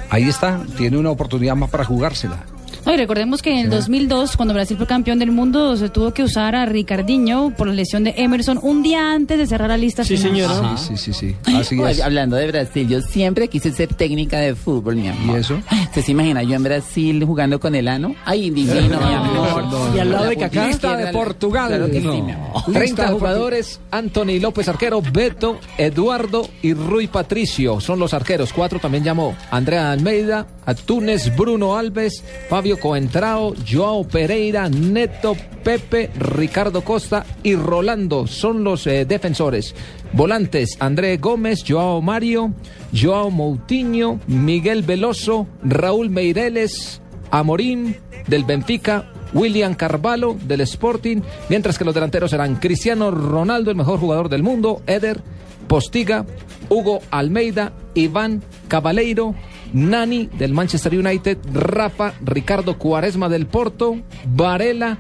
Ahí 0.09 0.23
está, 0.27 0.61
tiene 0.77 0.97
una 0.97 1.11
oportunidad 1.11 1.55
más 1.55 1.69
para 1.69 1.85
jugársela. 1.85 2.43
No, 2.85 2.93
y 2.93 2.97
recordemos 2.97 3.41
que 3.41 3.51
en 3.51 3.59
el 3.59 3.69
2002, 3.69 4.35
cuando 4.35 4.53
Brasil 4.53 4.77
fue 4.77 4.85
campeón 4.87 5.19
del 5.19 5.31
mundo, 5.31 5.75
se 5.77 5.89
tuvo 5.89 6.13
que 6.13 6.23
usar 6.23 6.55
a 6.55 6.65
Ricardinho 6.65 7.53
por 7.57 7.67
la 7.67 7.73
lesión 7.73 8.03
de 8.03 8.13
Emerson 8.17 8.59
un 8.61 8.83
día 8.83 9.13
antes 9.13 9.37
de 9.37 9.47
cerrar 9.47 9.69
la 9.69 9.77
lista 9.77 10.03
Sí, 10.03 10.17
final. 10.17 10.31
señora. 10.31 10.77
Sí, 10.77 10.87
sí, 10.97 10.97
sí, 10.97 11.13
sí. 11.13 11.35
Así 11.55 11.79
Oye, 11.79 11.91
es. 11.91 12.01
hablando 12.01 12.35
de 12.35 12.47
Brasil, 12.47 12.87
yo 12.87 13.01
siempre 13.01 13.47
quise 13.47 13.71
ser 13.71 13.93
técnica 13.93 14.39
de 14.39 14.55
fútbol, 14.55 14.95
mi 14.95 15.07
amor. 15.07 15.37
¿Y 15.37 15.39
eso? 15.41 15.59
¿Usted 15.83 16.01
se 16.03 16.11
imagina 16.11 16.43
yo 16.43 16.55
en 16.55 16.63
Brasil 16.63 17.23
jugando 17.25 17.59
con 17.59 17.75
el 17.75 17.87
ano? 17.87 18.15
Ay, 18.25 18.49
divino, 18.49 18.75
mi 18.99 19.13
amor. 19.13 19.63
Y 19.95 19.99
al 19.99 20.11
lado 20.11 20.25
de 20.25 20.35
La 20.35 20.41
Kaká. 20.49 20.67
Lista 20.67 20.97
de 20.97 21.11
Portugal. 21.11 21.67
Claro 21.67 21.85
que 21.87 21.99
sí, 22.01 22.05
No. 22.07 22.23
mi 22.23 22.31
amor. 22.31 22.63
30 22.71 23.05
de 23.05 23.11
jugadores, 23.11 23.79
Anthony 23.91 24.39
López 24.41 24.67
arquero, 24.67 25.01
Beto, 25.01 25.59
Eduardo 25.77 26.47
y 26.61 26.73
Rui 26.73 27.07
Patricio 27.07 27.79
son 27.81 27.99
los 27.99 28.13
arqueros. 28.13 28.51
Cuatro 28.53 28.79
también 28.79 29.03
llamó 29.03 29.35
Andrea 29.51 29.91
Almeida, 29.91 30.47
Atunes, 30.65 31.35
Bruno 31.35 31.75
Alves, 31.77 32.23
Fabio 32.63 32.79
Coentrao, 32.79 33.53
Joao 33.69 34.07
Pereira, 34.07 34.69
Neto, 34.69 35.35
Pepe, 35.65 36.09
Ricardo 36.17 36.81
Costa 36.81 37.25
y 37.43 37.57
Rolando 37.57 38.25
son 38.25 38.63
los 38.63 38.87
eh, 38.87 39.03
defensores. 39.03 39.75
Volantes, 40.13 40.77
André 40.79 41.17
Gómez, 41.17 41.65
Joao 41.67 42.01
Mario, 42.01 42.53
Joao 42.95 43.31
Moutinho, 43.31 44.21
Miguel 44.27 44.83
Veloso, 44.83 45.45
Raúl 45.61 46.09
Meireles, 46.09 47.01
Amorín 47.31 47.97
del 48.27 48.45
Benfica, 48.45 49.11
William 49.33 49.75
Carvalho 49.75 50.37
del 50.45 50.61
Sporting, 50.61 51.19
mientras 51.49 51.77
que 51.77 51.83
los 51.83 51.93
delanteros 51.93 52.31
serán 52.31 52.55
Cristiano 52.55 53.11
Ronaldo, 53.11 53.71
el 53.71 53.75
mejor 53.77 53.99
jugador 53.99 54.29
del 54.29 54.41
mundo, 54.41 54.81
Eder, 54.87 55.21
Postiga, 55.67 56.25
Hugo 56.69 57.01
Almeida, 57.11 57.73
Iván 57.93 58.41
Cabaleiro, 58.69 59.35
Nani 59.73 60.29
del 60.37 60.53
Manchester 60.53 60.93
United, 60.97 61.37
Rafa, 61.53 62.13
Ricardo 62.23 62.77
Cuaresma 62.77 63.27
del 63.29 63.45
Porto, 63.47 63.97
Varela 64.25 64.97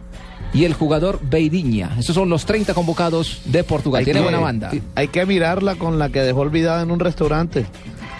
y 0.53 0.65
el 0.65 0.73
jugador 0.73 1.19
Beiriña. 1.23 1.95
Esos 1.97 2.13
son 2.15 2.29
los 2.29 2.45
30 2.45 2.73
convocados 2.73 3.41
de 3.45 3.63
Portugal. 3.63 3.99
Hay 3.99 4.05
Tiene 4.05 4.19
que- 4.19 4.23
buena 4.23 4.39
banda. 4.39 4.71
Hay 4.95 5.07
que 5.07 5.25
mirarla 5.25 5.75
con 5.75 5.97
la 5.97 6.09
que 6.09 6.19
dejó 6.21 6.41
olvidada 6.41 6.83
en 6.83 6.91
un 6.91 6.99
restaurante. 6.99 7.65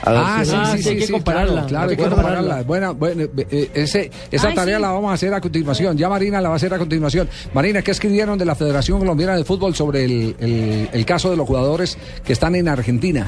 Ah, 0.06 0.42
sí, 0.44 0.52
Ah, 0.54 0.66
sí, 0.72 0.78
sí, 0.78 0.84
sí, 0.84 0.90
hay 0.90 0.98
que 0.98 1.06
sí, 1.08 1.12
compararla, 1.14 1.66
claro, 1.66 1.68
claro, 1.68 1.90
hay 1.92 1.96
que 1.98 2.04
compararla. 2.04 2.64
Bueno, 2.64 2.94
bueno, 2.96 3.24
eh, 3.50 3.70
ese- 3.74 4.12
esa 4.32 4.50
Ay, 4.50 4.56
tarea 4.56 4.76
sí. 4.78 4.82
la 4.82 4.92
vamos 4.92 5.12
a 5.12 5.14
hacer 5.14 5.34
a 5.34 5.40
continuación. 5.42 5.98
Ya 5.98 6.10
Marina 6.10 6.42
la 6.42 6.50
va 6.50 6.56
a 6.56 6.58
hacer 6.58 6.74
a 6.74 6.78
continuación. 6.78 7.30
Marina, 7.54 7.82
¿qué 7.82 7.92
escribieron 7.92 8.38
de 8.38 8.46
la 8.46 8.56
Federación 8.56 9.00
Colombiana 9.00 9.36
de 9.38 9.44
Fútbol 9.46 9.76
sobre 9.76 10.06
el, 10.06 10.36
el- 10.40 10.90
el 10.92 11.06
caso 11.06 11.30
de 11.32 11.38
los 11.38 11.48
jugadores 11.48 11.98
que 12.24 12.34
están 12.34 12.56
en 12.56 12.68
Argentina? 12.68 13.26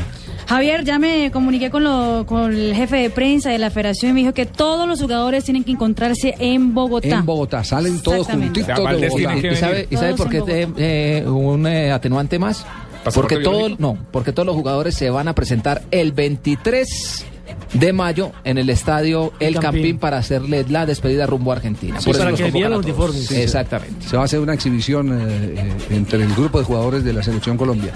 Javier, 0.47 0.83
ya 0.83 0.99
me 0.99 1.31
comuniqué 1.31 1.69
con, 1.71 1.83
lo- 1.83 2.25
con 2.27 2.51
el 2.53 2.75
jefe 2.75 2.97
de 2.97 3.09
prensa 3.09 3.49
de 3.49 3.57
la 3.57 3.69
federación 3.71 4.11
y 4.11 4.13
me 4.13 4.19
dijo 4.21 4.33
que 4.33 4.45
todos 4.45 4.87
los 4.87 5.01
jugadores 5.01 5.43
tienen 5.43 5.63
que 5.63 5.71
encontrarse 5.71 6.35
en 6.39 6.73
Bogotá. 6.73 7.07
En 7.07 7.25
Bogotá, 7.25 7.63
salen 7.63 7.99
todos 8.01 8.19
Exactamente. 8.27 8.61
juntitos 8.61 8.99
de 8.99 9.07
Bogotá. 9.09 9.47
¿Y 9.47 9.55
sabe, 9.55 9.87
y 9.89 9.95
sabe 9.95 10.13
por 10.15 10.29
qué 10.29 10.41
te- 10.41 10.67
eh, 10.77 11.25
un 11.27 11.65
eh, 11.67 11.91
atenuante 11.91 12.37
más? 12.37 12.65
¿Pasaporte 13.05 13.35
Porque 13.35 13.43
todo, 13.43 13.75
no, 13.77 13.99
porque 14.11 14.31
todos 14.31 14.47
los 14.47 14.55
jugadores 14.55 14.95
se 14.95 15.11
van 15.11 15.27
a 15.27 15.35
presentar 15.35 15.83
el 15.91 16.11
23 16.11 17.25
de 17.73 17.93
mayo 17.93 18.31
en 18.43 18.57
el 18.57 18.67
estadio 18.71 19.31
El 19.39 19.53
Campín. 19.53 19.61
Campín 19.61 19.97
para 19.99 20.17
hacerle 20.17 20.65
la 20.67 20.87
despedida 20.87 21.27
rumbo 21.27 21.51
a 21.51 21.57
Argentina. 21.57 21.99
Sí, 21.99 22.05
Por 22.07 22.17
para 22.17 22.33
que 22.33 22.49
los 22.49 22.83
uniformes. 22.83 23.27
Sí, 23.27 23.35
sí. 23.35 23.41
Exactamente. 23.41 24.07
Se 24.07 24.15
va 24.15 24.23
a 24.23 24.25
hacer 24.25 24.39
una 24.39 24.55
exhibición 24.55 25.13
eh, 25.13 25.53
eh, 25.55 25.73
entre 25.91 26.23
el 26.23 26.33
grupo 26.33 26.57
de 26.57 26.65
jugadores 26.65 27.03
de 27.03 27.13
la 27.13 27.21
Selección 27.21 27.57
Colombia, 27.57 27.93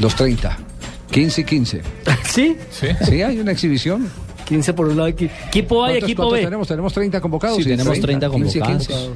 los 0.00 0.14
30, 0.14 0.56
15 1.10 1.40
y 1.40 1.44
15. 1.44 1.82
¿Sí? 2.22 2.56
Sí, 2.70 3.22
hay 3.22 3.40
una 3.40 3.50
exhibición. 3.50 4.08
15 4.44 4.72
por 4.74 4.88
un 4.88 4.96
lado. 4.96 5.08
equi- 5.08 5.30
Equipo 5.48 5.82
A 5.84 5.88
y 5.88 5.92
¿Cuántos- 5.92 6.08
equipo 6.10 6.30
B. 6.30 6.40
tenemos? 6.42 6.68
Tenemos 6.68 6.92
30 6.92 7.20
convocados. 7.20 7.56
Sí, 7.58 7.64
tenemos 7.64 8.00
30 8.00 8.28
15 8.30 8.58
y 8.58 8.60
convocados. 8.60 8.88
15. 8.88 9.10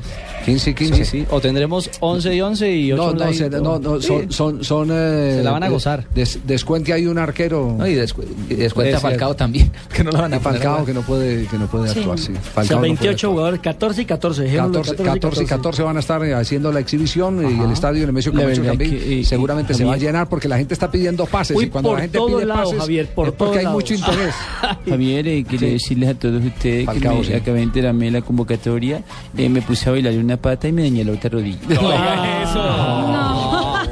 15 0.44 0.70
y 0.70 0.74
15. 0.74 1.04
Sí, 1.04 1.18
sí. 1.20 1.26
O 1.30 1.40
tendremos 1.40 1.90
11 2.00 2.34
y 2.34 2.40
11 2.40 2.72
y 2.74 2.92
8 2.92 3.12
No, 3.14 3.24
no, 3.26 3.32
se- 3.32 3.50
no, 3.50 3.78
no, 3.78 4.00
son, 4.00 4.32
son, 4.32 4.64
son, 4.64 4.88
eh, 4.90 5.34
Se 5.38 5.42
la 5.42 5.50
van 5.52 5.62
a 5.62 5.68
gozar. 5.68 6.06
des- 6.14 6.38
descuente 6.46 6.92
hay 6.92 7.06
un 7.06 7.18
arquero. 7.18 7.74
No, 7.78 7.86
y 7.86 7.94
descu- 7.94 8.24
descuenta 8.48 8.96
Es 8.96 9.02
Falcao 9.02 9.36
también, 9.36 9.70
que 9.94 10.02
no 10.04 10.10
lo 10.10 10.18
van 10.20 10.32
a 10.34 10.40
Falcao 10.40 10.84
que 10.84 10.94
no 10.94 11.02
puede, 11.02 11.46
que 11.46 11.58
no 11.58 11.66
puede 11.66 11.88
Sí. 11.92 11.98
actuar, 12.00 12.18
sí. 12.18 12.32
O 12.32 12.34
sea, 12.34 12.42
Falcao 12.42 12.76
no 12.76 12.80
puede 12.80 12.92
28 12.92 13.30
jugadores, 13.30 13.60
14 13.60 14.02
y 14.02 14.04
14. 14.06 14.42
dejémoslo 14.44 14.80
14, 14.82 15.02
14 15.04 15.42
y 15.42 15.46
14 15.46 15.82
van 15.82 15.96
a 15.96 16.00
estar 16.00 16.24
eh, 16.24 16.34
haciendo 16.34 16.72
la 16.72 16.80
exhibición 16.80 17.42
y 17.42 17.62
el 17.62 17.70
estadio 17.72 18.06
Nemesio 18.06 18.32
La 18.32 18.40
Camacho 18.42 18.62
que, 18.78 18.84
y- 18.84 19.24
seguramente 19.24 19.72
y 19.72 19.76
se 19.76 19.84
va 19.84 19.94
a 19.94 19.96
llenar 19.98 20.28
porque 20.28 20.48
la 20.48 20.56
gente 20.56 20.74
está 20.74 20.90
pidiendo 20.90 21.26
pases 21.26 21.56
Uy, 21.56 21.64
y 21.64 21.68
cuando 21.68 21.94
la 21.94 22.00
gente 22.02 22.18
pide 22.26 22.46
pases 22.46 22.78
Javier, 22.78 23.08
por 23.14 23.28
es 23.28 23.34
porque 23.34 23.58
hay 23.58 23.66
mucho 23.66 23.94
interés. 23.94 24.34
Javier, 24.88 25.17
eh, 25.26 25.44
quería 25.44 25.70
decirles 25.70 26.10
a 26.10 26.14
todos 26.14 26.44
ustedes 26.44 26.86
Falcao, 26.86 27.14
que 27.14 27.18
me, 27.18 27.24
sí. 27.24 27.34
acabé 27.34 27.58
de 27.58 27.64
enterarme 27.64 28.04
de 28.06 28.10
la 28.12 28.22
convocatoria, 28.22 29.02
eh, 29.36 29.48
me 29.48 29.62
puse 29.62 29.88
a 29.88 29.92
bailar 29.92 30.14
una 30.14 30.36
pata 30.36 30.68
y 30.68 30.72
me 30.72 30.82
dañé 30.82 31.04
la 31.04 31.12
otra 31.12 31.30
rodilla. 31.30 31.58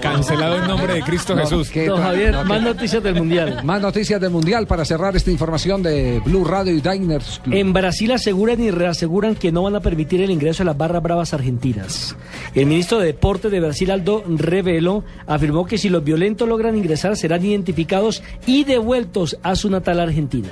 Cancelado 0.00 0.58
en 0.58 0.68
nombre 0.68 0.94
de 0.94 1.02
Cristo 1.02 1.34
No, 1.34 1.42
Jesús. 1.42 1.70
Javier, 1.70 2.32
no, 2.32 2.44
más 2.44 2.62
noticias 2.62 3.02
del 3.02 3.14
Mundial. 3.14 3.60
Más 3.64 3.80
noticias 3.80 4.20
del 4.20 4.30
Mundial 4.30 4.66
para 4.66 4.84
cerrar 4.84 5.16
esta 5.16 5.30
información 5.30 5.82
de 5.82 6.20
Blue 6.24 6.44
Radio 6.44 6.72
y 6.72 6.80
Diners 6.80 7.40
Club. 7.42 7.54
En 7.54 7.72
Brasil 7.72 8.12
aseguran 8.12 8.60
y 8.62 8.70
reaseguran 8.70 9.34
que 9.34 9.50
no 9.52 9.62
van 9.62 9.76
a 9.76 9.80
permitir 9.80 10.20
el 10.20 10.30
ingreso 10.30 10.62
a 10.62 10.66
las 10.66 10.76
barras 10.76 11.02
bravas 11.02 11.34
argentinas. 11.34 12.16
El 12.54 12.66
ministro 12.66 12.98
de 12.98 13.06
Deportes 13.06 13.50
de 13.50 13.60
Brasil, 13.60 13.90
Aldo 13.90 14.22
Revelo, 14.28 15.04
afirmó 15.26 15.66
que 15.66 15.78
si 15.78 15.88
los 15.88 16.04
violentos 16.04 16.48
logran 16.48 16.76
ingresar 16.76 17.16
serán 17.16 17.44
identificados 17.44 18.22
y 18.46 18.64
devueltos 18.64 19.38
a 19.42 19.56
su 19.56 19.70
natal 19.70 20.00
Argentina. 20.00 20.50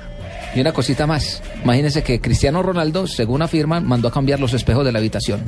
Y 0.54 0.60
una 0.60 0.72
cosita 0.72 1.06
más. 1.06 1.42
Imagínense 1.64 2.02
que 2.02 2.20
Cristiano 2.20 2.62
Ronaldo, 2.62 3.06
según 3.06 3.42
afirman, 3.42 3.86
mandó 3.86 4.08
a 4.08 4.12
cambiar 4.12 4.38
los 4.40 4.54
espejos 4.54 4.84
de 4.84 4.92
la 4.92 4.98
habitación. 5.00 5.40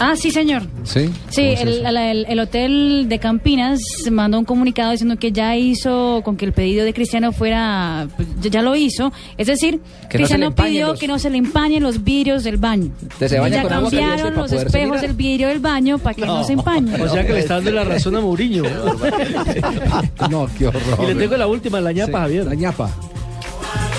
Ah, 0.00 0.14
sí, 0.16 0.32
señor. 0.32 0.62
Sí. 0.82 1.10
Sí, 1.28 1.42
el, 1.42 1.86
el- 1.86 2.26
el 2.28 2.40
hotel 2.40 3.06
de 3.08 3.18
Campinas 3.20 3.80
mandó 4.10 4.36
un 4.40 4.44
comunicado 4.44 4.90
diciendo 4.90 5.16
que 5.16 5.30
ya 5.30 5.54
hizo 5.56 6.22
con 6.24 6.36
que 6.36 6.44
el 6.44 6.52
pedido 6.52 6.84
de 6.84 6.92
Cristiano 6.92 7.30
fuera, 7.30 8.08
pues, 8.16 8.26
ya, 8.40 8.50
ya 8.50 8.62
lo 8.62 8.74
hizo. 8.74 9.12
Es 9.38 9.46
decir, 9.46 9.78
Que 10.08 10.16
Cristiano 10.16 10.52
pidió 10.52 10.88
los- 10.88 10.98
que 10.98 11.06
no 11.06 11.20
se 11.20 11.30
le 11.30 11.38
empañen 11.38 11.84
los 11.84 12.02
vidrios 12.02 12.42
del 12.42 12.56
baño. 12.56 12.90
Que 13.20 13.28
se 13.28 13.38
baña 13.38 13.62
ya 13.62 13.68
cambiaron 13.68 14.34
los 14.34 14.50
espejos 14.50 14.86
mirar. 14.96 15.00
del 15.02 15.12
vidrio 15.12 15.48
del 15.48 15.60
baño 15.60 15.98
para 15.98 16.14
que 16.14 16.26
no, 16.26 16.42
se 16.42 16.54
empañen. 16.54 17.00
O 17.00 17.08
sea 17.08 17.24
que 17.24 17.34
le 17.34 17.38
está 17.40 17.56
dando 17.56 17.70
la 17.70 17.84
razón 17.84 18.16
a 18.16 18.20
Mourinho. 18.20 18.64
No, 20.30 20.48
qué 20.58 20.66
horror. 20.66 20.98
Y 21.02 21.06
le 21.06 21.14
tengo 21.14 21.36
la 21.36 21.46
última, 21.46 21.80
la 21.80 21.92
ñapa, 21.92 22.06
Sí, 22.12 22.22
Javier. 22.22 22.44
La 22.46 22.54
ñapa. 22.54 22.90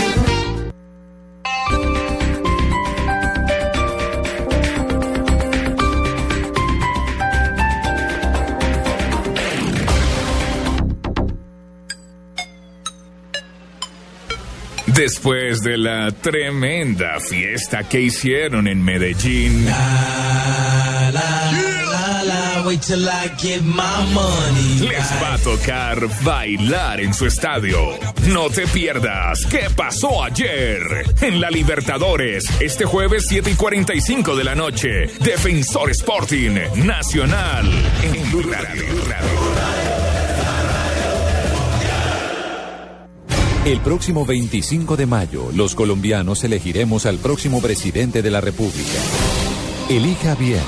Después 15.01 15.63
de 15.63 15.79
la 15.79 16.11
tremenda 16.11 17.19
fiesta 17.19 17.89
que 17.89 18.01
hicieron 18.01 18.67
en 18.67 18.83
Medellín, 18.83 19.65
les 24.79 25.11
va 25.19 25.33
a 25.33 25.37
tocar 25.43 26.07
bailar 26.21 27.01
en 27.01 27.15
su 27.15 27.25
estadio. 27.25 27.79
No 28.27 28.51
te 28.51 28.67
pierdas 28.67 29.43
qué 29.47 29.71
pasó 29.75 30.23
ayer 30.23 30.83
en 31.21 31.41
la 31.41 31.49
Libertadores. 31.49 32.45
Este 32.61 32.85
jueves 32.85 33.25
7 33.27 33.49
y 33.49 33.55
45 33.55 34.35
de 34.35 34.43
la 34.43 34.53
noche. 34.53 35.07
Defensor 35.19 35.89
Sporting 35.89 36.59
Nacional 36.85 37.65
en 38.03 38.31
Blue 38.31 38.51
Radio. 38.51 38.85
El 43.63 43.79
próximo 43.81 44.25
25 44.25 44.97
de 44.97 45.05
mayo, 45.05 45.51
los 45.53 45.75
colombianos 45.75 46.43
elegiremos 46.43 47.05
al 47.05 47.19
próximo 47.19 47.61
presidente 47.61 48.23
de 48.23 48.31
la 48.31 48.41
República. 48.41 48.99
Elija 49.87 50.33
bien. 50.33 50.63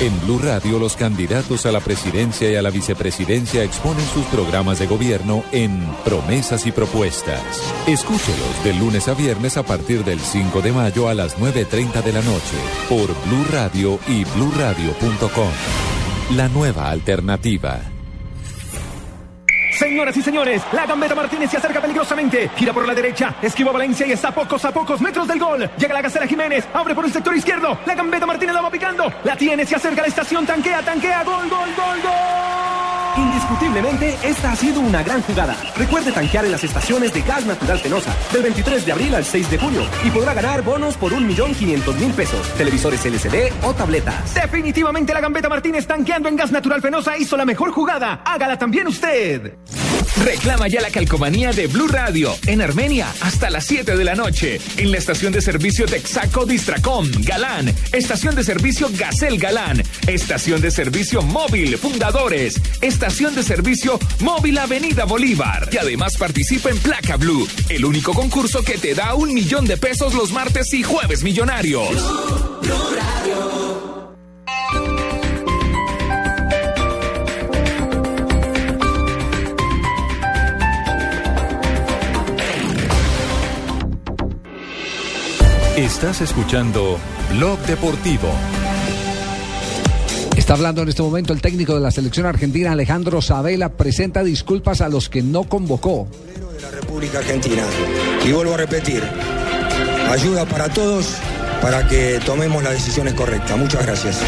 En 0.00 0.20
Blue 0.20 0.38
Radio, 0.38 0.78
los 0.78 0.96
candidatos 0.96 1.64
a 1.64 1.72
la 1.72 1.80
presidencia 1.80 2.52
y 2.52 2.56
a 2.56 2.60
la 2.60 2.68
vicepresidencia 2.68 3.64
exponen 3.64 4.04
sus 4.08 4.26
programas 4.26 4.78
de 4.78 4.86
gobierno 4.86 5.44
en 5.50 5.82
Promesas 6.04 6.66
y 6.66 6.72
Propuestas. 6.72 7.40
Escúchelos 7.86 8.64
de 8.64 8.74
lunes 8.74 9.08
a 9.08 9.14
viernes 9.14 9.56
a 9.56 9.62
partir 9.62 10.04
del 10.04 10.20
5 10.20 10.60
de 10.60 10.72
mayo 10.72 11.08
a 11.08 11.14
las 11.14 11.38
9.30 11.38 12.02
de 12.02 12.12
la 12.12 12.20
noche 12.20 12.58
por 12.90 13.06
Blue 13.26 13.46
Radio 13.50 13.98
y 14.08 14.24
bluradio.com. 14.24 15.48
La 16.36 16.50
nueva 16.50 16.90
alternativa. 16.90 17.95
Señoras 19.78 20.16
y 20.16 20.22
señores, 20.22 20.62
la 20.72 20.86
gambeta 20.86 21.14
Martínez 21.14 21.50
se 21.50 21.58
acerca 21.58 21.82
peligrosamente. 21.82 22.48
Gira 22.56 22.72
por 22.72 22.86
la 22.86 22.94
derecha, 22.94 23.34
esquiva 23.42 23.72
Valencia 23.72 24.06
y 24.06 24.12
está 24.12 24.28
a 24.28 24.34
pocos 24.34 24.64
a 24.64 24.72
pocos 24.72 25.02
metros 25.02 25.28
del 25.28 25.38
gol. 25.38 25.70
Llega 25.76 25.92
la 25.92 26.00
gacela 26.00 26.26
Jiménez, 26.26 26.66
abre 26.72 26.94
por 26.94 27.04
el 27.04 27.12
sector 27.12 27.36
izquierdo. 27.36 27.78
La 27.84 27.94
gambeta 27.94 28.24
Martínez 28.24 28.54
la 28.54 28.62
va 28.62 28.70
picando. 28.70 29.12
La 29.24 29.36
tiene, 29.36 29.66
se 29.66 29.76
acerca 29.76 30.00
a 30.00 30.04
la 30.04 30.08
estación, 30.08 30.46
tanquea, 30.46 30.80
tanquea, 30.80 31.22
gol, 31.24 31.48
gol, 31.50 31.68
gol, 31.76 32.02
gol. 32.02 32.75
Indiscutiblemente, 33.16 34.16
esta 34.22 34.52
ha 34.52 34.56
sido 34.56 34.80
una 34.80 35.02
gran 35.02 35.22
jugada. 35.22 35.56
Recuerde 35.76 36.12
tanquear 36.12 36.44
en 36.44 36.52
las 36.52 36.64
estaciones 36.64 37.12
de 37.12 37.22
Gas 37.22 37.46
Natural 37.46 37.78
Fenosa 37.78 38.14
del 38.32 38.42
23 38.42 38.84
de 38.84 38.92
abril 38.92 39.14
al 39.14 39.24
6 39.24 39.50
de 39.50 39.58
junio 39.58 39.82
y 40.04 40.10
podrá 40.10 40.34
ganar 40.34 40.62
bonos 40.62 40.96
por 40.96 41.12
1.500.000 41.12 42.12
pesos, 42.12 42.48
televisores 42.54 43.04
LCD 43.04 43.52
o 43.62 43.74
tabletas. 43.74 44.34
Definitivamente 44.34 45.14
la 45.14 45.20
gambeta 45.20 45.48
Martínez 45.48 45.86
tanqueando 45.86 46.28
en 46.28 46.36
gas 46.36 46.52
natural 46.52 46.82
fenosa 46.82 47.16
hizo 47.16 47.36
la 47.36 47.44
mejor 47.44 47.72
jugada. 47.72 48.22
Hágala 48.24 48.58
también 48.58 48.86
usted. 48.86 49.54
Reclama 50.24 50.66
ya 50.68 50.80
la 50.80 50.90
calcomanía 50.90 51.52
de 51.52 51.66
Blue 51.66 51.88
Radio 51.88 52.34
en 52.46 52.62
Armenia 52.62 53.12
hasta 53.20 53.50
las 53.50 53.66
7 53.66 53.96
de 53.96 54.04
la 54.04 54.14
noche. 54.14 54.60
En 54.76 54.90
la 54.90 54.98
estación 54.98 55.32
de 55.32 55.42
servicio 55.42 55.86
Texaco 55.86 56.46
Distracom, 56.46 57.10
Galán. 57.20 57.72
Estación 57.92 58.34
de 58.34 58.42
servicio 58.42 58.88
Gacel 58.92 59.38
Galán. 59.38 59.82
Estación 60.06 60.60
de 60.60 60.70
servicio 60.70 61.22
Móvil 61.22 61.76
Fundadores. 61.78 62.60
Estación 62.80 63.34
de 63.34 63.42
servicio 63.42 63.98
Móvil 64.20 64.58
Avenida 64.58 65.04
Bolívar. 65.04 65.68
Y 65.70 65.76
además 65.76 66.16
participa 66.16 66.70
en 66.70 66.78
Placa 66.78 67.16
Blue, 67.16 67.46
el 67.68 67.84
único 67.84 68.12
concurso 68.12 68.62
que 68.62 68.78
te 68.78 68.94
da 68.94 69.14
un 69.14 69.34
millón 69.34 69.66
de 69.66 69.76
pesos 69.76 70.14
los 70.14 70.32
martes 70.32 70.72
y 70.72 70.82
jueves 70.82 71.22
millonarios. 71.22 71.88
Estás 85.76 86.22
escuchando 86.22 86.98
Blog 87.34 87.58
Deportivo. 87.66 88.30
Está 90.34 90.54
hablando 90.54 90.80
en 90.80 90.88
este 90.88 91.02
momento 91.02 91.34
el 91.34 91.42
técnico 91.42 91.74
de 91.74 91.80
la 91.80 91.90
selección 91.90 92.24
argentina, 92.24 92.72
Alejandro 92.72 93.20
Sabela, 93.20 93.68
presenta 93.68 94.24
disculpas 94.24 94.80
a 94.80 94.88
los 94.88 95.10
que 95.10 95.20
no 95.20 95.44
convocó. 95.44 96.08
República 96.72 97.18
Argentina. 97.18 97.62
Y 98.24 98.32
vuelvo 98.32 98.54
a 98.54 98.56
repetir, 98.56 99.02
ayuda 100.10 100.46
para 100.46 100.70
todos 100.70 101.18
para 101.60 101.86
que 101.86 102.20
tomemos 102.24 102.62
las 102.62 102.72
decisiones 102.72 103.12
correctas. 103.12 103.58
Muchas 103.58 103.84
gracias. 103.84 104.18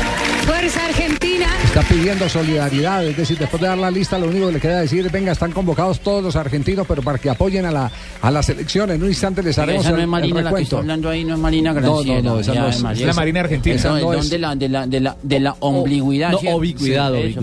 Fuerza 0.48 0.86
Argentina. 0.86 1.46
Está 1.62 1.82
pidiendo 1.82 2.26
solidaridad, 2.28 3.04
es 3.04 3.16
decir, 3.16 3.36
después 3.38 3.60
de 3.60 3.68
dar 3.68 3.76
la 3.76 3.90
lista, 3.90 4.18
lo 4.18 4.28
único 4.28 4.46
que 4.46 4.52
le 4.54 4.60
queda 4.60 4.80
decir, 4.80 5.10
venga, 5.10 5.32
están 5.32 5.52
convocados 5.52 6.00
todos 6.00 6.22
los 6.24 6.36
argentinos, 6.36 6.86
pero 6.86 7.02
para 7.02 7.18
que 7.18 7.28
apoyen 7.28 7.66
a 7.66 7.70
la, 7.70 7.90
a 8.22 8.30
la 8.30 8.42
selección. 8.42 8.90
En 8.90 9.02
un 9.02 9.08
instante 9.08 9.42
les 9.42 9.58
haremos 9.58 9.82
esa 9.84 9.90
no 9.90 9.96
el, 9.98 10.02
es 10.04 10.08
Marina 10.08 10.38
el 10.38 10.44
la 10.44 10.50
que 10.54 10.62
está 10.62 10.76
recuento. 10.76 10.78
hablando 10.78 11.10
ahí, 11.10 11.24
no 11.24 11.34
es 11.34 11.40
Marina 11.40 11.72
No, 11.74 11.80
no, 11.80 11.92
Granciera. 11.96 12.22
no, 12.22 12.40
esa 12.40 12.54
ya, 12.54 12.60
no 12.62 12.68
es- 12.68 12.76
es 13.00 13.06
la 13.06 13.12
Marina 13.12 13.40
Argentina. 13.40 13.76
Esa 13.76 13.88
no 13.90 13.98
no, 14.00 14.14
es- 14.14 14.30
de 14.30 14.38
la, 14.38 14.56
de 14.56 14.68
la, 14.70 14.86
de 14.86 15.00
la, 15.00 15.16
de 15.22 15.40
la 15.40 15.56
oblicuidad. 15.60 16.30
No, 16.32 16.38
oblicuidad, 16.38 17.12
Sí, 17.12 17.18
eso, 17.18 17.40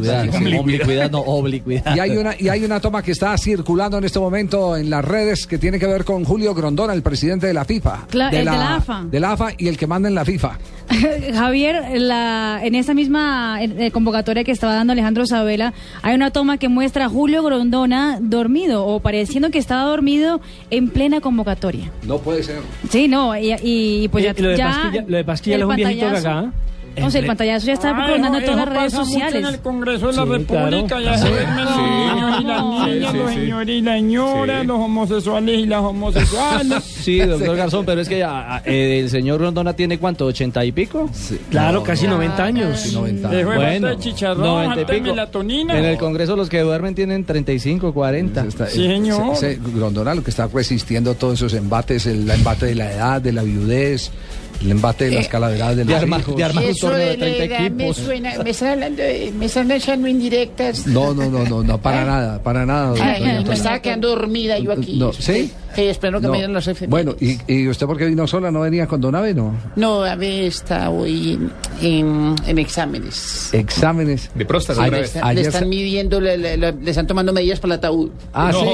oblicuidad. 0.60 1.12
no, 1.12 1.20
oblicuidad. 1.20 1.96
Y 1.96 2.00
hay, 2.00 2.18
una, 2.18 2.36
y 2.40 2.50
hay 2.50 2.66
una 2.66 2.80
toma 2.80 3.04
que 3.04 3.12
está 3.12 3.38
circulando 3.38 4.00
en 4.00 4.04
este 4.06 4.20
momento 4.20 4.76
en 4.76 4.90
las 4.90 5.06
redes 5.06 5.46
que 5.46 5.60
tiene 5.60 5.78
que 5.78 5.86
ver 5.86 6.04
con 6.06 6.24
Julio 6.26 6.56
Grondona, 6.56 6.94
el 6.94 7.04
presidente 7.04 7.46
de 7.48 7.54
la 7.54 7.66
FIFA. 7.66 8.08
Cla- 8.10 8.30
el 8.32 8.38
de 8.40 8.44
la 8.46 8.76
AFA. 8.78 9.04
De 9.10 9.20
la 9.20 9.32
AFA 9.34 9.50
y 9.60 9.68
el 9.68 9.78
que 9.78 9.86
manda 9.86 10.10
en 10.10 10.16
la 10.16 10.26
FIFA. 10.26 10.58
Javier, 11.34 11.84
la, 12.02 12.60
en 12.64 12.76
esa 12.76 12.94
misma 12.96 13.60
eh, 13.62 13.92
convocatoria 13.92 14.44
que 14.44 14.52
estaba 14.52 14.74
dando 14.74 14.94
Alejandro 14.94 15.28
Sabela, 15.28 15.74
hay 16.02 16.16
una 16.16 16.32
toma 16.32 16.58
que 16.58 16.70
muestra 16.70 17.06
a 17.06 17.10
Julio 17.10 17.44
Grondona 17.44 18.18
dormido 18.20 18.86
o 18.88 19.00
pareciendo 19.00 19.52
que 19.52 19.60
estaba 19.60 19.84
dormido 19.84 20.42
en 20.72 20.90
plena 20.90 21.22
convocatoria. 21.22 21.92
No 22.08 22.18
puede 22.18 22.42
ser. 22.42 22.62
Sí, 22.90 23.08
no, 23.08 23.38
y, 23.38 23.54
y, 23.62 24.08
pues 24.08 24.24
Eh, 24.26 24.34
ya, 24.36 24.42
lo 24.44 24.50
de 24.50 24.58
ya 24.58 24.68
Pasquilla- 24.72 25.06
lo 25.08 25.18
de 25.18 25.24
Pasquilla 25.24 25.56
es 25.58 25.64
un 25.64 25.76
viejito 25.76 26.06
cagá. 26.08 26.52
No 27.00 27.12
sé, 27.12 27.20
el 27.20 27.26
pantallazo 27.26 27.66
ya 27.68 27.74
está 27.74 27.90
eso 27.90 28.46
todas 28.46 28.56
las 28.56 28.70
redes 28.70 28.94
sociales. 28.94 29.36
en 29.36 29.46
el 29.46 29.60
Congreso 29.60 30.08
de 30.08 30.14
la 30.14 30.24
Sí, 30.24 30.30
República, 30.30 30.88
claro. 30.88 31.02
ya 31.02 31.18
se 31.18 31.30
duermen 31.30 31.66
los 31.66 31.76
Sí. 31.76 31.82
niños 31.82 32.40
y 32.40 32.44
las 32.46 32.64
niñas, 32.64 33.12
Sí, 33.12 33.18
los 33.18 33.30
sí. 33.30 33.36
señores 33.36 33.76
y 33.76 33.82
las 33.82 33.96
señoras, 33.96 34.62
Sí. 34.62 34.68
los 34.68 34.80
homosexuales 34.80 35.60
y 35.60 35.66
las 35.66 35.82
homosexuales. 35.82 36.84
Sí, 37.06 37.20
doctor 37.20 37.56
Garzón, 37.56 37.86
pero 37.86 38.02
es 38.02 38.10
que 38.10 38.24
ah, 38.24 38.62
eh, 38.66 39.00
el 39.04 39.10
señor 39.10 39.40
Rondona 39.40 39.74
tiene 39.74 40.00
cuánto, 40.00 40.26
ochenta 40.26 40.66
y 40.66 40.72
pico. 40.72 41.10
Claro, 41.52 41.84
casi 41.84 42.08
90 42.08 42.44
años. 42.44 42.80
Sí, 42.80 42.96
90 42.96 43.30
Dejo 43.30 43.50
de 43.52 43.56
Bueno, 43.58 43.88
de 43.90 43.98
chicharrón, 44.00 44.44
90 44.44 44.82
y 44.82 44.86
pico. 44.86 45.04
melatonina. 45.10 45.78
En 45.78 45.86
el 45.86 45.98
Congreso 45.98 46.36
los 46.36 46.50
que 46.50 46.62
duermen 46.62 46.96
tienen 46.96 47.24
35, 47.26 47.94
40. 47.94 48.44
Está- 48.46 48.68
Sí, 48.68 48.86
señor. 48.88 49.34
ese- 49.34 49.52
ese 49.52 49.60
Grondona 49.76 50.16
lo 50.16 50.24
que 50.24 50.32
está 50.32 50.48
resistiendo 50.48 51.14
todos 51.16 51.36
esos 51.36 51.54
embates, 51.54 52.06
el 52.08 52.30
embate 52.30 52.66
de 52.68 52.76
la 52.76 52.92
edad, 52.92 53.22
de 53.22 53.32
la 53.34 53.44
viudez, 53.44 54.12
el 54.62 54.72
embate 54.72 55.06
de 55.10 55.16
las 55.16 55.26
Eh, 55.26 55.30
calaveras 55.30 55.76
de 55.76 55.84
de 55.86 55.92
los 55.94 56.02
armar- 56.04 56.20
hijos. 56.22 56.36
de 56.36 56.44
armar 56.44 56.64
un 56.64 56.70
Eso 56.70 56.88
torneo 56.88 57.06
de 57.06 57.12
de 57.12 57.18
la 57.18 57.26
30 57.26 57.44
edad 57.46 57.60
me 57.72 57.84
equipos. 57.90 57.98
suena, 58.06 58.44
me 58.44 58.50
están 58.50 58.70
hablando, 58.70 59.04
de- 59.04 59.34
me 59.38 59.46
están 59.46 59.72
echando 59.72 60.08
indirectas. 60.08 60.88
No, 60.88 61.14
no, 61.14 61.30
no, 61.30 61.44
no, 61.46 61.64
no, 61.64 61.78
para 61.82 62.06
nada, 62.06 62.42
para 62.42 62.66
nada. 62.66 62.94
Ay, 63.02 63.20
doña 63.22 63.42
me 63.42 63.54
estaba 63.54 63.80
quedando 63.80 64.10
dormida 64.10 64.58
yo 64.60 64.72
aquí. 64.72 64.98
No, 64.98 65.12
¿sí? 65.14 65.52
Sí, 65.76 65.82
espero 65.84 66.20
que 66.22 66.28
No. 66.28 66.32
me 66.34 66.42
den 66.42 66.54
los 66.54 66.68
efemérides. 66.68 66.90
Bueno, 66.90 67.16
¿y, 67.20 67.38
¿y 67.54 67.68
usted 67.68 67.86
por 67.86 67.98
qué 67.98 68.06
vino 68.06 68.26
sola? 68.28 68.50
¿No 68.52 68.62
venía 68.62 68.88
con 68.88 69.02
Donave, 69.02 69.34
no? 69.34 69.54
No, 69.76 70.04
a 70.04 70.16
ver, 70.16 70.46
está 70.46 70.90
hoy 70.90 71.38
en, 71.82 72.36
en 72.48 72.58
exámenes. 72.60 73.50
Exámenes. 73.54 74.30
De 74.34 74.46
próstata 74.46 74.84
Le 74.86 74.90
vez. 74.92 75.02
están, 75.08 75.24
le 75.24 75.30
ayer 75.32 75.46
están 75.48 75.64
se- 75.64 75.68
midiendo, 75.68 76.22
le, 76.22 76.38
le- 76.38 76.58
le- 76.58 76.72
le 76.72 76.90
están 76.90 77.08
tomando 77.08 77.34
medidas 77.34 77.60
para 77.60 77.74
el 77.74 77.78
ataúd. 77.80 78.10
Ah, 78.34 78.52
No. 78.52 78.60
sí. 78.60 78.68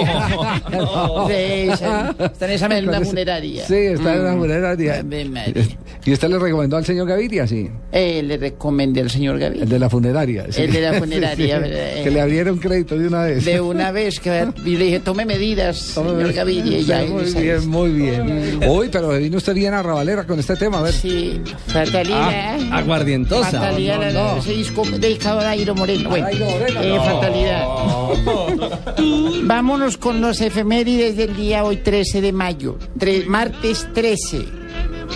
No. 0.77 1.27
Sí, 1.27 1.33
están- 1.71 2.15
están 2.19 2.49
en 2.49 2.53
examen 2.55 2.77
en 2.79 2.89
una 2.89 3.01
funeraria. 3.01 3.65
Sí, 3.65 3.73
está 3.75 4.15
en 4.15 4.21
una 4.21 4.33
Mm. 4.35 4.39
funeraria. 4.39 4.99
Ave. 4.99 5.77
¿Y 6.03 6.13
usted 6.13 6.29
le 6.29 6.39
recomendó 6.39 6.77
al 6.77 6.85
señor 6.85 7.07
Gaviria, 7.07 7.45
sí? 7.47 7.69
Eh, 7.91 8.23
le 8.23 8.37
recomendé 8.37 9.01
al 9.01 9.09
señor 9.09 9.35
El 9.35 9.41
Gaviria. 9.41 9.65
de 9.65 9.79
la 9.79 9.89
funeraria. 9.89 10.45
sí. 10.49 10.61
El 10.63 10.71
de 10.71 10.81
la 10.81 10.93
funeraria, 10.99 11.55
Sí, 11.57 11.61
¿verdad? 11.61 12.03
que 12.03 12.11
le 12.11 12.21
abriera 12.21 12.51
un 12.51 12.59
crédito 12.59 12.97
de 12.97 13.07
una 13.07 13.23
vez. 13.23 13.45
De 13.45 13.61
una 13.61 13.91
vez 13.91 14.19
que 14.19 14.47
y 14.65 14.77
le 14.77 14.85
dije, 14.85 14.99
tome 14.99 15.25
medidas, 15.25 15.91
Tome 15.93 16.09
señor 16.09 16.23
medidas. 16.23 16.35
Gaviria. 16.35 16.90
Muy 17.09 17.34
bien, 17.34 17.69
muy 17.69 17.89
bien. 17.89 18.59
Uy, 18.68 18.89
pero 18.91 19.09
vino 19.18 19.38
usted 19.38 19.53
bien 19.53 19.73
a 19.73 19.81
Ravalera 19.84 20.26
con 20.26 20.39
este 20.39 20.55
tema, 20.55 20.80
a 20.80 20.81
ver. 20.84 20.93
Sí, 20.93 21.41
fatalidad. 21.68 22.57
Ah, 22.72 22.77
aguardientosa. 22.77 23.51
Fatalidad, 23.51 23.97
No, 23.99 24.11
no, 24.11 24.31
no. 24.35 24.38
ese 24.39 24.51
disco 24.53 24.84
dedicado 24.99 25.39
a 25.39 25.43
Dairo 25.43 25.76
Moreno. 25.76 26.09
Bueno, 26.09 26.27
Moreno, 26.27 26.81
eh, 26.81 26.95
no. 26.95 27.03
fatalidad. 27.03 27.65
Vámonos 29.43 29.97
con 29.97 30.22
los 30.22 30.41
efemérides 30.41 31.15
del 31.18 31.35
día 31.35 31.63
hoy 31.63 31.77
13 31.77 32.22
de 32.22 32.31
mayo. 32.31 32.77
Tre- 32.97 33.26
martes 33.26 33.88
13, 33.93 34.45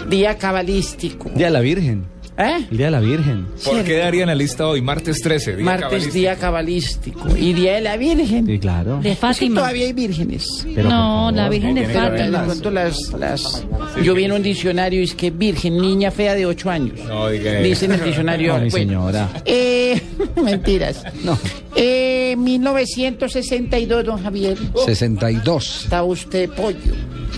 día 0.10 0.38
cabalístico. 0.38 1.30
Día 1.36 1.48
de 1.48 1.52
la 1.54 1.60
Virgen. 1.62 2.06
¿Eh? 2.38 2.68
El 2.70 2.78
Día 2.78 2.88
de 2.88 2.92
la 2.92 3.00
Virgen. 3.00 3.46
¿Por 3.64 3.82
qué 3.84 3.98
darían 3.98 4.28
la 4.28 4.36
lista 4.36 4.68
hoy? 4.68 4.82
Martes 4.82 5.22
13. 5.22 5.56
día 5.56 5.64
Martes, 5.66 5.84
cabalístico. 5.88 6.14
día 6.20 6.36
cabalístico. 6.36 7.38
Y 7.38 7.54
día 7.54 7.74
de 7.76 7.82
la 7.82 7.96
Virgen. 7.98 8.46
Sí, 8.46 8.60
claro. 8.60 9.00
De 9.02 9.12
Es 9.12 9.16
que 9.16 9.22
Fátima. 9.22 9.62
todavía 9.62 9.86
hay 9.86 9.94
vírgenes. 9.94 10.46
Pero, 10.76 10.90
no, 10.90 11.32
la 11.32 11.48
Virgen 11.48 11.76
de. 11.76 11.86
Fátima. 11.88 12.44
pronto 12.44 12.72
las, 12.72 12.98
las... 13.18 13.66
Yo 14.04 14.14
vi 14.14 14.26
en 14.26 14.34
un 14.34 14.44
diccionario 14.44 15.00
y 15.00 15.04
es 15.06 15.16
que 15.16 15.32
virgen, 15.32 15.78
niña 15.78 16.12
fea 16.12 16.36
de 16.36 16.46
8 16.46 16.70
años. 16.70 17.00
No, 17.08 17.30
diga 17.30 17.54
Dice 17.60 17.86
en 17.86 17.94
el 17.94 18.04
diccionario. 18.04 18.54
No, 18.58 18.64
mi 18.64 18.70
bueno, 18.70 18.90
señora. 18.90 19.30
Eh, 19.46 20.02
mentiras. 20.44 21.04
No. 21.24 21.38
Eh, 21.76 22.36
1962, 22.38 24.04
don 24.06 24.22
Javier. 24.22 24.58
62. 24.86 25.84
Está 25.86 26.04
usted 26.04 26.50
pollo. 26.50 26.78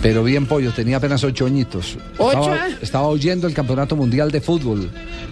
Pero 0.01 0.23
bien 0.23 0.45
pollo, 0.45 0.71
tenía 0.71 0.97
apenas 0.97 1.23
ocho 1.23 1.45
añitos. 1.45 1.97
¿Ocho? 2.17 2.53
Estaba, 2.53 2.67
estaba 2.81 3.07
oyendo 3.07 3.47
el 3.47 3.53
Campeonato 3.53 3.95
Mundial 3.95 4.31
de 4.31 4.41
Fútbol, 4.41 4.89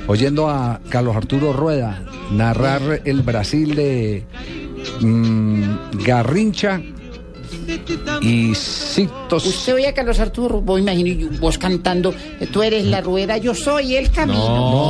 oyendo 0.08 0.50
a 0.50 0.80
Carlos 0.90 1.16
Arturo 1.16 1.54
Rueda 1.54 2.04
narrar 2.32 3.02
el 3.06 3.22
Brasil 3.22 3.76
de 3.76 4.24
mm, 5.02 5.64
Garrincha 6.06 6.82
y 8.22 8.54
Citos. 8.56 9.46
Usted 9.46 9.74
oye 9.76 9.88
a 9.88 9.94
Carlos 9.94 10.20
Arturo, 10.20 10.62
vos 10.62 10.80
imagino 10.80 11.30
vos 11.40 11.58
cantando, 11.58 12.14
eh, 12.40 12.48
tú 12.52 12.62
eres 12.64 12.86
la 12.86 13.02
rueda, 13.02 13.38
yo 13.38 13.54
soy 13.54 13.96
el 13.96 14.10
camino. 14.12 14.38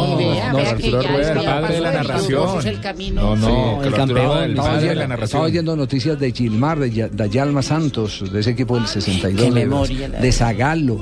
No, 0.08 0.14
Y 0.20 0.24
vea, 0.26 0.52
no, 0.52 0.58
vea 0.58 0.70
Arturo 0.72 1.00
que 1.00 1.06
ya, 1.08 1.12
Rueda, 1.14 1.22
es 1.32 1.38
el 1.38 1.44
padre 1.46 1.74
de 1.76 1.82
la 1.82 1.92
narración. 1.92 2.76
camino. 2.82 3.22
No, 3.22 3.36
no, 3.36 3.82
Sí, 3.82 3.88
el 3.88 3.94
campeón. 3.94 4.44
El 4.44 4.50
Estaba 4.52 4.70
de 4.78 4.90
oyendo, 4.90 5.72
estaba 5.72 5.76
noticias 5.76 6.20
de 6.20 6.32
Gilmar, 6.32 6.80
de, 6.80 6.92
Ya- 6.92 7.08
de 7.08 7.30
Yalma 7.30 7.62
Santos, 7.62 8.24
de 8.32 8.40
ese 8.40 8.52
equipo 8.52 8.76
del 8.76 8.88
62, 8.88 9.40
Qué 9.40 9.46
de, 9.46 9.52
memoria, 9.66 10.08
la 10.08 10.20
de 10.20 10.32
Zagalo, 10.32 11.00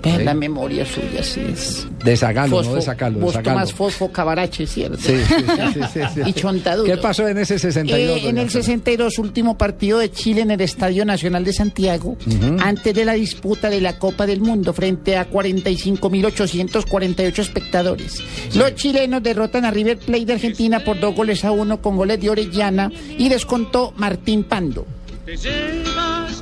Sí. 0.00 0.10
La 0.22 0.32
memoria 0.32 0.86
suya, 0.86 1.22
sí 1.24 1.40
es. 1.52 1.86
de 2.04 2.16
Zagalo, 2.16 2.62
no 2.62 2.68
Fosfo- 2.68 2.74
de 2.76 2.82
Zagalo, 2.82 3.18
de 3.18 3.24
Vos 3.24 3.32
Zagalo. 3.34 3.56
tomás 3.56 3.72
fosfo 3.72 4.12
cabarache, 4.12 4.64
¿cierto? 4.64 4.96
Sí, 4.98 5.14
sí, 5.26 5.34
sí, 5.34 5.44
sí, 5.74 5.80
sí, 5.92 6.00
sí. 6.14 6.20
Y 6.24 6.32
chontaduro. 6.34 6.86
¿Qué 6.88 6.96
pasó 6.98 7.26
en 7.26 7.38
ese 7.38 7.58
62? 7.58 7.98
Eh, 7.98 8.12
en 8.20 8.36
el 8.38 8.44
Antonia? 8.44 8.50
62, 8.50 9.18
último 9.18 9.58
partido 9.58 9.98
de 9.98 10.10
Chile 10.12 10.42
en 10.42 10.52
el 10.52 10.60
Estadio 10.60 11.04
Nacional 11.08 11.44
de 11.44 11.52
Santiago, 11.52 12.16
antes 12.60 12.94
de 12.94 13.04
la 13.04 13.14
disputa 13.14 13.68
de 13.68 13.80
la 13.80 13.98
Copa 13.98 14.26
del 14.26 14.40
Mundo 14.40 14.72
frente 14.72 15.16
a 15.16 15.28
45.848 15.28 17.38
espectadores. 17.38 18.22
Los 18.54 18.76
chilenos 18.76 19.20
derrotan 19.22 19.64
a 19.64 19.70
River 19.72 19.98
Plate 19.98 20.26
de 20.26 20.32
Argentina 20.34 20.84
por 20.84 21.00
dos 21.00 21.14
goles 21.14 21.44
a 21.44 21.50
uno 21.50 21.82
con 21.82 21.96
goles 21.96 22.20
de 22.20 22.30
Orellana 22.30 22.92
y 23.18 23.28
descontó 23.28 23.92
Martín 23.96 24.44
Pando. 24.44 24.86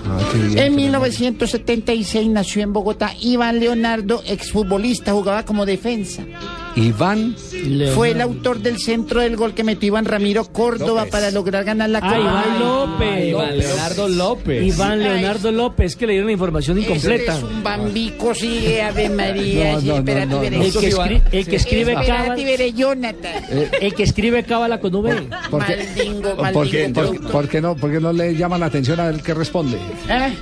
Ah, 0.09 0.21
bien, 0.33 0.47
En 0.51 0.55
qué 0.55 0.71
1976 0.71 2.29
nació 2.29 2.63
en 2.63 2.73
Bogotá 2.73 3.13
Iván 3.21 3.59
Leonardo, 3.59 4.23
exfutbolista, 4.27 5.13
jugaba 5.13 5.45
como 5.45 5.67
defensa. 5.67 6.23
Iván 6.77 7.35
Fue 7.95 8.11
el 8.11 8.21
autor 8.21 8.59
del 8.61 8.79
centro 8.79 9.21
del 9.21 9.35
gol 9.37 9.55
que 9.55 9.65
metió 9.65 9.87
Iván 9.89 10.05
Ramiro 10.05 10.45
Córdoba 10.53 11.01
López. 11.01 11.11
para 11.13 11.31
lograr 11.31 11.65
ganar 11.65 11.89
la 11.89 11.99
Ah, 12.03 12.03
Copa. 12.03 12.19
Iván 12.21 12.59
López. 12.61 13.29
Iván 13.29 13.59
Leonardo 13.59 14.09
López. 14.09 14.63
Iván 14.77 14.99
Leonardo 15.01 15.53
López, 15.53 15.97
que 15.97 16.07
le 16.07 16.13
dieron 16.13 16.27
la 16.27 16.33
información 16.33 16.79
incompleta. 16.79 17.33
Este 17.35 17.47
es 17.47 17.53
un 17.53 17.63
bambico, 17.63 18.35
sigue 18.35 18.83
Ave 18.83 19.09
María. 19.09 19.73
No, 19.73 19.81
sí, 19.81 19.87
no, 19.89 20.27
no. 20.27 20.43
El 20.43 20.73
que, 20.73 20.91
escri- 20.93 21.23
el 21.33 21.47
que 21.47 21.57
escribe 21.57 21.93
Espérate, 21.93 22.07
cábala, 22.07 22.67
Jonathan. 22.77 23.45
el 23.81 23.95
que 23.95 24.03
escribe 24.03 24.43
cábala 24.45 24.79
con 24.81 24.95
V. 24.95 25.29
¿Por 25.51 25.65
qué, 25.65 25.77
Maldingo, 25.77 26.37
por 26.37 26.37
qué- 26.37 26.43
maldingo 26.43 26.93
por- 26.93 27.05
producto. 27.05 27.29
por 27.33 27.49
qué 27.49 27.61
no, 27.63 27.77
por 27.77 27.91
qué 27.91 28.01
no 28.01 28.13
le 28.13 28.37
llaman 28.37 28.61
la 28.61 28.67
atención 28.67 29.01
a 29.01 29.09
él 29.09 29.23
que 29.23 29.33
responde? 29.35 29.79
¿Eh? 30.11 30.35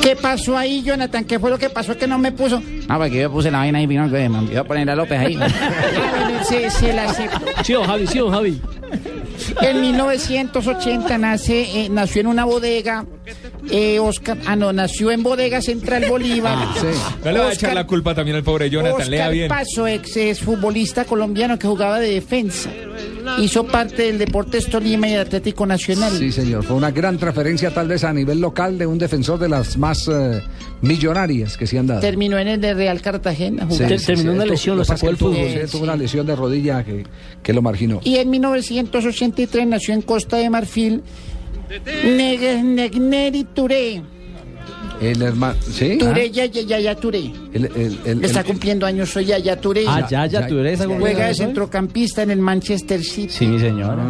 ¿Qué 0.00 0.14
pasó 0.16 0.56
ahí, 0.56 0.82
Jonathan? 0.82 1.24
¿Qué 1.24 1.38
fue 1.40 1.50
lo 1.50 1.58
que 1.58 1.68
pasó 1.68 1.96
que 1.98 2.06
no 2.06 2.18
me 2.18 2.30
puso? 2.32 2.62
Ah, 2.92 2.98
porque 2.98 3.22
yo 3.22 3.32
puse 3.32 3.50
la 3.50 3.56
vaina 3.56 3.78
ahí, 3.78 3.86
vino 3.86 4.04
que 4.10 4.28
me 4.28 4.38
olvidó 4.38 4.60
a 4.60 4.64
poner 4.64 4.90
a 4.90 4.94
López 4.94 5.18
ahí. 5.18 5.38
Ah, 5.40 6.42
sí, 6.46 6.56
sí, 6.68 6.92
la 6.92 7.04
acepto. 7.04 7.40
Sí, 7.64 7.72
don 7.72 7.86
Javi, 7.86 8.06
sí, 8.06 8.18
don 8.18 8.30
Javi. 8.30 8.60
En 9.62 9.80
1980 9.80 11.16
nace, 11.16 11.84
eh, 11.84 11.88
nació 11.88 12.20
en 12.20 12.26
una 12.26 12.44
bodega 12.44 13.06
Eh, 13.70 13.98
Oscar, 14.00 14.38
ah, 14.46 14.56
no, 14.56 14.72
nació 14.72 15.10
en 15.12 15.22
Bodega 15.22 15.62
Central 15.62 16.04
Bolívar. 16.08 16.56
No 17.24 17.32
le 17.32 17.38
va 17.38 17.48
a 17.48 17.52
echar 17.52 17.74
la 17.74 17.86
culpa 17.86 18.14
también 18.14 18.36
al 18.36 18.42
pobre 18.42 18.68
Jonathan, 18.68 19.08
lea 19.10 19.20
Oscar 19.20 19.32
bien. 19.32 19.48
Paso, 19.48 19.86
ex, 19.86 20.16
ex 20.16 20.40
futbolista 20.40 21.04
colombiano 21.04 21.58
que 21.58 21.66
jugaba 21.68 22.00
de 22.00 22.10
defensa. 22.10 22.70
Hizo 23.38 23.64
parte 23.64 24.02
del 24.02 24.18
Deportes 24.18 24.66
Tolima 24.68 25.06
y 25.08 25.12
del 25.12 25.20
Atlético 25.20 25.64
Nacional. 25.64 26.12
Sí, 26.18 26.32
señor. 26.32 26.64
Fue 26.64 26.74
una 26.76 26.90
gran 26.90 27.18
transferencia, 27.18 27.72
tal 27.72 27.86
vez 27.88 28.02
a 28.04 28.12
nivel 28.12 28.40
local, 28.40 28.76
de 28.78 28.86
un 28.86 28.98
defensor 28.98 29.38
de 29.38 29.48
las 29.48 29.76
más 29.78 30.08
eh, 30.08 30.42
millonarias 30.82 31.56
que 31.56 31.66
se 31.66 31.78
han 31.78 31.86
dado. 31.86 32.00
Terminó 32.00 32.38
en 32.38 32.48
el 32.48 32.60
de 32.60 32.74
Real 32.74 33.00
Cartagena. 33.00 33.66
Sí, 33.70 33.84
sí, 33.98 34.16
sí, 34.16 34.24
tuvo- 34.24 34.74
lo 34.74 34.84
sacó 34.84 35.06
del 35.06 35.16
fútbol. 35.16 35.36
Eh, 35.38 35.66
Tuvo 35.70 35.84
una 35.84 35.96
lesión 35.96 36.26
de 36.26 36.34
rodilla 36.34 36.84
que, 36.84 37.04
que 37.42 37.52
lo 37.52 37.62
marginó. 37.62 38.00
Y 38.02 38.16
en 38.16 38.28
1983 38.28 39.66
nació 39.68 39.94
en 39.94 40.02
Costa 40.02 40.36
de 40.36 40.50
Marfil 40.50 41.02
Negneri 42.04 43.44
Touré. 43.54 44.02
El 45.00 45.20
hermano. 45.20 45.56
¿Sí? 45.60 45.98
Touré, 45.98 46.30
ya, 46.30 46.46
ya, 46.46 46.62
ya, 46.62 46.78
ya, 46.78 46.94
Touré. 46.94 47.32
El, 47.52 47.64
el- 47.74 47.98
el- 48.04 48.24
Está 48.24 48.40
el- 48.40 48.46
cumpliendo 48.46 48.86
años, 48.86 49.10
soy 49.10 49.24
Yaya 49.24 49.56
Touré. 49.60 49.82
Ah, 49.88 50.06
Yaya 50.08 50.46
Touré, 50.46 50.74
¿está 50.74 50.84
cumpliendo 50.86 51.00
Juega 51.16 51.24
de 51.24 51.30
hoy? 51.32 51.36
centrocampista 51.36 52.22
en 52.22 52.30
el 52.30 52.38
Manchester 52.38 53.02
City. 53.02 53.28
Sí, 53.28 53.46
mi 53.48 53.58
señora. 53.58 54.04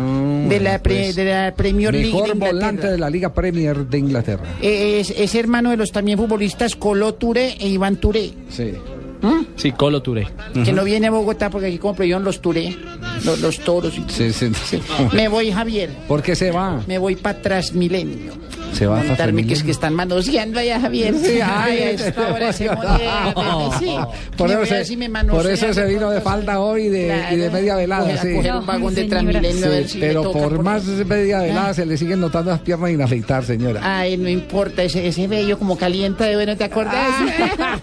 De 0.49 0.61
la, 0.61 0.83
pre- 0.83 1.15
de 1.15 1.25
la 1.25 1.55
Premier 1.57 1.95
League. 1.95 2.09
Mejor 2.09 2.27
de 2.29 2.33
Inglaterra. 2.35 2.53
volante 2.53 2.91
de 2.91 2.99
la 2.99 3.09
Liga 3.09 3.33
Premier 3.33 3.87
de 3.87 3.99
Inglaterra. 3.99 4.45
Es, 4.61 5.11
es 5.17 5.35
hermano 5.35 5.71
de 5.71 5.79
los 5.79 5.93
también 5.93 6.19
futbolistas 6.19 6.77
Colo 6.77 7.15
Touré 7.15 7.55
e 7.59 7.69
Iván 7.69 7.97
Touré. 7.97 8.31
Sí. 8.51 8.73
Sí, 9.57 9.73
Colo 9.73 10.03
Touré. 10.03 10.29
Que 10.65 10.73
no 10.73 10.85
viene 10.85 11.07
a 11.07 11.11
Bogotá 11.11 11.49
porque 11.51 11.69
aquí 11.69 11.79
como 11.79 11.95
prohibieron 11.95 12.25
los 12.25 12.41
Touré, 12.41 12.77
los, 13.25 13.41
los 13.41 13.59
toros. 13.61 13.95
y- 13.97 14.05
Sí, 14.09 14.33
sí. 14.33 14.51
Me 15.13 15.29
voy, 15.29 15.53
Javier. 15.53 15.91
¿Por 16.09 16.23
qué 16.23 16.35
se 16.35 16.51
va? 16.51 16.83
Me 16.87 16.99
voy 16.99 17.17
para 17.17 17.41
Transmilenio. 17.41 18.33
Se 18.73 18.87
va 18.87 19.03
Montarme 19.03 19.47
que 19.47 19.55
es 19.55 19.63
que 19.63 19.71
están 19.71 19.95
manoseando 19.95 20.59
allá, 20.59 20.81
Javier. 20.81 21.15
Sí, 21.15 21.41
ay, 21.43 21.43
ay, 21.45 21.83
a 21.83 21.91
esta 21.91 22.33
hora 22.33 22.53
se 22.53 22.69
sí. 23.79 23.97
Por 24.37 24.51
eso, 24.51 24.61
a 24.63 24.67
se, 24.67 24.75
ver 24.75 24.87
si 24.87 24.97
me 24.97 25.07
por 25.07 25.13
manosean. 25.13 25.55
eso 25.55 25.75
se 25.75 25.87
vino 25.87 26.11
de 26.11 26.21
falda 26.21 26.59
hoy 26.61 26.85
y 26.85 26.89
de, 26.89 27.25
y 27.33 27.37
de 27.37 27.51
media 27.51 27.77
velada. 27.77 28.13
A 28.15 28.17
sí. 28.17 28.35
coger 28.35 28.55
un 28.57 28.67
vagón 28.67 28.95
de 28.95 29.05
Transmilenio 29.05 29.67
a 29.67 29.69
ver 29.69 29.89
si 29.89 29.99
pero 30.01 30.23
toca 30.23 30.39
por 30.39 30.49
por- 30.57 30.63
más 30.65 30.85
media 30.85 31.41
velada 31.41 31.69
Ah. 31.69 31.75
se 31.75 31.87
le 31.87 31.97
siguen 31.97 32.21
notando 32.21 32.51
las 32.51 32.61
piernas 32.61 32.91
sin 32.91 33.03
afeitar, 33.03 33.45
señora. 33.45 33.81
Ay, 33.85 34.17
no 34.17 34.29
importa, 34.29 34.83
ese, 34.83 35.07
ese 35.07 35.29
vello 35.29 35.59
como 35.59 35.77
calienta 35.77 36.25
de 36.25 36.35
bueno, 36.35 36.57
¿te 36.57 36.65
acordás? 36.65 37.15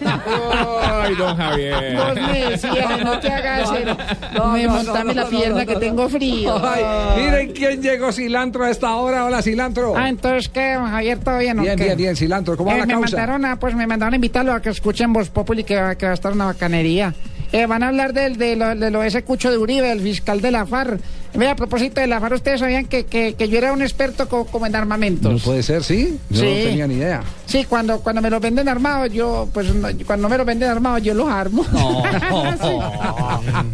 Ay, 0.82 1.14
don 1.14 1.36
Javier. 1.36 1.96
Vos 1.96 2.14
me 2.14 3.04
no 3.04 3.18
te 3.20 3.28
hagas 3.28 3.70
me 3.72 4.64
no, 4.64 4.70
montame 4.72 5.14
no, 5.14 5.20
la 5.20 5.24
no, 5.24 5.30
pierna 5.30 5.60
no, 5.60 5.66
que 5.66 5.74
no. 5.74 5.80
tengo 5.80 6.08
frío. 6.08 6.60
Ay, 6.62 6.82
miren 7.22 7.52
quién 7.52 7.82
llegó 7.82 8.12
cilantro 8.12 8.64
a 8.64 8.70
esta 8.70 8.94
hora. 8.96 9.24
Hola, 9.24 9.42
cilantro. 9.42 9.94
Ah, 9.96 10.08
entonces, 10.08 10.48
¿qué, 10.48 10.76
don 10.80 10.90
Javier? 10.90 11.18
¿Todo 11.18 11.38
bien 11.38 11.60
Bien, 11.60 11.76
bien, 11.76 11.96
bien, 11.96 12.16
cilantro. 12.16 12.56
¿Cómo 12.56 12.70
va 12.70 12.76
Eh, 12.76 12.80
la 12.80 12.86
me 12.86 12.92
causa? 12.94 13.16
mandaron 13.16 13.44
a, 13.44 13.58
pues 13.58 13.74
me 13.74 13.86
mandaron 13.86 14.12
a 14.14 14.16
invitarlo 14.16 14.52
a 14.52 14.60
que 14.62 14.70
escuchen 14.70 15.12
Voz 15.12 15.30
Populi 15.30 15.64
que, 15.64 15.76
va- 15.80 15.94
que 15.94 16.06
va 16.06 16.12
a 16.12 16.14
estar 16.14 16.32
una 16.32 16.46
bacanería. 16.46 17.14
Eh, 17.52 17.66
van 17.66 17.82
a 17.82 17.88
hablar 17.88 18.12
del, 18.12 18.36
de, 18.36 18.54
lo, 18.56 18.74
de 18.76 18.90
lo 18.90 19.00
de 19.00 19.08
ese 19.08 19.22
cucho 19.24 19.50
de 19.50 19.58
Uribe, 19.58 19.90
el 19.90 20.00
fiscal 20.00 20.40
de 20.40 20.50
la 20.52 20.66
FARC. 20.66 21.00
Mira, 21.34 21.52
a 21.52 21.56
propósito 21.56 22.00
de 22.00 22.06
la 22.08 22.18
FARC, 22.20 22.34
¿ustedes 22.34 22.60
sabían 22.60 22.86
que, 22.86 23.06
que, 23.06 23.34
que 23.34 23.48
yo 23.48 23.58
era 23.58 23.72
un 23.72 23.82
experto 23.82 24.28
co- 24.28 24.46
como 24.46 24.66
en 24.66 24.74
armamentos? 24.74 25.32
No 25.32 25.38
puede 25.38 25.62
ser, 25.62 25.84
¿sí? 25.84 26.18
Yo 26.28 26.40
Sí. 26.40 26.46
no 26.46 26.68
tenía 26.70 26.86
ni 26.88 26.94
idea. 26.94 27.22
Sí, 27.46 27.64
cuando, 27.68 28.00
cuando 28.00 28.20
me 28.20 28.30
los 28.30 28.40
venden 28.40 28.68
armados, 28.68 29.12
yo, 29.12 29.48
pues, 29.52 29.72
no- 29.74 29.88
cuando 30.06 30.28
me 30.28 30.36
los 30.36 30.46
venden 30.46 30.68
armados, 30.70 31.02
yo 31.02 31.14
los 31.14 31.28
armo. 31.28 31.64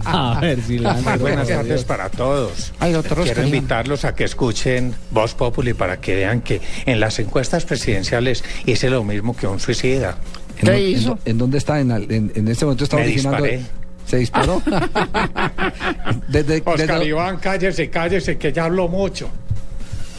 A 0.05 0.39
ver, 0.41 0.61
cilantro. 0.61 1.19
Buenas 1.19 1.49
tardes 1.49 1.85
para 1.85 2.09
todos. 2.09 2.73
Ay, 2.79 2.93
doctor 2.93 3.19
Quiero 3.23 3.31
Oscar. 3.43 3.47
invitarlos 3.47 4.05
a 4.05 4.15
que 4.15 4.25
escuchen 4.25 4.95
Voz 5.11 5.35
Populi 5.35 5.75
para 5.75 6.01
que 6.01 6.15
vean 6.15 6.41
que 6.43 6.61
en 6.85 7.01
las 7.01 7.19
encuestas 7.19 7.65
presidenciales 7.65 8.45
hice 8.67 8.91
lo 8.91 9.03
mismo 9.05 9.37
que 9.37 9.47
un 9.47 9.61
suicida. 9.61 10.17
¿En, 10.59 10.67
dó- 10.67 10.73
en 10.75 11.05
dó- 11.05 11.19
¿En 11.25 11.39
dónde 11.39 11.59
está? 11.59 11.81
En, 11.81 11.91
al- 11.93 12.11
en, 12.11 12.33
en 12.35 12.49
este 12.49 12.65
momento 12.65 12.85
está 12.85 12.97
Me 12.97 13.03
originando. 13.03 13.45
disparé. 13.45 13.86
¿Se 14.07 14.19
disparó? 14.19 14.63
Desde- 16.29 16.63
Oscar 16.65 16.77
desde- 16.99 17.07
Iván, 17.07 17.39
cállese, 17.39 17.91
cállese, 17.91 18.39
que 18.39 18.53
ya 18.53 18.65
hablo 18.65 18.89
mucho. 18.89 19.29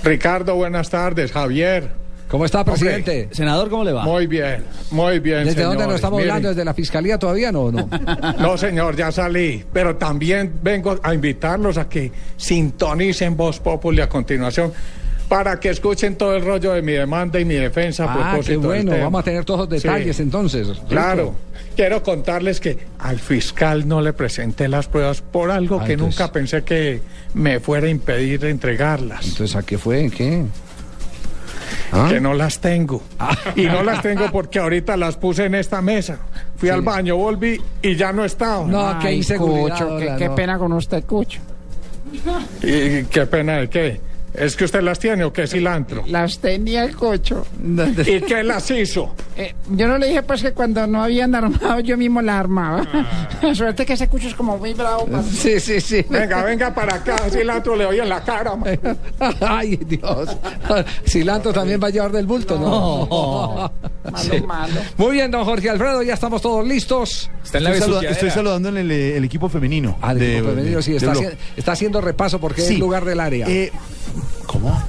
Ricardo, 0.04 0.56
buenas 0.56 0.90
tardes. 0.90 1.32
Javier. 1.32 1.92
¿Cómo 2.28 2.44
está, 2.44 2.66
presidente? 2.66 3.30
Senador, 3.32 3.70
¿cómo 3.70 3.86
le 3.86 3.94
va? 3.94 4.04
Muy 4.04 4.28
bien, 4.28 4.66
muy 4.92 5.20
bien. 5.20 5.46
¿Desde 5.46 5.64
dónde 5.64 5.86
nos 5.86 5.96
estamos 5.96 6.18
Miren, 6.18 6.32
hablando? 6.32 6.50
¿Desde 6.50 6.66
la 6.66 6.74
fiscalía 6.74 7.18
todavía 7.18 7.54
no? 7.54 7.72
no? 7.72 7.88
No, 8.40 8.58
señor, 8.58 8.98
ya 8.98 9.14
salí. 9.14 9.64
Pero 9.72 9.96
también 9.96 10.52
vengo 10.62 11.00
a 11.02 11.14
invitarlos 11.14 11.78
a 11.78 11.88
que 11.88 12.12
sintonicen 12.36 13.38
Voz 13.38 13.60
Populi 13.62 14.02
a 14.02 14.10
continuación 14.10 14.74
para 15.28 15.60
que 15.60 15.70
escuchen 15.70 16.16
todo 16.16 16.36
el 16.36 16.46
rollo 16.46 16.74
de 16.74 16.82
mi 16.82 16.94
demanda 16.94 17.40
y 17.40 17.46
mi 17.46 17.56
defensa 17.56 18.06
a 18.06 18.08
Ah, 18.14 18.14
propósito 18.32 18.46
qué 18.46 18.52
del 18.60 18.60
bueno. 18.86 18.92
tema. 18.94 19.04
Vamos 19.06 19.20
a 19.22 19.24
tener 19.24 19.44
todos 19.46 19.60
los 19.62 19.70
detalles 19.70 20.16
Sí. 20.16 20.22
entonces. 20.24 20.68
Rico. 20.68 20.86
Claro. 20.88 21.36
Quiero 21.76 22.02
contarles 22.02 22.60
que 22.60 22.78
al 23.00 23.20
fiscal 23.20 23.88
no 23.88 24.02
le 24.02 24.14
presenté 24.14 24.68
las 24.68 24.88
pruebas 24.88 25.22
por 25.22 25.52
algo 25.52 25.80
Ah, 25.82 25.86
que 25.86 25.94
entonces- 25.94 26.20
nunca 26.20 26.32
pensé 26.32 26.64
que 26.64 27.02
me 27.34 27.60
fuera 27.60 27.88
a 27.88 27.90
impedir 27.90 28.46
entregarlas. 28.46 29.28
Entonces, 29.28 29.56
¿a 29.56 29.64
qué 29.64 29.78
fue? 29.78 30.10
¿Qué? 30.10 30.44
¿Ah? 31.92 32.08
Que 32.10 32.20
no 32.20 32.34
las 32.34 32.60
tengo. 32.60 33.02
Y 33.56 33.66
no 33.66 33.84
las 33.84 34.02
tengo 34.02 34.32
porque 34.32 34.60
ahorita 34.60 34.96
las 34.98 35.18
puse 35.18 35.46
en 35.46 35.56
esta 35.56 35.82
mesa. 35.82 36.18
Fui 36.58 36.70
al 36.70 36.82
baño, 36.82 37.16
volví 37.18 37.62
y 37.82 37.96
ya 37.96 38.12
no 38.14 38.26
estaba. 38.26 38.66
No, 38.66 38.98
qué 39.00 39.08
Ay, 39.10 39.18
inseguridad, 39.18 39.74
Cucho, 39.78 39.98
qué, 39.98 40.06
hola, 40.08 40.18
qué 40.18 40.28
no. 40.30 40.36
pena 40.36 40.58
con 40.58 40.72
usted, 40.74 41.04
Cucho. 41.06 41.40
¿Y 42.64 43.04
qué 43.04 43.26
pena 43.30 43.58
de 43.58 43.70
qué? 43.70 44.02
¿Es 44.34 44.56
que 44.56 44.66
usted 44.66 44.82
las 44.82 45.00
tiene 45.00 45.24
o 45.24 45.34
qué 45.34 45.48
cilantro? 45.48 46.04
Las 46.06 46.38
tenía 46.40 46.84
el 46.84 46.96
Cucho. 46.96 47.46
¿Y 48.06 48.22
qué 48.22 48.44
las 48.44 48.70
hizo? 48.72 49.14
Eh, 49.38 49.54
yo 49.70 49.88
no 49.88 50.00
le 50.00 50.08
dije 50.08 50.24
pues 50.24 50.42
que 50.42 50.52
cuando 50.52 50.88
no 50.88 51.04
habían 51.04 51.36
armado 51.36 51.80
yo 51.82 51.96
mismo 51.96 52.24
la 52.24 52.40
armaba. 52.40 52.88
Suerte 53.54 53.86
que 53.86 53.94
ese 53.94 54.08
cucho 54.08 54.28
es 54.30 54.34
como 54.34 54.58
muy 54.58 54.74
bravo. 54.74 55.06
pa- 55.06 55.22
Sí, 55.32 55.60
sí, 55.60 55.80
sí. 55.80 56.04
Venga, 56.10 56.44
venga 56.44 56.74
para 56.74 56.96
acá, 56.96 57.16
cilantro 57.30 57.76
le 57.76 57.84
doy 57.84 58.00
en 58.00 58.10
la 58.10 58.24
cara. 58.24 58.56
man. 58.56 58.80
Ay, 59.42 59.76
Dios. 59.76 60.36
Cilantro 61.06 61.54
también 61.54 61.80
va 61.80 61.86
a 61.86 61.90
llevar 61.92 62.12
del 62.12 62.26
bulto, 62.26 62.58
¿no? 62.58 63.72
Malo, 64.12 64.48
malo. 64.48 64.74
Muy 64.98 65.12
bien, 65.12 65.30
don 65.30 65.46
Jorge 65.46 65.70
Alfredo, 65.70 66.02
ya 66.02 66.16
estamos 66.16 66.42
todos 66.42 66.66
listos. 66.68 67.30
Está 67.44 67.60
en 67.60 67.66
la 67.66 67.70
Estoy, 67.70 67.82
saluda- 67.82 68.00
besuqueadera. 68.02 68.12
estoy 68.14 68.30
saludando 68.32 68.70
en 68.70 68.78
el, 68.78 68.90
el 68.92 69.24
equipo 69.24 69.50
femenino. 69.50 70.00
Ah, 70.02 70.16
de- 70.16 70.32
disculpe, 70.42 70.62
de- 70.64 70.82
sí, 70.82 70.92
de 70.94 70.98
está, 70.98 71.12
Blog. 71.12 71.24
haci- 71.26 71.36
está 71.58 71.72
haciendo 71.74 72.02
repaso 72.02 72.40
porque 72.40 72.62
es 72.62 72.68
Sí. 72.70 72.74
el 72.74 72.80
lugar 72.80 73.06
del 73.06 73.20
área. 73.20 73.46
Eh, 73.48 73.72
¿Cómo? 74.46 74.87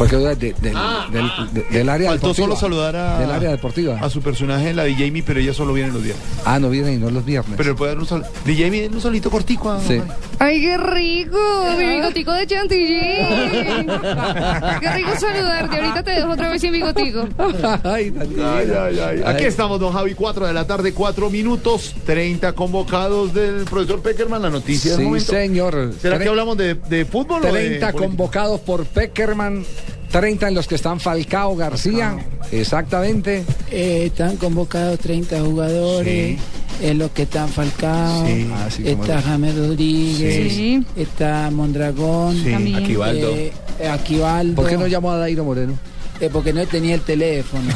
Porque 0.00 0.16
de- 0.16 0.34
de- 0.34 0.52
del- 0.54 0.74
del, 1.12 1.30
de- 1.52 1.62
del 1.70 1.88
área 1.90 2.08
Faltó 2.08 2.28
deportiva. 2.28 2.46
solo 2.46 2.56
saludar 2.56 2.96
a, 2.96 3.18
Del 3.20 3.30
área 3.30 3.50
deportiva. 3.50 3.98
a 4.00 4.08
su 4.08 4.22
personaje, 4.22 4.72
la 4.72 4.84
de 4.84 4.94
Jamie, 4.94 5.22
pero 5.22 5.40
ella 5.40 5.52
solo 5.52 5.74
viene 5.74 5.92
los 5.92 6.02
viernes. 6.02 6.24
Ah, 6.46 6.58
no 6.58 6.70
viene 6.70 6.94
y 6.94 6.96
no 6.96 7.10
los 7.10 7.24
viernes. 7.24 7.54
Pero 7.58 7.76
puede 7.76 7.92
dar 7.92 8.00
un 8.00 8.06
saludo. 8.06 8.26
De 8.46 8.56
Jamie, 8.56 8.88
un 8.88 9.00
solito 9.00 9.30
cortico. 9.30 9.70
a- 9.70 9.80
Sí. 9.80 10.00
¡Ay, 10.38 10.60
qué 10.62 10.78
rico! 10.78 11.38
Mi 11.76 11.84
bigotico 11.86 12.32
de 12.32 12.46
chantilly. 12.46 12.98
¡Qué 14.80 14.90
rico 14.94 15.10
saludarte! 15.18 15.76
Ahorita 15.76 16.02
te 16.02 16.10
dejo 16.12 16.30
otra 16.30 16.48
vez 16.48 16.60
sin 16.62 16.72
bigotico. 16.72 17.28
Ay, 17.84 18.12
Ay, 18.38 18.70
ay, 18.76 18.98
ay. 19.00 19.22
Aquí 19.26 19.44
estamos, 19.44 19.78
don 19.80 19.92
Javi, 19.92 20.14
4 20.14 20.46
de 20.46 20.52
la 20.54 20.66
tarde, 20.66 20.92
4 20.94 21.28
minutos, 21.30 21.94
30 22.06 22.52
convocados 22.54 23.34
del 23.34 23.64
profesor 23.64 24.00
Peckerman, 24.00 24.40
la 24.42 24.50
noticia 24.50 24.92
del 24.92 25.00
Sí, 25.00 25.04
momento. 25.06 25.32
señor. 25.32 25.92
¿Será 26.00 26.16
Tre- 26.16 26.22
que 26.22 26.28
hablamos 26.28 26.56
de, 26.56 26.74
de 26.74 27.04
fútbol 27.04 27.42
o 27.42 27.46
de 27.46 27.52
30 27.52 27.92
política? 27.92 27.92
convocados 27.92 28.60
por 28.60 28.84
Peckerman, 28.86 29.64
30 30.10 30.48
en 30.48 30.54
los 30.54 30.66
que 30.66 30.74
están 30.74 30.98
Falcao 31.00 31.54
García, 31.56 32.18
exactamente. 32.50 33.44
Eh, 33.70 34.04
están 34.06 34.36
convocados 34.36 34.98
30 34.98 35.40
jugadores. 35.40 36.38
En 36.82 36.98
los 36.98 37.10
que 37.10 37.22
están 37.24 37.48
Falcao, 37.50 38.26
Sí. 38.26 38.48
Está 38.86 39.20
James 39.20 39.54
Rodríguez, 39.54 40.52
Sí. 40.54 40.82
está 40.96 41.50
Mondragón. 41.50 42.36
Aquivaldo. 42.74 43.30
eh, 43.36 43.52
Aquivaldo, 43.90 44.54
¿Por 44.62 44.68
qué 44.70 44.78
no 44.78 44.86
llamó 44.86 45.10
a 45.12 45.18
Dairo 45.18 45.44
Moreno? 45.44 45.74
Eh, 46.20 46.28
porque 46.32 46.52
no 46.52 46.64
tenía 46.66 46.94
el 46.94 47.00
teléfono. 47.00 47.62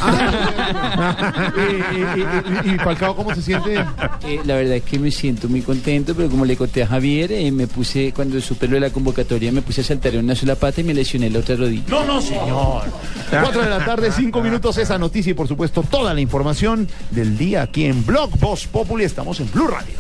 y, 1.56 1.96
y- 1.96 2.70
y- 2.70 2.74
y 2.74 2.78
Falcao, 2.78 3.14
¿cómo 3.16 3.34
se 3.34 3.42
siente? 3.42 3.74
Eh, 4.26 4.40
la 4.44 4.56
verdad 4.56 4.76
es 4.76 4.82
que 4.82 4.98
me 4.98 5.10
siento 5.10 5.48
muy 5.48 5.62
contento, 5.62 6.14
pero 6.14 6.28
como 6.28 6.44
le 6.44 6.56
conté 6.56 6.82
a 6.82 6.86
Javier, 6.86 7.32
eh, 7.32 7.50
me 7.50 7.66
puse, 7.66 8.12
cuando 8.14 8.40
supe 8.40 8.66
lo 8.68 8.74
de 8.74 8.80
la 8.80 8.90
convocatoria, 8.90 9.50
me 9.52 9.62
puse 9.62 9.80
a 9.80 9.84
saltar 9.84 10.14
en 10.14 10.24
una 10.24 10.34
sola 10.34 10.54
pata 10.56 10.80
y 10.80 10.84
me 10.84 10.94
lesioné 10.94 11.30
la 11.30 11.38
otra 11.40 11.56
rodilla. 11.56 11.84
No, 11.88 12.04
no, 12.04 12.20
señor. 12.20 12.82
4 13.30 13.62
de 13.62 13.70
la 13.70 13.84
tarde, 13.84 14.12
5 14.12 14.40
minutos, 14.42 14.76
esa 14.78 14.98
noticia 14.98 15.30
y 15.30 15.34
por 15.34 15.48
supuesto 15.48 15.82
toda 15.82 16.14
la 16.14 16.20
información 16.20 16.88
del 17.10 17.36
día 17.36 17.62
aquí 17.62 17.84
en 17.86 18.04
Blog 18.04 18.38
Voz 18.38 18.66
Populi. 18.66 19.04
Estamos 19.04 19.40
en 19.40 19.50
Blue 19.50 19.66
Radio. 19.68 19.94